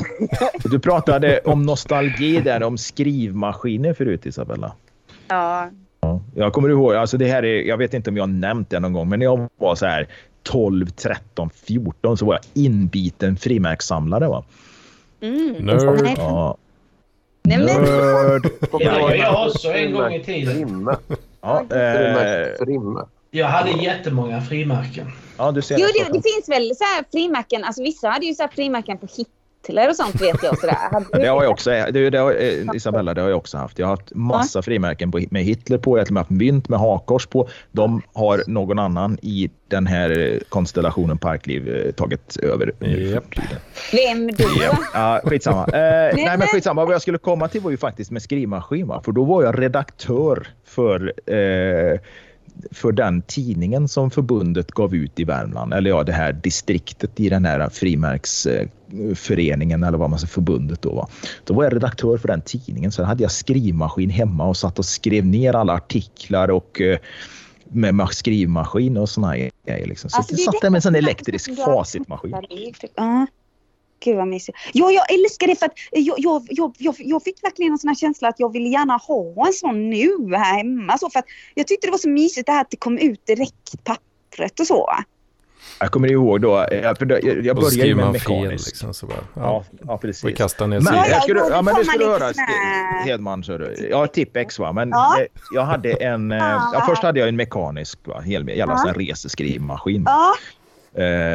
Du 0.70 0.78
pratade 0.78 1.40
om 1.44 1.62
nostalgi 1.62 2.40
där, 2.40 2.62
om 2.62 2.78
skrivmaskiner 2.78 3.94
förut 3.94 4.26
Isabella. 4.26 4.72
Ja. 5.28 5.70
Ja, 6.00 6.20
jag 6.34 6.52
kommer 6.52 6.68
ihåg, 6.68 6.94
alltså 6.94 7.16
det 7.16 7.26
här 7.26 7.44
är, 7.44 7.62
jag 7.62 7.76
vet 7.76 7.94
inte 7.94 8.10
om 8.10 8.16
jag 8.16 8.22
har 8.22 8.28
nämnt 8.28 8.70
det 8.70 8.80
någon 8.80 8.92
gång, 8.92 9.08
men 9.08 9.18
när 9.18 9.26
jag 9.26 9.48
var 9.58 9.74
så 9.74 9.86
här 9.86 10.08
12, 10.42 10.86
13, 10.90 11.50
14 11.66 12.16
så 12.16 12.26
var 12.26 12.34
jag 12.34 12.64
inbiten 12.64 13.36
frimärkssamlare. 13.36 14.28
Va? 14.28 14.44
Mm. 15.20 15.52
Nerd. 15.52 16.08
Ja, 16.18 16.56
nej, 17.46 17.58
men... 17.58 17.66
nörd. 17.66 18.50
Ja, 18.80 19.14
jag 19.14 19.46
också 19.46 19.72
en 19.72 19.92
gång 19.92 20.12
i 20.14 20.24
tiden. 20.24 20.54
Frimme. 20.54 20.96
Ja, 21.40 21.64
eh. 21.70 23.06
Jag 23.30 23.46
hade 23.46 23.70
jättemånga 23.70 24.40
frimärken. 24.40 25.12
ja, 25.36 25.52
du 25.52 25.62
ser. 25.62 25.78
Jo, 25.78 25.86
det. 25.94 26.12
det, 26.12 26.22
finns 26.22 26.48
väl 26.48 26.76
så 26.76 26.84
här 26.84 27.04
frimärken. 27.12 27.64
Alltså 27.64 27.82
vissa 27.82 28.08
hade 28.08 28.26
ju 28.26 28.34
så 28.34 28.42
här 28.42 28.50
frimärken 28.50 28.98
på 28.98 29.06
Hitler 29.66 29.88
och 29.88 29.96
sånt 29.96 30.22
vet 30.22 30.42
jag. 30.42 30.58
Sådär. 30.58 30.76
Det 31.20 31.26
har 31.26 31.42
jag 31.42 31.52
också, 31.52 31.70
det, 31.70 32.10
det 32.10 32.18
har, 32.18 32.32
eh, 32.32 32.76
Isabella, 32.76 33.14
det 33.14 33.20
har 33.22 33.28
jag 33.28 33.38
också 33.38 33.58
haft. 33.58 33.78
Jag 33.78 33.86
har 33.86 33.96
haft 33.96 34.14
massa 34.14 34.62
frimärken 34.62 35.10
på, 35.12 35.20
med 35.30 35.42
Hitler 35.44 35.78
på. 35.78 35.96
Jag 35.96 36.00
har 36.00 36.04
till 36.04 36.10
och 36.10 36.14
med 36.14 36.20
haft 36.20 36.30
mynt 36.30 36.68
med 36.68 36.78
hakkors 36.78 37.26
på. 37.26 37.48
De 37.72 38.02
har 38.12 38.42
någon 38.46 38.78
annan 38.78 39.18
i 39.22 39.50
den 39.68 39.86
här 39.86 40.18
eh, 40.18 40.38
konstellationen 40.48 41.18
Parkliv 41.18 41.68
eh, 41.76 41.92
tagit 41.92 42.36
över. 42.42 42.72
tiden. 42.80 43.22
Vem 43.92 44.26
då? 44.26 44.44
Ja, 44.62 44.78
ja, 44.94 45.20
skitsamma. 45.24 45.64
Eh, 45.64 45.70
nej, 45.72 46.12
men 46.24 46.38
men- 46.38 46.48
skitsamma. 46.48 46.84
Vad 46.84 46.94
jag 46.94 47.02
skulle 47.02 47.18
komma 47.18 47.48
till 47.48 47.60
var 47.60 47.70
ju 47.70 47.76
faktiskt 47.76 48.10
med 48.10 48.22
skrivmaskin. 48.22 48.92
För 49.04 49.12
då 49.12 49.24
var 49.24 49.42
jag 49.42 49.62
redaktör 49.62 50.48
för, 50.64 51.12
eh, 51.26 52.00
för 52.70 52.92
den 52.92 53.22
tidningen 53.22 53.88
som 53.88 54.10
förbundet 54.10 54.70
gav 54.70 54.94
ut 54.94 55.20
i 55.20 55.24
Värmland. 55.24 55.74
Eller 55.74 55.90
ja, 55.90 56.02
det 56.02 56.12
här 56.12 56.32
distriktet 56.32 57.20
i 57.20 57.28
den 57.28 57.44
här 57.44 57.68
frimärksföreningen 57.68 59.84
eller 59.84 59.98
vad 59.98 60.10
man 60.10 60.18
säger, 60.18 60.28
förbundet 60.28 60.82
då. 60.82 60.94
Va? 60.94 61.08
Då 61.44 61.54
var 61.54 61.64
jag 61.64 61.74
redaktör 61.74 62.18
för 62.18 62.28
den 62.28 62.42
tidningen. 62.42 62.92
Sen 62.92 63.04
hade 63.04 63.22
jag 63.22 63.32
skrivmaskin 63.32 64.10
hemma 64.10 64.48
och 64.48 64.56
satt 64.56 64.78
och 64.78 64.84
skrev 64.86 65.26
ner 65.26 65.54
alla 65.54 65.72
artiklar 65.72 66.50
och 66.50 66.80
eh, 66.80 66.98
med 67.68 67.94
ma- 67.94 68.12
skrivmaskin 68.12 68.96
och 68.96 69.08
såna 69.08 69.26
här 69.26 69.50
grejer. 69.66 69.86
Liksom. 69.86 70.10
Så 70.10 70.16
Alltså, 70.16 70.32
jag 70.34 70.40
satt 70.40 70.60
där 70.62 70.70
med 70.70 70.78
en 70.78 70.82
sån 70.82 70.94
elektrisk 70.94 71.50
facitmaskin. 71.64 72.34
Ja. 72.96 73.26
Gud 74.04 74.16
vad 74.16 74.28
mysigt. 74.28 74.58
Ja, 74.72 74.90
jag 74.90 75.12
älskar 75.14 75.46
det 75.46 75.56
för 75.56 75.66
att 75.66 75.72
jag, 75.92 76.14
jag, 76.18 76.46
jag, 76.50 76.74
jag, 76.98 77.22
fick 77.22 77.44
verkligen 77.44 77.72
en 77.72 77.78
sån 77.78 77.88
här 77.88 77.94
känsla 77.94 78.28
att 78.28 78.40
jag 78.40 78.52
ville 78.52 78.68
gärna 78.68 78.96
ha 78.96 79.46
en 79.46 79.52
sån 79.52 79.90
nu 79.90 80.34
här 80.36 80.56
hemma. 80.56 80.98
Så 80.98 81.10
för 81.10 81.18
att 81.18 81.24
jag 81.54 81.66
tyckte 81.66 81.86
det 81.86 81.90
var 81.90 81.98
så 81.98 82.08
mysigt 82.08 82.46
det 82.46 82.52
här 82.52 82.60
att 82.60 82.70
det 82.70 82.76
kom 82.76 82.98
ut 82.98 83.26
direkt 83.26 83.84
pappret 83.84 84.60
och 84.60 84.66
så. 84.66 84.90
Jag 85.80 85.90
kommer 85.90 86.10
ihåg 86.12 86.40
då, 86.40 86.62
eh, 86.62 86.94
för 86.94 87.06
jag, 87.10 87.44
jag 87.44 87.56
började 87.56 87.86
ju 87.88 87.94
med 87.94 88.12
mekanisk. 88.12 88.66
liksom 88.66 88.94
så 88.94 89.06
bara. 89.06 89.18
Ja, 89.34 89.40
Ja. 89.42 89.64
ja 89.86 89.92
Och 89.94 90.00
precis. 90.00 90.36
kasta 90.36 90.66
ner 90.66 90.80
Men, 90.80 90.94
jag 90.94 91.22
skulle, 91.22 91.40
ja, 91.40 91.62
men 91.62 91.64
man 91.64 91.74
skulle 91.84 91.92
du 91.92 91.98
lite 92.12 92.24
höra, 92.24 92.32
här- 92.36 93.04
Hedman. 93.04 93.44
Så 93.44 93.58
du. 93.58 93.88
Ja, 93.90 94.06
Tippex 94.06 94.58
va. 94.58 94.72
Men 94.72 94.88
Ja. 94.88 95.20
eh, 95.20 95.26
jag 95.54 95.62
hade 95.64 95.92
en... 95.92 96.32
eh, 96.32 96.38
Ja, 96.72 96.84
först 96.88 97.02
hade 97.02 97.20
jag 97.20 97.28
en 97.28 97.36
mekanisk, 97.36 97.98
va? 98.04 98.20
Hel, 98.20 98.48
jävla 98.48 98.74
Ja. 98.74 98.78
sån 98.78 98.94
reseskrivmaskin. 98.94 100.02
Ja, 100.06 100.32
Eh, 100.34 100.55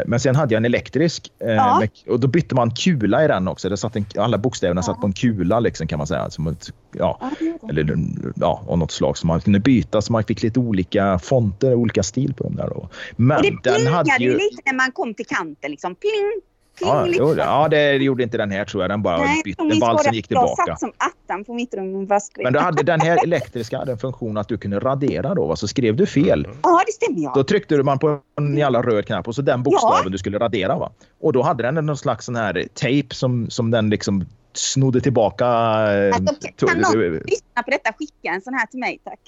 Men 0.05 0.19
sen 0.19 0.35
hade 0.35 0.53
jag 0.53 0.59
en 0.59 0.65
elektrisk 0.65 1.31
eh, 1.39 1.51
Ja. 1.51 1.79
med, 1.79 1.89
och 2.07 2.19
då 2.19 2.27
bytte 2.27 2.55
man 2.55 2.71
kula 2.71 3.25
i 3.25 3.27
den 3.27 3.47
också. 3.47 3.69
Det 3.69 3.77
satt 3.77 3.95
en, 3.95 4.05
alla 4.17 4.37
bokstäverna 4.37 4.81
satt 4.81 5.01
på 5.01 5.07
en 5.07 5.13
kula 5.13 5.59
liksom, 5.59 5.87
kan 5.87 5.97
man 5.97 6.07
säga. 6.07 6.29
Som 6.29 6.47
ett, 6.47 6.73
ja, 6.91 7.17
ja, 7.39 7.69
eller 7.69 7.97
ja, 8.35 8.63
av 8.67 8.77
något 8.77 8.91
slag 8.91 9.17
som 9.17 9.27
man 9.27 9.41
kunde 9.41 9.59
byta 9.59 10.01
så 10.01 10.13
man 10.13 10.23
fick 10.23 10.43
lite 10.43 10.59
olika 10.59 11.19
fonter, 11.19 11.73
olika 11.73 12.03
stil 12.03 12.33
på 12.33 12.43
dem 12.43 12.55
där. 12.55 12.67
Då. 12.67 12.89
Men 13.15 13.37
och 13.37 13.43
det 13.43 13.57
den 13.63 13.87
hade 13.87 14.17
ju 14.19 14.33
lite 14.33 14.61
när 14.65 14.73
man 14.73 14.91
kom 14.91 15.13
till 15.13 15.25
kanten. 15.27 15.71
Liksom. 15.71 15.95
Pling. 15.95 16.50
Ja, 16.81 17.05
liksom. 17.05 17.27
jo, 17.27 17.35
ja, 17.37 17.67
det 17.67 17.93
gjorde 17.95 18.23
inte 18.23 18.37
den 18.37 18.51
här 18.51 18.65
tror 18.65 18.83
jag. 18.83 18.89
Den 18.89 19.01
bara 19.01 19.17
Nej, 19.17 19.41
bytte, 19.45 19.63
valsen 19.81 20.13
gick 20.13 20.25
att 20.25 20.31
Jag 20.31 20.39
tillbaka. 20.41 20.71
satt 20.71 20.79
som 20.79 20.91
attan 20.97 21.43
på 21.45 21.53
mitt 21.53 21.73
rum 21.73 21.95
och 21.95 22.07
bara 22.07 22.19
skrev. 22.19 22.43
Men 22.43 22.53
då 22.53 22.59
hade 22.59 22.83
den 22.83 23.01
här 23.01 23.17
elektriska 23.23 23.77
hade 23.77 23.91
en 23.91 23.97
funktion 23.97 24.37
att 24.37 24.47
du 24.47 24.57
kunde 24.57 24.79
radera 24.79 25.35
då. 25.35 25.47
Va? 25.47 25.55
Så 25.55 25.67
skrev 25.67 25.95
du 25.95 26.05
fel, 26.05 26.47
Ja, 26.63 26.81
det 26.85 26.91
stämmer 26.91 27.23
ja. 27.23 27.31
då 27.35 27.43
tryckte 27.43 27.83
man 27.83 27.99
på 27.99 28.19
en 28.37 28.57
jävla 28.57 28.81
röd 28.81 29.05
knapp 29.05 29.27
och 29.27 29.35
så 29.35 29.41
den 29.41 29.63
bokstaven 29.63 30.11
du 30.11 30.17
skulle 30.17 30.39
radera. 30.39 30.77
Va? 30.77 30.91
Och 31.21 31.33
då 31.33 31.41
hade 31.41 31.63
den 31.63 31.85
någon 31.85 31.97
slags 31.97 32.25
sån 32.25 32.35
här 32.35 32.67
tejp 32.73 33.15
som, 33.15 33.49
som 33.49 33.71
den 33.71 33.89
liksom 33.89 34.25
snodde 34.53 35.01
tillbaka. 35.01 35.45
eh, 35.45 36.15
Alltså, 36.15 36.35
kan 36.57 36.79
någon 36.81 37.01
lyssna 37.01 37.63
på 37.65 37.71
detta? 37.71 37.93
Skicka 37.99 38.29
en 38.35 38.41
sån 38.41 38.53
här 38.53 38.65
till 38.65 38.79
mig 38.79 38.99
tack. 39.03 39.19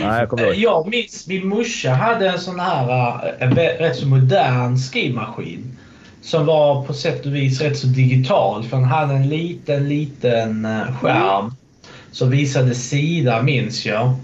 Nej, 0.00 0.18
jag 0.18 0.28
kommer 0.28 0.42
Eh, 0.42 0.48
ihåg. 0.48 0.56
Jag 0.58 0.88
minns 0.88 1.26
min 1.28 1.48
morsa 1.48 1.90
hade 1.90 2.28
en 2.28 2.38
sån 2.38 2.60
här 2.60 2.88
eh, 3.40 3.42
en 3.48 3.54
rätt 3.54 3.96
så 3.96 4.06
modern 4.08 4.76
skrivmaskin. 4.76 5.78
Som 6.22 6.46
var 6.46 6.82
på 6.84 6.92
sätt 6.94 7.26
och 7.26 7.34
vis 7.34 7.60
rätt 7.60 7.78
så 7.78 7.86
digital. 7.86 8.64
För 8.64 8.76
den 8.76 8.84
hade 8.86 9.14
en 9.14 9.28
liten, 9.28 9.88
liten 9.88 10.64
eh, 10.64 10.96
skärm. 11.00 11.54
Som 12.12 12.30
visade 12.30 12.74
sida 12.74 13.42
minns 13.42 13.86
jag. 13.86 14.14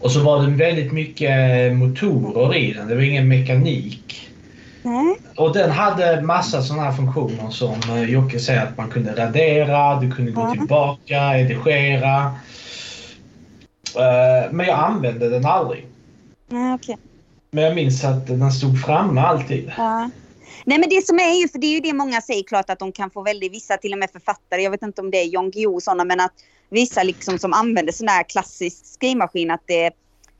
Och 0.00 0.10
så 0.10 0.20
var 0.20 0.42
det 0.42 0.50
väldigt 0.50 0.92
mycket 0.92 1.32
motorer 1.76 2.54
i 2.56 2.72
den. 2.72 2.88
Det 2.88 2.94
var 2.94 3.02
ingen 3.02 3.28
mekanik. 3.28 4.28
Nej. 4.82 5.16
Och 5.36 5.52
den 5.54 5.70
hade 5.70 6.20
massa 6.22 6.62
sådana 6.62 6.82
här 6.84 6.92
funktioner 6.92 7.50
som 7.50 7.74
eh, 7.88 8.02
Jocke 8.10 8.38
säger 8.40 8.62
att 8.62 8.76
man 8.76 8.88
kunde 8.90 9.12
radera, 9.26 10.00
du 10.00 10.10
kunde 10.10 10.30
gå 10.32 10.40
Ja. 10.40 10.50
tillbaka, 10.52 11.34
redigera. 11.34 12.24
Eh, 13.96 14.50
Men 14.52 14.66
jag 14.66 14.78
använde 14.78 15.28
den 15.28 15.46
aldrig. 15.46 15.86
Nej, 16.48 16.74
okej. 16.74 16.96
Men 17.50 17.64
jag 17.64 17.74
minns 17.74 18.04
att 18.04 18.26
den 18.26 18.52
stod 18.52 18.80
framme 18.80 19.20
alltid. 19.20 19.72
Ja. 19.76 20.10
Nej 20.64 20.78
men 20.78 20.88
det 20.88 21.06
som 21.06 21.18
är 21.18 21.40
ju, 21.40 21.48
för 21.48 21.58
det 21.58 21.66
är 21.66 21.72
ju 21.72 21.80
det 21.80 21.92
många 21.92 22.20
säger 22.20 22.42
klart 22.42 22.70
att 22.70 22.78
de 22.78 22.92
kan 22.92 23.10
få 23.10 23.22
väldigt, 23.22 23.52
vissa 23.52 23.76
till 23.76 23.92
och 23.92 23.98
med 23.98 24.10
författare, 24.10 24.62
jag 24.62 24.70
vet 24.70 24.82
inte 24.82 25.00
om 25.00 25.10
det 25.10 25.18
är 25.18 25.34
Jan 25.34 25.50
Guillou 25.50 25.74
och 25.74 25.82
sådana, 25.82 26.04
men 26.04 26.20
att 26.20 26.32
vissa 26.70 27.02
liksom 27.02 27.38
som 27.38 27.52
använder 27.52 27.92
sån 27.92 28.08
här 28.08 28.22
klassisk 28.22 28.86
skrivmaskin 28.86 29.50
att 29.50 29.62
det 29.66 29.90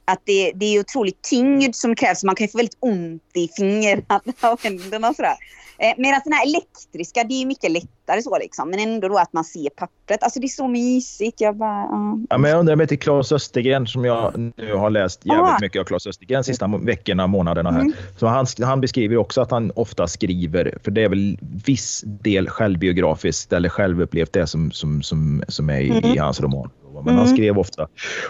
att 0.05 0.21
det, 0.25 0.53
det 0.55 0.67
är 0.67 0.81
otroligt 0.81 1.23
tyngd 1.23 1.75
som 1.75 1.95
krävs. 1.95 2.25
Man 2.25 2.35
kan 2.35 2.45
ju 2.45 2.51
få 2.51 2.59
väldigt 2.59 2.77
ont 2.81 3.23
i 3.35 3.49
fingrarna 3.57 4.21
och 4.53 4.63
händerna 4.63 5.09
och 5.09 5.17
sådär. 5.17 5.37
Eh, 5.83 5.95
Medan 5.99 6.21
den 6.25 6.33
här 6.33 6.47
elektriska, 6.47 7.25
det 7.25 7.35
är 7.43 7.47
mycket 7.47 7.71
lättare 7.71 8.23
så 8.23 8.39
liksom. 8.39 8.71
Men 8.71 8.81
ändå 8.81 9.09
då 9.09 9.19
att 9.19 9.33
man 9.33 9.45
ser 9.45 9.69
pappret. 9.71 10.23
Alltså 10.23 10.41
det 10.41 10.47
är 10.47 10.49
så 10.49 10.69
mysigt. 10.69 11.41
Jag 11.41 11.57
bara, 11.57 11.81
ja. 11.91 12.19
Ja, 12.31 12.39
men 12.39 12.51
jag 12.51 12.61
undrar 12.61 12.77
med 12.77 12.89
till 12.89 12.99
Claes 12.99 13.33
Östergren 13.33 13.87
som 13.87 14.05
jag 14.05 14.53
nu 14.57 14.75
har 14.75 14.91
läst 14.91 15.27
jävligt 15.27 15.45
Ah. 15.45 15.59
mycket 15.61 15.81
av 15.81 15.85
Claes 15.85 16.07
Östergren 16.07 16.45
sista 16.45 16.67
veckorna, 16.83 17.27
månaderna 17.27 17.71
här. 17.71 17.81
Mm. 17.81 17.93
Så 18.19 18.27
han, 18.27 18.47
han 18.63 18.81
beskriver 18.81 19.17
också 19.17 19.41
att 19.41 19.51
han 19.51 19.73
ofta 19.77 20.07
skriver, 20.09 20.79
för 20.85 20.91
det 20.91 21.03
är 21.03 21.09
väl 21.09 21.39
viss 21.67 22.03
del 22.07 22.49
självbiografiskt 22.49 23.53
eller 23.53 23.69
självupplevt 23.69 24.33
det 24.33 24.47
som, 24.47 24.73
som, 24.73 25.03
som, 25.03 25.43
som 25.49 25.71
är 25.71 25.81
i, 25.81 25.87
i 25.87 25.99
Mm. 26.05 26.19
hans 26.19 26.41
roman. 26.41 26.71
Men 27.05 27.15
han 27.15 27.25
Mm. 27.27 27.37
skrev 27.37 27.59
ofta, 27.59 27.89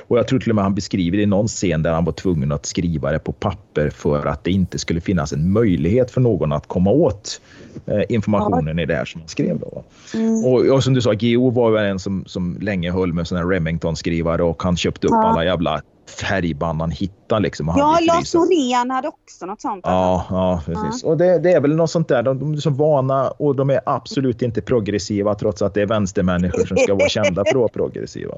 och 0.09 0.19
jag 0.19 0.29
tror 0.29 0.39
till 0.41 0.51
och 0.51 0.55
med 0.55 0.65
han 0.65 0.75
beskriver 0.75 1.17
det 1.17 1.23
i 1.23 1.27
någon 1.27 1.49
scen 1.49 1.83
där 1.83 1.93
han 1.93 2.05
var 2.05 2.13
tvungen 2.13 2.53
att 2.53 2.67
skriva 2.67 3.13
det 3.13 3.19
på 3.19 3.33
papper 3.33 3.91
för 3.91 4.27
att 4.27 4.45
det 4.45 4.51
inte 4.51 4.79
skulle 4.79 5.01
finnas 5.01 5.33
en 5.33 5.53
möjlighet 5.53 6.11
för 6.11 6.21
någon 6.21 6.53
att 6.53 6.67
komma 6.67 6.91
åt 6.91 7.41
eh, 7.87 8.03
informationen 8.09 8.79
i 8.79 8.87
det 8.87 8.95
här 8.95 9.05
som 9.05 9.21
han 9.21 9.29
skrev. 9.29 9.59
Då. 9.59 9.85
Mm. 10.15 10.45
Och, 10.45 10.75
och 10.75 10.85
som 10.85 10.95
du 10.95 11.01
sa, 11.01 11.13
Geo 11.13 11.51
var 11.51 11.71
ju 11.71 11.87
en 11.87 11.99
som, 11.99 12.25
som 12.27 12.59
länge 12.61 12.91
höll 12.93 13.13
med 13.13 13.27
här 13.31 13.45
Remington-skrivare 13.45 14.43
och 14.43 14.63
han 14.63 14.77
köpte 14.77 15.07
upp 15.07 15.13
Ja. 15.13 15.29
alla 15.29 15.45
jävla 15.45 15.83
färgband 16.21 16.81
han 16.81 16.91
hittade. 16.91 17.43
Liksom, 17.43 17.69
och 17.69 17.75
Ja, 17.79 17.99
Lars. 18.01 18.35
Norén 18.35 18.91
hade 18.91 19.09
också 19.09 19.47
något 19.47 19.61
sånt. 19.61 19.81
Ja, 19.85 20.27
ja, 20.31 20.63
precis. 20.67 21.05
Och 21.05 21.17
det, 21.17 21.39
det 21.39 21.53
är 21.53 21.61
väl 21.61 21.77
något 21.77 21.91
sånt 21.91 22.09
där. 22.09 22.23
De, 22.23 22.39
de 22.39 22.53
är 22.53 22.57
så 22.57 22.71
vana 22.71 23.31
och 23.31 23.57
de 23.57 23.71
är 23.71 23.81
absolut 23.87 24.43
inte 24.43 24.63
progressiva 24.63 25.35
trots 25.35 25.63
att 25.63 25.75
det 25.75 25.83
är 25.83 25.87
vänstermänniskor 25.87 26.67
som 26.67 26.77
ska 26.77 26.95
vara 26.95 27.09
kända 27.09 27.45
för 27.45 27.51
att 27.51 27.55
vara 27.55 27.69
progressiva. 27.69 28.35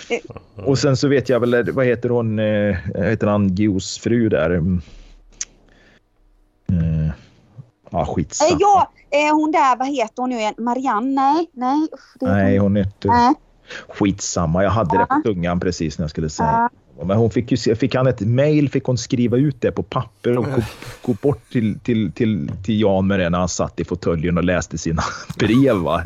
Och 0.66 0.78
sen 0.78 0.96
så 0.96 1.08
vet 1.08 1.28
jag 1.28 1.40
väl, 1.40 1.72
vad 1.72 1.86
heter 1.86 2.08
hon, 2.08 2.38
eh, 2.38 2.76
heter 2.94 3.26
han 3.26 3.48
Gios 3.54 3.98
fru 3.98 4.28
där? 4.28 4.62
Eh, 7.92 7.98
ja, 7.98 8.00
Eh, 8.00 8.14
skitsamma. 8.14 8.56
Ja, 8.60 8.90
eh, 9.10 9.34
hon 9.34 9.52
där, 9.52 9.76
vad 9.76 9.88
heter 9.88 10.22
hon 10.22 10.30
nu 10.30 10.36
igen? 10.36 10.54
Marianne? 10.58 11.14
Nej, 11.14 11.50
nej. 11.52 11.88
usch, 11.94 12.16
Nej, 12.20 12.58
hon 12.58 12.76
heter... 12.76 13.08
Nej. 13.08 13.34
Skitsamma, 13.88 14.62
jag 14.62 14.70
hade 14.70 14.98
det 14.98 15.06
på 15.06 15.14
Ja. 15.24 15.30
tungan 15.32 15.60
precis 15.60 15.98
när 15.98 16.02
jag 16.02 16.10
skulle 16.10 16.28
säga. 16.30 16.48
Ja. 16.50 16.68
Men 17.04 17.16
hon 17.16 17.30
fick 17.30 17.66
ju 17.66 17.74
fick 17.74 17.94
han 17.94 18.06
ett 18.06 18.20
mail 18.20 18.70
fick 18.70 18.84
hon 18.84 18.98
skriva 18.98 19.36
ut 19.36 19.60
det 19.60 19.72
på 19.72 19.82
papper 19.82 20.38
och 20.38 20.44
gå, 20.44 20.62
gå 21.02 21.12
bort 21.22 21.50
till, 21.52 21.78
till, 21.80 22.12
till, 22.12 22.50
till 22.64 22.80
Jan 22.80 23.06
med 23.06 23.20
det 23.20 23.30
när 23.30 23.38
han 23.38 23.48
satt 23.48 23.80
i 23.80 23.84
fåtöljen 23.84 24.38
och 24.38 24.44
läste 24.44 24.78
sina 24.78 25.02
brev. 25.38 25.76
Va? 25.76 26.02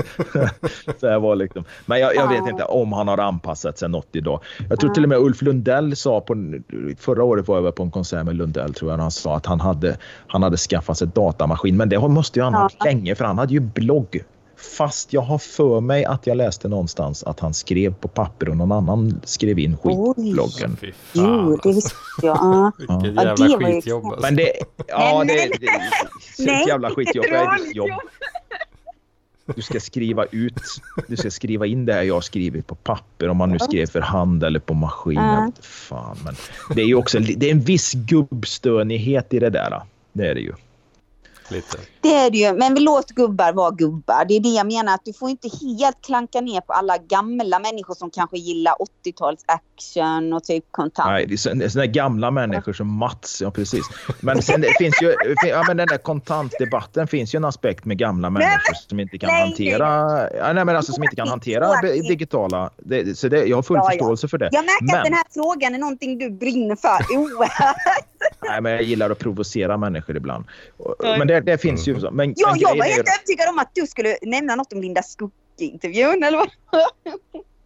Så 1.00 1.06
jag 1.06 1.20
var 1.20 1.36
liksom, 1.36 1.64
men 1.86 2.00
jag, 2.00 2.14
jag 2.14 2.28
vet 2.28 2.48
inte 2.50 2.64
om 2.64 2.92
han 2.92 3.08
har 3.08 3.18
anpassat 3.18 3.78
sig 3.78 3.88
något 3.88 4.08
idag. 4.12 4.40
Jag 4.68 4.80
tror 4.80 4.90
till 4.90 5.02
och 5.02 5.08
med 5.08 5.18
Ulf 5.18 5.42
Lundell 5.42 5.96
sa 5.96 6.20
på, 6.20 6.60
förra 6.98 7.24
året 7.24 7.48
var 7.48 7.62
jag 7.62 7.74
på 7.74 7.82
en 7.82 7.90
konsert 7.90 8.24
med 8.24 8.36
Lundell 8.36 8.74
tror 8.74 8.90
jag, 8.90 8.98
han 8.98 9.10
sa 9.10 9.36
att 9.36 9.46
han 9.46 9.60
hade, 9.60 9.96
han 10.26 10.42
hade 10.42 10.56
skaffat 10.56 10.98
sig 10.98 11.08
datamaskin. 11.14 11.76
Men 11.76 11.88
det 11.88 12.08
måste 12.08 12.38
ju 12.38 12.42
han 12.42 12.54
ha 12.54 12.60
haft 12.60 12.84
länge 12.84 13.14
för 13.14 13.24
han 13.24 13.38
hade 13.38 13.52
ju 13.52 13.60
blogg. 13.60 14.22
Fast 14.62 15.12
jag 15.12 15.20
har 15.20 15.38
för 15.38 15.80
mig 15.80 16.04
att 16.04 16.26
jag 16.26 16.36
läste 16.36 16.68
någonstans 16.68 17.24
att 17.24 17.40
han 17.40 17.54
skrev 17.54 17.94
på 17.94 18.08
papper 18.08 18.48
och 18.48 18.56
någon 18.56 18.72
annan 18.72 19.20
skrev 19.24 19.58
in 19.58 19.76
skit 19.76 19.82
på 19.82 20.14
Oj. 20.16 20.32
bloggen. 20.32 20.76
Fy 20.80 20.92
Jo, 21.12 21.58
det 21.62 21.72
visste 21.72 21.94
jag. 22.22 22.36
Ja. 22.36 22.72
Vilket 22.78 22.96
Ja, 22.98 23.06
jävla 23.06 23.34
det 23.34 23.56
var 23.56 23.68
ju 23.68 23.74
skitjobb 23.74 24.04
alltså. 24.04 24.20
Men 24.20 24.36
det, 24.36 24.52
ja, 24.88 25.18
det, 25.18 25.24
nej, 25.24 25.50
det, 25.60 25.66
nej. 26.38 26.62
ett 26.62 26.68
jävla 26.68 26.90
skitjobb. 26.90 27.24
Det 27.24 27.36
är 27.36 27.64
ditt 27.64 27.76
jobb? 27.76 27.90
Du 29.54 29.62
ska 29.62 29.80
skriva 29.80 30.24
ut, 30.24 30.62
du 31.08 31.16
ska 31.16 31.30
skriva 31.30 31.66
in 31.66 31.86
det 31.86 31.92
här 31.92 32.02
jag 32.02 32.14
har 32.14 32.20
skrivit 32.20 32.66
på 32.66 32.74
papper 32.74 33.28
om 33.28 33.36
man 33.36 33.50
nu 33.50 33.58
skrev 33.58 33.86
för 33.86 34.00
hand 34.00 34.44
eller 34.44 34.60
på 34.60 34.74
maskin. 34.74 35.14
Ja. 35.14 35.52
Vet 35.56 35.66
Fan, 35.66 36.18
men 36.24 36.34
det 36.74 36.82
är 36.82 36.86
ju 36.86 36.94
också 36.94 37.18
det 37.18 37.46
är 37.46 37.52
en 37.52 37.60
viss 37.60 37.92
gubbstönighet 37.92 39.34
i 39.34 39.38
det 39.38 39.50
där. 39.50 39.82
Det 40.12 40.26
är 40.26 40.34
det 40.34 40.40
ju. 40.40 40.52
Lite. 41.48 41.78
Det 42.00 42.14
är 42.14 42.30
det 42.30 42.38
ju. 42.38 42.52
Men 42.52 42.74
vi 42.74 42.80
låt 42.80 43.08
gubbar 43.10 43.52
vara 43.52 43.70
gubbar. 43.70 44.24
Det 44.28 44.34
är 44.36 44.40
det 44.40 44.48
jag 44.48 44.66
menar. 44.66 44.94
Att 44.94 45.04
du 45.04 45.12
får 45.12 45.30
inte 45.30 45.48
helt 45.78 46.02
klanka 46.06 46.40
ner 46.40 46.60
på 46.60 46.72
alla 46.72 46.98
gamla 46.98 47.58
människor 47.58 47.94
som 47.94 48.10
kanske 48.10 48.36
gillar 48.38 48.74
80-tals 49.04 49.44
action 49.46 50.32
och 50.32 50.44
typ 50.44 50.64
kontant. 50.70 51.08
Nej, 51.10 51.26
det 51.26 51.34
är 51.34 51.36
så- 51.36 51.70
såna 51.70 51.84
där 51.84 51.92
gamla 51.92 52.30
människor 52.30 52.72
som 52.72 52.88
Mats, 52.98 53.40
ja 53.42 53.50
precis. 53.50 53.84
Men 54.20 54.42
sen 54.42 54.60
det 54.60 54.74
finns 54.78 55.02
ju, 55.02 55.14
ja, 55.48 55.64
men 55.66 55.76
den 55.76 55.88
där 55.88 55.98
kontantdebatten 55.98 57.06
finns 57.06 57.34
ju 57.34 57.36
en 57.36 57.44
aspekt 57.44 57.84
med 57.84 57.98
gamla 57.98 58.30
människor 58.30 58.74
som 58.88 59.00
inte 59.00 59.18
kan 59.18 59.30
nej, 59.30 59.42
hantera, 59.48 59.86
ja, 60.38 60.52
nej, 60.52 60.64
men 60.64 60.76
alltså 60.76 60.92
som 60.92 61.02
inte 61.04 61.16
kan 61.16 61.28
hantera 61.28 61.80
digitala, 62.08 62.70
det, 62.78 63.18
så 63.18 63.28
det, 63.28 63.44
jag 63.44 63.56
har 63.56 63.62
full 63.62 63.76
Ja, 63.76 63.82
ja. 63.84 63.90
förståelse 63.90 64.28
för 64.28 64.38
det. 64.38 64.48
Jag 64.52 64.64
märker 64.64 64.96
att 64.96 65.02
Men- 65.02 65.04
den 65.04 65.14
här 65.14 65.24
frågan 65.34 65.74
är 65.74 65.78
någonting 65.78 66.18
du 66.18 66.30
brinner 66.30 66.76
för. 66.76 66.98
Nej, 68.42 68.60
men 68.60 68.72
jag 68.72 68.82
gillar 68.82 69.10
att 69.10 69.18
provocera 69.18 69.76
människor 69.76 70.16
ibland. 70.16 70.44
Men 71.00 71.28
det, 71.28 71.40
det 71.40 71.58
finns 71.58 71.88
ju. 71.88 72.10
Men, 72.10 72.34
Ja, 72.36 72.50
men 72.50 72.60
jag 72.60 72.76
var 72.76 72.84
helt 72.84 73.08
övertygad 73.08 73.48
om 73.48 73.58
att 73.58 73.70
du 73.74 73.86
skulle 73.86 74.16
nämna 74.22 74.54
något 74.56 74.72
om 74.72 74.80
Linda 74.80 75.02
Skugge-intervjun 75.02 76.22
eller 76.22 76.38
vad? 76.38 76.48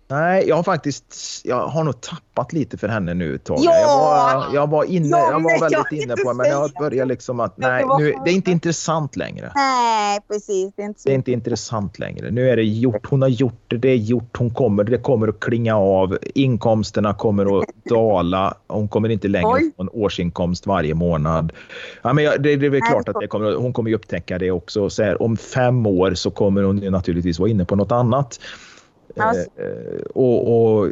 Nej, 0.08 0.48
jag 0.48 0.56
har 0.56 0.62
faktiskt, 0.62 1.40
jag 1.44 1.66
har 1.66 1.84
nog 1.84 2.00
tappat 2.00 2.52
lite 2.52 2.78
för 2.78 2.88
henne 2.88 3.14
nu 3.14 3.34
ett 3.34 3.44
tag. 3.44 3.58
Ja! 3.60 3.72
Jag, 3.80 3.98
var, 3.98 4.54
jag 4.54 4.70
var 4.70 4.84
inne, 4.84 5.08
Ja, 5.08 5.30
jag 5.30 5.42
var 5.42 5.50
jag 5.50 5.60
väldigt 5.60 5.92
vill 5.92 6.02
inne 6.02 6.16
på 6.16 6.28
det, 6.28 6.34
men 6.36 6.50
jag 6.50 6.70
börjar 6.70 7.06
liksom 7.06 7.40
att 7.40 7.56
nej, 7.56 7.84
nu, 7.98 8.14
det 8.24 8.30
är 8.30 8.34
inte 8.34 8.50
intressant 8.50 9.16
längre. 9.16 9.52
Nej, 9.54 10.20
precis. 10.28 10.72
Det 10.76 10.82
är 10.82 10.86
inte. 10.86 11.00
Det 11.04 11.10
är 11.10 11.14
inte 11.14 11.32
intressant 11.32 11.98
längre. 11.98 12.30
Nu 12.30 12.50
är 12.50 12.56
det 12.56 12.62
gjort. 12.62 13.06
Hon 13.06 13.22
har 13.22 13.28
gjort 13.28 13.64
det. 13.68 13.76
Det 13.76 13.88
är 13.88 13.96
gjort. 13.96 14.36
Hon 14.38 14.50
kommer, 14.50 14.84
det 14.84 14.98
kommer 14.98 15.28
att 15.28 15.40
klinga 15.40 15.76
av. 15.76 16.18
Inkomsterna 16.34 17.14
kommer 17.14 17.58
att 17.58 17.64
dala. 17.84 18.54
Hon 18.68 18.88
kommer 18.88 19.08
inte 19.08 19.28
längre 19.28 19.48
Oj. 19.48 19.70
få 19.76 19.82
en 19.82 19.90
årsinkomst 19.92 20.66
varje 20.66 20.94
månad. 20.94 21.52
Ja, 22.02 22.12
men 22.12 22.24
jag, 22.24 22.42
det, 22.42 22.56
det 22.56 22.66
är 22.66 22.70
väl 22.70 22.80
klart 22.80 23.08
att 23.08 23.20
det 23.20 23.26
kommer, 23.26 23.54
hon 23.54 23.72
kommer 23.72 23.90
ju 23.90 23.96
upptäcka 23.96 24.38
det 24.38 24.50
också. 24.50 24.90
Så 24.90 25.02
här, 25.02 25.22
om 25.22 25.36
fem 25.36 25.86
år 25.86 26.14
så 26.14 26.30
kommer 26.30 26.62
hon 26.62 26.76
naturligtvis 26.76 27.38
vara 27.38 27.50
inne 27.50 27.64
på 27.64 27.76
något 27.76 27.92
annat. 27.92 28.40
Eh, 29.16 30.00
och, 30.14 30.78
och 30.80 30.90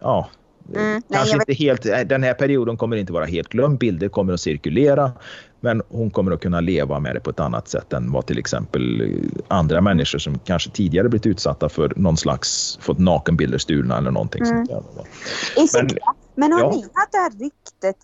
ja, 0.00 0.28
Mm, 0.74 0.92
nej, 0.92 1.02
kanske 1.10 1.34
jag 1.36 1.42
inte 1.42 1.52
helt, 1.52 1.86
eh, 1.86 1.98
den 1.98 2.22
här 2.22 2.34
perioden 2.34 2.76
kommer 2.76 2.96
inte 2.96 3.12
vara 3.12 3.24
helt 3.24 3.48
glömd. 3.48 3.78
Bilder 3.78 4.08
kommer 4.08 4.32
att 4.32 4.40
cirkulera. 4.40 5.12
Men 5.60 5.82
hon 5.88 6.10
kommer 6.10 6.32
att 6.32 6.40
kunna 6.40 6.60
leva 6.60 7.00
med 7.00 7.14
det 7.14 7.20
på 7.20 7.30
ett 7.30 7.40
annat 7.40 7.68
sätt 7.68 7.92
än 7.92 8.12
vad 8.12 8.26
till 8.26 8.38
exempel 8.38 9.12
andra 9.48 9.80
människor 9.80 10.18
som 10.18 10.38
kanske 10.38 10.70
tidigare 10.70 11.08
blivit 11.08 11.26
utsatta 11.26 11.68
för 11.68 11.92
någon 11.96 12.16
slags, 12.16 12.78
fått 12.82 12.98
nakenbilder 12.98 13.58
stulna 13.58 13.98
eller 13.98 14.10
någonting 14.10 14.42
Mm. 14.42 14.66
sånt 14.66 14.86
där. 14.96 15.82
Men-. 15.82 15.98
Men 16.34 16.52
har 16.52 16.60
ja. 16.60 16.70
ni 16.70 16.82
hört 16.82 17.12
det 17.12 17.18
här 17.18 17.30
ryktet? 17.30 17.96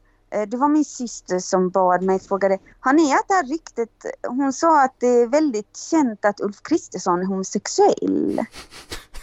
Det 0.48 0.56
var 0.56 0.68
min 0.68 0.85
syster 0.85 1.39
som 1.39 1.70
bad 1.70 2.02
mig 2.02 2.20
fråga 2.20 2.59
Har 2.80 2.93
ni 2.93 3.10
hört 3.12 3.28
det 3.28 3.35
här 3.35 3.47
ryktet? 3.47 3.89
Hon 4.28 4.52
sa 4.52 4.85
att 4.85 4.94
det 5.01 5.06
är 5.06 5.26
väldigt 5.26 5.76
känt 5.90 6.24
att 6.24 6.40
Ulf 6.40 6.62
Kristersson 6.62 7.20
är 7.20 7.24
homosexuell. 7.24 8.40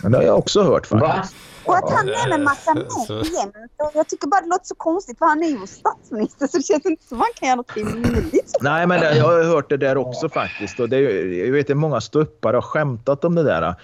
Men 0.06 0.12
det 0.12 0.18
har 0.18 0.26
jag 0.26 0.38
också 0.38 0.64
hört 0.64 0.92
Va? 0.92 1.00
faktiskt. 1.00 1.36
Och 1.66 1.78
att 1.78 1.92
han 1.92 2.10
är 2.10 2.30
med 2.30 2.40
massa 2.42 2.74
män 2.74 2.84
jämt. 3.10 3.56
Jag 3.94 4.08
tycker 4.08 4.28
bara 4.28 4.42
det 4.42 4.48
låter 4.48 4.66
så 4.66 4.76
konstigt 4.76 5.18
för 5.18 5.26
han 5.26 5.44
är 5.44 5.48
ju 5.48 5.68
statsminister 5.68 6.48
så 6.48 6.58
det 6.58 6.64
känns 6.64 6.86
inte 6.86 7.04
som 7.08 7.18
han 7.20 7.28
kan 7.40 7.48
göra 7.48 7.56
något 7.56 7.76
rimligt. 7.78 8.58
Nej, 8.62 8.88
men 8.88 9.00
det, 9.00 9.18
jag 9.18 9.26
har 9.26 9.44
hört 9.44 9.70
det 9.70 9.78
där 9.78 9.98
också 9.98 10.30
faktiskt. 10.30 10.80
Och 10.80 10.90
det, 10.90 10.98
är- 10.98 11.46
jag 11.46 11.52
vet 11.52 11.70
att 11.70 11.78
många 11.78 12.02
ståuppare 12.02 12.56
har 12.58 12.62
skämtat 12.62 13.26
om 13.26 13.36
det 13.36 13.44
där. 13.44 13.76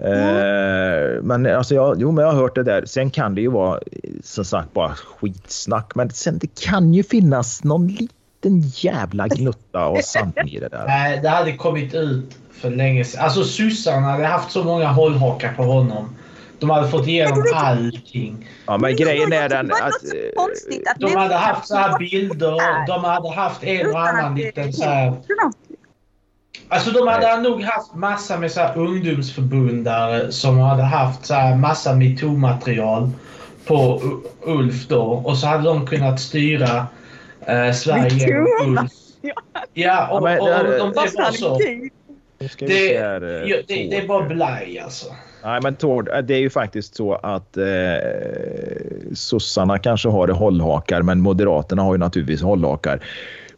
Eh, 0.00 1.22
men 1.22 1.46
alltså 1.46 1.74
jag, 1.74 1.96
jo, 2.00 2.10
men 2.12 2.24
jag 2.24 2.32
har 2.32 2.40
hört 2.40 2.54
det 2.54 2.62
där. 2.62 2.84
Sen 2.86 3.10
kan 3.10 3.34
det 3.34 3.40
ju 3.40 3.50
vara 3.50 3.80
som 4.24 4.44
sagt 4.44 4.72
bara 4.72 4.94
skitsnack. 4.94 5.94
Men 5.94 6.10
sen 6.10 6.38
det 6.38 6.60
kan 6.60 6.94
ju 6.94 7.02
finnas 7.02 7.64
någon 7.64 7.86
liten 7.88 8.60
jävla 8.74 9.28
gnutta 9.28 9.78
av 9.84 9.96
sanning 10.02 10.48
i 10.54 10.60
det 10.60 10.68
där. 10.68 10.84
Nej, 10.86 11.20
det 11.22 11.28
hade 11.28 11.56
kommit 11.56 11.94
ut 11.94 12.34
för 12.60 12.70
länge 12.70 13.04
sedan. 13.04 13.24
Alltså 13.24 13.44
sossarna 13.44 14.06
hade 14.06 14.26
haft 14.26 14.50
så 14.50 14.64
många 14.64 14.86
hållhakar 14.86 15.52
på 15.52 15.62
honom. 15.62 16.16
De 16.58 16.70
hade 16.70 16.88
fått 16.88 17.06
igenom 17.06 17.44
allting. 17.54 18.48
Ja, 18.66 18.78
men 18.78 18.96
grejen 18.96 19.32
är 19.32 19.48
den 19.48 19.72
att... 19.72 19.78
eh, 19.78 20.42
att 20.92 21.00
De 21.00 21.16
hade 21.16 21.34
haft 21.34 21.68
så 21.68 21.76
här 21.76 21.98
bilder. 21.98 22.86
De 22.86 23.04
hade 23.04 23.30
haft 23.30 23.64
en 23.64 23.90
och 23.90 24.08
annan 24.08 24.34
liten 24.34 24.72
så 24.72 24.84
här... 24.84 25.12
Alltså 26.68 26.90
de 26.90 27.08
hade 27.08 27.40
nog 27.42 27.62
haft 27.62 27.94
massa 27.94 28.38
med 28.38 28.52
så 28.52 28.60
här 28.60 28.78
ungdomsförbundare 28.78 30.32
som 30.32 30.58
hade 30.58 30.82
haft 30.82 31.26
så 31.26 31.34
här 31.34 31.56
massa 31.56 31.94
metoo-material 31.94 33.10
på 33.66 34.02
Ulf 34.42 34.88
då. 34.88 35.02
Och 35.02 35.38
så 35.38 35.46
hade 35.46 35.64
de 35.64 35.86
kunnat 35.86 36.20
styra 36.20 36.86
eh, 37.46 37.72
Sverige 37.72 38.28
genom? 38.28 38.78
Ulf. 38.78 38.90
Ja, 39.74 40.08
och, 40.08 40.16
Ja, 40.16 40.20
men 40.20 40.40
och, 40.40 40.48
och, 40.48 40.78
de 40.78 40.90
blev 40.90 41.12
bara 41.16 41.32
så. 41.32 41.58
nu 41.58 41.64
ska 41.64 41.70
vi 41.70 41.90
Det, 42.38 42.48
se 42.68 42.98
här, 42.98 43.22
eh, 43.22 43.48
det, 43.48 43.62
det 43.66 43.96
är 43.96 44.06
bara 44.06 44.24
blaj 44.28 44.78
alltså. 44.78 45.06
Nej, 45.44 45.60
men 45.62 45.76
Tord, 45.76 46.10
det 46.24 46.34
är 46.34 46.38
ju 46.38 46.50
faktiskt 46.50 46.94
så 46.94 47.14
att 47.14 47.56
eh, 47.56 47.64
sossarna 49.14 49.78
kanske 49.78 50.08
har 50.08 50.28
hållhakar, 50.28 51.02
men 51.02 51.20
Moderaterna 51.20 51.82
har 51.82 51.94
ju 51.94 51.98
naturligtvis 51.98 52.42
hållhakar. 52.42 53.00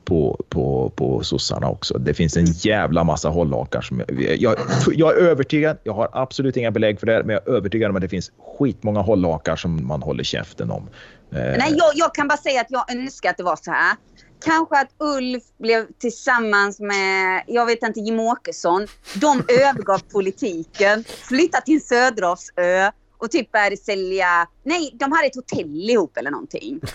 på, 0.04 0.44
på, 0.48 0.92
på 0.96 1.22
sossarna 1.22 1.68
också. 1.68 1.98
Det 1.98 2.14
finns 2.14 2.36
en 2.36 2.46
jävla 2.46 3.04
massa 3.04 3.28
hållhakar. 3.28 3.80
Som 3.80 4.02
jag, 4.08 4.36
jag, 4.36 4.56
jag 4.92 5.16
är 5.18 5.22
övertygad, 5.22 5.76
jag 5.82 5.92
har 5.92 6.08
absolut 6.12 6.56
inga 6.56 6.70
belägg 6.70 7.00
för 7.00 7.06
det, 7.06 7.22
men 7.24 7.34
jag 7.34 7.48
är 7.48 7.56
övertygad 7.56 7.90
om 7.90 7.96
att 7.96 8.02
det 8.02 8.08
finns 8.08 8.32
skitmånga 8.58 9.00
hållhakar 9.00 9.56
som 9.56 9.86
man 9.86 10.02
håller 10.02 10.24
käften 10.24 10.70
om. 10.70 10.88
Eh, 11.32 11.38
Nej, 11.38 11.74
jag, 11.76 11.92
jag 11.94 12.14
kan 12.14 12.28
bara 12.28 12.38
säga 12.38 12.60
att 12.60 12.70
jag 12.70 12.92
önskar 12.92 13.30
att 13.30 13.36
det 13.36 13.42
var 13.42 13.56
så 13.56 13.70
här. 13.70 13.96
Kanske 14.40 14.80
att 14.80 14.90
Ulf 14.98 15.42
blev 15.58 15.86
tillsammans 15.98 16.80
med, 16.80 17.44
jag 17.46 17.66
vet 17.66 17.82
inte, 17.82 18.00
Jimmie 18.00 18.26
Åkesson. 18.26 18.86
De 19.14 19.42
övergav 19.48 19.98
politiken, 19.98 21.04
flyttade 21.04 21.64
till 21.64 21.86
Söderavsö 21.86 22.90
och 23.18 23.30
typ 23.30 23.52
började 23.52 23.76
sälja... 23.76 24.48
Nej, 24.62 24.90
de 24.94 25.12
hade 25.12 25.26
ett 25.26 25.34
hotell 25.34 25.90
ihop 25.90 26.16
eller 26.16 26.30
någonting. 26.30 26.80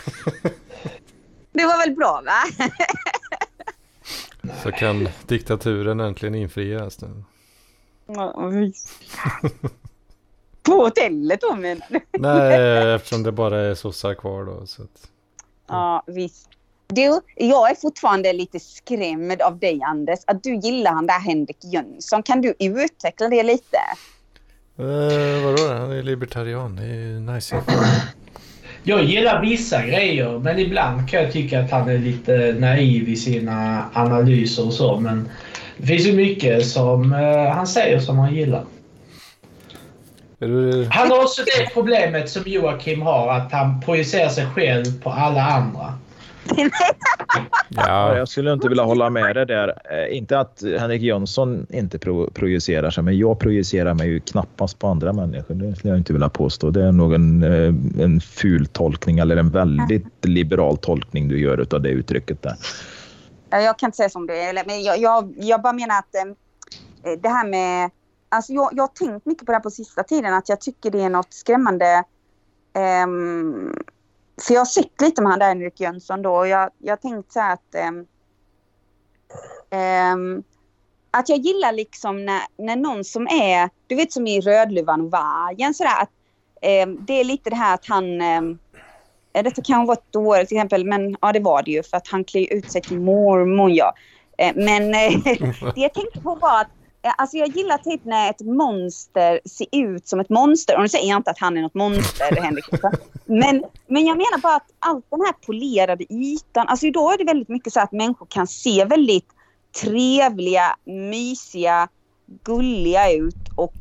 Det 1.52 1.66
var 1.66 1.78
väl 1.78 1.96
bra 1.96 2.22
va? 2.26 2.68
Så 4.64 4.72
kan 4.72 5.10
diktaturen 5.28 6.00
äntligen 6.00 6.36
infrias 6.36 7.02
nu. 7.02 7.24
Ja. 8.06 8.52
På 10.62 10.72
hotellet 10.72 11.42
då 11.42 11.56
men. 11.56 11.82
Nej, 12.12 12.94
eftersom 12.96 13.24
det 13.24 13.32
bara 13.32 13.62
är 13.62 13.76
sossar 13.76 14.14
kvar 14.14 14.46
då. 14.46 14.68
Så 14.68 14.84
att... 14.84 15.12
Ja, 15.68 16.04
visst. 16.08 16.50
Du, 16.88 17.22
jag 17.36 17.72
är 17.72 17.76
fortfarande 17.76 18.34
lite 18.34 18.60
skrämd 18.60 19.42
av 19.42 19.60
dig 19.60 19.82
Anders. 19.84 20.20
Att 20.28 20.44
du 20.44 20.56
gillar 20.56 20.92
han 20.92 21.08
där 21.08 21.20
Henrik 21.20 21.58
Jönsson. 21.64 22.24
Kan 22.24 22.42
du 22.42 22.54
utveckla 22.60 23.28
det 23.28 23.44
lite? 23.44 23.78
Eh, 24.80 25.46
vadå? 25.46 25.74
Han 25.74 25.92
är 25.92 26.04
libertarian. 26.04 26.76
Det 26.76 26.84
är 26.84 26.88
ju 26.88 27.20
nice. 27.20 27.62
Jag 28.84 29.04
gillar 29.04 29.42
vissa 29.42 29.86
grejer, 29.86 30.40
men 30.40 30.60
ibland 30.60 31.10
kan 31.10 31.24
jag 31.24 31.32
tycka 31.32 31.60
att 31.60 31.72
han 31.72 31.90
är 31.90 31.98
lite 31.98 32.56
naiv 32.60 33.10
i 33.10 33.16
sina 33.16 33.86
analyser 33.94 34.66
och 34.66 34.74
så. 34.74 35.00
Men 35.00 35.30
det 35.78 35.88
finns 35.88 36.08
ju 36.08 36.14
mycket 36.14 36.68
som 36.68 37.14
eh, 37.14 37.50
han 37.50 37.68
säger 37.68 38.00
som 38.00 38.18
man 38.18 38.36
gillar. 38.36 38.66
Du... 40.40 40.88
Han 40.92 41.12
har 41.12 41.22
också 41.22 41.42
det 41.42 41.74
problemet 41.74 42.30
som 42.30 42.44
Joakim 42.46 43.02
har, 43.02 43.30
att 43.30 43.52
han 43.52 43.82
projicerar 43.82 44.30
sig 44.30 44.46
själv 44.46 45.04
på 45.04 45.10
alla 45.10 45.42
andra. 45.42 45.94
Ja, 47.70 48.18
Jag 48.18 48.28
skulle 48.28 48.54
inte 48.54 48.70
vilja 48.70 48.84
hålla 48.84 49.10
med 49.10 49.36
dig 49.36 49.46
där. 49.46 49.68
Eh, 49.92 50.18
Inte 50.18 50.40
att 50.40 50.64
Henrik 50.80 51.02
Jönsson 51.02 51.68
inte 51.70 52.00
pro 52.00 52.30
projicerar 52.32 52.90
sig, 52.90 53.04
men 53.04 53.18
jag 53.18 53.40
projicerar 53.40 53.94
mig 53.94 54.08
ju 54.08 54.20
knappast 54.20 54.80
på 54.80 54.88
andra 54.88 55.14
människor. 55.14 55.56
Det 55.56 55.76
skulle 55.76 55.92
jag 55.94 56.00
inte 56.00 56.14
vilja 56.14 56.30
påstå. 56.30 56.70
Det 56.70 56.84
är 56.84 56.92
nog 56.92 57.14
en, 57.14 57.44
eh, 57.44 58.04
en 58.04 58.22
ful 58.22 58.66
tolkning 58.68 59.20
eller 59.20 59.38
en 59.38 59.50
väldigt 59.50 60.26
liberal 60.26 60.78
tolkning 60.78 61.28
du 61.28 61.40
gör 61.40 61.68
av 61.76 61.82
det 61.82 61.90
uttrycket 61.90 62.42
där. 62.42 62.56
Ja, 63.50 63.62
Jag 63.62 63.80
kan 63.80 63.88
inte 63.88 63.98
säga 63.98 64.10
som 64.10 64.28
du 64.28 64.38
är. 64.38 64.64
Men 64.68 64.84
jag, 64.84 64.98
jag, 65.00 65.34
jag 65.38 65.62
bara 65.62 65.74
menar 65.74 66.00
att 66.00 66.16
eh, 66.16 67.12
det 67.22 67.30
här 67.30 67.48
med... 67.48 67.90
Alltså 68.30 68.54
jag, 68.54 68.70
jag 68.74 68.84
har 68.84 68.88
tänkt 68.88 69.26
mycket 69.26 69.46
på 69.46 69.52
det 69.52 69.56
här 69.56 69.64
på 69.64 69.70
sista 69.70 70.04
tiden. 70.04 70.34
Att 70.34 70.50
jag 70.50 70.62
tycker 70.62 70.92
det 70.92 71.02
är 71.02 71.10
något 71.10 71.34
skrämmande. 71.34 72.04
ehm, 72.74 73.74
för 74.42 74.54
jag 74.54 74.62
har 74.62 74.66
sett 74.66 75.02
lite 75.02 75.22
med 75.22 75.32
han 75.32 75.40
där 75.40 75.48
Henrik 75.48 75.80
Jönsson 75.80 76.22
då. 76.22 76.36
Och 76.36 76.48
jag, 76.48 76.70
jag 76.78 76.92
har 76.92 76.98
tänkt 76.98 77.34
så 77.34 77.40
här 77.40 77.54
att... 77.54 77.76
ehm, 79.70 80.44
att 81.12 81.30
jag 81.30 81.38
gillar 81.38 81.72
liksom 81.72 82.26
när, 82.26 82.42
när 82.58 82.76
någon 82.76 83.04
som 83.04 83.28
är... 83.28 83.70
Du 83.88 83.96
vet 83.96 84.12
som 84.12 84.28
i 84.28 84.42
Rödluvan 84.42 85.02
och 85.02 85.12
vargen 85.12 85.74
sådär. 85.74 86.02
Att, 86.02 86.10
ehm, 86.62 87.06
det 87.06 87.14
är 87.20 87.24
lite 87.24 87.50
det 87.50 87.56
här 87.56 87.74
att 87.74 87.86
han... 87.88 88.22
Eh, 88.22 88.42
Detta 89.44 89.62
kan 89.62 89.86
vara 89.86 89.98
ett 89.98 90.12
dåligt 90.12 90.52
exempel, 90.52 90.86
men 90.86 91.18
ja 91.22 91.32
det 91.32 91.40
var 91.40 91.64
det 91.64 91.72
ju 91.72 91.84
för 91.84 91.98
att 91.98 92.08
han 92.08 92.24
klär 92.24 92.54
ut 92.54 92.72
sig 92.72 92.82
till 92.82 93.00
mormor. 93.00 93.72
Ja. 93.72 93.94
Eh, 94.38 94.54
Men 94.56 94.84
eh, 94.94 95.24
det 95.76 95.82
jag 95.82 95.94
tänkte 95.94 96.22
på 96.22 96.36
var 96.36 96.62
att 96.62 96.68
eh, 96.68 96.85
alltså 97.18 97.38
jag 97.38 97.48
gillar 97.48 97.78
typ 97.78 98.06
när 98.06 98.30
ett 98.30 98.42
monster 98.42 99.40
ser 99.46 99.68
ut 99.72 100.08
som 100.08 100.20
ett 100.20 100.30
monster. 100.30 100.76
Och 100.76 100.82
nu 100.82 100.90
säger 100.90 101.10
jag 101.10 101.20
inte 101.20 101.32
att 101.32 101.40
han 101.40 101.58
är 101.58 101.62
något 101.62 101.74
monster, 101.74 102.36
Henrik. 102.42 102.66
Men, 103.26 103.64
men 103.88 104.06
jag 104.06 104.18
menar 104.18 104.42
bara 104.42 104.56
att 104.56 104.72
allt 104.80 105.06
den 105.10 105.22
här 105.22 105.34
polerade 105.46 106.14
ytan, 106.14 106.68
alltså 106.68 106.86
idag 106.86 107.14
är 107.14 107.18
det 107.18 107.24
väldigt 107.24 107.50
mycket 107.50 107.74
så 107.74 107.80
att 107.80 107.92
människor 107.92 108.26
kan 108.30 108.48
se 108.48 108.86
väldigt 108.86 109.28
trevliga, 109.82 110.76
mysiga, 110.86 111.88
gulliga 112.44 113.12
ut 113.12 113.50
och 113.56 113.76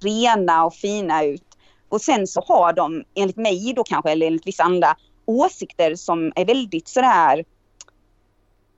rena 0.00 0.64
och 0.64 0.74
fina 0.74 1.24
ut. 1.24 1.46
Och 1.88 2.00
sen 2.00 2.26
så 2.26 2.40
har 2.40 2.72
de, 2.72 3.04
enligt 3.14 3.36
mig 3.36 3.72
då 3.76 3.84
kanske, 3.84 4.10
eller 4.10 4.26
enligt 4.26 4.46
vissa 4.46 4.62
andra, 4.62 4.96
åsikter 5.26 5.94
som 5.94 6.32
är 6.36 6.44
väldigt 6.44 6.88
sådär 6.88 7.44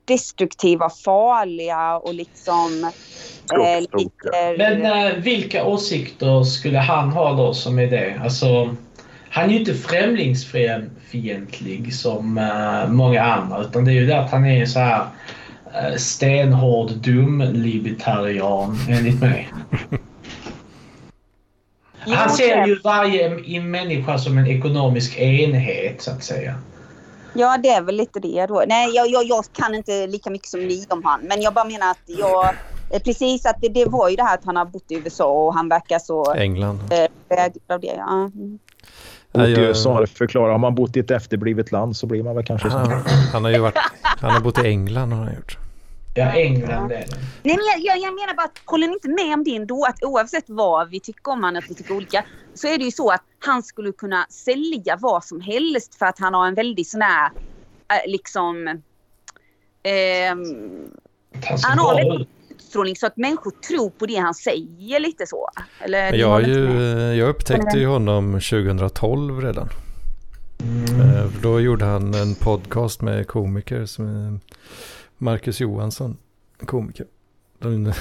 destruktiva, 0.04 0.90
farliga 1.04 1.96
och 1.96 2.14
liksom... 2.14 2.90
Eh, 3.52 3.80
lite, 3.80 4.54
Men 4.58 4.86
eh, 4.86 5.12
vilka 5.16 5.64
åsikter 5.64 6.44
skulle 6.44 6.78
han 6.78 7.10
ha 7.10 7.32
då 7.32 7.54
som 7.54 7.78
är 7.78 7.86
det? 7.86 8.20
Alltså, 8.22 8.76
han 9.30 9.44
är 9.44 9.48
ju 9.52 9.58
inte 9.58 9.74
främlingsfientlig 9.74 11.94
som 11.94 12.38
eh, 12.38 12.88
många 12.88 13.22
andra 13.22 13.60
utan 13.60 13.84
det 13.84 13.90
är 13.90 13.94
ju 13.94 14.06
det 14.06 14.20
att 14.20 14.30
han 14.30 14.46
är 14.46 14.66
så 14.66 14.78
här 14.78 15.06
eh, 15.74 15.94
stenhård 15.96 16.90
dum-libertarian 16.90 18.78
enligt 18.88 19.20
mig. 19.20 19.48
Han 21.98 22.30
ser 22.30 22.66
ju 22.66 22.78
varje 22.84 23.60
människa 23.60 24.18
som 24.18 24.38
en 24.38 24.46
ekonomisk 24.46 25.18
enhet 25.18 26.02
så 26.02 26.10
att 26.10 26.24
säga. 26.24 26.54
Ja, 27.34 27.58
det 27.62 27.68
är 27.68 27.82
väl 27.82 27.94
lite 27.96 28.20
det 28.20 28.46
då. 28.46 28.64
Nej, 28.68 28.90
jag, 28.94 29.08
jag, 29.10 29.24
jag 29.24 29.44
kan 29.52 29.74
inte 29.74 30.06
lika 30.06 30.30
mycket 30.30 30.48
som 30.48 30.60
ni 30.60 30.86
om 30.88 31.04
han. 31.04 31.20
Men 31.20 31.42
jag 31.42 31.54
bara 31.54 31.64
menar 31.64 31.90
att 31.90 32.02
jag... 32.06 32.44
eh, 32.90 33.02
Precis, 33.04 33.46
att 33.46 33.56
det, 33.60 33.68
det 33.68 33.84
var 33.84 34.08
ju 34.08 34.16
det 34.16 34.22
här 34.22 34.34
att 34.34 34.44
han 34.44 34.56
har 34.56 34.64
bott 34.64 34.84
i 34.90 34.94
USA 34.94 35.32
och 35.32 35.54
han 35.54 35.68
verkar 35.68 35.98
så 35.98 36.34
England. 36.34 36.80
präglad 37.28 37.52
av 37.68 37.80
det. 37.80 37.94
Ja. 37.96 38.12
Mm. 38.12 38.58
Och 39.32 39.38
Nej, 39.38 39.50
jag- 39.50 39.60
USA 39.62 40.06
förklarar, 40.06 40.50
har 40.52 40.58
man 40.58 40.74
bott 40.74 40.96
i 40.96 41.00
ett 41.00 41.10
efterblivet 41.10 41.72
land 41.72 41.96
så 41.96 42.06
blir 42.06 42.22
man 42.22 42.36
väl 42.36 42.44
kanske 42.44 42.70
så. 42.70 42.76
Han, 42.78 43.02
han 43.32 43.44
har 43.44 43.50
ju 43.50 43.58
varit, 43.58 43.78
han 44.02 44.30
har 44.30 44.40
bott 44.40 44.58
i 44.64 44.68
England 44.68 45.12
har 45.12 45.24
han 45.24 45.34
gjort. 45.34 45.58
Ja, 46.14 46.32
England 46.32 46.92
är 46.92 46.96
det. 46.98 47.06
Nej, 47.42 47.56
men 47.56 47.64
jag, 47.66 47.80
jag, 47.80 47.96
jag 48.08 48.14
menar 48.14 48.34
bara 48.34 48.44
att 48.44 48.58
håller 48.64 48.86
ni 48.86 48.92
inte 48.92 49.08
med 49.08 49.34
om 49.34 49.44
det 49.44 49.56
ändå? 49.56 49.84
Att 49.88 50.02
oavsett 50.04 50.44
vad 50.46 50.90
vi 50.90 51.00
tycker 51.00 51.32
om 51.32 51.42
han, 51.44 51.56
att 51.56 51.70
vi 51.70 51.74
tycker 51.74 51.96
olika, 51.96 52.24
så 52.54 52.66
är 52.68 52.78
det 52.78 52.84
ju 52.84 52.90
så 52.90 53.10
att 53.10 53.22
han 53.38 53.62
skulle 53.62 53.92
kunna 53.92 54.26
sälja 54.30 54.96
vad 55.00 55.24
som 55.24 55.40
helst 55.40 55.94
för 55.94 56.06
att 56.06 56.18
han 56.18 56.34
har 56.34 56.46
en 56.46 56.54
väldigt 56.54 56.88
sån 56.88 57.02
här, 57.02 57.30
eh, 57.88 58.10
liksom, 58.10 58.68
ehm, 59.82 60.42
Han 61.64 61.78
har 61.78 61.94
väldigt- 61.96 62.20
ut. 62.20 62.28
utstrålning 62.56 62.96
så 62.96 63.06
att 63.06 63.16
människor 63.16 63.50
tror 63.50 63.90
på 63.90 64.06
det 64.06 64.16
han 64.16 64.34
säger 64.34 65.00
lite 65.00 65.26
så. 65.26 65.48
Eller, 65.80 66.12
Jag, 66.12 66.42
ju, 66.48 66.68
med. 66.68 67.16
jag 67.16 67.28
upptäckte 67.28 67.78
ju 67.78 67.86
honom 67.86 68.40
2012 68.40 69.40
redan. 69.40 69.68
Mm. 70.62 71.00
Eh, 71.00 71.28
för 71.30 71.42
Då 71.42 71.60
gjorde 71.60 71.84
han 71.84 72.14
en 72.14 72.34
podcast 72.34 73.00
med 73.02 73.26
komiker 73.28 73.86
som 73.86 74.40
Marcus 75.22 75.60
Johansson, 75.60 76.16
komiker. 76.66 77.06
De, 77.58 77.84
det 77.84 77.94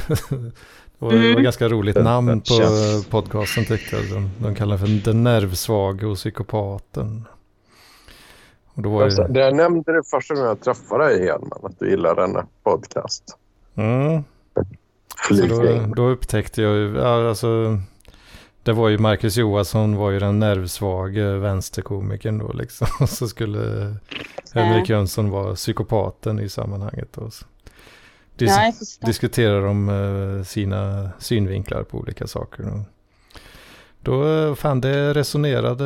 var, 1.00 1.14
Mm. 1.14 1.44
ganska 1.44 1.68
roligt 1.70 1.96
namn 2.04 2.42
på 2.42 2.54
podcasten 3.10 3.66
tyckte 3.66 3.96
jag. 3.96 4.06
De, 4.10 4.30
de 4.40 4.56
kallar 4.56 4.78
för 4.78 4.88
Den 5.06 5.24
nervsvage 5.24 6.04
och 6.04 6.16
psykopaten. 6.16 7.28
Och 8.74 8.82
då 8.82 8.90
var 8.90 9.04
Alltså, 9.04 9.24
det, 9.24 9.34
det 9.34 9.40
jag 9.40 9.56
nämnde 9.56 9.92
det 9.94 10.04
första 10.12 10.34
gången 10.34 10.48
jag 10.50 10.62
träffade 10.62 11.04
dig, 11.06 11.22
Hedman, 11.26 11.60
att 11.64 11.80
du 11.80 11.90
gillar 11.90 12.16
denna 12.16 12.48
podcast. 12.64 13.24
mm, 13.76 14.24
så 15.30 15.34
då, 15.48 15.86
då 15.96 16.08
upptäckte 16.10 16.62
jag 16.62 16.76
ju, 16.76 16.96
ja, 16.98 17.30
alltså, 17.30 17.78
det 18.64 18.74
var 18.74 18.90
ju 18.90 18.98
Marcus 18.98 19.38
Johansson 19.38 19.96
var 19.96 20.12
ju 20.12 20.20
den 20.20 20.40
nervsvage 20.40 21.18
vänsterkomikern 21.42 22.38
då 22.38 22.54
liksom. 22.54 22.88
Och 23.00 23.10
så 23.10 23.28
skulle 23.28 23.96
Henrik 24.54 24.90
Jönsson 24.90 25.30
vara 25.30 25.56
psykopaten 25.56 26.40
i 26.40 26.50
sammanhanget. 26.50 27.14
Då. 27.14 27.32
Så 27.32 27.46
dis- 28.38 28.48
Ja, 29.02 29.08
diskuterar 29.08 29.62
de 29.66 29.90
eh, 29.90 30.44
sina 30.44 31.10
synvinklar 31.20 31.84
på 31.84 31.98
olika 31.98 32.28
saker. 32.28 32.64
Och 32.74 32.80
då 34.02 34.28
eh, 34.28 34.56
fan 34.56 34.82
det 34.82 35.14
resonerade 35.14 35.86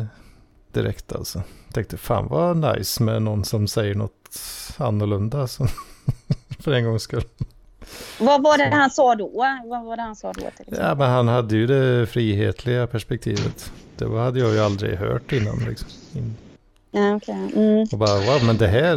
eh, 0.00 0.06
direkt 0.72 1.12
alltså. 1.12 1.42
Tänkte 1.72 1.96
fan 1.96 2.26
vad 2.28 2.56
nice 2.56 3.02
med 3.02 3.22
någon 3.22 3.44
som 3.44 3.68
säger 3.68 3.94
något 3.94 4.38
annorlunda. 4.76 5.46
Så, 5.46 5.66
för 6.60 6.72
en 6.72 6.84
gångs 6.84 7.02
skull. 7.02 7.24
Vad 8.20 8.42
var 8.42 8.58
det 8.58 8.64
han 8.76 8.90
sa 8.90 9.14
då? 9.14 9.28
Vad 9.64 9.84
var 9.84 9.96
det 9.96 10.02
han 10.02 10.16
sa 10.16 10.32
då? 10.32 10.42
Ja 10.66 10.94
men 10.94 11.10
han 11.10 11.28
hade 11.28 11.56
ju 11.56 11.66
det 11.66 12.06
frihetliga 12.06 12.86
perspektivet. 12.86 13.72
Det 13.96 14.04
var- 14.04 14.24
hade 14.24 14.40
jag 14.40 14.52
ju 14.52 14.60
aldrig 14.60 14.98
hört 14.98 15.32
innan 15.32 15.58
liksom. 15.68 15.88
Ja, 16.90 17.14
okej. 17.16 17.34
mm. 17.56 17.86
Och 17.92 17.98
bara 17.98 18.14
wow 18.18 18.44
men 18.46 18.56
det 18.56 18.66
här, 18.68 18.96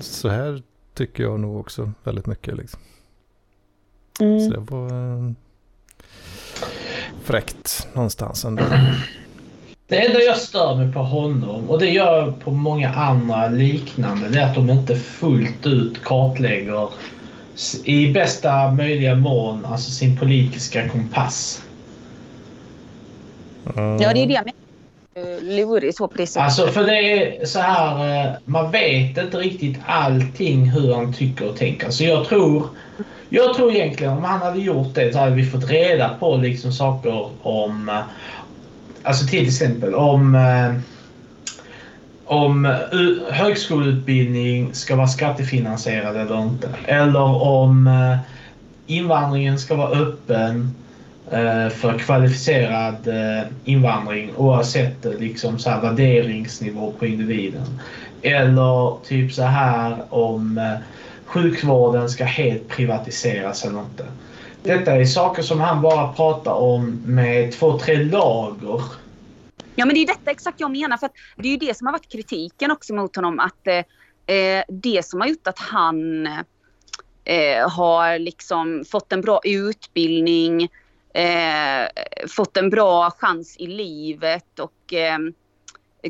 så 0.00 0.28
här 0.28 0.62
tycker 0.94 1.22
jag 1.22 1.40
nog 1.40 1.60
också 1.60 1.92
väldigt 2.04 2.26
mycket 2.26 2.56
liksom. 2.56 2.80
Så 4.18 4.24
Mm. 4.24 4.50
det 4.50 4.58
var 4.58 4.88
eh, 4.88 5.32
fräckt 7.24 7.88
någonstans 7.92 8.44
ändå. 8.44 8.62
Det 9.88 10.06
enda 10.06 10.20
jag 10.20 10.36
stör 10.36 10.74
mig 10.76 10.92
på 10.92 10.98
honom, 10.98 11.70
och 11.70 11.78
det 11.78 11.86
gör 11.90 12.18
jag 12.18 12.40
på 12.40 12.50
många 12.50 12.90
andra 12.94 13.48
liknande, 13.48 14.28
det 14.28 14.40
är 14.40 14.46
att 14.48 14.54
de 14.54 14.70
inte 14.70 14.96
fullt 14.96 15.66
ut 15.66 16.02
kartlägger 16.04 16.88
i 17.84 18.12
bästa 18.12 18.70
möjliga 18.70 19.14
mån 19.14 19.64
alltså 19.64 19.90
sin 19.90 20.16
politiska 20.16 20.88
kompass. 20.88 21.62
Ja, 23.64 23.72
det 23.98 24.04
är 24.04 24.14
det 24.14 24.34
jag 24.34 24.44
menar. 24.44 24.62
Eh, 25.14 25.42
Lurig 25.42 25.94
så 25.94 26.08
sättet. 26.08 26.36
Alltså 26.36 26.66
för 26.66 26.84
det 26.84 26.98
är 26.98 27.46
så 27.46 27.58
här, 27.58 28.24
eh, 28.24 28.32
man 28.44 28.70
vet 28.70 29.18
inte 29.18 29.38
riktigt 29.38 29.78
allting 29.86 30.70
hur 30.70 30.94
han 30.94 31.12
tycker 31.12 31.48
och 31.48 31.56
tänker. 31.56 31.90
Så 31.90 32.04
jag 32.04 32.28
tror, 32.28 32.68
jag 33.28 33.54
tror 33.54 33.72
egentligen 33.72 34.12
om 34.12 34.24
han 34.24 34.40
hade 34.40 34.60
gjort 34.60 34.94
det 34.94 35.12
så 35.12 35.18
hade 35.18 35.34
vi 35.34 35.44
fått 35.44 35.70
reda 35.70 36.08
på 36.20 36.36
liksom 36.36 36.72
saker 36.72 37.28
om, 37.42 37.88
eh, 37.88 38.00
alltså 39.02 39.26
till 39.26 39.46
exempel 39.46 39.94
om 39.94 40.36
om 42.26 42.66
eh, 42.66 43.34
högskoleutbildning 43.34 44.74
ska 44.74 44.96
vara 44.96 45.06
skattefinansierad 45.06 46.16
eller 46.16 46.42
inte. 46.42 46.68
Eller 46.84 47.42
om 47.42 47.86
eh, 47.86 48.16
invandringen 48.86 49.58
ska 49.58 49.76
vara 49.76 49.98
öppen 49.98 50.74
eh, 51.30 51.68
för 51.68 51.98
kvalificerad 51.98 53.08
invandring 53.64 54.30
oavsett 54.36 55.06
liksom 55.18 55.58
så 55.58 55.70
här 55.70 55.80
värderingsnivå 55.80 56.92
på 56.98 57.06
individen. 57.06 57.80
Eller 58.22 59.04
typ 59.04 59.32
så 59.32 59.42
här 59.42 59.96
om 60.08 60.60
sjukvården 61.24 62.08
ska 62.08 62.24
helt 62.24 62.68
privatiseras 62.68 63.64
eller 63.64 63.80
inte. 63.80 64.04
Detta 64.62 64.92
är 64.92 65.04
saker 65.04 65.42
som 65.42 65.60
han 65.60 65.82
bara 65.82 66.12
pratar 66.12 66.52
om 66.52 67.02
med 67.04 67.52
två, 67.52 67.78
tre 67.78 68.04
lager. 68.04 68.82
Ja, 69.76 69.86
men 69.86 69.94
det 69.94 70.02
är 70.02 70.06
detta 70.06 70.30
exakt 70.30 70.60
jag 70.60 70.70
menar. 70.70 70.96
För 70.96 71.06
att 71.06 71.14
det 71.36 71.48
är 71.48 71.52
ju 71.52 71.56
det 71.56 71.76
som 71.76 71.86
har 71.86 71.92
varit 71.92 72.12
kritiken 72.12 72.70
också 72.70 72.94
mot 72.94 73.16
honom. 73.16 73.40
Att 73.40 73.66
eh, 73.66 74.36
eh, 74.36 74.64
det 74.68 75.06
som 75.06 75.20
har 75.20 75.28
gjort 75.28 75.46
att 75.46 75.58
han 75.58 76.26
eh, 77.24 77.70
har 77.70 78.18
liksom 78.18 78.84
fått 78.90 79.12
en 79.12 79.20
bra 79.20 79.40
utbildning, 79.44 80.62
eh, 81.14 81.86
fått 82.28 82.56
en 82.56 82.70
bra 82.70 83.10
chans 83.10 83.56
i 83.56 83.66
livet 83.66 84.58
och 84.58 84.92
eh, 84.92 85.18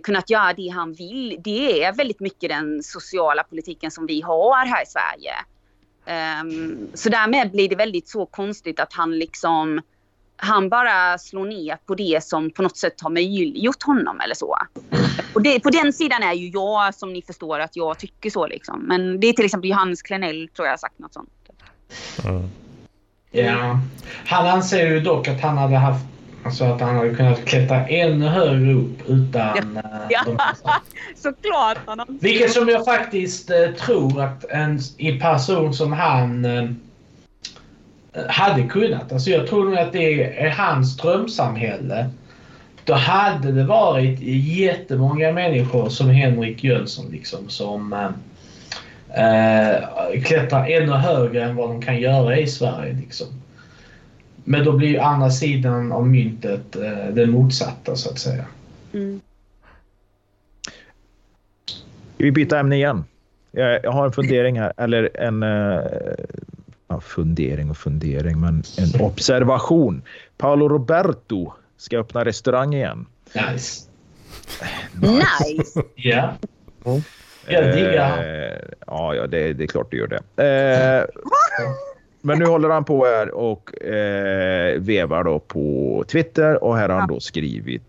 kunnat 0.02 0.30
göra 0.30 0.52
det 0.52 0.68
han 0.68 0.92
vill. 0.92 1.36
Det 1.44 1.84
är 1.84 1.92
väldigt 1.92 2.20
mycket 2.20 2.50
den 2.50 2.82
sociala 2.82 3.42
politiken 3.42 3.90
som 3.90 4.06
vi 4.06 4.20
har 4.20 4.66
här 4.66 4.82
i 4.82 4.86
Sverige. 4.86 5.34
Ehm, 6.06 6.88
så 6.94 7.08
därmed 7.08 7.50
blir 7.50 7.68
det 7.68 7.76
väldigt 7.76 8.08
så 8.08 8.26
konstigt 8.26 8.80
att 8.80 8.92
han 8.92 9.18
liksom 9.18 9.80
han 10.36 10.68
bara 10.68 11.18
slår 11.18 11.44
ner 11.46 11.76
på 11.86 11.94
det 11.94 12.24
som 12.24 12.50
på 12.50 12.62
något 12.62 12.76
sätt 12.76 13.00
har 13.00 13.10
möjliggjort 13.10 13.82
honom 13.82 14.20
eller 14.20 14.34
så. 14.34 14.56
Och 15.34 15.42
det, 15.42 15.60
på 15.60 15.70
den 15.70 15.92
sidan 15.92 16.22
är 16.22 16.32
ju 16.32 16.48
jag 16.48 16.94
som 16.94 17.12
ni 17.12 17.22
förstår 17.22 17.60
att 17.60 17.76
jag 17.76 17.98
tycker 17.98 18.30
så 18.30 18.46
liksom. 18.46 18.80
Men 18.82 19.20
det 19.20 19.26
är 19.26 19.32
till 19.32 19.44
exempel 19.44 19.70
Johannes 19.70 20.02
Klenell 20.02 20.48
tror 20.56 20.66
jag 20.66 20.72
har 20.72 20.78
sagt 20.78 20.98
något 20.98 21.12
sånt. 21.14 21.30
Mm. 22.24 22.48
Ja. 23.30 23.78
Han 24.26 24.46
anser 24.46 24.86
ju 24.86 25.00
dock 25.00 25.28
att 25.28 25.40
han 25.40 25.58
hade 25.58 25.76
haft 25.76 26.04
Alltså 26.44 26.64
att 26.64 26.80
han 26.80 26.96
hade 26.96 27.14
kunnat 27.14 27.44
klättra 27.44 27.86
ännu 27.88 28.26
högre 28.26 28.72
upp 28.74 29.08
utan... 29.08 29.76
eh, 29.76 29.82
Ja. 30.10 30.20
de- 30.26 30.38
Såklart 31.16 31.78
han. 31.86 32.18
Vilket 32.20 32.52
som 32.52 32.68
jag 32.68 32.84
faktiskt 32.84 33.50
eh, 33.50 33.70
tror 33.70 34.22
att 34.22 34.44
en 34.44 34.78
i 34.98 35.18
person 35.20 35.74
som 35.74 35.92
han 35.92 36.44
eh, 36.44 36.70
hade 38.28 38.62
kunnat. 38.62 39.12
Alltså 39.12 39.30
jag 39.30 39.46
tror 39.46 39.64
nog 39.64 39.78
att 39.78 39.92
det 39.92 40.38
är 40.46 40.50
hans 40.50 40.96
drömsamhälle. 40.96 42.10
Då 42.84 42.94
hade 42.94 43.52
det 43.52 43.64
varit 43.64 44.18
jättemånga 44.56 45.32
människor 45.32 45.88
som 45.88 46.10
Henrik 46.10 46.64
Jönsson 46.64 47.06
liksom 47.10 47.48
som 47.48 47.92
eh, 47.92 49.74
eh, 49.74 50.22
klättrar 50.24 50.66
ännu 50.66 50.92
högre 50.92 51.44
än 51.44 51.56
vad 51.56 51.70
de 51.70 51.82
kan 51.82 52.00
göra 52.00 52.38
i 52.38 52.46
Sverige. 52.46 52.92
Liksom. 52.92 53.26
Men 54.44 54.64
då 54.64 54.72
blir 54.72 54.88
ju 54.88 54.98
andra 54.98 55.30
sidan 55.30 55.92
av 55.92 56.08
myntet 56.08 56.76
eh, 56.76 57.06
det 57.12 57.26
motsatta 57.26 57.96
så 57.96 58.10
att 58.10 58.18
säga. 58.18 58.44
Mm. 58.94 59.20
Vi 62.16 62.32
byta 62.32 62.58
ämne 62.58 62.76
igen? 62.76 63.04
Jag, 63.50 63.80
jag 63.84 63.92
har 63.92 64.06
en 64.06 64.12
fundering 64.12 64.60
här, 64.60 64.72
eller 64.76 65.10
en... 65.14 65.42
eh, 65.42 65.80
ja, 66.92 67.00
fundering 67.00 67.70
och 67.70 67.76
fundering, 67.76 68.40
men 68.40 68.62
en 68.78 69.00
observation. 69.00 70.02
Paolo 70.36 70.68
Roberto 70.68 71.52
ska 71.76 71.98
öppna 71.98 72.24
restaurang 72.24 72.74
igen. 72.74 73.06
Nice. 73.34 73.88
Nice! 75.00 75.82
Ja. 75.94 76.34
Jag 77.46 77.74
diggar 77.74 78.24
Eh, 78.24 78.58
ja, 78.86 79.14
ja 79.14 79.26
det, 79.26 79.52
det 79.52 79.64
är 79.64 79.66
klart 79.66 79.90
du 79.90 79.96
gör 79.98 80.06
det. 80.06 80.44
Eh, 80.44 81.04
men 82.22 82.38
nu 82.38 82.44
håller 82.44 82.68
han 82.68 82.84
på 82.84 83.04
här 83.04 83.34
och 83.34 83.82
eh, 83.82 84.80
vevar 84.80 85.24
då 85.24 85.38
på 85.38 86.04
Twitter 86.08 86.64
och 86.64 86.76
här 86.76 86.88
har 86.88 86.98
han 86.98 87.08
då 87.08 87.20
skrivit. 87.20 87.82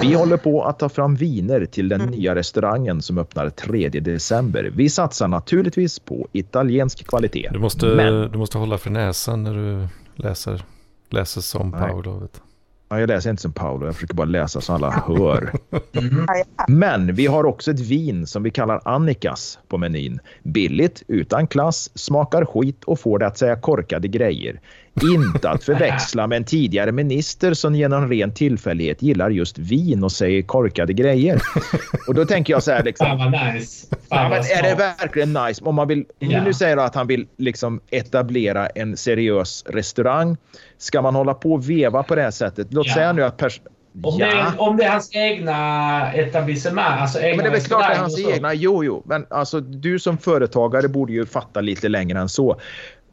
Vi 0.00 0.14
håller 0.14 0.36
på 0.36 0.64
att 0.64 0.78
ta 0.78 0.88
fram 0.88 1.14
viner 1.14 1.64
till 1.64 1.88
den 1.88 2.00
nya 2.00 2.34
restaurangen 2.34 3.02
som 3.02 3.18
öppnar 3.18 3.50
3 3.50 3.88
december. 3.88 4.70
Vi 4.74 4.88
satsar 4.88 5.28
naturligtvis 5.28 5.98
på 5.98 6.28
italiensk 6.32 7.08
kvalitet. 7.08 7.48
Du 7.52 7.58
måste, 7.58 7.86
Men, 7.86 8.32
du 8.32 8.38
måste 8.38 8.58
hålla 8.58 8.78
för 8.78 8.90
näsan 8.90 9.42
när 9.42 9.54
du 9.54 9.88
läser, 10.14 10.62
läser 11.10 11.40
som. 11.40 11.72
Paolo. 11.72 12.18
Vet. 12.18 12.42
Jag 12.88 13.08
läser 13.08 13.30
inte 13.30 13.42
som 13.42 13.52
Paolo, 13.52 13.86
jag 13.86 13.94
försöker 13.94 14.14
bara 14.14 14.24
läsa 14.24 14.60
så 14.60 14.72
alla 14.72 14.90
hör. 14.90 15.52
Mm. 15.92 16.26
Men 16.68 17.14
vi 17.14 17.26
har 17.26 17.44
också 17.44 17.70
ett 17.70 17.80
vin 17.80 18.26
som 18.26 18.42
vi 18.42 18.50
kallar 18.50 18.80
Annikas 18.84 19.58
på 19.68 19.78
menyn. 19.78 20.20
Billigt, 20.42 21.02
utan 21.08 21.46
klass, 21.46 21.90
smakar 21.94 22.44
skit 22.44 22.84
och 22.84 23.00
får 23.00 23.18
det 23.18 23.26
att 23.26 23.38
säga 23.38 23.56
korkade 23.56 24.08
grejer. 24.08 24.60
Inte 25.02 25.50
att 25.50 25.64
förväxla 25.64 26.26
med 26.26 26.36
en 26.36 26.44
tidigare 26.44 26.92
minister 26.92 27.54
som 27.54 27.74
genom 27.74 28.08
ren 28.08 28.34
tillfällighet 28.34 29.02
gillar 29.02 29.30
just 29.30 29.58
vin 29.58 30.04
och 30.04 30.12
säger 30.12 30.42
korkade 30.42 30.92
grejer. 30.92 31.42
Och 32.08 32.14
då 32.14 32.24
tänker 32.24 32.52
jag 32.52 32.62
så 32.62 32.70
här 32.70 32.82
liksom. 32.84 33.06
Fan 33.06 33.18
vad 33.32 33.54
nice. 33.54 33.86
Fan 33.90 33.98
Ja, 34.22 34.28
vad 34.28 34.38
är 34.38 34.62
det 34.62 34.74
verkligen 34.74 35.32
nice? 35.32 35.64
Om 35.64 35.74
man 35.74 35.88
vill, 35.88 36.04
Ja. 36.18 36.44
nu 36.44 36.52
säger 36.54 36.76
att 36.76 36.94
han 36.94 37.06
vill 37.06 37.26
liksom 37.36 37.80
etablera 37.90 38.66
en 38.66 38.96
seriös 38.96 39.64
restaurang. 39.68 40.36
Ska 40.78 41.02
man 41.02 41.14
hålla 41.14 41.34
på 41.34 41.52
och 41.52 41.70
veva 41.70 42.02
på 42.02 42.14
det 42.14 42.22
här 42.22 42.30
sättet? 42.30 42.66
Låt 42.70 42.86
Ja. 42.86 42.94
säga 42.94 43.12
nu 43.12 43.22
att... 43.24 43.42
Om, 44.02 44.18
det 44.18 44.24
är, 44.24 44.60
om 44.60 44.76
det 44.76 44.84
är 44.84 44.90
hans 44.90 45.10
egna 45.14 46.12
etablissemang, 46.12 46.98
alltså 47.00 47.20
egna 47.20 47.36
Men 47.36 47.44
det 47.44 47.48
är 47.50 47.60
väl 47.60 47.60
klart 47.68 47.88
det 47.88 47.94
är 47.94 47.98
hans 47.98 48.18
egna. 48.18 48.54
Jo, 48.54 48.84
jo. 48.84 49.02
Men 49.06 49.26
alltså, 49.30 49.60
du 49.60 49.98
som 49.98 50.18
företagare 50.18 50.88
borde 50.88 51.12
ju 51.12 51.26
fatta 51.26 51.60
lite 51.60 51.88
längre 51.88 52.18
än 52.20 52.28
så. 52.28 52.60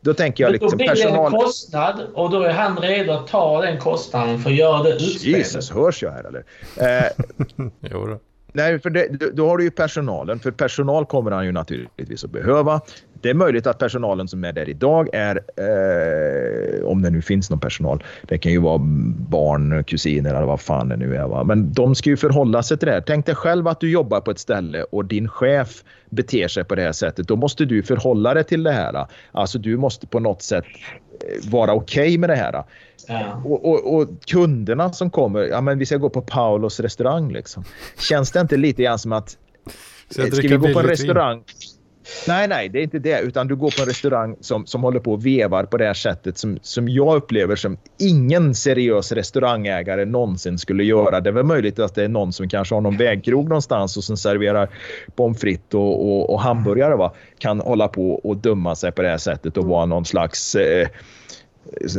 Då 0.05 0.13
tänker 0.13 0.43
jag 0.43 0.51
Men 0.51 0.59
då 0.59 0.65
liksom 0.65 0.77
blir 0.77 0.95
det 0.95 1.03
en 1.03 1.31
kostnad 1.31 2.01
och 2.13 2.29
då 2.29 2.41
är 2.41 2.53
han 2.53 2.77
redo 2.77 3.13
att 3.13 3.27
ta 3.27 3.61
den 3.61 3.79
kostnaden 3.79 4.39
för 4.39 4.49
att 4.49 4.55
göra 4.55 4.83
det 4.83 4.89
utspelet. 4.89 5.37
Jesus, 5.37 5.71
hörs 5.71 6.03
jag 6.03 6.11
här 6.11 6.23
eller? 6.23 6.43
Eh, 6.79 7.11
Jo 7.91 8.05
då 8.05 8.19
nej, 8.55 8.79
för 8.79 8.89
det, 8.89 9.07
då- 9.33 9.49
har 9.49 9.57
du 9.57 9.63
ju 9.63 9.71
personalen. 9.71 10.39
För 10.39 10.51
personal 10.51 11.05
kommer 11.05 11.31
han 11.31 11.45
ju 11.45 11.51
naturligtvis 11.51 12.23
att 12.23 12.31
behöva. 12.31 12.81
Det 13.21 13.29
är 13.29 13.33
möjligt 13.33 13.67
att 13.67 13.77
personalen 13.77 14.27
som 14.27 14.43
är 14.43 14.53
där 14.53 14.69
idag 14.69 15.09
är, 15.13 15.35
eh, 15.35 16.85
om 16.85 17.01
det 17.01 17.09
nu 17.09 17.21
finns 17.21 17.49
någon 17.49 17.59
personal, 17.59 18.03
det 18.21 18.37
kan 18.37 18.51
ju 18.51 18.59
vara 18.59 18.77
barn, 19.29 19.83
kusiner 19.83 20.29
eller 20.35 20.45
vad 20.45 20.61
fan 20.61 20.89
det 20.89 20.97
nu 20.97 21.15
är. 21.15 21.27
Va? 21.27 21.43
Men 21.43 21.73
de 21.73 21.95
ska 21.95 22.09
ju 22.09 22.17
förhålla 22.17 22.63
sig 22.63 22.77
till 22.77 22.85
det 22.87 22.91
här. 22.93 23.01
Tänk 23.07 23.25
dig 23.25 23.35
själv 23.35 23.67
att 23.67 23.79
du 23.79 23.91
jobbar 23.91 24.21
på 24.21 24.31
ett 24.31 24.39
ställe 24.39 24.83
och 24.83 25.05
din 25.05 25.27
chef 25.27 25.83
beter 26.09 26.47
sig 26.47 26.63
på 26.63 26.75
det 26.75 26.81
här 26.81 26.91
sättet. 26.91 27.27
Då 27.27 27.35
måste 27.35 27.65
du 27.65 27.83
förhålla 27.83 28.33
dig 28.33 28.43
till 28.43 28.63
det 28.63 28.71
här. 28.71 29.05
Alltså 29.31 29.59
du 29.59 29.77
måste 29.77 30.07
på 30.07 30.19
något 30.19 30.41
sätt 30.41 30.65
vara 31.49 31.73
okej 31.73 32.17
med 32.17 32.29
det 32.29 32.35
här. 32.35 32.63
Ja. 33.07 33.41
Och, 33.45 33.65
och, 33.65 33.95
och 33.95 34.07
kunderna 34.27 34.93
som 34.93 35.09
kommer, 35.09 35.41
ja 35.41 35.61
men 35.61 35.79
vi 35.79 35.85
ska 35.85 35.97
gå 35.97 36.09
på 36.09 36.21
Paulos 36.21 36.79
restaurang 36.79 37.31
liksom. 37.33 37.63
Känns 37.99 38.31
det 38.31 38.39
inte 38.39 38.57
lite 38.57 38.83
grann 38.83 38.99
som 38.99 39.11
att 39.11 39.37
ska 40.09 40.23
vi 40.23 40.29
dricker 40.29 40.57
gå 40.57 40.73
på 40.73 40.79
en 40.79 40.85
restaurang? 40.85 41.43
Nej, 42.27 42.47
nej, 42.47 42.69
det 42.69 42.79
är 42.79 42.83
inte 42.83 42.99
det. 42.99 43.19
Utan 43.19 43.47
du 43.47 43.55
går 43.55 43.71
på 43.71 43.81
en 43.81 43.87
restaurang 43.87 44.35
som, 44.41 44.65
som 44.65 44.83
håller 44.83 44.99
på 44.99 45.13
och 45.13 45.25
vevar 45.25 45.63
på 45.63 45.77
det 45.77 45.85
här 45.85 45.93
sättet 45.93 46.37
som, 46.37 46.59
som 46.61 46.89
jag 46.89 47.15
upplever 47.15 47.55
som 47.55 47.77
ingen 47.99 48.55
seriös 48.55 49.11
restaurangägare 49.11 50.05
någonsin 50.05 50.57
skulle 50.57 50.83
göra. 50.83 51.21
Det 51.21 51.29
är 51.29 51.33
väl 51.33 51.45
möjligt 51.45 51.79
att 51.79 51.95
det 51.95 52.03
är 52.03 52.07
någon 52.07 52.33
som 52.33 52.49
kanske 52.49 52.75
har 52.75 52.81
någon 52.81 52.97
vägkrog 52.97 53.49
någonstans 53.49 53.97
och 53.97 54.03
som 54.03 54.17
serverar 54.17 54.69
pommes 55.15 55.39
frites 55.39 55.73
och, 55.73 56.07
och, 56.07 56.29
och 56.29 56.41
hamburgare 56.41 56.95
va? 56.95 57.13
kan 57.37 57.59
hålla 57.59 57.87
på 57.87 58.15
och 58.15 58.37
döma 58.37 58.75
sig 58.75 58.91
på 58.91 59.01
det 59.01 59.09
här 59.09 59.17
sättet 59.17 59.57
och 59.57 59.65
vara 59.65 59.85
någon 59.85 60.05
slags 60.05 60.55
eh, 60.55 60.87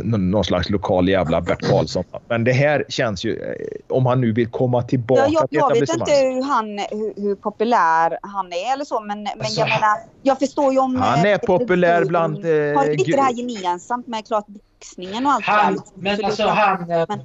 någon 0.03 0.43
slags 0.43 0.69
lokal 0.69 1.09
jävla 1.09 1.41
Bert 1.41 1.61
Karlsson. 1.61 2.03
Men 2.27 2.43
det 2.43 2.51
här 2.51 2.85
känns 2.89 3.23
ju, 3.25 3.39
eh, 3.39 3.95
om 3.95 4.05
han 4.05 4.21
nu 4.21 4.31
vill 4.31 4.47
komma 4.47 4.81
tillbaka 4.83 5.21
Ja, 5.21 5.29
jag, 5.31 5.49
till 5.49 5.57
jag 5.57 5.79
vet 5.79 5.89
inte 5.93 6.11
hur, 6.11 6.43
han, 6.43 6.79
hur, 6.91 7.21
hur 7.21 7.35
populär 7.35 8.19
han 8.21 8.53
är 8.53 8.73
eller 8.73 8.85
så, 8.85 8.99
men, 8.99 9.23
men 9.23 9.31
Alltså, 9.39 9.59
jag 9.59 9.69
menar, 9.69 9.97
jag 10.21 10.39
förstår 10.39 10.73
ju 10.73 10.79
om... 10.79 10.95
Han 10.95 11.19
är 11.25 11.31
eh, 11.31 11.37
populär 11.37 12.05
bland, 12.05 12.35
eh, 12.45 12.51
Har 12.51 12.85
lite 12.87 13.03
gu- 13.11 13.15
det 13.15 13.21
här 13.21 13.33
gemensamt 13.33 14.07
med 14.07 14.27
klart 14.27 14.45
boxningen 14.47 15.25
och 15.25 15.31
allt 15.31 15.45
Han, 15.45 15.73
det 15.73 15.79
där. 15.79 15.91
men 15.95 16.17
Så 16.17 16.25
alltså 16.25 16.43
han... 16.47 16.91
eh, 16.91 17.05
men- 17.07 17.21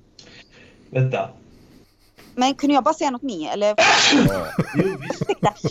Vänta. 0.90 1.28
Men 2.34 2.54
kunde 2.54 2.74
jag 2.74 2.84
bara 2.84 2.94
säga 2.94 3.10
något 3.10 3.22
mer? 3.22 3.52
Eller? 3.52 3.74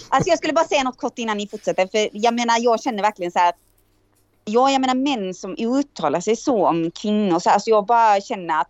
Alltså 0.10 0.30
jag 0.30 0.38
skulle 0.38 0.54
bara 0.54 0.66
säga 0.66 0.84
något 0.84 0.98
kort 0.98 1.20
innan 1.20 1.38
ni 1.38 1.48
fortsätter. 1.48 1.88
För 1.88 2.10
jag 2.14 2.34
menar, 2.34 2.56
jag 2.60 2.82
känner 2.82 3.02
verkligen 3.04 3.32
så 3.32 3.40
här. 3.40 3.54
Ja, 4.46 4.72
jag 4.72 4.82
menar 4.82 4.96
män 4.96 5.34
som 5.34 5.56
uttalar 5.58 6.20
sig 6.20 6.36
så 6.36 6.68
om 6.68 6.92
kvinnor. 6.92 7.40
Så 7.40 7.50
alltså 7.50 7.70
jag 7.70 7.86
bara 7.86 8.22
känner 8.22 8.62
att 8.62 8.70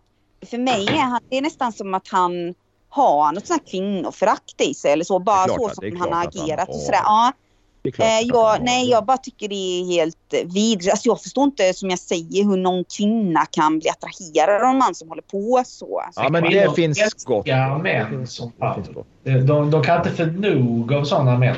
för 0.50 0.58
mig 0.58 0.86
är 0.88 0.92
han, 0.92 1.20
det 1.30 1.38
är 1.38 1.42
nästan 1.42 1.72
som 1.72 1.94
att 1.94 2.08
han 2.08 2.54
har 2.88 3.32
något 3.32 3.46
sånt 3.46 3.60
här 3.62 3.68
kvinnoförakt 3.70 4.60
i 4.60 4.74
sig. 4.74 4.92
Eller 4.92 5.04
så. 5.04 5.18
Bara 5.18 5.44
klart 5.44 5.58
så 5.58 5.68
som 5.74 5.96
han 6.00 6.08
har 6.12 6.16
han 6.18 6.26
agerat. 6.28 6.68
har. 6.68 6.74
och 6.74 6.80
sådär. 6.80 7.00
Ja, 7.04 7.32
eh, 7.98 8.20
jag, 8.20 8.44
han 8.44 8.64
nej, 8.64 8.90
jag 8.90 9.04
bara 9.06 9.16
tycker 9.16 9.48
det 9.48 9.54
är 9.54 9.84
helt 9.84 10.34
vidrigt. 10.44 10.90
Alltså 10.90 11.08
jag 11.08 11.22
förstår 11.22 11.44
inte, 11.44 11.74
som 11.74 11.90
jag 11.90 11.98
säger, 11.98 12.44
hur 12.44 12.56
någon 12.56 12.84
kvinna 12.84 13.46
kan 13.46 13.78
bli 13.78 13.88
attraherad 13.88 14.62
av 14.62 14.68
en 14.68 14.78
man 14.78 14.94
som 14.94 15.08
håller 15.08 15.22
på 15.22 15.62
så. 15.66 16.00
Alltså, 16.00 16.22
Ja, 16.22 16.28
men 16.30 16.42
det 16.44 16.74
finns 16.74 17.24
gott. 17.24 17.46
män 17.82 18.10
finns- 18.10 18.34
som 18.34 18.52
det 18.58 18.58
fan. 18.58 19.04
Gott. 19.24 19.46
De, 19.46 19.70
de 19.70 19.82
kan 19.82 19.96
inte 19.98 20.10
få 20.10 20.24
nog 20.40 20.92
av 20.92 21.04
sådana 21.04 21.38
män. 21.38 21.56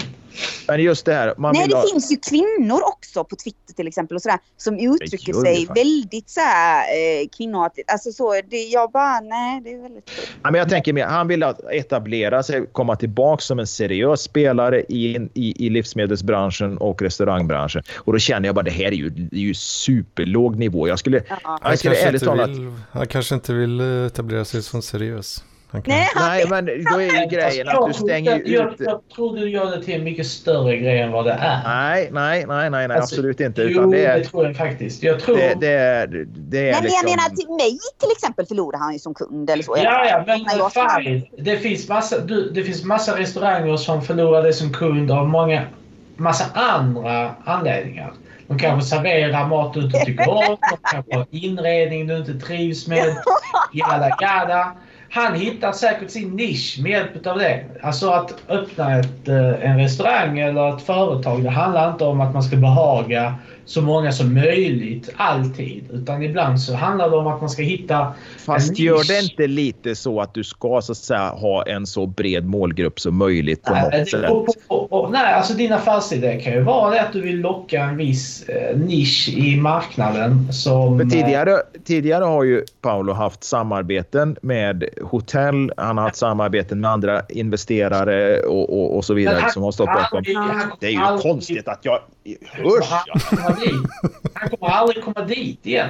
Men 0.69 0.83
just 0.83 1.07
det 1.07 1.15
här, 1.15 1.35
man 1.39 1.53
Nej, 1.53 1.63
vill 1.63 1.71
det 1.71 1.77
ha... 1.77 1.85
finns 1.93 2.13
ju 2.13 2.17
kvinnor 2.17 2.81
också 2.85 3.25
på 3.25 3.37
Twitter 3.37 3.75
till 3.75 3.87
exempel 3.89 4.15
och 4.15 4.23
sådär 4.23 4.39
som 4.57 4.79
uttrycker 4.79 5.33
sig 5.33 5.67
faktiskt. 5.67 5.77
väldigt 5.77 6.31
såhär 6.31 6.79
eh, 6.83 7.29
kvinnohatigt. 7.37 7.91
Alltså 7.91 8.13
så, 8.13 8.41
det, 8.51 8.63
jag 8.63 8.91
bara, 8.93 9.21
nej 9.21 9.61
det 9.65 9.73
är 9.73 9.83
väldigt 9.83 10.11
Ja, 10.43 10.51
men 10.51 10.55
jag 10.59 10.69
tänker 10.69 10.93
mer, 10.93 11.05
han 11.07 11.29
vill 11.29 11.43
att 11.43 11.61
etablera 11.71 12.43
sig, 12.43 12.67
komma 12.73 12.97
tillbaka 12.97 13.41
som 13.41 13.59
en 13.59 13.67
seriös 13.67 14.21
spelare 14.23 14.81
i, 14.81 15.29
i, 15.35 15.67
i 15.67 15.71
livsmedelsbranschen 15.71 16.79
och 16.79 17.03
restaurangbranschen. 17.03 17.83
Och 17.97 18.13
då 18.13 18.19
känner 18.19 18.49
jag 18.49 18.55
bara 18.55 18.63
det 18.65 18.71
här 18.71 18.85
är 18.87 18.93
ju, 18.93 19.11
det 19.11 19.37
är 19.37 19.41
ju 19.41 19.55
superlåg 19.55 20.57
nivå. 20.57 20.89
Jag 20.89 20.99
skulle, 20.99 21.23
Ja. 21.29 21.37
jag 21.45 21.59
Han 21.63 21.77
skulle 21.79 21.95
kanske, 21.95 22.27
talat... 22.27 22.51
vill, 22.51 22.73
han 22.93 23.07
kanske 23.07 23.35
inte 23.35 23.53
vill 23.53 23.81
eh, 23.81 24.07
etablera 24.07 24.45
sig 24.45 24.63
som 24.63 24.83
seriös. 24.83 25.45
Han 25.71 25.83
kan, 25.83 25.95
Nej, 25.95 26.09
han, 26.15 26.29
Nej, 26.29 26.47
men 26.49 26.65
då 26.67 27.01
är 27.01 27.21
ju 27.23 27.27
grejen 27.27 27.69
att 27.69 27.75
jag, 27.75 27.89
du 27.89 27.93
tror- 27.93 28.07
stänger 28.09 28.31
jag, 28.31 28.41
ut... 28.41 28.75
jag 28.79 29.01
tror 29.15 29.37
du 29.37 29.49
gör 29.51 29.77
det 29.77 29.83
till 29.83 29.95
en 29.95 30.05
mycket 30.05 30.27
större 30.27 30.77
grej 30.77 31.01
än 31.01 31.13
vad 31.13 31.25
det 31.25 31.33
är. 31.33 31.63
Nej, 31.65 32.09
nej, 32.13 32.45
nej, 32.49 32.71
nej, 32.71 32.89
nej 32.89 32.97
Alltså, 32.97 33.15
absolut 33.15 33.41
inte. 33.41 33.63
jo, 33.63 33.69
Utan 33.69 33.91
det 33.91 33.97
det, 33.97 34.07
är, 34.07 34.25
tror 34.25 34.47
jag 34.47 34.57
faktiskt. 34.57 35.03
Jag 35.03 35.21
tror... 35.21 35.37
det, 35.37 35.55
det 35.61 35.69
är, 35.73 36.07
det 36.07 36.59
är 36.59 36.63
nej, 36.63 36.73
men 36.73 36.83
liksom... 36.83 37.09
jag 37.09 37.17
menar 37.17 37.29
till 37.37 37.49
mig 37.49 37.79
till 38.01 38.11
exempel 38.13 38.47
förlorar 38.47 38.79
han 38.79 38.93
ju 38.93 38.99
som 38.99 39.15
kund 39.15 39.51
eller 39.51 39.63
så. 39.63 39.77
Ja, 39.83 40.07
ja, 40.07 40.25
men 40.27 41.05
fine. 41.05 41.27
Det 41.39 41.57
finns, 41.57 41.89
massa, 41.89 42.19
du, 42.19 42.51
det 42.51 42.63
finns 42.63 42.85
massa 42.85 43.19
restauranger 43.19 43.77
som 43.77 44.03
förlorar 44.03 44.43
det 44.43 44.53
som 44.53 44.73
kund 44.73 45.11
av 45.11 45.29
många, 45.29 45.63
massa 46.17 46.45
andra 46.55 47.35
anledningar. 47.45 48.13
De 48.47 48.59
kanske 48.59 48.89
serverar 48.89 49.47
mat 49.47 49.75
du 49.75 49.81
inte 49.81 49.99
tycker 49.99 50.29
om, 50.29 50.57
de 50.71 50.77
kanske 50.93 51.15
har 51.17 51.27
inredning 51.31 52.07
du 52.07 52.17
inte 52.17 52.35
trivs 52.35 52.87
med, 52.87 53.17
jada 53.73 54.11
jada. 54.21 54.73
Han 55.15 55.35
hittar 55.35 55.73
säkert 55.73 56.11
sin 56.11 56.37
nisch 56.37 56.79
med 56.83 56.93
hjälp 56.93 57.27
av 57.27 57.39
det. 57.39 57.65
Alltså 57.83 58.11
att 58.11 58.35
öppna 58.49 58.99
ett, 58.99 59.29
eh, 59.29 59.71
en 59.71 59.79
restaurang 59.79 60.39
eller 60.39 60.77
ett 60.77 60.83
företag, 60.83 61.45
det 61.45 61.51
handlar 61.51 61.91
inte 61.91 62.05
om 62.05 62.21
att 62.21 62.35
man 62.35 62.43
ska 62.43 62.57
behaga 62.57 63.35
så 63.67 63.83
många 63.83 64.13
som 64.13 64.35
möjligt 64.35 65.11
alltid. 65.17 65.85
Utan 65.93 66.23
ibland 66.23 66.61
så 66.61 66.75
handlar 66.75 67.11
det 67.11 67.17
om 67.17 67.27
att 67.27 67.41
man 67.41 67.51
ska 67.51 67.63
hitta 67.63 68.15
Fast 68.39 68.79
gör 68.79 69.09
det 69.09 69.21
inte 69.23 69.47
lite 69.47 69.95
så 69.95 70.21
att 70.21 70.35
du 70.35 70.45
ska 70.45 70.81
så 70.83 70.93
att 70.93 70.99
säga 70.99 71.29
ha 71.29 71.63
en 71.63 71.87
så 71.87 72.07
bred 72.07 72.45
målgrupp 72.47 73.01
som 73.01 73.17
möjligt 73.17 73.63
på 73.63 73.73
Nej, 73.73 74.01
något 74.01 74.09
sätt? 74.11 74.21
beror 74.21 74.47
på- 74.69 74.89
på- 74.89 75.09
nej, 75.13 75.33
alltså 75.35 75.55
din 75.55 75.73
affärsidé 75.73 76.41
kan 76.41 76.53
ju 76.53 76.61
vara 76.61 76.91
det 76.91 77.01
att 77.03 77.13
du 77.13 77.21
vill 77.21 77.41
locka 77.41 77.81
en 77.85 77.97
viss 77.97 78.43
eh, 78.49 78.77
nisch 78.79 79.29
i 79.37 79.57
marknaden 79.61 80.53
som... 80.53 80.99
För 80.99 81.07
tidigare, 81.07 81.57
tidigare 81.85 82.25
har 82.25 82.45
ju 82.45 82.65
Paolo 82.81 83.13
haft 83.13 83.45
samarbeten 83.45 84.37
med 84.43 84.85
hotell, 85.03 85.73
han 85.77 85.97
har 85.99 86.05
haft 86.05 86.17
samarbeten 86.17 86.81
med 86.81 86.91
andra 86.91 87.23
investerare 87.29 88.41
och, 88.41 88.71
och, 88.81 88.97
och 88.97 89.05
så 89.05 89.13
Men 89.13 89.17
vidare 89.17 89.39
han 89.41 89.51
som 89.51 89.63
har 89.63 89.73
stått 89.73 89.87
bakom. 89.87 90.25
han 90.37 90.51
kommer 90.51 90.73
Det 90.81 90.87
är 90.87 90.91
ju 90.91 91.19
konstigt 91.23 91.69
att 91.69 91.81
jag... 91.83 91.99
Han 92.53 92.67
Usch! 92.67 92.91
kommer 92.91 92.99
aldrig 93.01 93.23
komma 93.31 93.55
dit. 93.61 93.91
Han 94.35 94.51
kommer 94.51 94.73
aldrig 94.73 95.05
komma 95.05 95.23
dit 95.27 95.67
igen. 95.67 95.89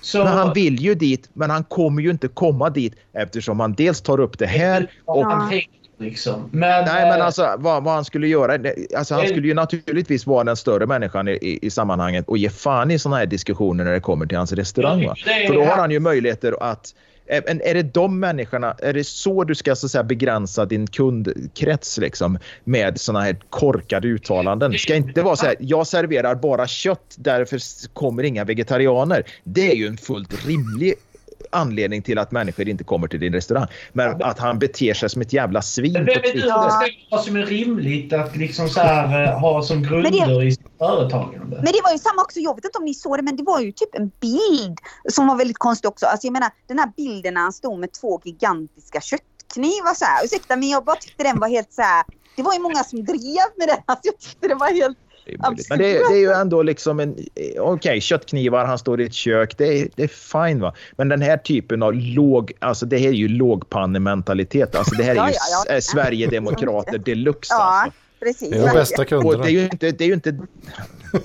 Så, 0.00 0.18
Men 0.18 0.26
han 0.32 0.52
vill 0.52 0.80
ju 0.80 0.94
dit, 0.94 1.28
men 1.32 1.50
han 1.50 1.64
kommer 1.64 2.02
ju 2.02 2.10
inte 2.10 2.28
komma 2.28 2.70
dit 2.70 2.94
eftersom 3.12 3.60
han 3.60 3.72
dels 3.74 4.00
tar 4.00 4.20
upp 4.20 4.38
det 4.38 4.46
här 4.46 4.90
och 5.04 5.30
tänker 5.50 5.68
liksom. 5.98 6.48
Men, 6.52 6.84
Nej, 6.84 7.10
men 7.10 7.20
eh, 7.20 7.26
alltså 7.26 7.54
vad, 7.58 7.84
vad 7.84 7.94
han 7.94 8.04
skulle 8.04 8.28
göra. 8.28 8.52
Alltså, 8.96 9.14
han 9.14 9.22
det- 9.22 9.28
skulle 9.28 9.48
ju 9.48 9.54
naturligtvis 9.54 10.26
vara 10.26 10.44
den 10.44 10.56
större 10.56 10.86
människan 10.86 11.28
i, 11.28 11.32
i, 11.32 11.58
i 11.66 11.70
sammanhanget 11.70 12.28
och 12.28 12.38
ge 12.38 12.50
fan 12.50 12.90
i 12.90 12.98
såna 12.98 13.16
här 13.16 13.26
diskussioner 13.26 13.84
när 13.84 13.92
det 13.92 14.00
kommer 14.00 14.26
till 14.26 14.38
hans 14.38 14.52
restaurang. 14.52 15.00
Det 15.00 15.46
För 15.46 15.54
då 15.54 15.64
har 15.64 15.76
han 15.76 15.90
ju 15.90 16.00
möjligheter 16.00 16.56
att 16.60 16.94
Eh, 17.26 17.36
är- 17.46 17.62
är 17.66 17.74
det 17.74 17.82
de 17.82 18.20
människorna, 18.20 18.72
är 18.78 18.92
det 18.92 19.04
så 19.06 19.44
du 19.44 19.54
ska 19.54 19.76
så 19.76 19.86
att 19.86 19.90
säga, 19.92 20.04
begränsa 20.04 20.66
din 20.66 20.86
kundkrets 20.86 21.98
liksom, 21.98 22.38
med 22.64 23.00
såna 23.00 23.20
här 23.20 23.36
korkade 23.50 24.08
uttalanden? 24.08 24.70
Det 24.72 24.78
ska 24.78 24.94
inte 24.94 25.22
vara 25.22 25.36
så 25.36 25.46
här, 25.46 25.54
jag 25.58 25.86
serverar 25.86 26.34
bara 26.34 26.66
kött, 26.66 27.14
därför 27.16 27.60
kommer 27.92 28.22
inga 28.22 28.44
vegetarianer. 28.44 29.22
Det 29.44 29.70
är 29.70 29.74
ju 29.76 29.86
en 29.86 29.96
fullt 29.96 30.46
rimlig 30.46 30.94
anledning 31.50 32.02
till 32.02 32.18
att 32.18 32.32
människor 32.32 32.68
inte 32.68 32.84
kommer 32.84 33.08
till 33.08 33.20
din 33.20 33.32
restaurang. 33.32 33.66
Men 33.92 34.22
att 34.22 34.38
han 34.38 34.58
beter 34.58 34.94
sig 34.94 35.10
som 35.10 35.22
ett 35.22 35.32
jävla 35.32 35.62
svin 35.62 35.92
Vem 35.92 36.06
på 36.06 36.12
är 36.12 36.14
du 36.14 36.22
som 36.22 36.32
Twitter. 36.32 36.64
bestämmer 36.64 37.06
vad 37.10 37.24
som 37.24 37.36
är 37.36 37.46
rimligt 37.46 38.12
att 38.12 38.36
liksom 38.36 38.68
så 38.68 38.80
här, 38.80 39.24
eh, 39.24 39.40
ha 39.40 39.62
som 39.62 39.82
grunder 39.82 40.42
i 40.42 40.50
sitt 40.52 40.66
företagande? 40.78 41.56
Men 41.56 41.72
det 41.72 41.80
var 41.84 41.92
ju 41.92 41.98
samma 41.98 42.22
också, 42.22 42.40
jag 42.40 42.54
vet 42.54 42.64
inte 42.64 42.78
om 42.78 42.84
ni 42.84 42.94
såg 42.94 43.18
det, 43.18 43.22
men 43.22 43.36
det 43.36 43.42
var 43.42 43.60
ju 43.60 43.72
typ 43.72 43.94
en 43.94 44.10
bild 44.20 44.78
som 45.08 45.26
var 45.26 45.36
väldigt 45.36 45.58
konstig 45.58 45.88
också. 45.88 46.06
Alltså 46.06 46.26
jag 46.26 46.32
menar 46.32 46.50
den 46.68 46.78
här 46.78 46.92
bilden 46.96 47.34
när 47.34 47.40
han 47.40 47.52
stod 47.52 47.80
med 47.80 47.92
två 47.92 48.20
gigantiska 48.24 49.00
köttknivar 49.00 49.94
så 49.94 50.04
här. 50.04 50.24
Ursäkta 50.24 50.56
men 50.56 50.68
jag 50.68 50.84
bara 50.84 50.96
tyckte 50.96 51.22
den 51.22 51.40
var 51.40 51.48
helt 51.48 51.72
så 51.72 51.82
här. 51.82 52.04
Det 52.36 52.42
var 52.42 52.52
ju 52.54 52.60
många 52.60 52.84
som 52.84 53.04
drev 53.04 53.48
med 53.56 53.68
den. 53.68 53.78
Alltså 53.86 54.08
jag 54.08 54.18
tyckte 54.18 54.48
det 54.48 54.54
var 54.54 54.70
helt... 54.74 54.98
Det. 55.24 55.36
Men 55.70 55.78
det, 55.78 55.84
det 55.92 56.14
är 56.14 56.18
ju 56.20 56.32
ändå 56.32 56.62
liksom 56.62 57.00
en... 57.00 57.16
Okej, 57.58 58.00
köttknivar, 58.00 58.64
han 58.64 58.78
står 58.78 59.00
i 59.00 59.04
ett 59.04 59.14
kök. 59.14 59.58
Det 59.58 59.78
är, 59.80 59.88
det 59.96 60.02
är 60.02 60.08
fine 60.48 60.60
va. 60.60 60.74
Men 60.96 61.08
den 61.08 61.22
här 61.22 61.36
typen 61.36 61.82
av 61.82 61.94
låg... 61.94 62.52
Alltså 62.58 62.86
det 62.86 62.98
här 62.98 63.08
är 63.08 63.12
ju 63.12 63.28
lågpannementalitet. 63.28 64.74
Alltså 64.74 64.94
det 64.94 65.02
här 65.02 65.10
är 65.12 65.16
Ja, 65.16 65.28
ju 65.28 65.32
ja, 65.34 65.64
ja. 65.66 65.74
s- 65.76 65.88
eh, 65.88 65.92
Sverigedemokrater 65.94 66.98
deluxe 66.98 67.54
Ja, 67.54 67.62
alltså. 67.62 67.98
Precis. 68.22 68.50
det 68.50 68.56
är 68.58 68.66
de 68.66 68.72
bästa 68.74 69.02
Och 69.02 69.06
det 69.08 69.16
är 69.16 69.20
kunderna. 69.20 69.48
ju 69.48 69.62
inte... 69.64 69.90
Det 69.90 70.04
är 70.04 70.08
ju 70.08 70.14
inte 70.14 70.36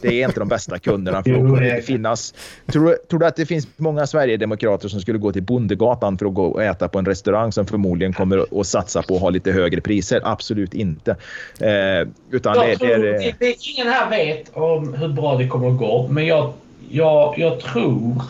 det 0.01 0.21
är 0.21 0.27
inte 0.27 0.39
de 0.39 0.47
bästa 0.47 0.79
kunderna. 0.79 1.23
För 1.23 1.31
då 1.31 1.55
det 1.55 1.85
finnas... 1.85 2.33
Tror, 2.71 2.97
tror 3.09 3.19
du 3.19 3.25
att 3.25 3.35
det 3.35 3.45
finns 3.45 3.67
många 3.77 4.07
Sverigedemokrater 4.07 4.87
som 4.89 5.01
skulle 5.01 5.17
gå 5.19 5.31
till 5.31 5.43
Bondegatan 5.43 6.17
för 6.17 6.25
att 6.25 6.33
gå 6.33 6.45
och 6.45 6.63
äta 6.63 6.87
på 6.87 6.99
en 6.99 7.05
restaurang 7.05 7.51
som 7.51 7.65
förmodligen 7.65 8.13
kommer 8.13 8.59
att- 8.61 8.67
satsa 8.67 9.01
på 9.03 9.15
att 9.15 9.21
ha 9.21 9.29
lite 9.29 9.51
högre 9.51 9.81
priser? 9.81 10.21
Absolut 10.23 10.73
inte. 10.73 11.11
Eh, 11.59 12.07
utan 12.31 12.53
det, 12.57 12.69
Jag 12.69 12.69
det 12.69 12.75
tror, 12.77 12.89
är... 12.89 13.13
det, 13.19 13.33
det, 13.39 13.55
ingen 13.59 13.87
här 13.87 14.09
vet 14.09 14.49
om 14.57 14.93
hur 14.93 15.07
bra 15.07 15.35
det 15.37 15.47
kommer 15.47 15.69
att 15.71 15.77
gå, 15.77 16.07
men 16.07 16.25
jag, 16.25 16.53
jag, 16.89 17.35
jag 17.37 17.59
tror 17.59 18.21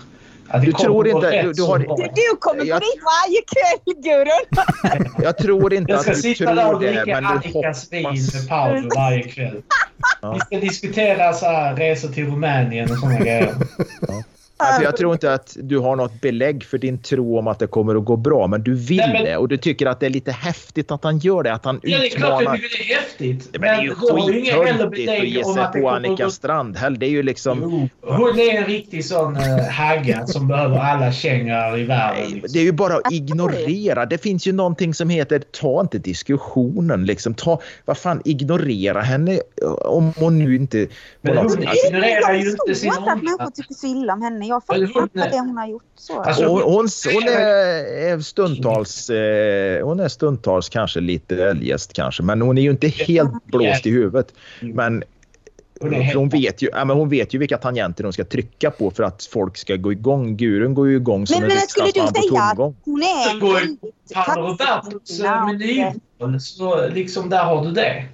Du 0.63 0.71
tror 0.73 1.07
inte- 1.07 1.41
du- 1.41 1.53
du 1.53 1.63
har-. 1.63 1.79
Du, 1.79 1.85
du 2.15 2.37
kommer 2.39 2.65
Jag- 2.65 2.81
dit 2.81 2.99
varje 3.03 3.41
kväll 3.47 3.95
Gurun! 4.03 5.07
Jag 5.23 5.37
tror 5.37 5.73
inte 5.73 5.91
Jag 5.91 6.01
ska 6.01 6.11
att 6.11 6.15
du 6.17 6.21
sitta 6.21 6.53
där 6.53 6.63
och 6.65 6.69
tror 6.69 6.79
det, 6.79 6.87
dricka 7.03 7.21
men 7.21 7.23
du 7.23 7.29
Annikas 7.29 7.87
vin 7.91 8.05
hoppas. 8.05 8.33
med 8.33 8.49
Paolo 8.49 8.89
varje 8.95 9.23
kväll. 9.23 9.61
Ja. 10.21 10.31
Vi 10.33 10.39
ska 10.39 10.59
diskutera 10.67 11.33
så 11.33 11.45
här, 11.45 11.75
resor 11.75 12.09
till 12.09 12.25
Rumänien 12.25 12.91
och 12.91 12.97
såna 12.97 13.19
grejer. 13.19 13.53
Alltså, 14.59 14.84
jag 14.84 14.97
tror 14.97 15.13
inte 15.13 15.34
att 15.34 15.57
du 15.61 15.77
har 15.79 15.95
något 15.95 16.21
belägg 16.21 16.63
för 16.63 16.77
din 16.77 16.97
tro 17.01 17.38
om 17.39 17.47
att 17.47 17.59
det 17.59 17.67
kommer 17.67 17.95
att 17.95 18.05
gå 18.05 18.15
bra, 18.15 18.47
men 18.47 18.63
du 18.63 18.75
vill 18.75 18.97
Nej, 18.97 19.09
men- 19.13 19.23
det 19.25 19.38
och 19.38 19.47
du 19.47 19.57
tycker 19.57 19.85
att 19.85 19.99
det 19.99 20.05
är 20.05 20.09
lite 20.09 20.31
häftigt 20.31 20.91
att 20.91 21.03
han 21.03 21.17
gör 21.19 21.43
det, 21.43 21.53
att 21.53 21.65
han 21.65 21.79
Ja, 21.84 21.97
det 21.99 22.05
är 22.05 22.09
klart 22.09 22.29
jag 22.31 22.41
utmanar. 22.41 22.57
tycker 22.57 22.77
det 22.88 22.93
är 22.93 22.97
häftigt. 22.97 23.49
Men 23.51 23.61
det 23.61 23.67
är 23.67 23.81
ju 23.84 23.95
skithuntigt 23.95 25.09
att 25.09 25.27
ge 25.27 25.43
sig 25.43 25.63
att 25.63 25.73
det 25.73 25.79
på 25.81 25.89
att 25.89 25.95
Annika 25.95 26.23
gå 26.23 26.29
Strandhäll. 26.31 26.99
Det 26.99 27.05
är 27.05 27.09
ju 27.09 27.23
liksom... 27.23 27.59
Jo, 27.61 27.89
hon 28.15 28.39
är 28.39 28.57
en 28.57 28.65
riktig 28.65 29.05
sån 29.05 29.35
uh, 29.38 29.69
hagga 29.69 30.27
som 30.27 30.47
behöver 30.47 30.77
alla 30.77 31.11
kängar 31.11 31.77
i 31.79 31.84
världen. 31.84 32.23
Nej, 32.23 32.31
Liksom. 32.34 32.49
Det 32.53 32.59
är 32.59 32.63
ju 32.63 32.71
bara 32.71 32.93
att 32.97 33.11
ignorera. 33.11 34.05
Det 34.05 34.17
finns 34.17 34.47
ju 34.47 34.51
någonting 34.53 34.93
som 34.93 35.09
heter 35.09 35.39
ta 35.39 35.81
inte 35.81 35.97
diskussionen. 35.97 37.05
Liksom. 37.05 37.34
Ta, 37.34 37.61
vad 37.85 37.97
fan, 37.97 38.21
ignorera 38.25 39.01
henne 39.01 39.39
om 39.85 40.13
hon 40.17 40.39
nu 40.39 40.55
inte... 40.55 40.85
På 40.85 40.91
Men 41.21 41.38
hon 41.38 41.45
är- 41.63 41.88
ignorerar 41.88 42.34
ju 42.34 42.49
inte 42.49 42.75
sin 42.75 42.91
förstår 42.91 42.97
inte 42.97 42.97
att 42.97 43.13
omgivning. 43.13 43.23
människor 43.38 43.51
tycker 43.51 43.73
så 43.73 43.88
illa 43.88 44.13
om 44.13 44.21
henne. 44.21 44.46
Jag 44.47 44.63
Men 44.67 44.87
fattar 44.87 44.93
hon 44.93 45.03
inte 45.03 45.19
är- 45.19 45.31
det 45.31 45.39
hon 45.39 45.57
har 45.57 45.67
gjort. 45.67 45.83
Så. 45.95 46.21
Alltså, 46.21 46.45
hon, 46.45 46.61
hon, 46.61 46.87
hon, 47.13 47.23
är, 47.27 48.19
stundtals, 48.19 49.09
eh, 49.09 49.85
hon 49.85 49.99
är 49.99 50.07
stundtals 50.07 50.69
kanske 50.69 50.99
lite 50.99 51.43
eljest 51.45 51.93
kanske, 51.93 52.23
men 52.23 52.41
hon 52.41 52.57
är 52.57 52.61
ju 52.61 52.69
inte 52.71 52.87
helt 52.87 53.45
blåst 53.45 53.85
i 53.85 53.91
huvudet. 53.91 54.33
Men 54.61 55.03
Hon 56.15 56.29
vet 56.29 56.61
ju, 56.61 56.69
ja, 56.73 56.85
men 56.85 56.97
hon 56.97 57.09
vet 57.09 57.33
ju 57.33 57.37
vilka 57.39 57.57
tangenter 57.57 58.03
hon 58.03 58.13
ska 58.13 58.23
trycka 58.25 58.71
på 58.71 58.91
för 58.91 59.03
att 59.03 59.23
folk 59.25 59.57
ska 59.57 59.75
gå 59.75 59.91
igång. 59.91 60.37
Guren 60.37 60.73
går 60.73 60.87
ju 60.89 60.95
igång 60.95 61.27
som 61.27 61.41
Men, 61.41 61.51
en 61.51 61.57
men 61.57 61.67
skulle 61.67 61.85
du 61.87 61.91
säga 61.91 62.03
att 62.03 62.17
hon 62.85 63.01
är 63.03 63.39
väldigt 63.39 63.69
och- 65.19 65.47
menyval, 66.19 66.39
så 66.41 66.87
liksom 66.87 67.29
där 67.29 67.43
har 67.43 67.65
du 67.65 67.71
det. 67.71 68.05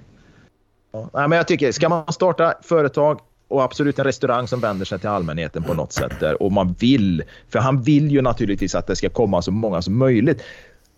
Ja, 0.92 1.10
nej, 1.12 1.28
men 1.28 1.36
jag 1.36 1.48
tycker, 1.48 1.72
ska 1.72 1.88
man 1.88 2.12
starta 2.12 2.54
företag 2.62 3.20
och 3.48 3.62
absolut 3.62 3.98
en 3.98 4.04
restaurang 4.04 4.48
som 4.48 4.60
vänder 4.60 4.84
sig 4.84 4.98
till 4.98 5.08
allmänheten 5.08 5.62
på 5.62 5.74
något 5.74 5.92
sätt 5.92 6.20
där 6.20 6.42
och 6.42 6.52
man 6.52 6.72
vill, 6.78 7.22
för 7.48 7.58
han 7.58 7.82
vill 7.82 8.10
ju 8.10 8.22
naturligtvis 8.22 8.74
att 8.74 8.86
det 8.86 8.96
ska 8.96 9.08
komma 9.08 9.42
så 9.42 9.50
många 9.50 9.82
som 9.82 9.98
möjligt. 9.98 10.42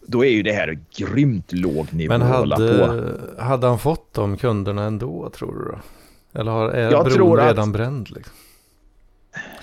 då 0.06 0.24
är 0.24 0.30
ju 0.30 0.42
det 0.42 0.52
här 0.52 0.78
grymt 0.96 1.52
låg 1.52 1.92
nivå 1.94 2.08
Men 2.18 2.22
hade, 2.22 3.02
hade 3.38 3.66
han 3.66 3.78
fått 3.78 4.14
de 4.14 4.36
kunderna 4.36 4.82
ändå 4.84 5.30
tror 5.30 5.54
du 5.58 5.64
då? 5.72 5.78
Eller 6.40 6.50
har, 6.52 6.68
är 6.70 6.90
Jag 6.90 7.04
bron 7.04 7.14
tror 7.14 7.40
att- 7.40 7.48
redan 7.48 7.72
bränd 7.72 8.10
liksom? 8.10 8.32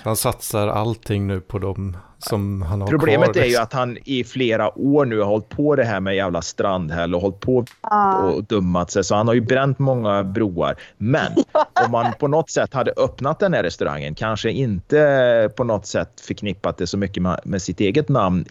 Han 0.02 0.16
satsar 0.16 0.68
allting 0.68 1.26
nu 1.26 1.40
på 1.40 1.58
dem 1.58 1.96
som 2.28 2.62
han 2.62 2.80
har 2.80 2.88
Problemet 2.88 3.32
kvar. 3.32 3.36
är 3.42 3.44
ju 3.44 3.48
liksom. 3.48 3.62
att 3.62 3.72
han 3.72 3.98
i 4.04 4.24
flera 4.24 4.78
år 4.78 5.04
nu 5.06 5.18
har 5.18 5.26
hållit 5.26 5.48
på 5.48 5.76
det 5.76 5.84
här 5.84 6.00
med 6.00 6.16
jävla 6.16 6.42
strandhäll 6.42 7.14
och 7.14 7.20
hållit 7.20 7.40
på 7.40 7.64
Ja. 7.82 8.18
och 8.18 8.44
dummat 8.44 8.90
sig. 8.90 9.04
Så 9.04 9.14
han 9.14 9.26
har 9.28 9.34
ju 9.34 9.40
bränt 9.40 9.78
många 9.78 10.24
broar. 10.24 10.74
Men 10.98 11.32
om 11.84 11.90
man 11.90 12.12
på 12.18 12.28
något 12.28 12.50
sätt 12.50 12.74
hade 12.74 12.92
öppnat 12.96 13.38
den 13.40 13.54
här 13.54 13.62
restaurangen, 13.62 14.14
kanske 14.14 14.50
inte 14.50 15.50
på 15.56 15.64
något 15.64 15.86
sätt 15.86 16.20
förknippat 16.20 16.76
det 16.78 16.86
så 16.86 16.98
mycket 16.98 17.22
med, 17.22 17.40
med 17.44 17.62
sitt 17.62 17.80
eget 17.80 18.08
namn 18.08 18.44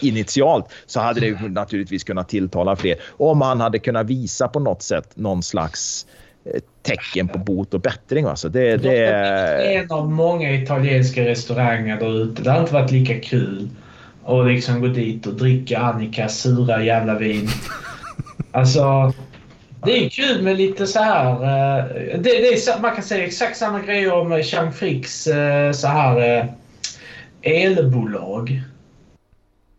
initialt 0.00 0.66
så 0.86 1.00
hade 1.00 1.20
det 1.20 1.26
ju 1.26 1.48
naturligtvis 1.48 2.04
kunnat 2.04 2.28
tilltala 2.28 2.76
fler. 2.76 2.96
Om 3.16 3.40
han 3.40 3.60
hade 3.60 3.78
kunnat 3.78 4.06
visa 4.06 4.48
på 4.48 4.60
något 4.60 4.82
sätt 4.82 5.10
någon 5.14 5.42
slags 5.42 6.06
eh, 6.06 6.23
tecken 6.82 7.28
på 7.28 7.38
bot 7.38 7.74
och 7.74 7.80
bättring. 7.80 8.24
Alltså 8.24 8.48
det, 8.48 8.76
det, 8.76 8.98
är 8.98 9.82
en 9.82 9.90
av 9.90 10.10
många 10.10 10.52
italienska 10.54 11.24
restauranger 11.24 12.00
där 12.00 12.22
ute. 12.22 12.42
Det 12.42 12.50
har 12.50 12.60
inte 12.60 12.74
varit 12.74 12.90
lika 12.90 13.20
kul 13.20 13.68
att 14.24 14.46
liksom 14.46 14.80
gå 14.80 14.86
dit 14.86 15.26
och 15.26 15.34
dricka 15.34 15.78
Annikas 15.78 16.38
sura 16.38 16.84
jävla 16.84 17.18
vin. 17.18 17.48
Alltså, 18.52 19.12
det 19.84 20.04
är 20.04 20.08
kul 20.08 20.42
med 20.42 20.56
lite 20.56 20.86
så 20.86 20.98
här... 20.98 21.32
eh, 21.32 21.84
Det, 22.18 22.30
det 22.30 22.48
är, 22.48 22.80
man 22.80 22.94
kan 22.94 23.04
säga 23.04 23.24
exakt 23.26 23.56
samma 23.56 23.80
grejer 23.80 24.12
om 24.12 24.42
Chang 24.42 24.72
Fricks 24.72 25.26
eh, 25.26 25.72
så 25.72 25.86
här 25.86 26.38
eh, 26.38 26.46
elbolag. 27.42 28.62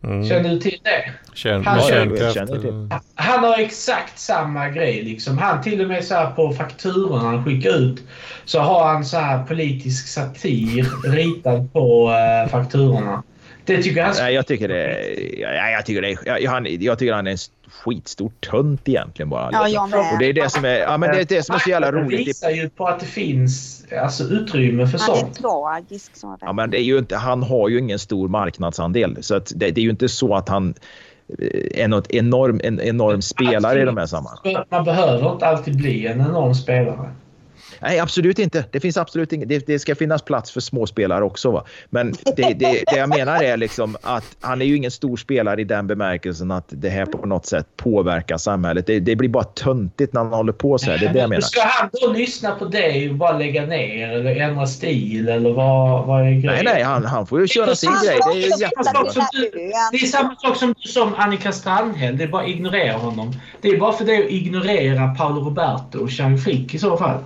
Mm. 0.06 0.30
Känner 0.30 0.50
du 0.50 0.60
till 0.60 0.80
det? 0.84 1.12
Kärn, 1.34 1.66
Han 1.66 1.82
känner- 1.82 3.00
Han 3.16 3.44
har 3.44 3.58
exakt 3.60 4.20
samma 4.20 4.70
grej. 4.70 5.04
Liksom. 5.04 5.38
Han 5.38 5.62
till 5.64 5.82
och 5.82 5.88
med 5.88 6.04
så 6.04 6.16
här 6.16 6.32
på 6.32 6.54
fakturorna 6.54 7.24
han 7.24 7.46
skickar 7.46 7.70
ut 7.70 8.04
så 8.46 8.60
har 8.60 8.88
han 8.88 9.06
så 9.06 9.18
här 9.18 9.44
politisk 9.44 10.08
satir 10.08 11.10
ritad 11.12 11.74
på 11.74 12.12
eh, 12.12 12.50
fakturorna. 12.52 13.24
Det 13.66 13.84
tycker 13.84 13.98
jag 14.00 14.06
han 14.08 14.16
Nej, 14.20 14.34
jag 14.34 14.48
tycker 14.48 14.68
det, 14.68 14.98
ja, 15.38 15.70
jag 15.70 15.86
tycker 15.86 16.02
det 16.02 16.18
jag, 16.26 16.52
han, 16.52 16.68
jag 16.80 17.00
tycker 17.00 17.14
han 17.14 17.28
är 17.28 17.32
en 17.32 17.38
skitstor 17.84 18.32
tönt 18.52 18.90
egentligen 18.90 19.30
bara. 19.30 19.50
Ja, 19.52 19.68
jag 19.68 19.90
med. 19.90 20.00
Och 20.14 20.20
det 20.20 20.26
är 20.26 20.34
det 20.34 20.50
som 20.50 20.66
är, 20.66 20.76
ja, 20.78 20.98
men 20.98 21.12
det 21.12 21.22
är 21.22 21.26
det 21.26 21.44
som 21.44 21.56
är 21.56 21.60
så 21.60 21.70
jävla 21.70 21.92
Det 21.92 21.98
roligt. 22.02 22.28
visar 22.28 22.50
ju 22.50 22.70
på 22.70 22.88
att 22.88 23.00
det 23.00 23.06
finns 23.06 23.86
alltså, 24.02 24.24
utrymme 24.24 24.88
för 24.88 25.00
Han 25.00 25.16
är 25.16 25.20
sånt. 25.20 25.36
tragisk. 25.42 26.16
Så 26.16 26.38
Ja, 26.42 26.54
men 26.54 26.70
det 26.72 26.80
är 26.80 26.84
ju 26.84 26.98
inte, 26.98 27.16
han 27.16 27.44
har 27.44 27.70
ju 27.70 27.80
ingen 27.80 28.00
stor 28.00 28.28
marknadsandel. 28.28 29.18
Så 29.24 29.36
att 29.36 29.52
det, 29.56 29.72
det 29.72 29.82
är 29.82 29.84
ju 29.84 29.90
inte 29.90 30.10
så 30.10 30.36
att 30.36 30.50
han 30.50 30.74
eh, 31.40 31.82
är 31.84 31.88
något 31.88 32.12
enorm, 32.12 32.60
en 32.64 32.82
enorm 32.82 33.22
spelare 33.22 33.82
i 33.82 33.86
de 33.86 33.98
här 33.98 34.06
sammanhangen. 34.06 34.64
Man 34.72 34.84
behöver 34.84 35.32
inte 35.34 35.46
alltid 35.48 35.78
bli 35.78 36.08
en 36.08 36.22
enorm 36.22 36.54
spelare. 36.54 37.10
Nej, 37.82 38.00
absolut 38.00 38.40
inte. 38.40 38.66
Det 38.72 38.80
finns 38.80 38.98
absolut 38.98 39.34
inget. 39.34 39.50
Det, 39.50 39.68
det 39.68 39.80
ska 39.80 39.96
finnas 39.96 40.22
plats 40.22 40.52
för 40.52 40.60
små 40.62 40.88
spelare 40.88 41.24
också. 41.24 41.52
Va? 41.52 41.64
Men 41.90 42.12
det, 42.36 42.54
det, 42.60 42.84
det 42.88 42.98
jag 42.98 43.10
menar 43.10 43.44
är 43.44 43.58
liksom 43.58 43.98
att 44.02 44.26
han 44.42 44.62
är 44.62 44.66
ju 44.66 44.76
ingen 44.76 44.92
stor 44.92 45.18
spelare 45.18 45.62
i 45.62 45.64
den 45.64 45.88
bemärkelsen 45.88 46.52
att 46.52 46.66
det 46.70 46.90
här 46.90 47.06
på 47.06 47.26
något 47.26 47.46
sätt 47.46 47.68
påverkar 47.78 48.38
samhället. 48.38 48.88
Det, 48.88 49.00
det 49.00 49.16
blir 49.16 49.30
bara 49.30 49.44
töntigt 49.44 50.14
när 50.14 50.22
han 50.24 50.34
håller 50.34 50.54
på 50.54 50.78
så 50.78 50.92
här. 50.92 50.98
Det 50.98 51.06
är 51.06 51.14
det 51.14 51.20
jag 51.20 51.30
menar. 51.30 51.42
Ska 51.42 51.62
han 51.64 51.90
då 52.02 52.08
lyssna 52.14 52.52
på 52.56 52.66
dig 52.66 53.10
och 53.10 53.16
bara 53.16 53.38
lägga 53.38 53.66
ner 53.66 54.10
eller 54.10 54.36
ändra 54.36 54.66
stil 54.68 55.30
eller 55.30 55.54
vad, 55.54 56.06
vad 56.06 56.22
är 56.22 56.26
grejen? 56.26 56.46
Nej, 56.46 56.62
nej, 56.64 56.84
han, 56.84 57.06
han 57.06 57.28
får 57.28 57.42
ju 57.42 57.48
köra 57.48 57.76
sin 57.76 57.92
grej. 58.06 58.20
Det 58.34 58.44
är 58.44 58.62
jättebra. 58.62 59.02
också- 59.02 59.22
Det 59.92 59.98
är 59.98 60.06
samma 60.08 60.36
sak 60.36 60.58
som 60.58 60.74
du 60.82 60.90
som 60.90 61.16
Annika 61.16 61.52
Strandhäll. 61.52 62.18
Det 62.18 62.24
är 62.24 62.28
bara 62.28 62.42
att 62.44 62.50
ignorera 62.50 62.98
honom. 62.98 63.34
Det 63.62 63.68
är 63.70 63.78
bara 63.80 63.94
för 63.94 64.06
dig 64.06 64.26
att 64.26 64.32
ignorera 64.32 65.08
Paolo 65.16 65.42
Roberto 65.42 66.00
och 66.00 66.10
Chang 66.12 66.38
Frick 66.38 66.74
i 66.74 66.80
så 66.80 66.98
fall. 66.98 67.18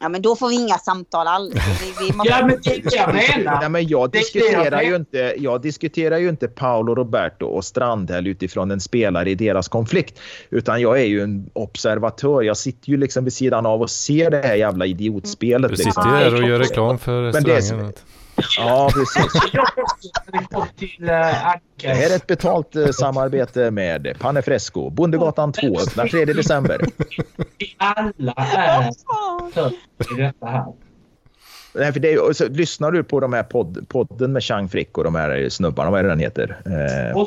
Ja, 0.00 0.08
men 0.08 0.22
då 0.22 0.36
får 0.36 0.48
vi 0.48 0.54
inga 0.54 0.78
samtal 0.78 1.26
alls. 1.26 1.54
Vi, 2.00 2.06
vi 2.06 2.12
måste... 2.16 2.32
Ja, 2.32 2.46
men 2.46 2.58
det 2.64 2.94
jag 2.96 3.14
menar. 3.38 3.60
Nej, 3.60 3.68
men 3.68 3.88
jag 3.88 4.10
diskuterar, 4.10 4.82
ju 4.82 4.96
inte, 4.96 5.34
jag 5.38 5.62
diskuterar 5.62 6.18
ju 6.18 6.28
inte 6.28 6.48
Paolo 6.48 6.94
Roberto 6.94 7.46
och 7.46 7.64
Strandhäll 7.64 8.26
utifrån 8.26 8.70
en 8.70 8.80
spelare 8.80 9.30
i 9.30 9.34
deras 9.34 9.68
konflikt. 9.68 10.20
Utan 10.50 10.80
jag 10.80 11.00
är 11.00 11.04
ju 11.04 11.20
en 11.22 11.50
observatör. 11.52 12.42
Jag 12.42 12.56
sitter 12.56 12.90
ju 12.90 12.96
liksom 12.96 13.24
vid 13.24 13.32
sidan 13.32 13.66
av 13.66 13.82
och 13.82 13.90
ser 13.90 14.30
det 14.30 14.42
här 14.42 14.54
jävla 14.54 14.86
idiotspelet. 14.86 15.70
Du 15.70 15.76
Liksom. 15.76 15.92
sitter 15.92 16.08
ju 16.08 16.16
här 16.16 16.34
och 16.42 16.48
gör 16.48 16.58
reklam 16.58 16.98
för 16.98 17.22
restaurangen. 17.22 17.92
Ja, 18.56 18.90
precis. 18.94 19.32
Jag 19.52 19.66
det 20.32 20.68
till. 20.76 21.06
Det 21.06 21.88
här 21.88 22.10
är 22.10 22.16
ett 22.16 22.26
betalt 22.26 22.76
eh, 22.76 22.88
samarbete 22.88 23.70
med 23.70 24.16
Panne 24.18 24.42
Fresco, 24.42 24.90
Bondegatan 24.90 25.52
2, 25.52 25.66
öppnar 25.80 26.08
3 26.08 26.24
december. 26.24 26.80
Alla 27.76 28.32
är 28.32 28.92
för 29.52 29.72
i 30.18 30.22
detta 30.22 30.46
här. 30.46 30.72
Nej, 31.74 31.92
för 31.92 32.00
det 32.00 32.12
är, 32.12 32.32
så, 32.32 32.48
lyssnar 32.48 32.92
du 32.92 33.04
på 33.04 33.20
de 33.20 33.32
här 33.32 33.42
podd, 33.42 33.88
podden 33.88 34.32
med 34.32 34.42
Chang 34.42 34.68
Frick 34.68 34.98
och 34.98 35.04
de 35.04 35.14
här 35.14 35.48
snubbarna, 35.48 35.90
vad 35.90 36.00
är 36.00 36.04
det 36.04 36.08
den 36.08 36.18
heter? 36.18 36.62
Eh, 36.66 37.26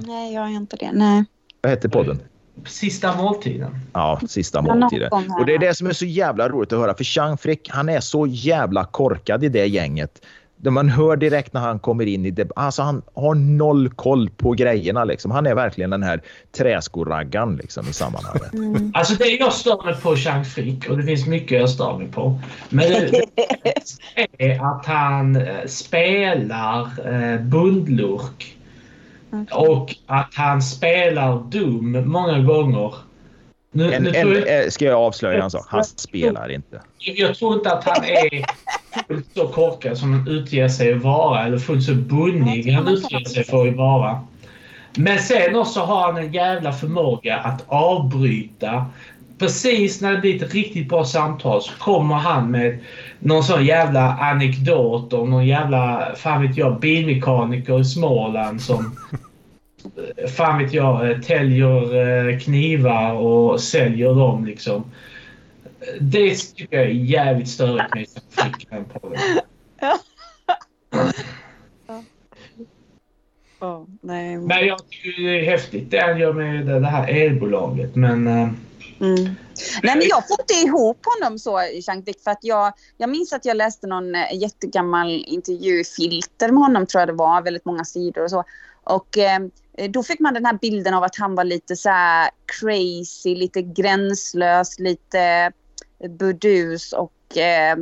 Nej, 0.00 0.34
jag 0.34 0.50
gör 0.50 0.56
inte 0.56 0.76
det. 0.76 0.90
Nej. 0.92 1.24
vad 1.60 1.70
heter 1.70 1.88
podden? 1.88 2.20
Sista 2.64 3.16
måltiden. 3.16 3.78
Ja, 3.92 4.20
sista 4.28 4.62
måltiden. 4.62 5.10
Och 5.12 5.46
det 5.46 5.54
är 5.54 5.58
det 5.58 5.74
som 5.74 5.86
är 5.86 5.92
så 5.92 6.06
jävla 6.06 6.48
roligt 6.48 6.72
att 6.72 6.78
höra. 6.78 6.94
För 6.94 7.04
Chang 7.04 7.38
Frick, 7.38 7.68
han 7.70 7.88
är 7.88 8.00
så 8.00 8.26
jävla 8.26 8.84
korkad 8.84 9.44
i 9.44 9.48
det 9.48 9.66
gänget. 9.66 10.20
Man 10.62 10.88
hör 10.88 11.16
direkt 11.16 11.52
när 11.52 11.60
han 11.60 11.78
kommer 11.78 12.06
in 12.06 12.26
i 12.26 12.30
det. 12.30 12.50
Alltså 12.56 12.82
han 12.82 13.02
har 13.14 13.34
noll 13.34 13.88
koll 13.88 14.30
på 14.30 14.52
grejerna. 14.52 15.04
Liksom. 15.04 15.30
Han 15.30 15.46
är 15.46 15.54
verkligen 15.54 15.90
den 15.90 16.02
här 16.02 16.22
träskoraggan 16.56 17.56
liksom, 17.56 17.88
i 17.88 17.92
sammanhanget. 17.92 18.52
Mm. 18.52 18.92
Alltså 18.94 19.14
det 19.14 19.28
jag 19.28 19.52
stör 19.52 19.84
mig 19.84 19.94
på 19.94 20.16
Chang 20.16 20.44
Frick 20.44 20.90
och 20.90 20.96
det 20.96 21.02
finns 21.02 21.26
mycket 21.26 21.60
jag 21.60 21.70
stör 21.70 21.98
mig 21.98 22.08
på. 22.08 22.40
Men 22.68 22.90
det 24.38 24.52
är 24.52 24.76
att 24.76 24.86
han 24.86 25.36
eh, 25.36 25.66
spelar 25.66 26.82
eh, 27.04 27.40
bundlurk. 27.40 28.55
Och 29.52 29.94
att 30.06 30.34
han 30.34 30.62
spelar 30.62 31.42
dum 31.50 32.02
många 32.10 32.38
gånger. 32.38 32.94
Nu, 33.72 33.92
En, 33.92 34.02
nu 34.02 34.12
en, 34.14 34.28
jag, 34.28 34.64
eh, 34.64 34.68
ska 34.68 34.84
jag 34.84 35.00
avslöja 35.00 35.44
en 35.44 35.50
sak? 35.50 35.66
Han 35.68 35.84
spelar 35.84 36.50
inte. 36.52 36.80
jag 36.98 37.34
tror 37.34 37.54
inte 37.54 37.72
att 37.72 37.84
han 37.84 38.04
är 38.04 38.44
fullt 39.08 39.26
så 39.34 39.48
korkad 39.48 39.98
som 39.98 40.12
han 40.12 40.28
utger 40.28 40.68
sig 40.68 40.92
att 40.92 41.02
vara 41.02 41.46
eller 41.46 41.58
fullt 41.58 41.84
så 41.84 41.94
bunnig 41.94 42.72
han 42.72 42.88
utger 42.88 43.24
sig 43.24 43.44
för 43.44 43.68
att 43.68 43.76
vara. 43.76 44.20
Men 44.96 45.18
sen 45.18 45.56
också 45.56 45.80
har 45.80 46.12
han 46.12 46.16
en 46.16 46.32
jävla 46.32 46.72
förmåga 46.72 47.36
att 47.36 47.64
avbryta. 47.66 48.86
Precis 49.38 50.00
när 50.00 50.12
det 50.12 50.18
blir 50.18 50.44
ett 50.44 50.54
riktigt 50.54 50.88
bra 50.88 51.04
samtal 51.04 51.62
så 51.62 51.72
kommer 51.78 52.14
han 52.14 52.50
med 52.50 52.78
någon 53.18 53.44
sån 53.44 53.64
jävla 53.64 54.12
anekdot 54.12 55.12
om 55.12 55.30
någon 55.30 55.46
jävla, 55.46 56.12
fan 56.16 56.42
vet 56.42 56.56
jag, 56.56 56.80
bilmekaniker 56.80 57.80
i 57.80 57.84
Småland 57.84 58.60
som 58.60 58.96
fan 60.36 60.58
vet 60.58 60.72
jag, 60.72 61.10
eh, 61.10 61.20
täljer 61.20 61.94
eh, 62.28 62.38
knivar 62.38 63.12
och 63.12 63.60
säljer 63.60 64.14
dem 64.14 64.44
liksom. 64.44 64.84
Det 66.00 66.34
tycker 66.34 66.76
jag 66.76 66.86
är 66.86 66.90
jävligt 66.90 67.48
störigt 67.48 67.94
med 67.94 68.06
Frick 68.30 68.70
på 68.70 69.08
det. 69.08 69.18
Oh, 73.60 73.84
nej. 74.00 74.36
Men 74.36 74.66
jag 74.66 74.90
tycker 74.90 75.22
det 75.22 75.40
är 75.40 75.50
häftigt 75.50 75.90
det 75.90 76.00
han 76.00 76.18
gör 76.18 76.32
med 76.32 76.66
det 76.66 76.88
här 76.88 77.08
elbolaget. 77.08 77.94
Men 77.94 78.26
eh, 78.26 78.48
Mm. 79.00 79.24
Nej, 79.82 79.96
men 79.96 80.02
jag 80.08 80.28
får 80.28 80.40
inte 80.40 80.54
ihop 80.54 80.98
honom 81.04 81.38
så, 81.38 81.60
Jean-Dick, 81.60 82.20
för 82.20 82.30
att 82.30 82.38
jag, 82.42 82.72
jag 82.96 83.10
minns 83.10 83.32
att 83.32 83.44
jag 83.44 83.56
läste 83.56 83.86
någon 83.86 84.14
jättegammal 84.32 85.24
intervjufilter 85.26 86.48
med 86.48 86.62
honom, 86.62 86.86
tror 86.86 87.00
jag 87.00 87.08
det 87.08 87.12
var, 87.12 87.42
väldigt 87.42 87.64
många 87.64 87.84
sidor 87.84 88.24
och 88.24 88.30
så. 88.30 88.44
Och 88.86 89.18
eh, 89.18 89.40
då 89.90 90.02
fick 90.02 90.20
man 90.20 90.34
den 90.34 90.46
här 90.46 90.58
bilden 90.60 90.94
av 90.94 91.02
att 91.02 91.16
han 91.16 91.34
var 91.34 91.44
lite 91.44 91.76
så 91.76 91.88
här 91.88 92.30
crazy, 92.60 93.34
lite 93.34 93.62
gränslös, 93.62 94.78
lite 94.78 95.52
burdus 96.18 96.92
och 96.92 97.36
eh, 97.36 97.76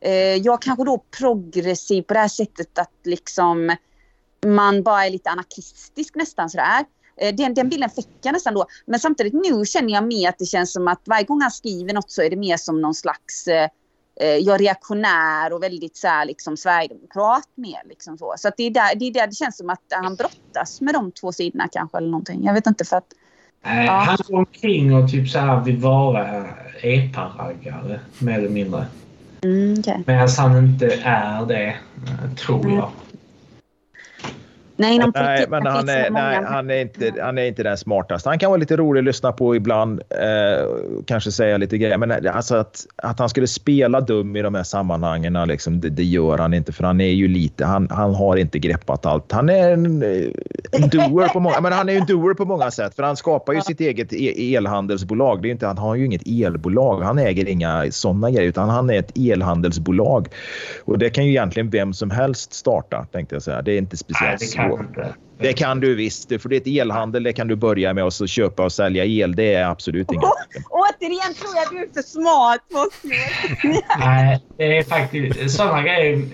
eh, 0.00 0.36
jag 0.36 0.62
kanske 0.62 0.84
då 0.84 1.04
progressiv 1.18 2.02
på 2.02 2.14
det 2.14 2.20
här 2.20 2.28
sättet 2.28 2.78
att 2.78 2.92
liksom 3.04 3.76
man 4.46 4.82
bara 4.82 5.06
är 5.06 5.10
lite 5.10 5.30
anarkistisk 5.30 6.14
nästan 6.14 6.50
sådär. 6.50 6.84
Eh, 7.16 7.34
den, 7.34 7.54
den 7.54 7.68
bilden 7.68 7.90
fick 7.90 8.08
jag 8.22 8.32
nästan 8.32 8.54
då. 8.54 8.66
Men 8.86 9.00
samtidigt 9.00 9.32
nu 9.32 9.64
känner 9.64 9.92
jag 9.92 10.04
mer 10.04 10.28
att 10.28 10.38
det 10.38 10.46
känns 10.46 10.72
som 10.72 10.88
att 10.88 11.02
varje 11.04 11.24
gång 11.24 11.40
han 11.40 11.50
skriver 11.50 11.94
något 11.94 12.10
så 12.10 12.22
är 12.22 12.30
det 12.30 12.36
mer 12.36 12.56
som 12.56 12.80
någon 12.80 12.94
slags 12.94 13.46
eh, 13.46 13.68
eh, 14.20 14.26
jag 14.36 14.54
är 14.54 14.58
reaktionär 14.58 15.52
och 15.52 15.62
väldigt 15.62 15.96
så 15.96 16.08
här, 16.08 16.24
liksom, 16.24 16.56
sverigedemokrat 16.56 17.48
mer. 17.54 17.80
Liksom 17.88 18.18
så 18.18 18.34
så 18.38 18.50
det, 18.56 18.62
är 18.62 18.70
där, 18.70 18.94
det 18.96 19.04
är 19.04 19.12
där 19.12 19.26
det 19.26 19.34
känns 19.34 19.56
som 19.56 19.70
att 19.70 19.82
han 19.90 20.16
brottas 20.16 20.80
med 20.80 20.94
de 20.94 21.12
två 21.12 21.32
sidorna 21.32 21.68
kanske 21.72 21.98
eller 21.98 22.08
någonting. 22.08 22.44
Jag 22.44 22.54
vet 22.54 22.66
inte 22.66 22.84
för 22.84 22.96
att... 22.96 23.12
eh, 23.64 23.84
Ja. 23.84 23.92
han 23.92 24.16
går 24.28 24.38
omkring 24.38 24.94
och 24.94 25.10
typ 25.10 25.30
så 25.30 25.38
här 25.38 25.60
vill 25.60 25.76
vara 25.76 26.44
epa-raggare 26.82 28.00
mer 28.18 28.38
eller 28.38 28.48
mindre. 28.48 28.86
Mm, 29.42 29.76
okej. 29.78 30.02
Medan 30.06 30.28
han 30.38 30.56
inte 30.58 30.86
är 31.04 31.46
det, 31.46 31.66
eh, 31.66 32.34
tror 32.36 32.70
jag. 32.70 32.90
Nej, 34.80 34.94
inom 34.94 35.12
Nej, 35.14 35.46
men 35.48 35.66
han 35.66 35.88
är, 35.88 36.10
nej, 36.10 36.40
han, 36.44 36.70
är 36.70 36.80
inte, 36.80 37.12
han 37.22 37.38
är 37.38 37.44
inte 37.44 37.62
den 37.62 37.78
smartaste. 37.78 38.28
Han 38.28 38.38
kan 38.38 38.50
vara 38.50 38.58
lite 38.58 38.76
rolig 38.76 39.00
att 39.00 39.04
lyssna 39.04 39.32
på 39.32 39.56
ibland. 39.56 40.00
Eh, 40.10 40.66
kanske 41.06 41.32
säga 41.32 41.56
lite 41.56 41.78
grejer. 41.78 41.98
Men 41.98 42.10
eh, 42.10 42.36
alltså 42.36 42.56
att, 42.56 42.86
att 42.96 43.18
han 43.18 43.28
skulle 43.28 43.46
spela 43.46 44.00
dum 44.00 44.36
i 44.36 44.42
de 44.42 44.54
här 44.54 44.62
sammanhangen, 44.62 45.48
liksom, 45.48 45.80
det, 45.80 45.88
det 45.88 46.04
gör 46.04 46.38
han 46.38 46.54
inte. 46.54 46.72
För 46.72 46.84
han 46.84 47.00
är 47.00 47.10
ju 47.10 47.28
lite, 47.28 47.64
han, 47.64 47.88
han 47.90 48.14
har 48.14 48.36
inte 48.36 48.58
greppat 48.58 49.06
allt. 49.06 49.32
Han 49.32 49.48
är 49.48 49.70
en, 49.70 50.02
eh, 50.02 50.30
en 50.72 50.88
doer 50.88 51.28
på 51.28 51.40
många, 51.40 51.60
men 51.60 51.72
han 51.72 51.88
är 51.88 51.92
ju 51.92 51.98
en 51.98 52.06
doer 52.06 52.34
på 52.34 52.44
många 52.44 52.70
sätt. 52.70 52.94
För 52.94 53.02
han 53.02 53.16
skapar 53.16 53.52
ju 53.52 53.60
sitt 53.60 53.80
eget 53.80 54.12
e- 54.12 54.54
elhandelsbolag. 54.56 55.42
Det 55.42 55.48
är 55.48 55.50
inte, 55.50 55.66
han 55.66 55.78
har 55.78 55.94
ju 55.94 56.06
inget 56.06 56.26
elbolag. 56.26 57.00
Han 57.00 57.18
äger 57.18 57.48
inga 57.48 57.86
sådana 57.90 58.30
grejer. 58.30 58.48
Utan 58.48 58.68
han 58.68 58.90
är 58.90 58.98
ett 58.98 59.18
elhandelsbolag. 59.18 60.28
Och 60.84 60.98
det 60.98 61.10
kan 61.10 61.24
ju 61.24 61.30
egentligen 61.30 61.70
vem 61.70 61.92
som 61.92 62.10
helst 62.10 62.52
starta, 62.52 63.06
tänkte 63.12 63.34
jag 63.34 63.42
säga. 63.42 63.62
Det 63.62 63.72
är 63.72 63.78
inte 63.78 63.90
Nej, 63.94 63.98
speciellt 63.98 64.40
det 64.40 64.69
inte. 64.78 65.14
Det 65.38 65.52
kan 65.52 65.80
du 65.80 65.94
visst. 65.94 66.28
För 66.42 66.48
det 66.48 66.56
är 66.56 66.60
ett 66.60 66.82
elhandel. 66.82 67.22
Det 67.22 67.32
kan 67.32 67.48
du 67.48 67.56
börja 67.56 67.94
med 67.94 68.04
och 68.04 68.12
så 68.12 68.26
köpa 68.26 68.64
och 68.64 68.72
sälja 68.72 69.04
el. 69.04 69.36
Det 69.36 69.54
är 69.54 69.64
absolut 69.64 70.12
inget 70.12 70.22
problem. 70.22 70.64
Återigen 70.70 71.34
tror 71.34 71.50
jag 71.54 71.68
du 71.70 71.78
är 71.82 71.94
för 71.94 72.02
smart. 72.02 72.60
Nej, 73.98 74.44
det 74.56 74.78
är 74.78 74.82
faktiskt... 74.82 75.56
Sådana 75.56 75.82
grejer 75.82 76.12
är 76.12 76.24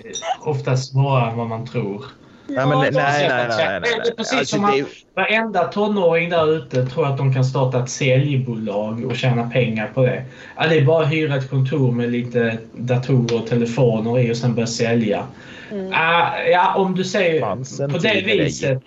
ofta 0.49 0.77
svårare 0.77 1.31
än 1.31 1.37
vad 1.37 1.47
man 1.47 1.67
tror. 1.67 2.05
Nej, 2.49 2.67
men, 2.67 2.79
nej, 2.79 2.91
nej, 2.93 3.27
nej, 3.29 3.47
nej, 3.49 3.79
nej, 3.79 3.99
Det 4.03 4.09
är 4.09 4.15
precis 4.15 4.39
Alltså, 4.39 4.55
som 4.55 4.65
att 4.65 4.73
det 4.75 4.85
varenda 5.15 5.63
tonåring 5.63 6.29
där 6.29 6.51
ute 6.51 6.85
tror 6.85 7.07
att 7.07 7.17
de 7.17 7.33
kan 7.33 7.45
starta 7.45 7.83
ett 7.83 7.89
säljbolag 7.89 9.05
och 9.05 9.15
tjäna 9.15 9.49
pengar 9.49 9.91
på 9.93 10.01
det. 10.01 10.23
Ja, 10.55 10.67
det 10.67 10.77
är 10.77 10.85
bara 10.85 11.03
att 11.03 11.11
hyra 11.11 11.35
ett 11.35 11.49
kontor 11.49 11.91
med 11.91 12.11
lite 12.11 12.57
datorer 12.75 13.41
och 13.41 13.47
telefoner 13.47 14.19
i 14.19 14.31
och 14.31 14.37
sen 14.37 14.55
börja 14.55 14.67
sälja. 14.67 15.23
Mm. 15.71 15.91
Ah, 15.93 16.39
ja, 16.51 16.75
om 16.75 16.95
du 16.95 17.03
säger 17.03 17.41
på 17.87 17.97
det 17.97 18.21
det 18.21 18.21
viset. 18.43 18.83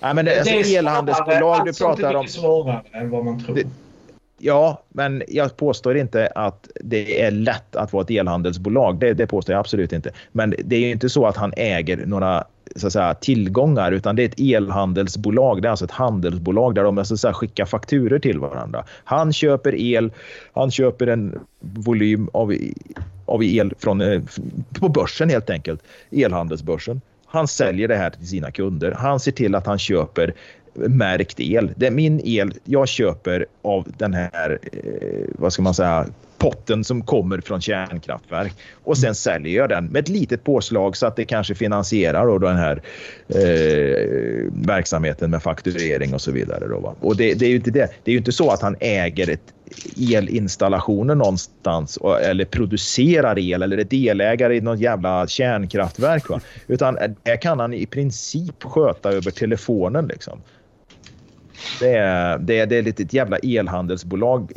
Nej, 0.00 0.14
men 0.14 0.24
det, 0.24 0.38
alltså, 0.38 0.54
det 0.54 0.74
är 0.74 0.78
elhandelsbolag 0.78 1.40
du 1.64 1.68
Allt 1.68 1.76
sånt 1.76 1.96
pratar 1.96 2.10
är 2.10 2.16
om. 2.16 2.20
mycket 2.20 2.34
svårare 2.34 2.82
än 2.92 3.10
vad 3.10 3.24
man 3.24 3.44
tror. 3.44 3.54
Det- 3.54 3.66
Ja, 4.38 4.82
men 4.88 5.22
jag 5.28 5.56
påstår 5.56 5.96
inte 5.96 6.26
att 6.34 6.68
det 6.74 7.22
är 7.22 7.30
lätt 7.30 7.76
att 7.76 7.92
vara 7.92 8.02
ett 8.02 8.10
elhandelsbolag. 8.10 8.98
Det, 8.98 9.12
det 9.14 9.26
påstår 9.26 9.52
jag 9.52 9.60
absolut 9.60 9.92
inte. 9.92 10.10
Men 10.32 10.54
det 10.64 10.76
är 10.76 10.80
ju 10.80 10.90
inte 10.90 11.08
så 11.08 11.26
att 11.26 11.36
han 11.36 11.52
äger 11.56 12.06
några 12.06 12.44
så 12.76 12.86
att 12.86 12.92
säga, 12.92 13.14
tillgångar 13.14 13.92
utan 13.92 14.16
det 14.16 14.22
är 14.22 14.28
ett 14.28 14.40
elhandelsbolag. 14.40 15.62
Det 15.62 15.68
är 15.68 15.70
alltså 15.70 15.84
ett 15.84 15.90
handelsbolag 15.90 16.74
där 16.74 16.84
de 16.84 17.04
så 17.04 17.14
att 17.14 17.20
säga, 17.20 17.34
skickar 17.34 17.64
fakturer 17.64 18.18
till 18.18 18.38
varandra. 18.38 18.84
Han 19.04 19.32
köper 19.32 19.74
el, 19.74 20.12
han 20.52 20.70
köper 20.70 21.06
en 21.06 21.38
volym 21.60 22.28
av, 22.32 22.54
av 23.26 23.44
el 23.44 23.74
från, 23.78 24.00
eh, 24.00 24.22
på 24.80 24.88
börsen 24.88 25.30
helt 25.30 25.50
enkelt. 25.50 25.82
Elhandelsbörsen. 26.10 27.00
Han 27.26 27.48
säljer 27.48 27.88
det 27.88 27.96
här 27.96 28.10
till 28.10 28.28
sina 28.28 28.50
kunder. 28.50 28.92
Han 28.92 29.20
ser 29.20 29.32
till 29.32 29.54
att 29.54 29.66
han 29.66 29.78
köper 29.78 30.34
märkt 30.76 31.40
el. 31.40 31.70
Det 31.76 31.86
är 31.86 31.90
min 31.90 32.20
el 32.24 32.52
jag 32.64 32.88
köper 32.88 33.46
av 33.62 33.86
den 33.98 34.14
här, 34.14 34.58
eh, 34.72 35.28
vad 35.38 35.52
ska 35.52 35.62
man 35.62 35.74
säga, 35.74 36.06
potten 36.38 36.84
som 36.84 37.02
kommer 37.02 37.40
från 37.40 37.60
kärnkraftverk. 37.60 38.52
Och 38.84 38.98
sen 38.98 39.14
säljer 39.14 39.56
jag 39.56 39.68
den 39.68 39.86
med 39.86 40.00
ett 40.00 40.08
litet 40.08 40.44
påslag 40.44 40.96
så 40.96 41.06
att 41.06 41.16
det 41.16 41.24
kanske 41.24 41.54
finansierar 41.54 42.26
då 42.26 42.38
den 42.38 42.56
här 42.56 42.82
eh, 43.28 44.52
verksamheten 44.52 45.30
med 45.30 45.42
fakturering 45.42 46.14
och 46.14 46.20
så 46.20 46.32
vidare. 46.32 46.68
Då, 46.68 46.78
va? 46.80 46.94
Och 47.00 47.16
det, 47.16 47.34
det 47.34 47.46
är 47.46 47.50
ju 47.50 47.56
inte 47.56 47.70
det. 47.70 47.88
Det 48.04 48.10
är 48.10 48.12
ju 48.12 48.18
inte 48.18 48.32
så 48.32 48.50
att 48.50 48.62
han 48.62 48.76
äger 48.80 49.30
ett 49.30 49.52
elinstallationer 50.12 51.14
någonstans 51.14 51.98
eller 52.22 52.44
producerar 52.44 53.38
el 53.38 53.62
eller 53.62 53.78
är 53.78 53.84
delägare 53.84 54.56
i 54.56 54.60
något 54.60 54.80
jävla 54.80 55.26
kärnkraftverk. 55.26 56.28
Va? 56.28 56.40
Utan 56.66 56.98
det 57.22 57.36
kan 57.36 57.60
han 57.60 57.74
i 57.74 57.86
princip 57.86 58.62
sköta 58.62 59.10
över 59.10 59.30
telefonen. 59.30 60.06
Liksom. 60.06 60.40
Det 61.80 61.90
är, 61.90 62.38
det, 62.38 62.58
är, 62.58 62.66
det 62.66 62.76
är 62.76 62.82
lite 62.82 63.02
ett 63.02 63.12
jävla 63.12 63.36
elhandelsbolag. 63.36 64.52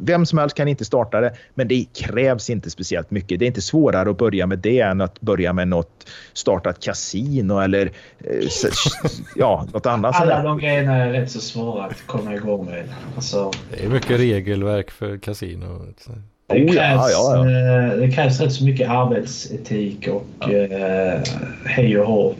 Vem 0.00 0.26
som 0.26 0.38
helst 0.38 0.56
kan 0.56 0.68
inte 0.68 0.84
starta 0.84 1.20
det, 1.20 1.32
men 1.54 1.68
det 1.68 1.84
krävs 1.94 2.50
inte 2.50 2.70
speciellt 2.70 3.10
mycket. 3.10 3.38
Det 3.38 3.44
är 3.44 3.46
inte 3.46 3.62
svårare 3.62 4.10
att 4.10 4.18
börja 4.18 4.46
med 4.46 4.58
det 4.58 4.80
än 4.80 5.00
att 5.00 5.20
börja 5.20 5.52
med 5.52 5.68
något, 5.68 6.06
starta 6.32 6.70
ett 6.70 6.80
kasino 6.80 7.58
eller 7.58 7.86
eh, 8.18 8.48
ja, 9.36 9.66
något 9.72 9.86
annat. 9.86 10.20
Alla 10.20 10.42
de 10.42 10.58
grejerna 10.58 10.96
är 10.96 11.12
rätt 11.12 11.30
så 11.30 11.40
svåra 11.40 11.84
att 11.84 12.06
komma 12.06 12.34
igång 12.34 12.66
med. 12.66 12.84
Alltså, 13.16 13.50
Det 13.70 13.84
är 13.84 13.88
mycket 13.88 14.20
regelverk 14.20 14.90
för 14.90 15.18
kasino. 15.18 15.86
det, 15.96 16.12
Oh, 16.50 16.72
krävs, 16.72 16.76
ja, 16.78 17.10
ja, 17.12 17.48
ja. 17.48 17.92
eh, 17.92 17.98
det 17.98 18.10
krävs 18.10 18.40
rätt 18.40 18.52
så 18.52 18.64
mycket 18.64 18.88
arbetsetik 18.90 20.08
och 20.08 20.50
eh, 20.52 21.20
hej 21.64 21.98
och 21.98 22.06
hå. 22.06 22.34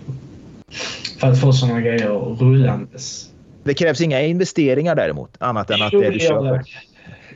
För 1.19 1.29
att 1.29 1.41
få 1.41 1.53
sådana 1.53 1.81
grejer 1.81 2.09
rullandes. 2.11 3.30
Det 3.65 3.75
krävs 3.75 4.01
inga 4.01 4.21
investeringar 4.23 4.95
däremot, 4.95 5.31
annat 5.39 5.71
än 5.71 5.83
att 5.83 5.91
det 5.93 6.11
du 6.11 6.19
köper. 6.19 6.63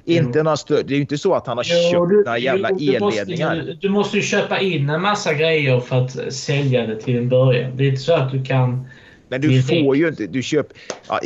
Inte 0.04 0.42
några 0.42 0.54
stö- 0.56 0.82
det 0.86 0.94
är 0.94 0.96
ju 0.96 1.00
inte 1.00 1.18
så 1.18 1.34
att 1.34 1.46
han 1.46 1.56
har 1.56 1.64
Jo, 1.68 1.90
köpt 1.92 2.10
du- 2.10 2.16
några 2.24 2.38
jävla 2.38 2.70
jo, 2.78 2.92
du 2.92 2.98
måste- 3.00 3.20
elledningar. 3.20 3.76
Du 3.80 3.88
måste 3.88 4.16
ju 4.16 4.22
köpa 4.22 4.60
in 4.60 4.90
en 4.90 5.00
massa 5.02 5.34
grejer 5.34 5.80
för 5.80 5.96
att 6.04 6.32
sälja 6.34 6.86
det 6.86 7.00
till 7.00 7.16
en 7.16 7.28
början. 7.28 7.76
Det 7.76 7.84
är 7.84 7.88
inte 7.88 8.00
så 8.02 8.14
att 8.14 8.30
du 8.32 8.44
kan... 8.44 8.86
Men 9.28 9.40
du 9.40 9.62
får 9.62 9.96
ju 9.96 10.08
inte... 10.08 10.26
Du 10.26 10.42
köper, 10.42 10.76
ja, 11.08 11.20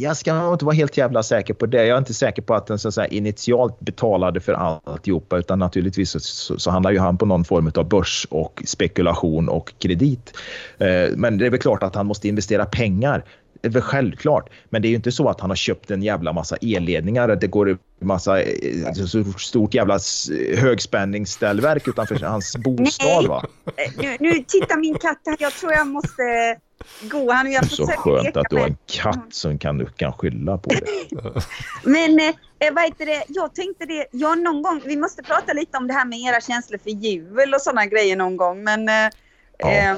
jag 0.00 0.16
ska 0.16 0.34
nog 0.34 0.54
inte 0.54 0.64
vara 0.64 0.74
helt 0.74 0.96
jävla 0.96 1.22
säker 1.22 1.54
på 1.54 1.66
det. 1.66 1.86
Jag 1.86 1.94
är 1.94 1.98
inte 1.98 2.14
säker 2.14 2.42
på 2.42 2.54
att 2.54 2.66
den 2.66 2.78
så 2.78 3.00
att 3.00 3.12
initialt 3.12 3.80
betalade 3.80 4.40
för 4.40 4.52
alltihopa. 4.86 5.38
Utan 5.38 5.58
naturligtvis 5.58 6.10
så, 6.10 6.20
så, 6.20 6.58
så 6.58 6.70
handlar 6.70 6.90
ju 6.90 6.98
han 6.98 7.18
på 7.18 7.26
någon 7.26 7.44
form 7.44 7.70
av 7.76 7.88
börs 7.88 8.26
och 8.30 8.62
spekulation 8.66 9.48
och 9.48 9.72
kredit. 9.78 10.32
Eh, 10.78 11.16
men 11.16 11.38
det 11.38 11.46
är 11.46 11.50
väl 11.50 11.60
klart 11.60 11.82
att 11.82 11.94
han 11.94 12.06
måste 12.06 12.28
investera 12.28 12.64
pengar. 12.64 13.24
Det 13.66 13.70
är 13.70 13.72
väl 13.72 13.82
självklart. 13.82 14.50
Men 14.70 14.82
det 14.82 14.88
är 14.88 14.90
ju 14.90 14.96
inte 14.96 15.12
så 15.12 15.28
att 15.28 15.40
han 15.40 15.50
har 15.50 15.56
köpt 15.56 15.90
en 15.90 16.02
jävla 16.02 16.32
massa 16.32 16.56
elledningar. 16.56 17.28
Att 17.28 17.40
det 17.40 17.46
går 17.46 17.68
en 17.70 17.78
massa 18.00 18.42
eh, 18.42 18.92
så 19.06 19.24
stort 19.38 19.74
jävla 19.74 19.98
högspänningsställverk 20.56 21.88
utanför 21.88 22.14
hans 22.14 22.56
bostad. 22.64 23.26
Va? 23.26 23.44
Eh, 23.76 23.92
Nu, 23.98 24.16
nu 24.20 24.44
tittar 24.48 24.76
min 24.80 24.94
katt 24.94 25.18
här. 25.26 25.36
Jag 25.40 25.52
tror 25.52 25.72
jag 25.72 25.86
måste 25.86 26.22
gå. 27.02 27.32
Han, 27.32 27.52
jag 27.52 27.70
Så 27.70 27.86
skönt 27.86 28.36
att 28.36 28.46
du 28.50 28.56
har 28.56 28.66
en 28.66 28.76
katt 28.86 29.26
som 29.30 29.58
kan, 29.58 29.78
du 29.78 29.86
kan 29.86 30.12
skylla 30.12 30.58
på 30.58 30.70
det. 30.70 30.84
Men 31.84 32.20
eh, 32.20 32.74
vad 32.74 32.84
heter 32.84 33.06
det? 33.06 33.24
jag 33.28 33.54
tänkte 33.54 33.86
det, 33.86 34.06
ja 34.12 34.34
någon 34.34 34.62
gång, 34.62 34.80
vi 34.84 34.96
måste 34.96 35.22
prata 35.22 35.52
lite 35.52 35.78
om 35.78 35.86
det 35.86 35.94
här 35.94 36.04
med 36.04 36.18
era 36.18 36.40
känslor 36.40 36.78
för 36.82 36.90
jul 36.90 37.54
och 37.54 37.60
sådana 37.60 37.86
grejer 37.86 38.16
någon 38.16 38.36
gång. 38.36 38.64
Men 38.64 38.88
eh, 38.88 38.94
Ja. 39.58 39.70
eh, 39.72 39.96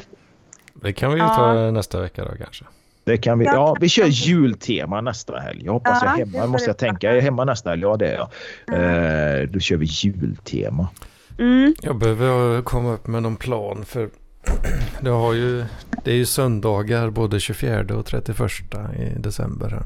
Det 0.74 0.92
kan 0.92 1.10
vi 1.10 1.16
ju 1.16 1.22
Ja. 1.22 1.34
ta 1.36 1.70
nästa 1.70 2.00
vecka 2.00 2.24
då 2.24 2.30
kanske. 2.44 2.64
Det 3.08 3.16
kan 3.16 3.38
vi, 3.38 3.44
Ja. 3.44 3.76
vi 3.80 3.88
kör 3.88 4.06
jultema 4.06 5.00
nästa 5.00 5.38
helg. 5.38 5.62
Jag 5.64 5.72
hoppas 5.72 5.98
Ja, 6.02 6.08
jag 6.18 6.28
är 6.28 6.32
hemma. 6.32 6.46
måste 6.46 6.70
jag 6.70 6.78
tänka. 6.78 7.06
Jag 7.06 7.16
är 7.16 7.20
hemma 7.22 7.44
nästa 7.44 7.70
helg. 7.70 7.82
Ja, 7.82 7.96
det 7.96 8.06
är 8.08 8.14
jag. 8.14 8.28
Eh, 9.42 9.48
då 9.50 9.60
kör 9.60 9.76
vi 9.76 9.86
jultema. 9.86 10.88
mm, 11.38 11.74
Jag 11.82 11.98
behöver 11.98 12.62
komma 12.62 12.92
upp 12.92 13.06
med 13.06 13.22
någon 13.22 13.36
plan 13.36 13.84
för 13.84 14.08
det, 15.00 15.10
har 15.10 15.34
ju, 15.34 15.64
det 16.04 16.10
är 16.10 16.14
ju 16.14 16.26
söndagar 16.26 17.10
både 17.10 17.40
24 17.40 17.96
och 17.96 18.06
31 18.06 18.40
i 18.98 19.18
december. 19.18 19.68
här. 19.70 19.82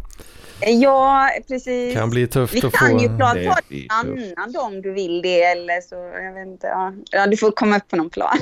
Ja, 0.66 1.28
precis. 1.48 1.94
Kan 1.94 2.10
bli 2.10 2.26
tufft 2.26 2.54
vi 2.54 2.66
att 2.66 2.72
kan 2.72 2.98
ju 2.98 3.08
få. 3.08 3.16
prata 3.16 3.38
en 3.40 3.86
annan 3.90 4.52
dag 4.52 4.64
om 4.64 4.82
du 4.82 4.92
vill 4.92 5.22
det 5.22 5.42
eller 5.42 5.80
så. 5.80 5.94
Jag 6.24 6.32
vet 6.34 6.46
inte. 6.46 6.66
Ja, 6.66 6.92
ja 7.12 7.26
du 7.26 7.36
får 7.36 7.50
komma 7.50 7.76
upp 7.76 7.88
på 7.88 7.96
någon 7.96 8.10
plan. 8.10 8.38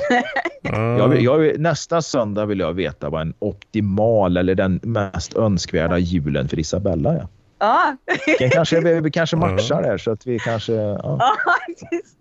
Ja, 0.61 0.97
Jag, 0.97 1.07
vill- 1.07 1.23
jag, 1.23 1.37
vill- 1.37 1.61
nästa 1.61 2.01
söndag 2.01 2.45
vill 2.45 2.59
jag 2.59 2.73
veta 2.73 3.09
vad 3.09 3.21
en 3.21 3.33
optimal 3.39 4.37
eller 4.37 4.55
den 4.55 4.79
mest 4.83 5.35
önskvärda 5.35 5.97
julen 5.97 6.47
för 6.49 6.59
Isabella 6.59 7.13
är. 7.13 7.27
Ja, 7.61 7.95
Vi 8.39 8.49
kanske, 8.49 8.79
vi, 8.81 8.99
vi 9.01 9.11
kanske 9.11 9.35
matchar 9.35 9.81
där 9.81 9.97
så 9.97 10.11
att 10.11 10.27
vi 10.27 10.39
kanske... 10.39 10.73
Ja, 10.73 10.97
ja, 11.19 11.35
precis. 11.67 12.15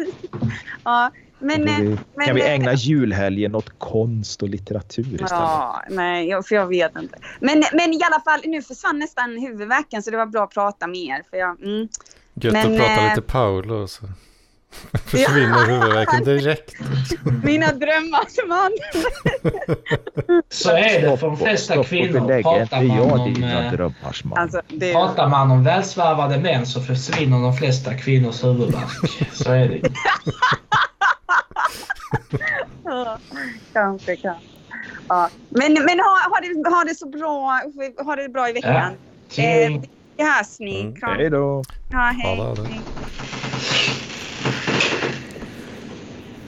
Ja, 0.84 1.10
men... 1.38 1.66
Då 1.66 1.72
eh, 1.72 1.78
vi, 1.78 1.98
men, 2.14 2.26
kan 2.26 2.34
vi 2.34 2.40
eh, 2.40 2.52
ägna 2.52 2.74
julhelgen 2.74 3.54
åt 3.54 3.78
konst 3.78 4.42
och 4.42 4.48
litteratur 4.48 5.02
istället? 5.02 5.30
Ja, 5.30 5.82
nej, 5.90 6.28
jag- 6.28 6.46
för 6.46 6.54
jag 6.54 6.66
vet 6.66 6.96
inte. 6.98 7.18
Men, 7.40 7.62
men 7.72 7.92
i 7.92 8.00
alla 8.02 8.20
fall, 8.20 8.40
nu 8.44 8.62
försvann 8.62 8.98
nästan 8.98 9.38
huvudvärken 9.38 10.02
så 10.02 10.10
det 10.10 10.16
var 10.16 10.26
bra 10.26 10.44
att 10.44 10.54
prata 10.54 10.86
med 10.86 11.00
er. 11.00 11.22
För 11.30 11.36
jag, 11.36 11.62
mm. 11.62 11.88
Gött 12.34 12.52
men, 12.52 12.72
att 12.72 12.78
prata 12.78 13.02
eh, 13.02 13.08
lite 13.08 13.22
Paolo 13.22 13.88
så 13.88 14.06
försvinner 15.06 15.66
huvudvärken 15.66 16.24
direkt. 16.24 16.74
Mina 17.44 17.66
drömmars 17.72 18.36
man. 18.48 18.70
Så 20.48 20.70
är 20.70 21.02
det 21.02 21.16
för 21.16 21.26
de 21.26 21.36
flesta 21.36 21.84
kvinnor. 21.84 22.42
Pratar 22.42 22.82
man, 22.82 23.20
om, 23.20 23.42
eh? 23.42 24.42
Alltså, 24.42 24.60
det, 24.68 24.92
pratar 24.92 25.28
man 25.28 25.50
om 25.50 25.64
välsvarvade 25.64 26.38
män 26.38 26.66
så 26.66 26.80
försvinner 26.80 27.42
de 27.42 27.56
flesta 27.56 27.94
kvinnors 27.94 28.44
huvudvärk. 28.44 29.28
Så 29.32 29.52
är 29.52 29.68
det. 29.68 29.80
kanske, 33.72 34.16
kanske. 34.16 34.46
Ja. 35.08 35.28
Men, 35.48 35.72
men 35.72 36.00
ha, 36.00 36.18
ha, 36.30 36.40
det, 36.40 36.70
ha 36.70 36.84
det 36.84 36.94
så 36.94 37.08
bra. 37.08 37.60
Ha 38.04 38.16
det 38.16 38.28
bra 38.28 38.48
i 38.48 38.52
veckan. 38.52 38.92
Ja. 39.34 39.44
Eh, 39.44 39.80
vi 40.16 40.24
hörs 40.24 40.58
ni. 40.58 40.80
Mm. 40.80 40.94
Hej 41.02 41.30
då! 41.30 41.62
Ja, 41.90 42.14
hej. 42.22 42.80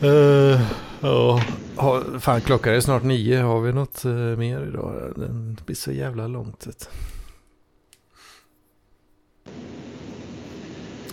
Det, 0.03 0.61
ha 1.01 1.35
det. 1.35 1.41
Eh, 1.41 1.43
Ja, 1.77 2.03
fan 2.20 2.41
klockan 2.41 2.74
är 2.74 2.81
snart 2.81 3.03
nio. 3.03 3.43
Har 3.43 3.61
vi 3.61 3.73
något 3.73 4.05
eh, 4.05 4.12
mer 4.12 4.66
idag? 4.69 5.12
Den 5.16 5.59
blir 5.66 5.77
så 5.77 5.93
jävla 5.93 6.27
långt. 6.27 6.66
vet. 6.66 6.89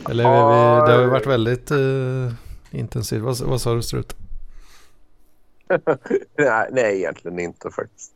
Eller 0.10 0.24
vi, 0.24 0.30
vi, 0.30 0.88
det 0.92 0.98
har 0.98 1.02
ju 1.02 1.10
varit 1.10 1.28
väldigt 1.28 1.72
eh, 1.72 2.34
intensivt. 2.72 3.22
Vad, 3.22 3.40
vad 3.40 3.62
sa 3.62 3.76
du 3.76 3.82
Strut? 3.82 4.16
Nej, 6.38 6.70
nej, 6.72 6.98
egentligen 6.98 7.40
inte 7.40 7.70
faktiskt. 7.72 8.12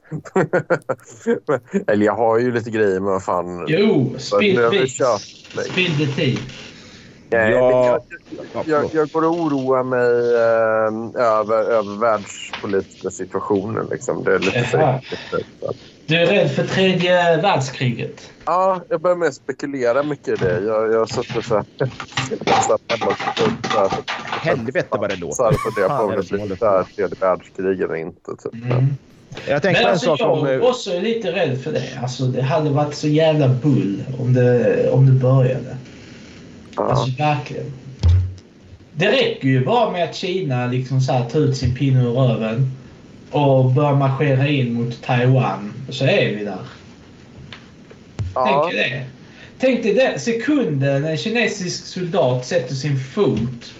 Eller 1.88 2.06
jag 2.06 2.16
har 2.16 2.40
ju 2.40 2.52
lite 2.52 2.70
grejer 2.72 3.00
med 3.00 3.12
vad 3.12 3.24
fan... 3.24 3.66
Jo, 3.68 4.16
spill. 4.18 4.60
Spill 5.72 5.98
the 5.98 6.08
tea. 6.16 6.38
Men 7.38 7.52
jag, 7.52 8.02
Ja, 8.54 8.64
jag, 8.66 8.90
jag 8.94 9.10
går 9.10 9.26
och 9.26 9.34
oroar 9.34 9.84
mig 9.84 10.34
eh, 10.34 11.26
över, 11.26 11.64
över 11.64 12.00
världspolitiska 12.00 13.10
situationen. 13.10 13.88
Liksom. 13.92 14.24
Det 14.24 14.36
är 14.36 14.40
lite. 14.40 14.68
Så. 14.72 15.74
Du 16.06 16.16
är 16.16 16.26
rädd 16.26 16.52
för 16.52 16.64
tredje 16.64 17.42
världskriget? 17.42 18.32
Ja, 18.46 18.82
jag 18.90 19.02
börjar 19.02 19.18
med 19.18 19.28
att 19.28 19.36
spekulera 19.36 20.04
mycket 20.04 20.28
i 20.28 20.46
det. 20.46 20.60
Jag, 20.60 20.94
jag 20.94 21.00
har 21.00 21.06
suttit 21.06 21.46
så 21.46 21.56
här... 21.56 21.66
Helvete 24.42 24.88
vad 24.90 25.10
det 25.10 25.16
låter. 25.16 25.36
Så 25.36 25.44
här 25.44 25.88
Fan, 25.88 25.98
på 25.98 26.04
om 26.04 26.12
det 26.16 26.30
blir 26.30 26.66
här 26.66 26.84
tredje 26.84 27.16
världskrig 27.20 27.82
eller 27.82 27.96
inte. 27.96 28.32
Typ. 28.32 28.54
Mm. 28.54 28.88
Jag 29.48 29.62
tänkte 29.62 29.70
Men 29.70 29.84
på 29.84 29.88
en 29.88 29.94
alltså, 29.94 30.18
sak 30.18 30.30
om... 30.30 30.48
jag 30.48 30.56
eh, 30.56 30.62
också 30.62 30.92
är 30.92 31.02
lite 31.02 31.32
rädd 31.32 31.62
för 31.62 31.72
det. 31.72 32.00
Alltså, 32.02 32.24
det 32.24 32.42
hade 32.42 32.70
varit 32.70 32.96
så 32.96 33.08
jävla 33.08 33.48
bull 33.48 34.04
om 34.20 34.34
det, 34.34 34.90
om 34.90 35.06
det 35.06 35.12
började. 35.12 35.78
Ja. 36.76 36.84
Alltså 36.84 37.12
verkligen. 37.18 37.72
Det 38.94 39.12
räcker 39.12 39.48
ju 39.48 39.66
bara 39.66 39.92
med 39.92 40.04
att 40.04 40.16
Kina 40.16 40.68
liksom 40.68 41.02
så 41.02 41.14
här 41.14 41.30
tar 41.30 41.40
ut 41.40 41.58
sin 41.58 41.76
pinne 41.76 42.04
ur 42.04 42.12
röven 42.12 42.72
och 43.32 43.72
börjar 43.72 43.96
marschera 43.96 44.48
in 44.48 44.74
mot 44.74 45.02
Taiwan. 45.02 45.74
Så 45.90 46.06
är 46.06 46.36
vi 46.36 46.46
där. 46.46 46.58
Ja. 48.36 48.46
Tänk 48.46 48.74
dig 48.74 48.90
det. 48.90 49.06
Tänk 49.60 49.84
dig 49.84 49.94
den 49.94 50.20
sekunden 50.20 51.06
en 51.06 51.18
kinesisk 51.18 51.86
soldat 51.86 52.46
sätter 52.46 52.76
sin 52.76 53.00
fot 53.00 53.74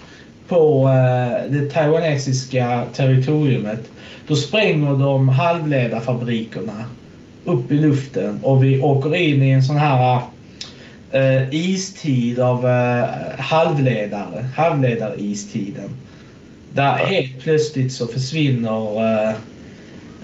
på 0.48 0.88
eh, 0.88 1.52
det 1.52 1.70
taiwanesiska 1.70 2.84
territoriumet. 2.94 3.90
Då 4.26 4.36
spränger 4.36 4.94
de 4.94 5.28
halvledarfabrikerna 5.28 6.84
upp 7.44 7.72
i 7.72 7.74
luften 7.74 8.40
och 8.42 8.64
vi 8.64 8.80
åker 8.80 9.14
in 9.14 9.42
i 9.42 9.50
en 9.50 9.62
sån 9.62 9.76
här 9.76 10.20
eh, 11.14 11.54
istid 11.54 12.40
av 12.40 12.66
eh, 12.66 13.04
halvledare. 13.38 14.44
Halvledaristiden. 14.56 15.90
Där 16.72 16.92
helt 16.92 17.40
plötsligt 17.40 17.92
så 17.92 18.06
försvinner 18.06 19.02
eh, 19.02 19.34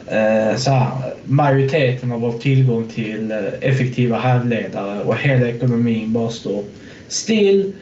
eh, 0.07 0.57
så 0.57 0.71
här, 0.71 0.91
majoriteten 1.25 2.13
av 2.13 2.21
vår 2.21 2.33
tillgång 2.33 2.89
till 2.89 3.31
eh, 3.31 3.39
effektiva 3.61 4.17
halvledare 4.17 5.03
och 5.03 5.17
hela 5.17 5.49
ekonomin 5.49 6.13
bara 6.13 6.31
står 6.31 6.65
still. 7.09 7.73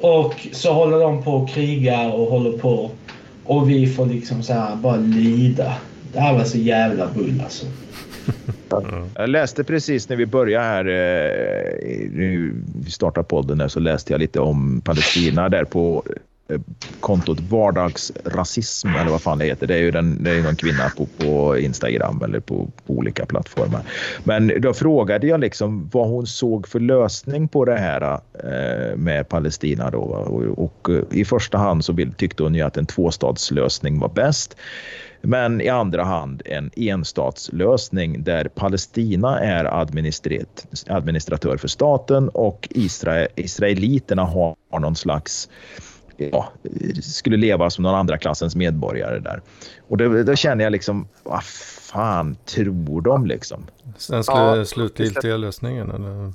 Och 0.00 0.34
så 0.52 0.72
håller 0.72 0.98
de 0.98 1.22
på 1.22 1.32
och 1.32 1.50
krigar 1.50 2.12
och 2.12 2.26
håller 2.26 2.58
på. 2.58 2.90
Och 3.44 3.70
vi 3.70 3.86
får 3.86 4.06
liksom 4.06 4.42
så 4.42 4.52
här 4.52 4.76
bara 4.76 4.96
lida. 4.96 5.74
Det 6.12 6.20
här 6.20 6.34
var 6.34 6.44
så 6.44 6.58
jävla 6.58 7.06
bull 7.14 7.42
alltså. 7.44 7.66
Jag 9.14 9.30
läste 9.30 9.64
precis 9.64 10.08
när 10.08 10.16
vi 10.16 10.26
började 10.26 10.64
här, 10.64 10.84
eh, 10.84 12.10
nu 12.10 12.54
vi 12.84 12.90
startade 12.90 13.24
podden 13.24 13.58
där, 13.58 13.68
så 13.68 13.80
läste 13.80 14.12
jag 14.12 14.20
lite 14.20 14.40
om 14.40 14.80
Palestina 14.84 15.48
där 15.48 15.64
på 15.64 16.04
eh, 16.48 16.60
kontot 17.00 17.40
vardagsrasism 17.40 18.88
eller 18.88 19.10
vad 19.10 19.22
fan 19.22 19.38
det 19.38 19.44
heter. 19.44 19.66
Det 19.66 19.74
är 19.74 19.78
ju 19.78 19.90
den, 19.90 20.22
det 20.24 20.30
är 20.30 20.42
någon 20.42 20.56
kvinna 20.56 20.92
på, 20.96 21.06
på 21.06 21.58
Instagram 21.58 22.22
eller 22.24 22.40
på, 22.40 22.68
på 22.86 22.92
olika 22.94 23.26
plattformar. 23.26 23.82
Men 24.24 24.52
då 24.60 24.74
frågade 24.74 25.26
jag 25.26 25.40
liksom 25.40 25.88
vad 25.92 26.08
hon 26.08 26.26
såg 26.26 26.68
för 26.68 26.80
lösning 26.80 27.48
på 27.48 27.64
det 27.64 27.78
här 27.78 28.20
eh, 28.44 28.96
med 28.96 29.28
Palestina 29.28 29.90
då. 29.90 30.04
va. 30.04 30.18
Och, 30.18 30.64
och 30.64 30.88
eh, 30.90 31.18
i 31.18 31.24
första 31.24 31.58
hand 31.58 31.84
så 31.84 31.92
vill, 31.92 32.12
tyckte 32.12 32.42
hon 32.42 32.54
ju 32.54 32.62
att 32.62 32.76
en 32.76 32.86
tvåstadslösning 32.86 33.98
var 33.98 34.08
bäst. 34.08 34.56
Men 35.22 35.60
i 35.60 35.68
andra 35.68 36.04
hand 36.04 36.42
en 36.44 36.70
enstatslösning 36.76 38.22
där 38.22 38.44
Palestina 38.44 39.40
är 39.40 39.64
administratör 40.86 41.56
för 41.56 41.68
staten 41.68 42.28
och 42.28 42.68
Israel, 42.70 43.28
israeliterna 43.36 44.24
har 44.24 44.56
någon 44.80 44.96
slags 44.96 45.48
ja, 46.18 46.52
skulle 47.02 47.36
leva 47.36 47.70
som 47.70 47.82
någon 47.82 47.94
andra 47.94 48.18
klassens 48.18 48.56
medborgare 48.56 49.18
där. 49.18 49.42
Och 49.88 49.96
då, 49.96 50.22
då 50.22 50.36
känner 50.36 50.64
jag 50.64 50.70
liksom, 50.70 51.08
vad 51.22 51.44
fan 51.44 52.36
tror 52.44 53.00
de 53.00 53.26
liksom? 53.26 53.66
Den 54.08 54.24
slu, 54.24 54.34
Ja, 54.34 54.64
slutgiltiga 54.64 55.36
lösningen? 55.36 55.90
Eller? 55.90 56.32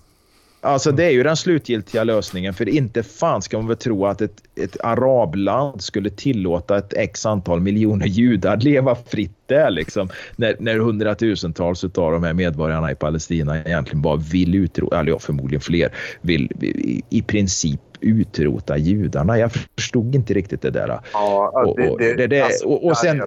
Alltså 0.66 0.92
det 0.92 1.04
är 1.06 1.10
ju 1.10 1.24
den 1.24 1.38
slutgiltiga 1.38 2.04
lösningen 2.04 2.54
för 2.54 2.70
inte 2.70 3.04
fan 3.04 3.42
ska 3.42 3.58
man 3.58 3.68
väl 3.68 3.78
tro 3.78 4.06
att 4.06 4.22
ett, 4.22 4.44
ett 4.56 4.78
arabland 4.84 5.82
skulle 5.82 6.10
tillåta 6.10 6.78
ett 6.78 6.94
x 6.98 7.26
antal 7.26 7.60
miljoner 7.62 8.06
judar 8.06 8.58
leva 8.58 8.96
fritt 8.96 9.38
där 9.46 9.70
liksom. 9.70 10.10
När, 10.36 10.56
när 10.60 10.78
hundratusentals 10.78 11.84
av 11.84 12.12
de 12.12 12.24
här 12.24 12.34
medborgarna 12.34 12.92
i 12.92 12.96
Palestina 12.96 13.60
egentligen 13.64 14.02
bara 14.02 14.16
vill 14.16 14.56
utrota, 14.56 15.00
eller 15.00 15.12
ja, 15.12 15.20
förmodligen 15.20 15.62
fler, 15.62 15.90
vill 16.22 16.52
i, 16.62 17.02
i 17.10 17.22
princip 17.22 17.80
utrota 18.00 18.78
judarna. 18.78 19.40
Jag 19.40 19.52
förstod 19.78 20.16
inte 20.16 20.34
riktigt 20.34 20.62
det 20.62 20.72
där. 20.72 21.00
Ja, 21.14 21.52
Och- 21.66 21.80
och 21.92 22.00
det- 22.00 22.28
det- 22.28 22.42
alltså, 22.42 22.66
och- 22.68 22.86
och 22.86 22.98
sen- 22.98 23.22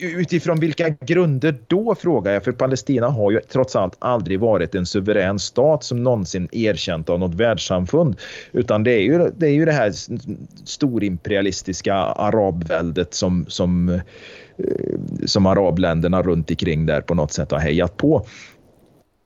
Utifrån 0.00 0.60
vilka 0.60 0.88
grunder 0.88 1.58
då 1.66 1.94
frågar 1.94 2.32
jag? 2.32 2.44
För 2.44 2.52
Palestina 2.52 3.08
har 3.08 3.30
ju 3.30 3.40
trots 3.40 3.76
allt 3.76 3.96
aldrig 3.98 4.40
varit 4.40 4.74
en 4.74 4.86
suverän 4.86 5.38
stat 5.38 5.84
som 5.84 6.02
någonsin 6.02 6.48
erkänt 6.52 7.10
av 7.10 7.20
något 7.20 7.34
världssamfund. 7.34 8.16
Utan 8.52 8.84
det 8.84 8.92
är 8.92 9.00
ju 9.00 9.30
det, 9.36 9.46
är 9.46 9.52
ju 9.52 9.64
det 9.64 9.72
här 9.72 9.92
storimperialistiska 10.64 11.94
arabväldet 11.94 13.14
som, 13.14 13.46
som, 13.48 13.88
eh, 13.88 14.00
som 15.26 15.46
arabländerna 15.46 16.22
runt 16.22 16.50
omkring 16.50 16.86
där 16.86 17.00
på 17.00 17.14
något 17.14 17.32
sätt 17.32 17.50
har 17.50 17.58
hejat 17.58 17.96
på. 17.96 18.26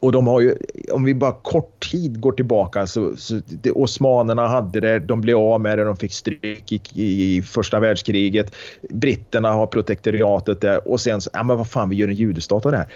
Och 0.00 0.12
de 0.12 0.26
har 0.26 0.40
ju, 0.40 0.56
om 0.92 1.04
vi 1.04 1.14
bara 1.14 1.32
kort 1.32 1.90
tid 1.90 2.20
går 2.20 2.32
tillbaka, 2.32 2.86
så, 2.86 3.16
så 3.16 3.40
det, 3.62 3.70
osmanerna 3.70 4.48
hade 4.48 4.80
det, 4.80 4.98
de 4.98 5.20
blev 5.20 5.36
av 5.36 5.60
med 5.60 5.78
det, 5.78 5.84
de 5.84 5.96
fick 5.96 6.12
stryk 6.12 6.72
i, 6.72 7.36
i 7.36 7.42
första 7.42 7.80
världskriget. 7.80 8.54
Britterna 8.90 9.52
har 9.52 9.66
protektoriatet 9.66 10.60
där 10.60 10.88
och 10.88 11.00
sen 11.00 11.20
så, 11.20 11.30
ja 11.32 11.42
men 11.42 11.56
vad 11.56 11.70
fan, 11.70 11.88
vi 11.88 11.96
gör 11.96 12.08
en 12.08 12.14
judestat 12.14 12.66
av 12.66 12.72
det 12.72 12.78
här. 12.78 12.86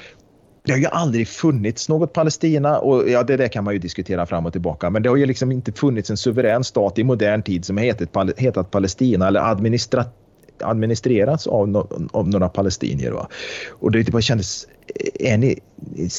Det 0.65 0.73
har 0.73 0.79
ju 0.79 0.87
aldrig 0.87 1.29
funnits 1.29 1.89
något 1.89 2.13
Palestina 2.13 2.79
och 2.79 3.11
ja, 3.11 3.23
det 3.23 3.37
där 3.37 3.49
kan 3.49 3.65
man 3.65 3.75
ju 3.75 3.79
diskutera 3.79 4.27
fram 4.27 4.47
och 4.47 4.53
tillbaka. 4.53 4.91
Men 4.91 5.03
det 5.03 5.09
har 5.09 5.17
ju 5.17 5.27
liksom 5.27 5.53
inte 5.53 5.73
funnits 5.73 6.11
en 6.11 6.17
suverän 6.17 6.65
stat 6.65 6.99
i 6.99 7.05
modern 7.05 7.43
tid 7.43 7.65
som 7.65 7.77
hetat, 7.77 8.39
hetat 8.39 8.71
Palestina 8.71 9.29
eller 9.29 9.41
administrativt 9.41 10.30
administreras 10.63 11.47
av, 11.47 11.69
no, 11.69 12.09
av 12.13 12.29
några 12.29 12.49
palestinier. 12.49 13.11
Va? 13.11 13.29
Och 13.69 13.91
det 13.91 14.11
bara 14.11 14.23
kändes, 14.23 14.67
är 15.15 15.39
ni, 15.39 15.59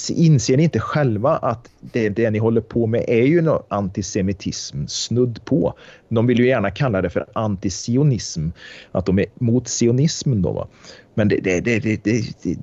inser 0.09 0.57
ni 0.57 0.63
inte 0.63 0.80
själva 0.80 1.38
att 1.38 1.69
det, 1.80 2.09
det 2.09 2.31
ni 2.31 2.39
håller 2.39 2.61
på 2.61 2.88
med 2.88 3.05
är 3.07 3.26
ju 3.26 3.41
någon 3.41 3.63
antisemitism 3.68 4.85
snudd 4.88 5.45
på. 5.45 5.73
De 6.09 6.27
vill 6.27 6.39
ju 6.39 6.47
gärna 6.47 6.72
kalla 6.72 7.01
det 7.01 7.09
för 7.09 7.26
antisionism, 7.34 8.49
att 8.91 9.05
de 9.05 9.19
är 9.19 9.26
mot 9.35 9.68
sionismen 9.68 10.41
då. 10.41 10.51
Va? 10.51 10.68
Men 11.13 11.27
det, 11.27 11.39
det, 11.39 11.59
det, 11.59 11.80
det, 11.80 12.03
det, 12.03 12.57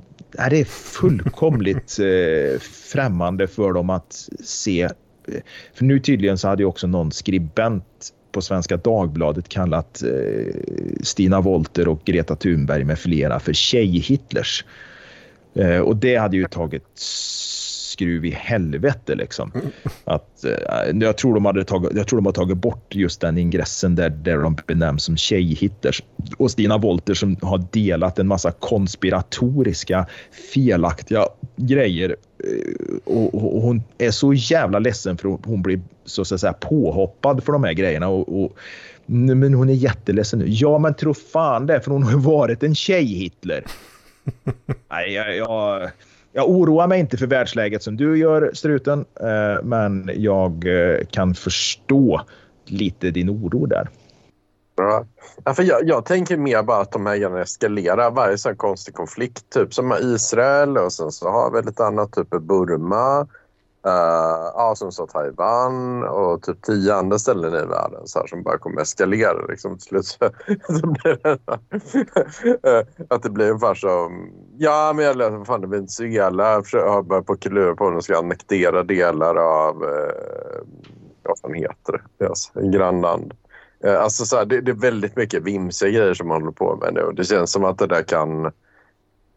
det, 0.51 0.61
är 0.61 0.65
fullkomligt 0.65 1.99
eh, 1.99 2.61
främmande 2.61 3.49
för 3.49 3.73
dem 3.73 3.91
att 3.91 4.29
se. 4.45 4.83
Eh, 4.83 4.91
för 5.75 5.85
nu 5.85 6.01
tydligen 6.01 6.39
så 6.39 6.49
hade 6.49 6.63
ju 6.63 6.67
också 6.67 6.87
någon 6.87 7.13
skribent 7.13 8.13
på 8.33 8.43
Svenska 8.43 8.77
Dagbladet 8.77 9.49
kallat 9.49 10.03
eh, 10.03 10.55
Stina 11.03 11.41
Wolter 11.41 11.89
och 11.89 12.05
Greta 12.05 12.37
Thunberg 12.37 12.85
med 12.85 12.99
flera 12.99 13.41
för 13.41 13.53
tjej-Hitlers. 13.53 14.65
Eh, 15.55 15.79
och 15.79 15.97
det 15.97 16.17
hade 16.17 16.37
ju 16.37 16.45
tagit 16.49 16.99
skruv 17.99 18.25
i 18.25 18.31
helvete 18.31 19.15
liksom. 19.15 19.53
Att, 20.05 20.45
eh, 20.45 20.99
jag, 21.01 21.19
tror 21.19 21.35
de 21.35 21.45
hade 21.45 21.65
tagit, 21.65 21.91
jag 21.95 22.07
tror 22.07 22.19
de 22.19 22.27
har 22.27 22.33
tagit 22.33 22.57
bort 22.57 22.95
just 22.95 23.21
den 23.21 23.39
ingressen 23.39 23.95
där, 23.95 24.11
där 24.11 24.39
de 24.39 24.57
benämns 24.67 25.05
som 25.05 25.17
tjej-Hitlers. 25.17 26.03
Och 26.37 26.51
Stina 26.51 26.79
Wolter 26.79 27.15
som 27.15 27.37
har 27.43 27.67
delat 27.73 28.19
en 28.19 28.27
massa 28.27 28.53
konspiratoriska 28.53 30.07
felaktiga 30.53 31.27
grejer 31.57 32.17
Eh, 32.45 32.97
och, 33.05 33.35
och, 33.35 33.57
och 33.57 33.63
hon 33.63 33.83
är 33.99 34.11
så 34.11 34.35
jävla 34.35 34.79
ledsen 34.79 35.17
för 35.17 35.39
hon, 35.45 35.63
blir 35.63 35.81
så 36.05 36.23
att 36.23 36.41
säga 36.41 36.53
påhoppad 36.53 37.45
för 37.45 37.53
de 37.53 37.65
här 37.65 37.73
grejerna. 37.73 38.09
Och, 38.09 38.45
och, 38.45 38.59
men 39.07 39.55
hon 39.55 39.69
är 39.69 39.75
jätteledsen 39.75 40.39
nu. 40.39 40.45
Ja, 40.49 40.79
men 40.79 40.95
tro 40.95 41.15
fan 41.15 41.67
det, 41.67 41.81
för 41.81 41.91
hon 41.91 42.03
har 42.03 42.19
varit 42.19 42.63
en 42.63 42.75
tjej-Hitler. 42.75 43.65
Nej, 44.91 45.13
jag, 45.13 45.37
jag, 45.37 45.91
jag 46.33 46.51
oroar 46.51 46.87
mig 46.87 47.01
inte 47.01 47.17
för 47.17 47.27
världsläget 47.27 47.83
som 47.83 47.97
du 47.97 48.19
gör, 48.19 48.51
Struten. 48.55 49.05
Eh, 49.21 49.63
men 49.63 50.11
jag 50.15 50.65
eh, 50.67 51.05
kan 51.11 51.35
förstå 51.35 52.21
lite 52.65 53.11
din 53.11 53.31
oro 53.31 53.67
där. 53.67 53.89
Ja. 54.77 55.05
Ja, 55.45 55.55
för 55.55 55.63
jag, 55.63 55.89
jag 55.89 56.05
tänker 56.05 56.37
mer 56.37 56.63
bara 56.63 56.81
att 56.81 56.93
de 56.93 57.07
här 57.07 57.17
grejerna 57.17 57.43
eskalerar. 57.43 58.11
Varje 58.11 58.39
sån 58.39 58.51
här 58.51 58.57
konstig 58.57 58.95
konflikt, 58.95 59.51
typ 59.51 59.75
som 59.75 59.89
med 59.89 60.01
Israel 60.01 60.79
och 60.79 60.93
sen 60.93 61.13
så 61.13 61.29
har 61.29 61.51
vi 61.51 61.67
lite 61.67 61.85
annat, 61.85 62.13
typ 62.13 62.31
Burma. 62.31 63.27
Uh, 63.87 64.51
ja, 64.55 64.75
som 64.77 64.93
sa 64.93 65.07
Taiwan 65.07 66.05
och 66.05 66.43
typ 66.43 66.63
tio 66.63 66.95
andra 66.95 67.19
ställen 67.19 67.55
i 67.55 67.67
världen 67.67 68.01
så 68.05 68.19
här, 68.19 68.27
som 68.27 68.43
bara 68.43 68.59
kommer 68.59 68.81
eskalera. 68.83 69.47
Liksom, 69.47 69.79
till 69.79 69.89
slut 69.89 70.05
så, 70.05 70.19
så 70.81 70.87
blir 70.87 71.19
det, 71.23 71.39
uh, 72.71 72.87
att 73.09 73.23
det 73.23 73.31
blir 73.31 73.51
ungefär 73.51 73.75
som... 73.75 74.31
Ja, 74.57 74.93
men 74.97 75.05
jag 75.05 75.17
läste 75.17 75.45
fan 75.45 75.71
Venezuela 75.71 76.55
har 76.73 77.03
börjat 77.03 77.27
på 77.27 77.37
klura 77.37 77.75
på 77.75 77.85
om 77.85 77.93
de 77.93 78.03
ska 78.03 78.19
annektera 78.19 78.83
delar 78.83 79.37
av... 79.37 79.83
Uh, 79.83 80.63
vad 81.23 81.39
fan 81.39 81.55
heter 81.55 81.93
det? 81.93 82.25
Deras 82.25 82.53
grannland. 82.55 83.35
Uh, 83.85 84.03
alltså, 84.03 84.25
så 84.25 84.37
här, 84.37 84.45
det, 84.45 84.61
det, 84.61 84.71
är 84.71 84.75
väldigt 84.75 85.17
mycket 85.17 85.43
vimsiga 85.43 85.91
grejer 85.91 86.15
som 86.15 86.29
man 86.29 86.43
håller 86.43 86.53
på 86.53 86.77
med 86.77 86.95
nu. 86.95 87.13
Det 87.17 87.25
känns 87.25 87.53
som 87.53 87.65
att 87.65 87.79
det 87.79 87.87
där 87.87 88.03
kan 88.03 88.53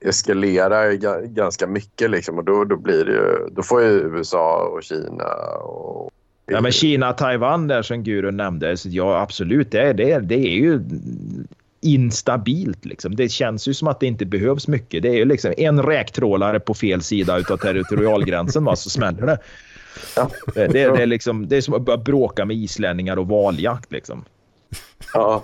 eskalera 0.01 0.93
ganska 1.23 1.67
mycket 1.67 2.09
liksom, 2.09 2.37
och 2.37 2.43
då, 2.43 2.63
då, 2.63 2.77
blir 2.77 3.05
det 3.05 3.11
ju, 3.11 3.49
då 3.51 3.63
får 3.63 3.81
ju 3.81 3.89
USA 3.89 4.63
och 4.63 4.83
Kina 4.83 5.25
och 5.63 6.11
Ja, 6.45 6.61
men 6.61 6.71
Kina, 6.71 7.13
Taiwan 7.13 7.67
där 7.67 7.81
som 7.81 8.03
Gurun 8.03 8.37
nämnde, 8.37 8.77
så 8.77 8.89
ja 8.89 9.21
absolut, 9.21 9.71
det, 9.71 9.93
det, 9.93 10.19
det 10.19 10.35
är 10.35 10.55
ju 10.55 10.81
instabilt. 11.81 12.85
Liksom. 12.85 13.15
Det 13.15 13.29
känns 13.29 13.67
ju 13.67 13.73
som 13.73 13.87
att 13.87 13.99
det 13.99 14.05
inte 14.05 14.25
behövs 14.25 14.67
mycket. 14.67 15.03
Det 15.03 15.09
är 15.09 15.13
ju 15.13 15.25
liksom 15.25 15.53
en 15.57 15.83
räktrålare 15.83 16.59
på 16.59 16.73
fel 16.73 17.01
sida 17.01 17.35
av 17.35 17.57
territorialgränsen 17.57 18.63
va, 18.63 18.75
så 18.75 18.89
smäller 18.89 19.25
det. 19.25 19.37
Ja. 20.15 20.29
Det, 20.53 20.67
det, 20.67 20.89
det, 20.89 21.01
är 21.01 21.05
liksom, 21.05 21.47
det 21.47 21.57
är 21.57 21.61
som 21.61 21.73
att 21.73 21.81
börja 21.81 21.97
bråka 21.97 22.45
med 22.45 22.57
islänningar 22.57 23.17
och 23.17 23.27
valjakt. 23.27 23.91
Liksom. 23.91 24.25
Ja. 25.13 25.43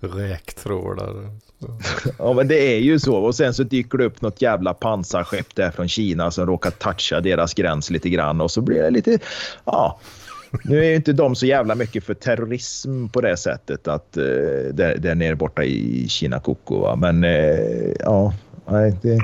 Räktrålare. 0.00 1.30
ja, 2.18 2.32
men 2.32 2.48
det 2.48 2.74
är 2.74 2.78
ju 2.78 2.98
så. 2.98 3.16
Och 3.16 3.34
sen 3.34 3.54
så 3.54 3.62
dyker 3.62 3.98
det 3.98 4.04
upp 4.04 4.22
något 4.22 4.42
jävla 4.42 4.74
pansarskepp 4.74 5.54
där 5.54 5.70
från 5.70 5.88
Kina 5.88 6.30
som 6.30 6.46
råkar 6.46 6.70
toucha 6.70 7.20
deras 7.20 7.54
gräns 7.54 7.90
lite 7.90 8.08
grann 8.08 8.40
och 8.40 8.50
så 8.50 8.60
blir 8.60 8.82
det 8.82 8.90
lite... 8.90 9.18
Ja. 9.64 9.98
Nu 10.64 10.78
är 10.78 10.88
ju 10.88 10.96
inte 10.96 11.12
de 11.12 11.34
så 11.34 11.46
jävla 11.46 11.74
mycket 11.74 12.04
för 12.04 12.14
terrorism 12.14 13.08
på 13.08 13.20
det 13.20 13.36
sättet 13.36 13.88
att 13.88 14.12
det 14.12 14.72
där, 14.72 14.96
där 14.96 15.14
nere 15.14 15.36
borta 15.36 15.64
i 15.64 16.08
Kina 16.08 16.40
Koko. 16.40 16.80
Va? 16.80 16.96
Men 16.96 17.24
eh, 17.24 17.92
ja, 18.00 18.32
det, 19.02 19.18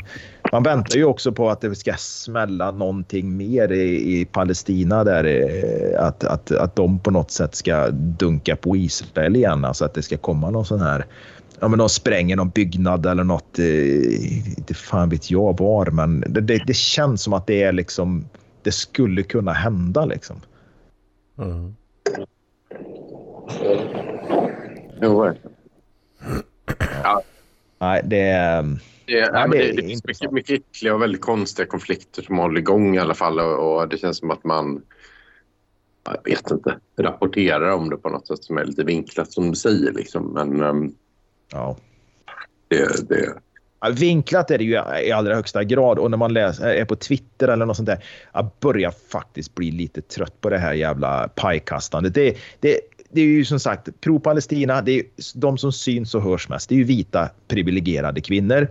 man 0.52 0.62
väntar 0.62 0.96
ju 0.96 1.04
också 1.04 1.32
på 1.32 1.50
att 1.50 1.60
det 1.60 1.74
ska 1.74 1.94
smälla 1.98 2.70
någonting 2.70 3.36
mer 3.36 3.72
i, 3.72 4.20
i 4.20 4.24
Palestina 4.24 5.04
där 5.04 5.24
eh, 5.24 6.04
att, 6.06 6.24
att, 6.24 6.50
att 6.50 6.76
de 6.76 6.98
på 6.98 7.10
något 7.10 7.30
sätt 7.30 7.54
ska 7.54 7.90
dunka 7.90 8.56
på 8.56 8.76
Israel 8.76 9.36
igen. 9.36 9.64
Alltså 9.64 9.84
att 9.84 9.94
det 9.94 10.02
ska 10.02 10.16
komma 10.16 10.50
någon 10.50 10.66
sån 10.66 10.80
här 10.80 11.06
ja, 11.60 11.68
men 11.68 11.78
de 11.78 11.88
spränger 11.88 12.36
någon 12.36 12.50
byggnad 12.50 13.06
eller 13.06 13.24
något. 13.24 13.58
Eh, 13.58 14.58
inte 14.58 14.74
fan 14.74 15.08
vet 15.08 15.30
jag 15.30 15.58
var, 15.58 15.86
men 15.86 16.20
det, 16.20 16.40
det, 16.40 16.62
det, 16.66 16.76
känns 16.76 17.22
som 17.22 17.32
att 17.32 17.46
det 17.46 17.62
är 17.62 17.72
liksom. 17.72 18.24
Det 18.62 18.72
skulle 18.72 19.22
kunna 19.22 19.52
hända 19.52 20.04
liksom. 20.04 20.36
Mm. 21.38 21.74
Jo, 25.00 25.34
ja. 27.02 27.22
Nej, 27.78 28.02
det 28.04 28.20
är... 28.20 28.62
Det, 29.06 29.12
ja, 29.12 29.46
nej, 29.46 29.58
det, 29.58 29.82
det, 29.82 29.88
finns 29.88 30.04
mycket, 30.04 30.32
mycket 30.32 30.60
äckliga 30.60 30.94
och 30.94 31.02
väldigt 31.02 31.20
konstiga 31.20 31.66
konflikter 31.66 32.22
som 32.22 32.38
håller 32.38 32.60
igång 32.60 32.96
i 32.96 32.98
alla 32.98 33.14
fall 33.14 33.40
och, 33.40 33.80
och 33.80 33.88
det 33.88 33.98
känns 33.98 34.18
som 34.18 34.30
att 34.30 34.44
man 34.44 34.82
jag 36.04 36.24
vet 36.24 36.50
inte, 36.50 36.78
rapporterar 36.98 37.72
om 37.72 37.90
det 37.90 37.96
på 37.96 38.08
något 38.08 38.26
sätt 38.26 38.44
som 38.44 38.58
är 38.58 38.64
lite 38.64 38.84
vinklat 38.84 39.32
som 39.32 39.50
du 39.50 39.56
säger. 39.56 39.92
Liksom. 39.92 40.32
Men 40.32 40.62
um, 40.62 40.94
Ja. 41.52 41.76
Det, 42.68 43.08
det. 43.08 43.34
Ja, 43.80 43.90
vinklat 43.90 44.50
är 44.50 44.58
det 44.58 44.64
ju 44.64 44.82
i 45.06 45.12
allra 45.12 45.34
högsta 45.34 45.64
grad 45.64 45.98
och 45.98 46.10
när 46.10 46.18
man 46.18 46.32
läser, 46.32 46.68
är 46.68 46.84
på 46.84 46.96
Twitter 46.96 47.48
eller 47.48 47.66
något 47.66 47.76
sånt 47.76 47.86
där. 47.86 48.04
Jag 48.32 48.50
börjar 48.60 48.92
faktiskt 49.08 49.54
bli 49.54 49.70
lite 49.70 50.02
trött 50.02 50.40
på 50.40 50.50
det 50.50 50.58
här 50.58 50.74
jävla 50.74 51.28
pajkastandet. 51.28 52.14
Det, 52.14 52.36
det, 52.60 52.80
det 53.10 53.20
är 53.20 53.26
ju 53.26 53.44
som 53.44 53.60
sagt 53.60 53.88
pro-Palestina. 54.00 54.82
Det 54.82 54.92
är 54.92 55.04
de 55.34 55.58
som 55.58 55.72
syns 55.72 56.14
och 56.14 56.22
hörs 56.22 56.48
mest. 56.48 56.68
Det 56.68 56.74
är 56.74 56.76
ju 56.76 56.84
vita 56.84 57.30
privilegierade 57.48 58.20
kvinnor. 58.20 58.68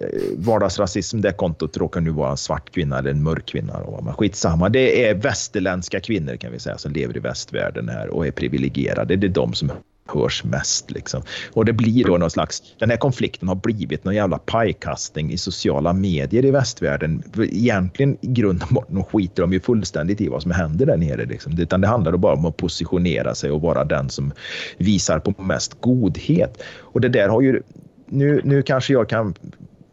Eh, 0.00 0.20
vardagsrasism, 0.36 1.20
det 1.20 1.32
kontot 1.32 1.76
råkar 1.76 2.00
nu 2.00 2.10
vara 2.10 2.30
en 2.30 2.36
svart 2.36 2.70
kvinna 2.70 2.98
eller 2.98 3.10
en 3.10 3.22
mörk 3.22 3.46
kvinna. 3.46 4.00
Men 4.02 4.14
skitsamma, 4.14 4.68
det 4.68 5.08
är 5.08 5.14
västerländska 5.14 6.00
kvinnor 6.00 6.36
kan 6.36 6.52
vi 6.52 6.58
säga 6.58 6.78
som 6.78 6.92
lever 6.92 7.16
i 7.16 7.20
västvärlden 7.20 7.88
här 7.88 8.08
och 8.08 8.26
är 8.26 8.30
privilegierade. 8.30 9.16
Det 9.16 9.26
är 9.26 9.28
de 9.28 9.54
som 9.54 9.70
hörs 10.14 10.44
mest. 10.44 10.90
Liksom. 10.90 11.22
Och 11.52 11.64
det 11.64 11.72
blir 11.72 12.04
då 12.04 12.16
någon 12.16 12.30
slags, 12.30 12.62
den 12.78 12.90
här 12.90 12.96
konflikten 12.96 13.48
har 13.48 13.54
blivit 13.54 14.04
någon 14.04 14.14
jävla 14.14 14.38
pajkastning 14.38 15.32
i 15.32 15.38
sociala 15.38 15.92
medier 15.92 16.44
i 16.44 16.50
västvärlden. 16.50 17.22
Egentligen 17.38 18.16
i 18.20 18.26
grund 18.26 18.62
och 18.62 18.74
botten 18.74 19.04
skiter 19.04 19.42
de 19.42 19.52
ju 19.52 19.60
fullständigt 19.60 20.20
i 20.20 20.28
vad 20.28 20.42
som 20.42 20.50
händer 20.50 20.86
där 20.86 20.96
nere. 20.96 21.24
Liksom. 21.24 21.58
Utan 21.58 21.80
det 21.80 21.86
handlar 21.86 22.12
då 22.12 22.18
bara 22.18 22.34
om 22.34 22.46
att 22.46 22.56
positionera 22.56 23.34
sig 23.34 23.50
och 23.50 23.60
vara 23.60 23.84
den 23.84 24.08
som 24.08 24.32
visar 24.78 25.18
på 25.18 25.42
mest 25.42 25.80
godhet. 25.80 26.62
Och 26.78 27.00
det 27.00 27.08
där 27.08 27.28
har 27.28 27.42
ju, 27.42 27.62
nu, 28.06 28.40
nu 28.44 28.62
kanske 28.62 28.92
jag 28.92 29.08
kan 29.08 29.34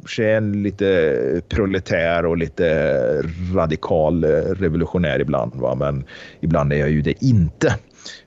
kanske 0.03 0.31
en 0.31 0.63
lite 0.63 1.41
proletär 1.49 2.25
och 2.25 2.37
lite 2.37 3.23
radikal 3.53 4.25
revolutionär 4.25 5.19
ibland. 5.19 5.55
Va? 5.55 5.75
Men 5.75 6.03
ibland 6.41 6.73
är 6.73 6.77
jag 6.77 6.89
ju 6.89 7.01
det 7.01 7.23
inte. 7.23 7.75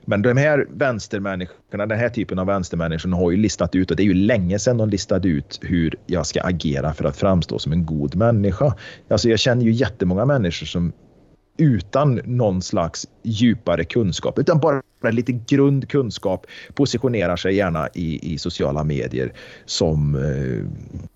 Men 0.09 0.21
de 0.21 0.37
här 0.37 0.67
vänstermänniskorna, 0.69 1.85
den 1.85 1.99
här 1.99 2.09
typen 2.09 2.39
av 2.39 2.47
vänstermänniskor 2.47 3.09
har 3.09 3.31
ju 3.31 3.37
listat 3.37 3.75
ut 3.75 3.91
och 3.91 3.97
det 3.97 4.03
är 4.03 4.05
ju 4.05 4.13
länge 4.13 4.59
sedan 4.59 4.77
de 4.77 4.89
listade 4.89 5.27
ut 5.27 5.59
hur 5.61 5.95
jag 6.05 6.25
ska 6.25 6.41
agera 6.41 6.93
för 6.93 7.05
att 7.05 7.17
framstå 7.17 7.59
som 7.59 7.71
en 7.71 7.85
god 7.85 8.15
människa. 8.15 8.75
Alltså 9.09 9.29
jag 9.29 9.39
känner 9.39 9.63
ju 9.63 9.71
jättemånga 9.71 10.25
människor 10.25 10.65
som 10.65 10.93
utan 11.57 12.21
någon 12.25 12.61
slags 12.61 13.07
djupare 13.23 13.83
kunskap, 13.83 14.39
utan 14.39 14.59
bara 14.59 14.81
lite 15.01 15.31
grundkunskap 15.31 16.45
positionerar 16.73 17.35
sig 17.35 17.55
gärna 17.55 17.89
i, 17.93 18.33
i 18.33 18.37
sociala 18.37 18.83
medier 18.83 19.33
som 19.65 20.15
eh, 20.15 20.65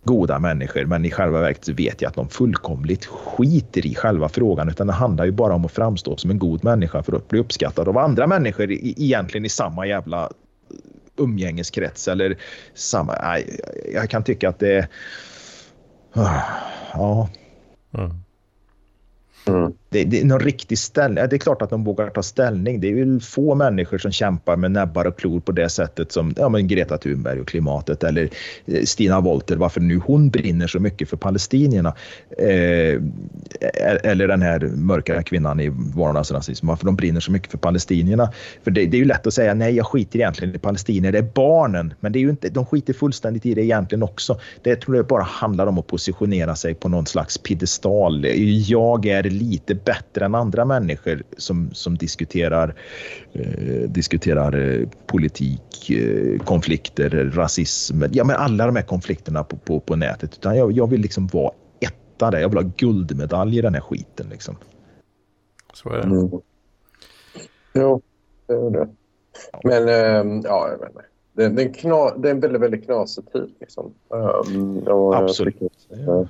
goda 0.03 0.39
människor. 0.39 0.85
Men 0.85 1.05
i 1.05 1.11
själva 1.11 1.41
verket 1.41 1.67
vet 1.67 2.01
jag 2.01 2.09
att 2.09 2.15
de 2.15 2.29
fullkomligt 2.29 3.05
skiter 3.05 3.85
i 3.85 3.95
själva 3.95 4.29
frågan, 4.29 4.69
utan 4.69 4.87
det 4.87 4.93
handlar 4.93 5.25
ju 5.25 5.31
bara 5.31 5.53
om 5.53 5.65
att 5.65 5.71
framstå 5.71 6.17
som 6.17 6.31
en 6.31 6.39
god 6.39 6.63
människa 6.63 7.03
för 7.03 7.15
att 7.15 7.27
bli 7.27 7.39
uppskattad 7.39 7.87
av 7.87 7.97
andra 7.97 8.27
människor 8.27 8.71
i, 8.71 8.93
egentligen 8.97 9.45
i 9.45 9.49
samma 9.49 9.85
jävla 9.85 10.29
umgängeskrets 11.17 12.07
eller 12.07 12.37
samma. 12.73 13.15
Nej, 13.21 13.59
jag 13.93 14.09
kan 14.09 14.23
tycka 14.23 14.49
att 14.49 14.59
det. 14.59 14.87
Ah, 16.13 16.41
ja. 16.93 17.29
Mm. 17.93 18.11
Mm. 19.47 19.73
Det, 19.89 20.03
det, 20.03 20.21
är 20.21 20.25
någon 20.25 20.39
riktig 20.39 20.77
ställning. 20.77 21.23
Det 21.29 21.35
är 21.35 21.37
klart 21.37 21.61
att 21.61 21.69
de 21.69 21.83
vågar 21.83 22.09
ta 22.09 22.23
ställning. 22.23 22.81
Det 22.81 22.87
är 22.87 22.91
ju 22.91 23.19
få 23.19 23.55
människor 23.55 23.97
som 23.97 24.11
kämpar 24.11 24.57
med 24.57 24.71
näbbar 24.71 25.05
och 25.05 25.17
klor 25.17 25.39
på 25.39 25.51
det 25.51 25.69
sättet 25.69 26.11
som 26.11 26.33
ja, 26.37 26.49
men 26.49 26.67
Greta 26.67 26.97
Thunberg 26.97 27.41
och 27.41 27.47
klimatet 27.47 28.03
eller 28.03 28.29
eh, 28.65 28.83
Stina 28.83 29.21
Wolter, 29.21 29.55
varför 29.55 29.81
nu 29.81 29.97
hon 29.97 30.29
brinner 30.29 30.67
så 30.67 30.79
mycket 30.79 31.09
för 31.09 31.17
palestinierna. 31.17 31.93
Eh, 32.37 32.47
e-, 32.47 32.99
eller 34.03 34.27
den 34.27 34.41
här 34.41 34.59
mörka 34.59 35.23
kvinnan 35.23 35.59
i 35.59 35.71
vardagsrasism, 35.95 36.67
varför 36.67 36.85
de 36.85 36.95
brinner 36.95 37.19
så 37.19 37.31
mycket 37.31 37.51
för 37.51 37.57
palestinierna. 37.57 38.31
För 38.63 38.71
det, 38.71 38.85
det, 38.85 38.97
är 38.97 38.99
ju 38.99 39.05
lätt 39.05 39.27
att 39.27 39.33
säga 39.33 39.53
nej, 39.53 39.75
jag 39.75 39.85
skiter 39.85 40.19
egentligen 40.19 40.55
i 40.55 40.59
palestinier, 40.59 41.11
det 41.11 41.17
är 41.17 41.29
barnen. 41.35 41.93
Men 41.99 42.11
det 42.11 42.19
är 42.19 42.21
ju 42.21 42.29
inte, 42.29 42.49
de 42.49 42.65
skiter 42.65 42.93
fullständigt 42.93 43.45
i 43.45 43.53
det 43.53 43.63
egentligen 43.63 44.03
också. 44.03 44.39
Det 44.61 44.75
tror 44.75 44.95
jag 44.95 45.07
bara 45.07 45.23
handlar 45.23 45.67
om 45.67 45.77
att 45.77 45.87
positionera 45.87 46.55
sig 46.55 46.73
på 46.73 46.89
någon 46.89 47.05
slags 47.05 47.37
piedestal. 47.37 48.25
Jag 48.67 49.05
är 49.05 49.20
lite 49.29 49.75
bättre 49.75 50.25
än 50.25 50.35
andra 50.35 50.65
människor 50.65 51.23
som, 51.37 51.69
som 51.73 51.97
diskuterar, 51.97 52.75
eh, 53.33 53.89
diskuterar 53.89 54.57
eh, 54.57 54.87
politik, 55.05 55.89
eh, 55.89 56.39
konflikter, 56.39 57.31
rasism. 57.33 58.03
Ja, 58.11 58.23
men 58.23 58.35
alla 58.35 58.65
de 58.65 58.75
här 58.75 58.83
konflikterna 58.83 59.43
på, 59.43 59.57
på, 59.57 59.79
på 59.79 59.95
nätet. 59.95 60.33
Utan 60.33 60.57
jag, 60.57 60.71
jag 60.71 60.89
vill 60.89 61.01
liksom 61.01 61.27
vara 61.27 61.51
etta 61.79 62.31
där. 62.31 62.39
Jag 62.39 62.49
vill 62.49 62.57
ha 62.57 62.71
guldmedalj 62.77 63.57
i 63.57 63.61
den 63.61 63.73
här 63.73 63.81
skiten. 63.81 64.27
Liksom. 64.29 64.55
Så 65.73 65.89
är 65.89 65.97
det. 65.97 66.03
Mm. 66.03 66.29
Jo, 67.73 68.01
det 68.47 68.53
är 68.53 68.69
det. 68.69 68.89
Men 69.63 69.87
äh, 69.87 70.41
ja, 70.43 70.69
jag 70.69 70.79
vet 70.79 70.89
inte. 70.89 71.05
Det, 71.33 71.49
det, 71.49 71.61
är 71.61 71.65
en 71.65 71.73
kna, 71.73 72.17
det 72.17 72.29
är 72.29 72.31
en 72.31 72.39
väldigt, 72.39 72.61
väldigt 72.61 72.85
knasig 72.85 73.31
tid. 73.31 73.55
Liksom. 73.59 73.93
Um, 74.09 74.77
och, 74.77 75.15
Absolut. 75.15 75.55
Ja. 75.89 76.27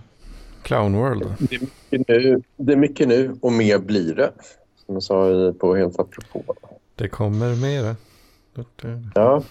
Clown 0.64 0.96
World. 0.96 1.34
Det 1.40 1.56
är, 1.56 1.62
mycket 1.62 2.08
nu, 2.08 2.42
det 2.58 2.74
är 2.74 2.78
mycket 2.78 3.08
nu 3.08 3.36
och 3.42 3.52
mer 3.52 3.78
blir 3.78 4.16
det. 4.16 4.32
Som 4.86 4.96
jag 4.96 5.04
sa 5.04 5.54
på 5.60 5.76
Helt 5.76 6.00
apropå. 6.00 6.56
Det 6.96 7.08
kommer 7.08 7.56
mer. 7.56 7.96
Ja, 9.16 9.44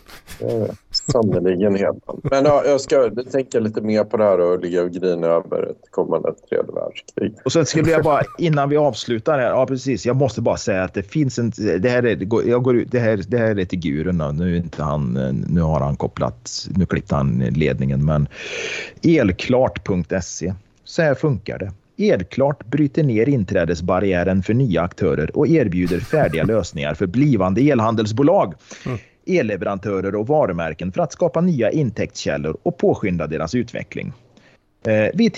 sannerligen 0.91 1.77
Hedman. 1.77 2.21
Men 2.23 2.45
ja, 2.45 2.63
jag 2.67 2.81
ska 2.81 3.11
tänka 3.31 3.61
lite 3.61 3.81
mer 3.81 4.05
på 4.05 4.17
det 4.17 4.25
här 4.25 4.41
och 4.41 4.61
ligga 4.61 4.83
och 4.83 4.91
grina 4.91 5.27
över 5.27 5.71
ett 5.71 5.91
kommande 5.91 6.35
tredje 6.49 6.73
världskrig. 6.73 7.35
Och 7.45 7.53
sen 7.53 7.67
skulle 7.67 7.91
jag 7.91 8.05
bara, 8.05 8.23
innan 8.39 8.69
vi 8.69 8.77
avslutar 8.77 9.39
här, 9.39 9.49
ja 9.49 9.67
precis, 9.67 10.07
jag 10.07 10.17
måste 10.17 10.41
bara 10.41 10.57
säga 10.57 10.85
att 10.85 10.95
det 10.95 11.03
finns 11.03 11.39
en, 11.39 11.53
det 11.57 11.89
här 11.89 12.03
är, 12.03 12.49
jag 12.49 12.63
går 12.63 12.77
ut, 12.77 12.91
det 12.91 12.99
här, 12.99 13.21
det 13.29 13.39
här 13.39 13.59
är 13.59 13.65
till 13.65 13.81
gurun 13.81 14.37
nu 14.37 14.57
inte 14.57 14.83
han, 14.83 15.13
nu 15.49 15.61
har 15.61 15.81
han 15.81 15.97
kopplat, 15.97 16.69
nu 16.77 16.87
klippte 16.87 17.15
han 17.15 17.39
ledningen, 17.39 18.05
men 18.05 18.29
elklart.se, 19.03 20.55
så 20.91 21.03
här 21.03 21.15
funkar 21.15 21.59
det. 21.59 21.73
Elklart 22.13 22.67
bryter 22.67 23.03
ner 23.03 23.29
inträdesbarriären 23.29 24.43
för 24.43 24.55
nya 24.55 24.83
aktörer 24.83 25.37
och 25.37 25.49
erbjuder 25.49 26.01
färdiga 26.01 26.45
lösningar 26.45 26.95
för 26.95 27.07
blivande 27.07 27.61
elhandelsbolag, 27.61 28.55
mm. 28.87 28.99
elleverantörer 29.27 30.15
och 30.15 30.27
varumärken 30.27 30.93
för 30.93 31.03
att 31.03 31.13
skapa 31.13 31.41
nya 31.41 31.71
intäktskällor 31.71 32.57
och 32.63 32.79
påskynda 32.79 33.27
deras 33.27 33.55
utveckling. 33.55 34.13
Eh, 34.87 35.07
vi 35.15 35.31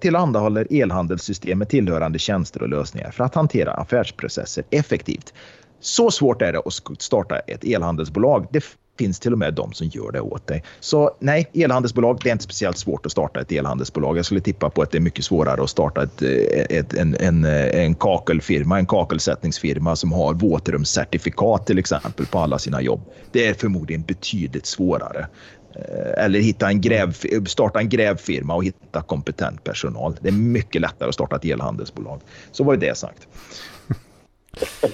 tillhandahåller 0.00 0.66
elhandelssystem 0.70 1.58
med 1.58 1.68
tillhörande 1.68 2.18
tjänster 2.18 2.62
och 2.62 2.68
lösningar 2.68 3.10
för 3.10 3.24
att 3.24 3.34
hantera 3.34 3.72
affärsprocesser 3.72 4.64
effektivt. 4.70 5.34
Så 5.80 6.10
svårt 6.10 6.42
är 6.42 6.52
det 6.52 6.58
att 6.58 7.02
starta 7.02 7.38
ett 7.38 7.64
elhandelsbolag. 7.64 8.46
Det 8.50 8.64
finns 8.98 9.20
till 9.20 9.32
och 9.32 9.38
med 9.38 9.54
de 9.54 9.72
som 9.72 9.86
gör 9.86 10.12
det 10.12 10.20
åt 10.20 10.46
dig. 10.46 10.64
Så 10.80 11.16
nej, 11.18 11.50
elhandelsbolag, 11.54 12.20
det 12.22 12.28
är 12.28 12.32
inte 12.32 12.44
speciellt 12.44 12.78
svårt 12.78 13.06
att 13.06 13.12
starta 13.12 13.40
ett 13.40 13.52
elhandelsbolag. 13.52 14.18
Jag 14.18 14.24
skulle 14.24 14.40
tippa 14.40 14.70
på 14.70 14.82
att 14.82 14.90
det 14.90 14.98
är 14.98 15.02
mycket 15.02 15.24
svårare 15.24 15.62
att 15.62 15.70
starta 15.70 16.02
ett, 16.02 16.22
ett, 16.70 16.94
en, 16.94 17.14
en, 17.14 17.44
en 17.44 17.94
kakelfirma, 17.94 18.78
en 18.78 18.86
kakelsättningsfirma 18.86 19.96
som 19.96 20.12
har 20.12 20.34
våtrumscertifikat 20.34 21.66
till 21.66 21.78
exempel 21.78 22.26
på 22.26 22.38
alla 22.38 22.58
sina 22.58 22.82
jobb. 22.82 23.00
Det 23.32 23.46
är 23.46 23.54
förmodligen 23.54 24.02
betydligt 24.02 24.66
svårare. 24.66 25.26
Eh, 25.74 26.24
eller 26.24 26.40
hitta 26.40 26.68
en 26.68 26.80
gräv, 26.80 27.16
starta 27.46 27.80
en 27.80 27.88
grävfirma 27.88 28.54
och 28.54 28.64
hitta 28.64 29.02
kompetent 29.02 29.64
personal. 29.64 30.16
Det 30.20 30.28
är 30.28 30.32
mycket 30.32 30.80
lättare 30.80 31.08
att 31.08 31.14
starta 31.14 31.36
ett 31.36 31.44
elhandelsbolag. 31.44 32.20
Så 32.52 32.64
var 32.64 32.76
det 32.76 32.96
sagt. 32.96 33.28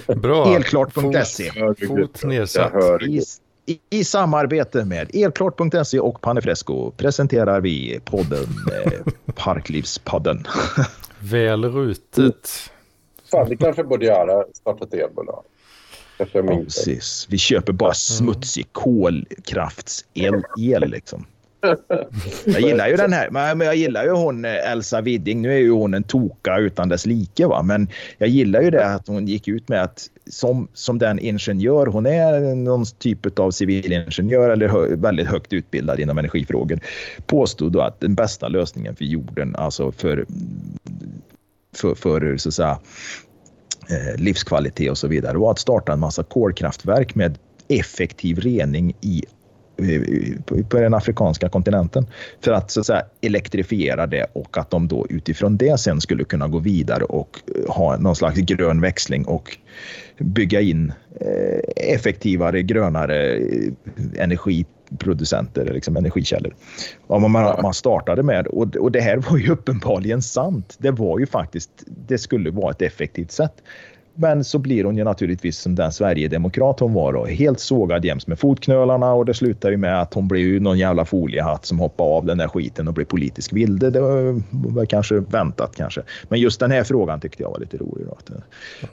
Bra. 0.07 0.55
Elklart.se. 0.55 1.51
Fot, 1.51 1.79
fot 1.87 2.23
nedsatt. 2.23 2.73
I, 3.67 3.79
I, 3.89 4.03
samarbete 4.03 4.85
med 4.85 5.15
elklart.se 5.15 5.99
och 5.99 6.21
Panefresco 6.21 6.91
presenterar 6.91 7.61
vi 7.61 7.99
podden 8.05 8.47
eh, 8.85 9.13
Parklivspodden. 9.35 10.45
Väl 11.19 11.65
rutet. 11.65 12.49
Fan, 13.31 13.49
det 13.49 13.57
kanske 13.57 13.83
borde 13.83 14.05
göra. 14.05 14.43
Starta 14.53 14.85
ett 14.85 14.93
elbolag. 14.93 15.43
Ja, 16.17 16.25
precis. 16.25 17.27
Vi 17.29 17.37
köper 17.37 17.73
bara 17.73 17.93
smutsig 17.93 18.67
kolkraftsel 18.71 20.43
el 20.57 20.89
liksom. 20.89 21.25
Jag 22.45 22.61
gillar 22.61 22.87
ju 22.87 22.95
den 22.95 23.13
här, 23.13 23.29
men 23.29 23.59
jag 23.59 23.75
gillar 23.75 24.03
ju 24.03 24.11
hon 24.11 24.45
eh, 24.45 24.71
Elsa 24.71 25.01
Widding. 25.01 25.41
Nu 25.41 25.53
är 25.53 25.57
ju 25.57 25.71
hon 25.71 25.93
en 25.93 26.03
toka 26.03 26.57
utan 26.57 26.89
dess 26.89 27.05
like, 27.05 27.47
va? 27.47 27.63
men 27.63 27.87
jag 28.17 28.29
gillar 28.29 28.61
ju 28.61 28.71
det 28.71 28.85
att 28.85 29.07
hon 29.07 29.27
gick 29.27 29.47
ut 29.47 29.69
med 29.69 29.83
att 29.83 30.09
som, 30.29 30.67
som 30.73 30.97
den 30.97 31.19
ingenjör 31.19 31.85
hon 31.85 32.05
är, 32.05 32.55
någon 32.55 32.85
typ 32.85 33.39
av 33.39 33.51
civilingenjör 33.51 34.49
eller 34.49 34.67
hö, 34.67 34.95
väldigt 34.95 35.27
högt 35.27 35.53
utbildad 35.53 35.99
inom 35.99 36.17
energifrågor, 36.17 36.79
påstod 37.25 37.71
då 37.71 37.81
att 37.81 37.99
den 37.99 38.15
bästa 38.15 38.47
lösningen 38.47 38.95
för 38.95 39.05
jorden, 39.05 39.55
alltså 39.55 39.91
för, 39.91 40.25
för, 41.75 41.95
för 41.95 42.37
så 42.37 42.49
att 42.49 42.53
säga, 42.53 42.79
eh, 43.89 44.21
livskvalitet 44.21 44.91
och 44.91 44.97
så 44.97 45.07
vidare, 45.07 45.37
var 45.37 45.51
att 45.51 45.59
starta 45.59 45.93
en 45.93 45.99
massa 45.99 46.23
kolkraftverk 46.23 47.15
med 47.15 47.37
effektiv 47.67 48.39
rening 48.39 48.93
i 49.01 49.23
på 50.69 50.79
den 50.79 50.93
afrikanska 50.93 51.49
kontinenten 51.49 52.07
för 52.41 52.51
att, 52.51 52.71
så 52.71 52.79
att 52.79 52.85
säga, 52.85 53.03
elektrifiera 53.21 54.07
det 54.07 54.25
och 54.33 54.57
att 54.57 54.71
de 54.71 54.87
då 54.87 55.05
utifrån 55.09 55.57
det 55.57 55.79
sen 55.79 56.01
skulle 56.01 56.23
kunna 56.23 56.47
gå 56.47 56.59
vidare 56.59 57.03
och 57.03 57.39
eh, 57.55 57.73
ha 57.73 57.97
någon 57.97 58.15
slags 58.15 58.39
grön 58.39 58.81
växling 58.81 59.25
och 59.25 59.57
bygga 60.17 60.61
in 60.61 60.93
eh, 61.21 61.93
effektivare, 61.93 62.61
grönare 62.61 63.37
energi 64.17 64.65
energiproducenter, 64.89 65.73
liksom 65.73 65.97
energikällor. 65.97 66.55
Ja, 67.07 67.19
man, 67.19 67.31
man 67.61 67.73
startade 67.73 68.23
med 68.23 68.47
och, 68.47 68.75
och 68.75 68.91
det 68.91 69.01
här 69.01 69.17
var 69.17 69.37
ju 69.37 69.51
uppenbarligen 69.51 70.21
sant. 70.21 70.75
Det 70.77 70.91
var 70.91 71.19
ju 71.19 71.25
faktiskt, 71.25 71.69
det 71.85 72.17
skulle 72.17 72.51
vara 72.51 72.71
ett 72.71 72.81
effektivt 72.81 73.31
sätt. 73.31 73.63
Men 74.15 74.43
så 74.43 74.59
blir 74.59 74.83
hon 74.83 74.97
ju 74.97 75.03
naturligtvis 75.03 75.57
som 75.57 75.75
den 75.75 75.91
Sverigedemokrat 75.91 76.79
hon 76.79 76.93
var 76.93 77.13
då, 77.13 77.25
helt 77.25 77.59
sågad 77.59 78.05
jäms 78.05 78.27
med 78.27 78.39
fotknölarna 78.39 79.13
och 79.13 79.25
det 79.25 79.33
slutar 79.33 79.71
ju 79.71 79.77
med 79.77 80.01
att 80.01 80.13
hon 80.13 80.27
blir 80.27 80.41
ju 80.41 80.59
någon 80.59 80.77
jävla 80.77 81.05
foliehatt 81.05 81.65
som 81.65 81.79
hoppar 81.79 82.05
av 82.05 82.25
den 82.25 82.37
där 82.37 82.47
skiten 82.47 82.87
och 82.87 82.93
blir 82.93 83.05
politisk 83.05 83.53
vilde. 83.53 83.89
Det 83.89 84.01
var, 84.01 84.41
var 84.49 84.85
kanske 84.85 85.19
väntat 85.19 85.75
kanske. 85.75 86.01
Men 86.29 86.39
just 86.39 86.59
den 86.59 86.71
här 86.71 86.83
frågan 86.83 87.19
tyckte 87.19 87.43
jag 87.43 87.49
var 87.49 87.59
lite 87.59 87.77
rolig. 87.77 88.07
Då. 88.07 88.35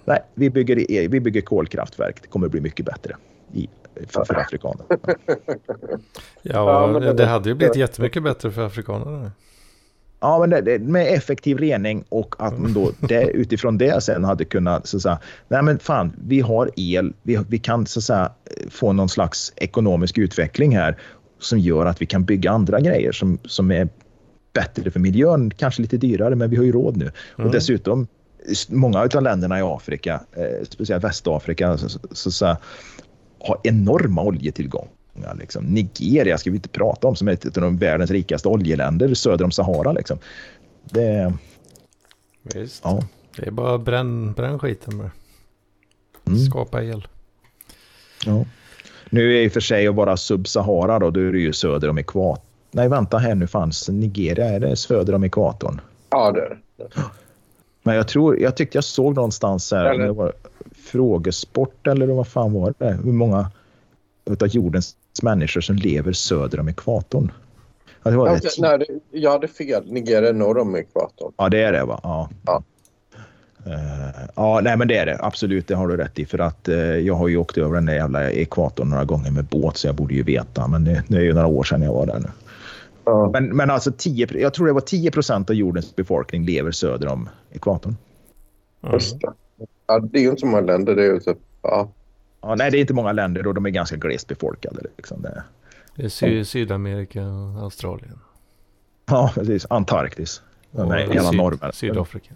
Nej, 0.04 0.18
vi 0.34 0.50
bygger, 0.50 1.08
vi 1.08 1.20
bygger 1.20 1.40
kolkraftverk. 1.40 2.16
Det 2.22 2.28
kommer 2.28 2.48
bli 2.48 2.60
mycket 2.60 2.86
bättre 2.86 3.16
i, 3.52 3.68
för, 4.08 4.24
för 4.24 4.34
afrikaner. 4.34 4.86
Ja, 6.42 6.86
det 7.16 7.26
hade 7.26 7.48
ju 7.48 7.54
blivit 7.54 7.76
jättemycket 7.76 8.22
bättre 8.22 8.50
för 8.50 8.66
afrikanerna. 8.66 9.30
Ja, 10.22 10.38
men 10.38 10.50
det, 10.50 10.60
det, 10.60 10.78
med 10.78 11.14
effektiv 11.14 11.58
rening 11.58 12.04
och 12.08 12.34
att 12.38 12.58
man 12.58 12.72
då 12.72 12.92
det, 13.00 13.24
utifrån 13.24 13.78
det 13.78 14.02
sen 14.02 14.24
hade 14.24 14.44
kunnat 14.44 14.86
så 14.86 14.96
att 14.96 15.02
säga, 15.02 15.18
nej 15.48 15.62
men 15.62 15.78
fan, 15.78 16.12
vi 16.26 16.40
har 16.40 16.70
el, 16.76 17.14
vi, 17.22 17.38
vi 17.48 17.58
kan 17.58 17.86
så 17.86 17.98
att 17.98 18.04
säga, 18.04 18.32
få 18.70 18.92
någon 18.92 19.08
slags 19.08 19.52
ekonomisk 19.56 20.18
utveckling 20.18 20.76
här 20.76 20.96
som 21.38 21.58
gör 21.58 21.86
att 21.86 22.02
vi 22.02 22.06
kan 22.06 22.24
bygga 22.24 22.50
andra 22.50 22.80
grejer 22.80 23.12
som, 23.12 23.38
som 23.44 23.70
är 23.70 23.88
bättre 24.52 24.90
för 24.90 25.00
miljön, 25.00 25.50
kanske 25.50 25.82
lite 25.82 25.96
dyrare, 25.96 26.34
men 26.34 26.50
vi 26.50 26.56
har 26.56 26.64
ju 26.64 26.72
råd 26.72 26.96
nu. 26.96 27.10
Mm. 27.36 27.46
Och 27.46 27.52
dessutom, 27.52 28.06
många 28.68 29.00
av 29.00 29.22
länderna 29.22 29.58
i 29.58 29.62
Afrika, 29.62 30.20
eh, 30.32 30.64
speciellt 30.68 31.04
Västafrika, 31.04 31.78
så, 31.78 31.88
så, 31.88 31.98
så, 32.10 32.30
så 32.30 32.56
har 33.38 33.60
enorma 33.62 34.22
oljetillgångar 34.22 35.01
Liksom. 35.34 35.64
Nigeria 35.64 36.38
ska 36.38 36.50
vi 36.50 36.56
inte 36.56 36.68
prata 36.68 37.08
om 37.08 37.16
som 37.16 37.28
är 37.28 37.32
ett 37.32 37.56
av 37.56 37.62
de 37.62 37.78
världens 37.78 38.10
rikaste 38.10 38.48
oljeländer 38.48 39.14
söder 39.14 39.44
om 39.44 39.50
Sahara. 39.50 39.92
Liksom. 39.92 40.18
Det, 40.84 41.32
Visst. 42.42 42.80
Ja. 42.84 43.04
det 43.36 43.46
är 43.46 43.50
bara 43.50 43.78
bränn, 43.78 44.32
bränn 44.32 44.58
skiten 44.58 44.96
med. 44.96 45.10
Mm. 46.26 46.38
Skapa 46.38 46.82
el. 46.82 47.06
Ja. 48.26 48.44
Nu 49.10 49.36
är 49.36 49.42
i 49.42 49.48
och 49.48 49.52
för 49.52 49.60
sig 49.60 49.86
att 49.86 49.94
vara 49.94 50.16
sub-Sahara 50.16 50.98
då, 50.98 51.10
då 51.10 51.20
är 51.20 51.32
det 51.32 51.40
ju 51.40 51.52
söder 51.52 51.88
om 51.88 51.98
ekvatorn. 51.98 52.46
Nej, 52.70 52.88
vänta 52.88 53.18
här 53.18 53.34
nu 53.34 53.46
fanns 53.46 53.88
Nigeria, 53.88 54.48
är 54.48 54.60
det 54.60 54.76
söder 54.76 55.14
om 55.14 55.24
ekvatorn? 55.24 55.80
Ja, 56.10 56.32
det 56.32 56.40
är 56.40 56.58
det. 56.76 56.88
Men 57.82 57.96
jag 57.96 58.08
tror, 58.08 58.40
jag 58.40 58.56
tyckte 58.56 58.76
jag 58.76 58.84
såg 58.84 59.14
någonstans 59.14 59.72
här, 59.72 59.84
eller... 59.84 60.04
det 60.04 60.12
var 60.12 60.32
frågesport 60.76 61.86
eller 61.86 62.06
vad 62.06 62.28
fan 62.28 62.52
var 62.52 62.74
det? 62.78 62.98
Hur 63.04 63.12
många 63.12 63.50
av 64.40 64.48
jordens 64.48 64.96
människor 65.22 65.60
som 65.60 65.76
lever 65.76 66.12
söder 66.12 66.60
om 66.60 66.68
ekvatorn. 66.68 67.32
Ja, 68.02 68.10
det 68.10 68.16
var 68.16 68.28
ja, 68.28 68.34
det. 68.34 68.50
Nej, 68.58 69.00
jag 69.10 69.30
hade 69.30 69.48
fel. 69.48 69.92
Nigeria 69.92 70.28
är 70.28 70.32
norr 70.32 70.58
om 70.58 70.76
ekvatorn. 70.76 71.32
Ja, 71.36 71.48
det 71.48 71.62
är 71.62 71.72
det 71.72 71.84
va? 71.84 72.00
Ja. 72.02 72.28
ja. 72.46 72.62
Uh, 73.66 74.28
ja, 74.36 74.60
nej 74.62 74.76
men 74.76 74.88
det 74.88 74.96
är 74.96 75.06
det. 75.06 75.18
Absolut, 75.20 75.68
det 75.68 75.74
har 75.74 75.88
du 75.88 75.96
rätt 75.96 76.18
i. 76.18 76.24
För 76.24 76.38
att 76.38 76.68
uh, 76.68 76.76
jag 76.76 77.14
har 77.14 77.28
ju 77.28 77.36
åkt 77.36 77.58
över 77.58 77.74
den 77.74 77.86
där 77.86 77.94
jävla 77.94 78.30
ekvatorn 78.30 78.90
några 78.90 79.04
gånger 79.04 79.30
med 79.30 79.44
båt 79.44 79.76
så 79.76 79.86
jag 79.86 79.94
borde 79.94 80.14
ju 80.14 80.22
veta. 80.22 80.68
Men 80.68 80.84
det, 80.84 81.02
det 81.08 81.16
är 81.16 81.22
ju 81.22 81.32
några 81.32 81.46
år 81.46 81.64
sedan 81.64 81.82
jag 81.82 81.92
var 81.92 82.06
där 82.06 82.18
nu. 82.18 82.28
Uh. 83.12 83.30
Men, 83.30 83.56
men 83.56 83.70
alltså 83.70 83.92
10, 83.96 84.26
jag 84.32 84.54
tror 84.54 84.66
det 84.66 84.72
var 84.72 84.80
10 84.80 85.10
procent 85.10 85.50
av 85.50 85.56
jordens 85.56 85.96
befolkning 85.96 86.44
lever 86.44 86.70
söder 86.70 87.08
om 87.08 87.28
ekvatorn. 87.52 87.96
Det. 88.80 88.98
Ja, 89.86 90.00
det 90.00 90.18
är 90.18 90.22
ju 90.22 90.28
inte 90.28 90.40
så 90.40 90.46
många 90.46 90.60
länder. 90.60 90.96
Det 90.96 91.02
är 91.02 91.12
ju 91.12 91.20
typ, 91.20 91.38
ja. 91.62 91.88
Ja, 92.42 92.54
nej, 92.54 92.70
det 92.70 92.78
är 92.78 92.80
inte 92.80 92.94
många 92.94 93.12
länder 93.12 93.46
och 93.46 93.54
de 93.54 93.66
är 93.66 93.70
ganska 93.70 93.96
glest 93.96 94.28
befolkade. 94.28 94.80
Liksom. 94.96 95.22
Det, 95.22 95.42
det 95.94 96.04
är 96.04 96.08
Sy 96.08 96.44
Sydamerika 96.44 97.26
och 97.26 97.62
Australien. 97.62 98.18
Ja, 99.06 99.30
precis. 99.34 99.66
Antarktis. 99.70 100.42
Och 100.70 100.88
nej, 100.88 101.08
hela 101.12 101.30
Syd. 101.30 101.74
Sydafrika. 101.74 102.34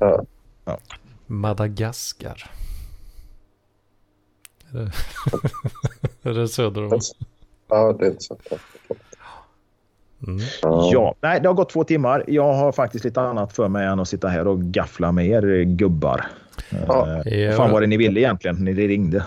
Ja. 0.00 0.24
ja. 0.64 0.78
Madagaskar. 1.26 2.50
Är 4.72 4.78
det, 4.78 4.92
är 6.30 6.34
det 6.34 6.48
söder 6.48 6.84
om? 6.84 7.00
Ja, 7.68 7.92
det 7.92 8.06
är 8.06 8.16
så. 8.18 8.38
Mm. 10.26 10.40
Ja, 10.92 11.14
nej, 11.20 11.40
det 11.40 11.48
har 11.48 11.54
gått 11.54 11.70
två 11.70 11.84
timmar. 11.84 12.24
Jag 12.26 12.52
har 12.52 12.72
faktiskt 12.72 13.04
lite 13.04 13.20
annat 13.20 13.52
för 13.52 13.68
mig 13.68 13.86
än 13.86 14.00
att 14.00 14.08
sitta 14.08 14.28
här 14.28 14.46
och 14.46 14.60
gaffla 14.60 15.12
med 15.12 15.26
er 15.26 15.62
gubbar. 15.62 16.26
Ja. 16.86 17.22
Uh, 17.26 17.56
fan 17.56 17.70
var 17.70 17.80
det 17.80 17.86
ni 17.86 17.96
ville 17.96 18.20
egentligen 18.20 18.56
när 18.56 18.72
ni 18.72 18.88
ringde? 18.88 19.24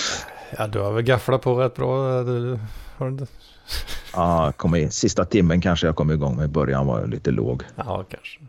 ja, 0.58 0.66
du 0.66 0.78
har 0.78 0.92
väl 0.92 1.02
gafflat 1.02 1.42
på 1.42 1.54
rätt 1.54 1.74
bra. 1.74 2.22
Du, 2.22 2.58
har 2.96 3.10
du 3.10 3.26
Ja, 4.12 4.52
kom 4.56 4.74
i, 4.74 4.90
sista 4.90 5.24
timmen 5.24 5.60
kanske 5.60 5.86
jag 5.86 5.96
kom 5.96 6.10
igång 6.10 6.36
med. 6.36 6.50
Början 6.50 6.86
var 6.86 7.06
lite 7.06 7.30
låg. 7.30 7.62
Ja, 7.76 8.04
kanske. 8.10 8.40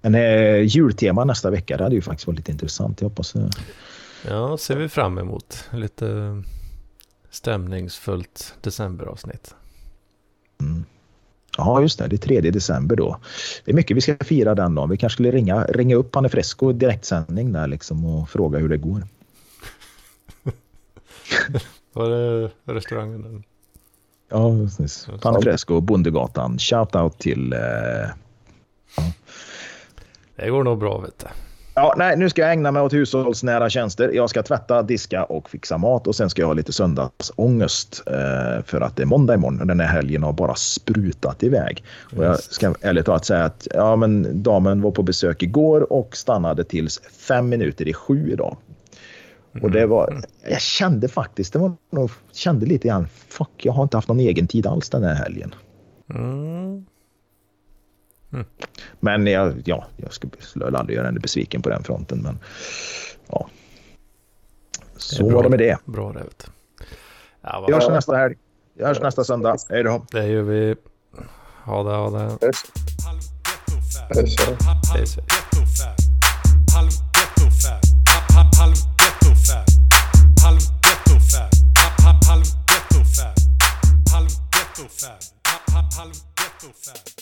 Men 0.00 0.14
eh, 0.14 0.62
jultema 0.62 1.24
nästa 1.24 1.50
vecka, 1.50 1.76
det 1.76 1.82
hade 1.82 1.94
ju 1.94 2.02
faktiskt 2.02 2.26
varit 2.26 2.36
lite 2.36 2.52
intressant. 2.52 3.00
Jag 3.00 3.08
hoppas... 3.08 3.34
Eh... 3.34 3.48
Ja, 4.28 4.58
ser 4.58 4.76
vi 4.76 4.88
fram 4.88 5.18
emot. 5.18 5.68
Lite 5.72 6.42
stämningsfullt 7.30 8.54
decemberavsnitt. 8.60 9.54
Mm. 10.60 10.84
Ja, 11.56 11.80
just 11.80 11.98
det. 11.98 12.08
Det 12.08 12.16
är 12.16 12.40
3 12.40 12.40
december 12.40 12.96
då. 12.96 13.18
Det 13.64 13.70
är 13.70 13.74
mycket 13.74 13.96
vi 13.96 14.00
ska 14.00 14.16
fira 14.20 14.54
den 14.54 14.74
dagen. 14.74 14.90
Vi 14.90 14.96
kanske 14.96 15.14
skulle 15.14 15.30
ringa, 15.30 15.64
ringa 15.64 15.96
upp 15.96 16.10
Panne 16.10 16.28
Fresco 16.28 16.72
direktsändning 16.72 17.52
där 17.52 17.66
liksom 17.66 18.04
och 18.04 18.28
fråga 18.28 18.58
hur 18.58 18.68
det 18.68 18.76
går. 18.76 19.02
Var 21.92 22.10
det 22.10 22.50
restaurangen? 22.64 23.44
Ja, 24.28 24.50
precis. 24.50 25.08
Panne 25.22 25.42
Fresco, 25.42 25.80
Bondegatan. 25.80 26.58
Shout 26.58 26.96
out 26.96 27.18
till... 27.18 27.52
Eh... 27.52 27.58
Det 30.36 30.50
går 30.50 30.64
nog 30.64 30.78
bra 30.78 30.98
vet 30.98 31.18
du. 31.18 31.26
Ja, 31.78 31.94
nej, 31.96 32.16
nu 32.16 32.30
ska 32.30 32.42
jag 32.42 32.52
ägna 32.52 32.72
mig 32.72 32.82
åt 32.82 32.92
hushållsnära 32.92 33.70
tjänster. 33.70 34.10
Jag 34.14 34.30
ska 34.30 34.42
tvätta, 34.42 34.82
diska 34.82 35.24
och 35.24 35.50
fixa 35.50 35.78
mat 35.78 36.06
och 36.06 36.16
sen 36.16 36.30
ska 36.30 36.42
jag 36.42 36.46
ha 36.46 36.54
lite 36.54 36.72
söndagsångest 36.72 38.02
eh, 38.06 38.64
för 38.64 38.80
att 38.80 38.96
det 38.96 39.02
är 39.02 39.06
måndag 39.06 39.34
imorgon 39.34 39.60
och 39.60 39.66
den 39.66 39.80
här 39.80 39.86
helgen 39.86 40.22
har 40.22 40.32
bara 40.32 40.54
sprutat 40.54 41.42
iväg. 41.42 41.84
Och 42.16 42.24
jag 42.24 42.42
ska 42.42 42.74
ärligt 42.80 43.06
talat 43.06 43.24
säga 43.24 43.44
att 43.44 43.68
ja, 43.74 43.96
men 43.96 44.42
damen 44.42 44.80
var 44.80 44.90
på 44.90 45.02
besök 45.02 45.42
igår 45.42 45.92
och 45.92 46.16
stannade 46.16 46.64
tills 46.64 47.00
fem 47.28 47.48
minuter 47.48 47.88
i 47.88 47.94
sju 47.94 48.32
idag. 48.32 48.56
Och 49.62 49.70
det 49.70 49.86
var, 49.86 50.20
jag 50.48 50.60
kände 50.60 51.08
faktiskt, 51.08 51.52
det 51.52 51.58
var 51.58 51.72
nog, 51.92 52.10
kände 52.32 52.66
lite 52.66 52.88
grann, 52.88 53.08
fuck, 53.28 53.50
jag 53.56 53.72
har 53.72 53.82
inte 53.82 53.96
haft 53.96 54.08
någon 54.08 54.20
egen 54.20 54.46
tid 54.46 54.66
alls 54.66 54.90
den 54.90 55.04
här 55.04 55.14
helgen. 55.14 55.54
Mm. 56.14 56.86
Mm. 58.32 58.46
Men 59.00 59.26
jag, 59.26 59.62
ja, 59.64 59.86
jag 59.96 60.12
skulle 60.38 60.78
aldrig 60.78 60.96
göra 60.96 61.06
henne 61.06 61.20
besviken 61.20 61.62
på 61.62 61.68
den 61.68 61.84
fronten. 61.84 62.22
Men 62.22 62.38
ja. 63.28 63.48
Så 64.96 65.30
var 65.30 65.42
det 65.42 65.48
med 65.48 65.58
det. 65.58 65.78
Bra 65.84 66.12
det. 66.12 66.24
Ja, 67.40 67.64
vi 67.66 67.74
hörs 67.74 67.88
nästa 67.88 68.16
helg. 68.16 68.34
Vi 68.74 68.84
hörs 68.84 69.00
nästa 69.00 69.24
söndag. 69.24 69.56
Hej 69.68 69.82
då. 69.82 70.06
Det 70.10 70.26
gör 70.26 70.42
vi. 70.42 70.74
Ha 71.64 71.82
det, 71.82 71.90
ha 71.90 72.10
det. 72.10 72.38
Hej 72.40 72.52
så. 72.52 74.42
Halv 85.96 86.12
ghetto 86.36 86.72
fab. 86.72 87.15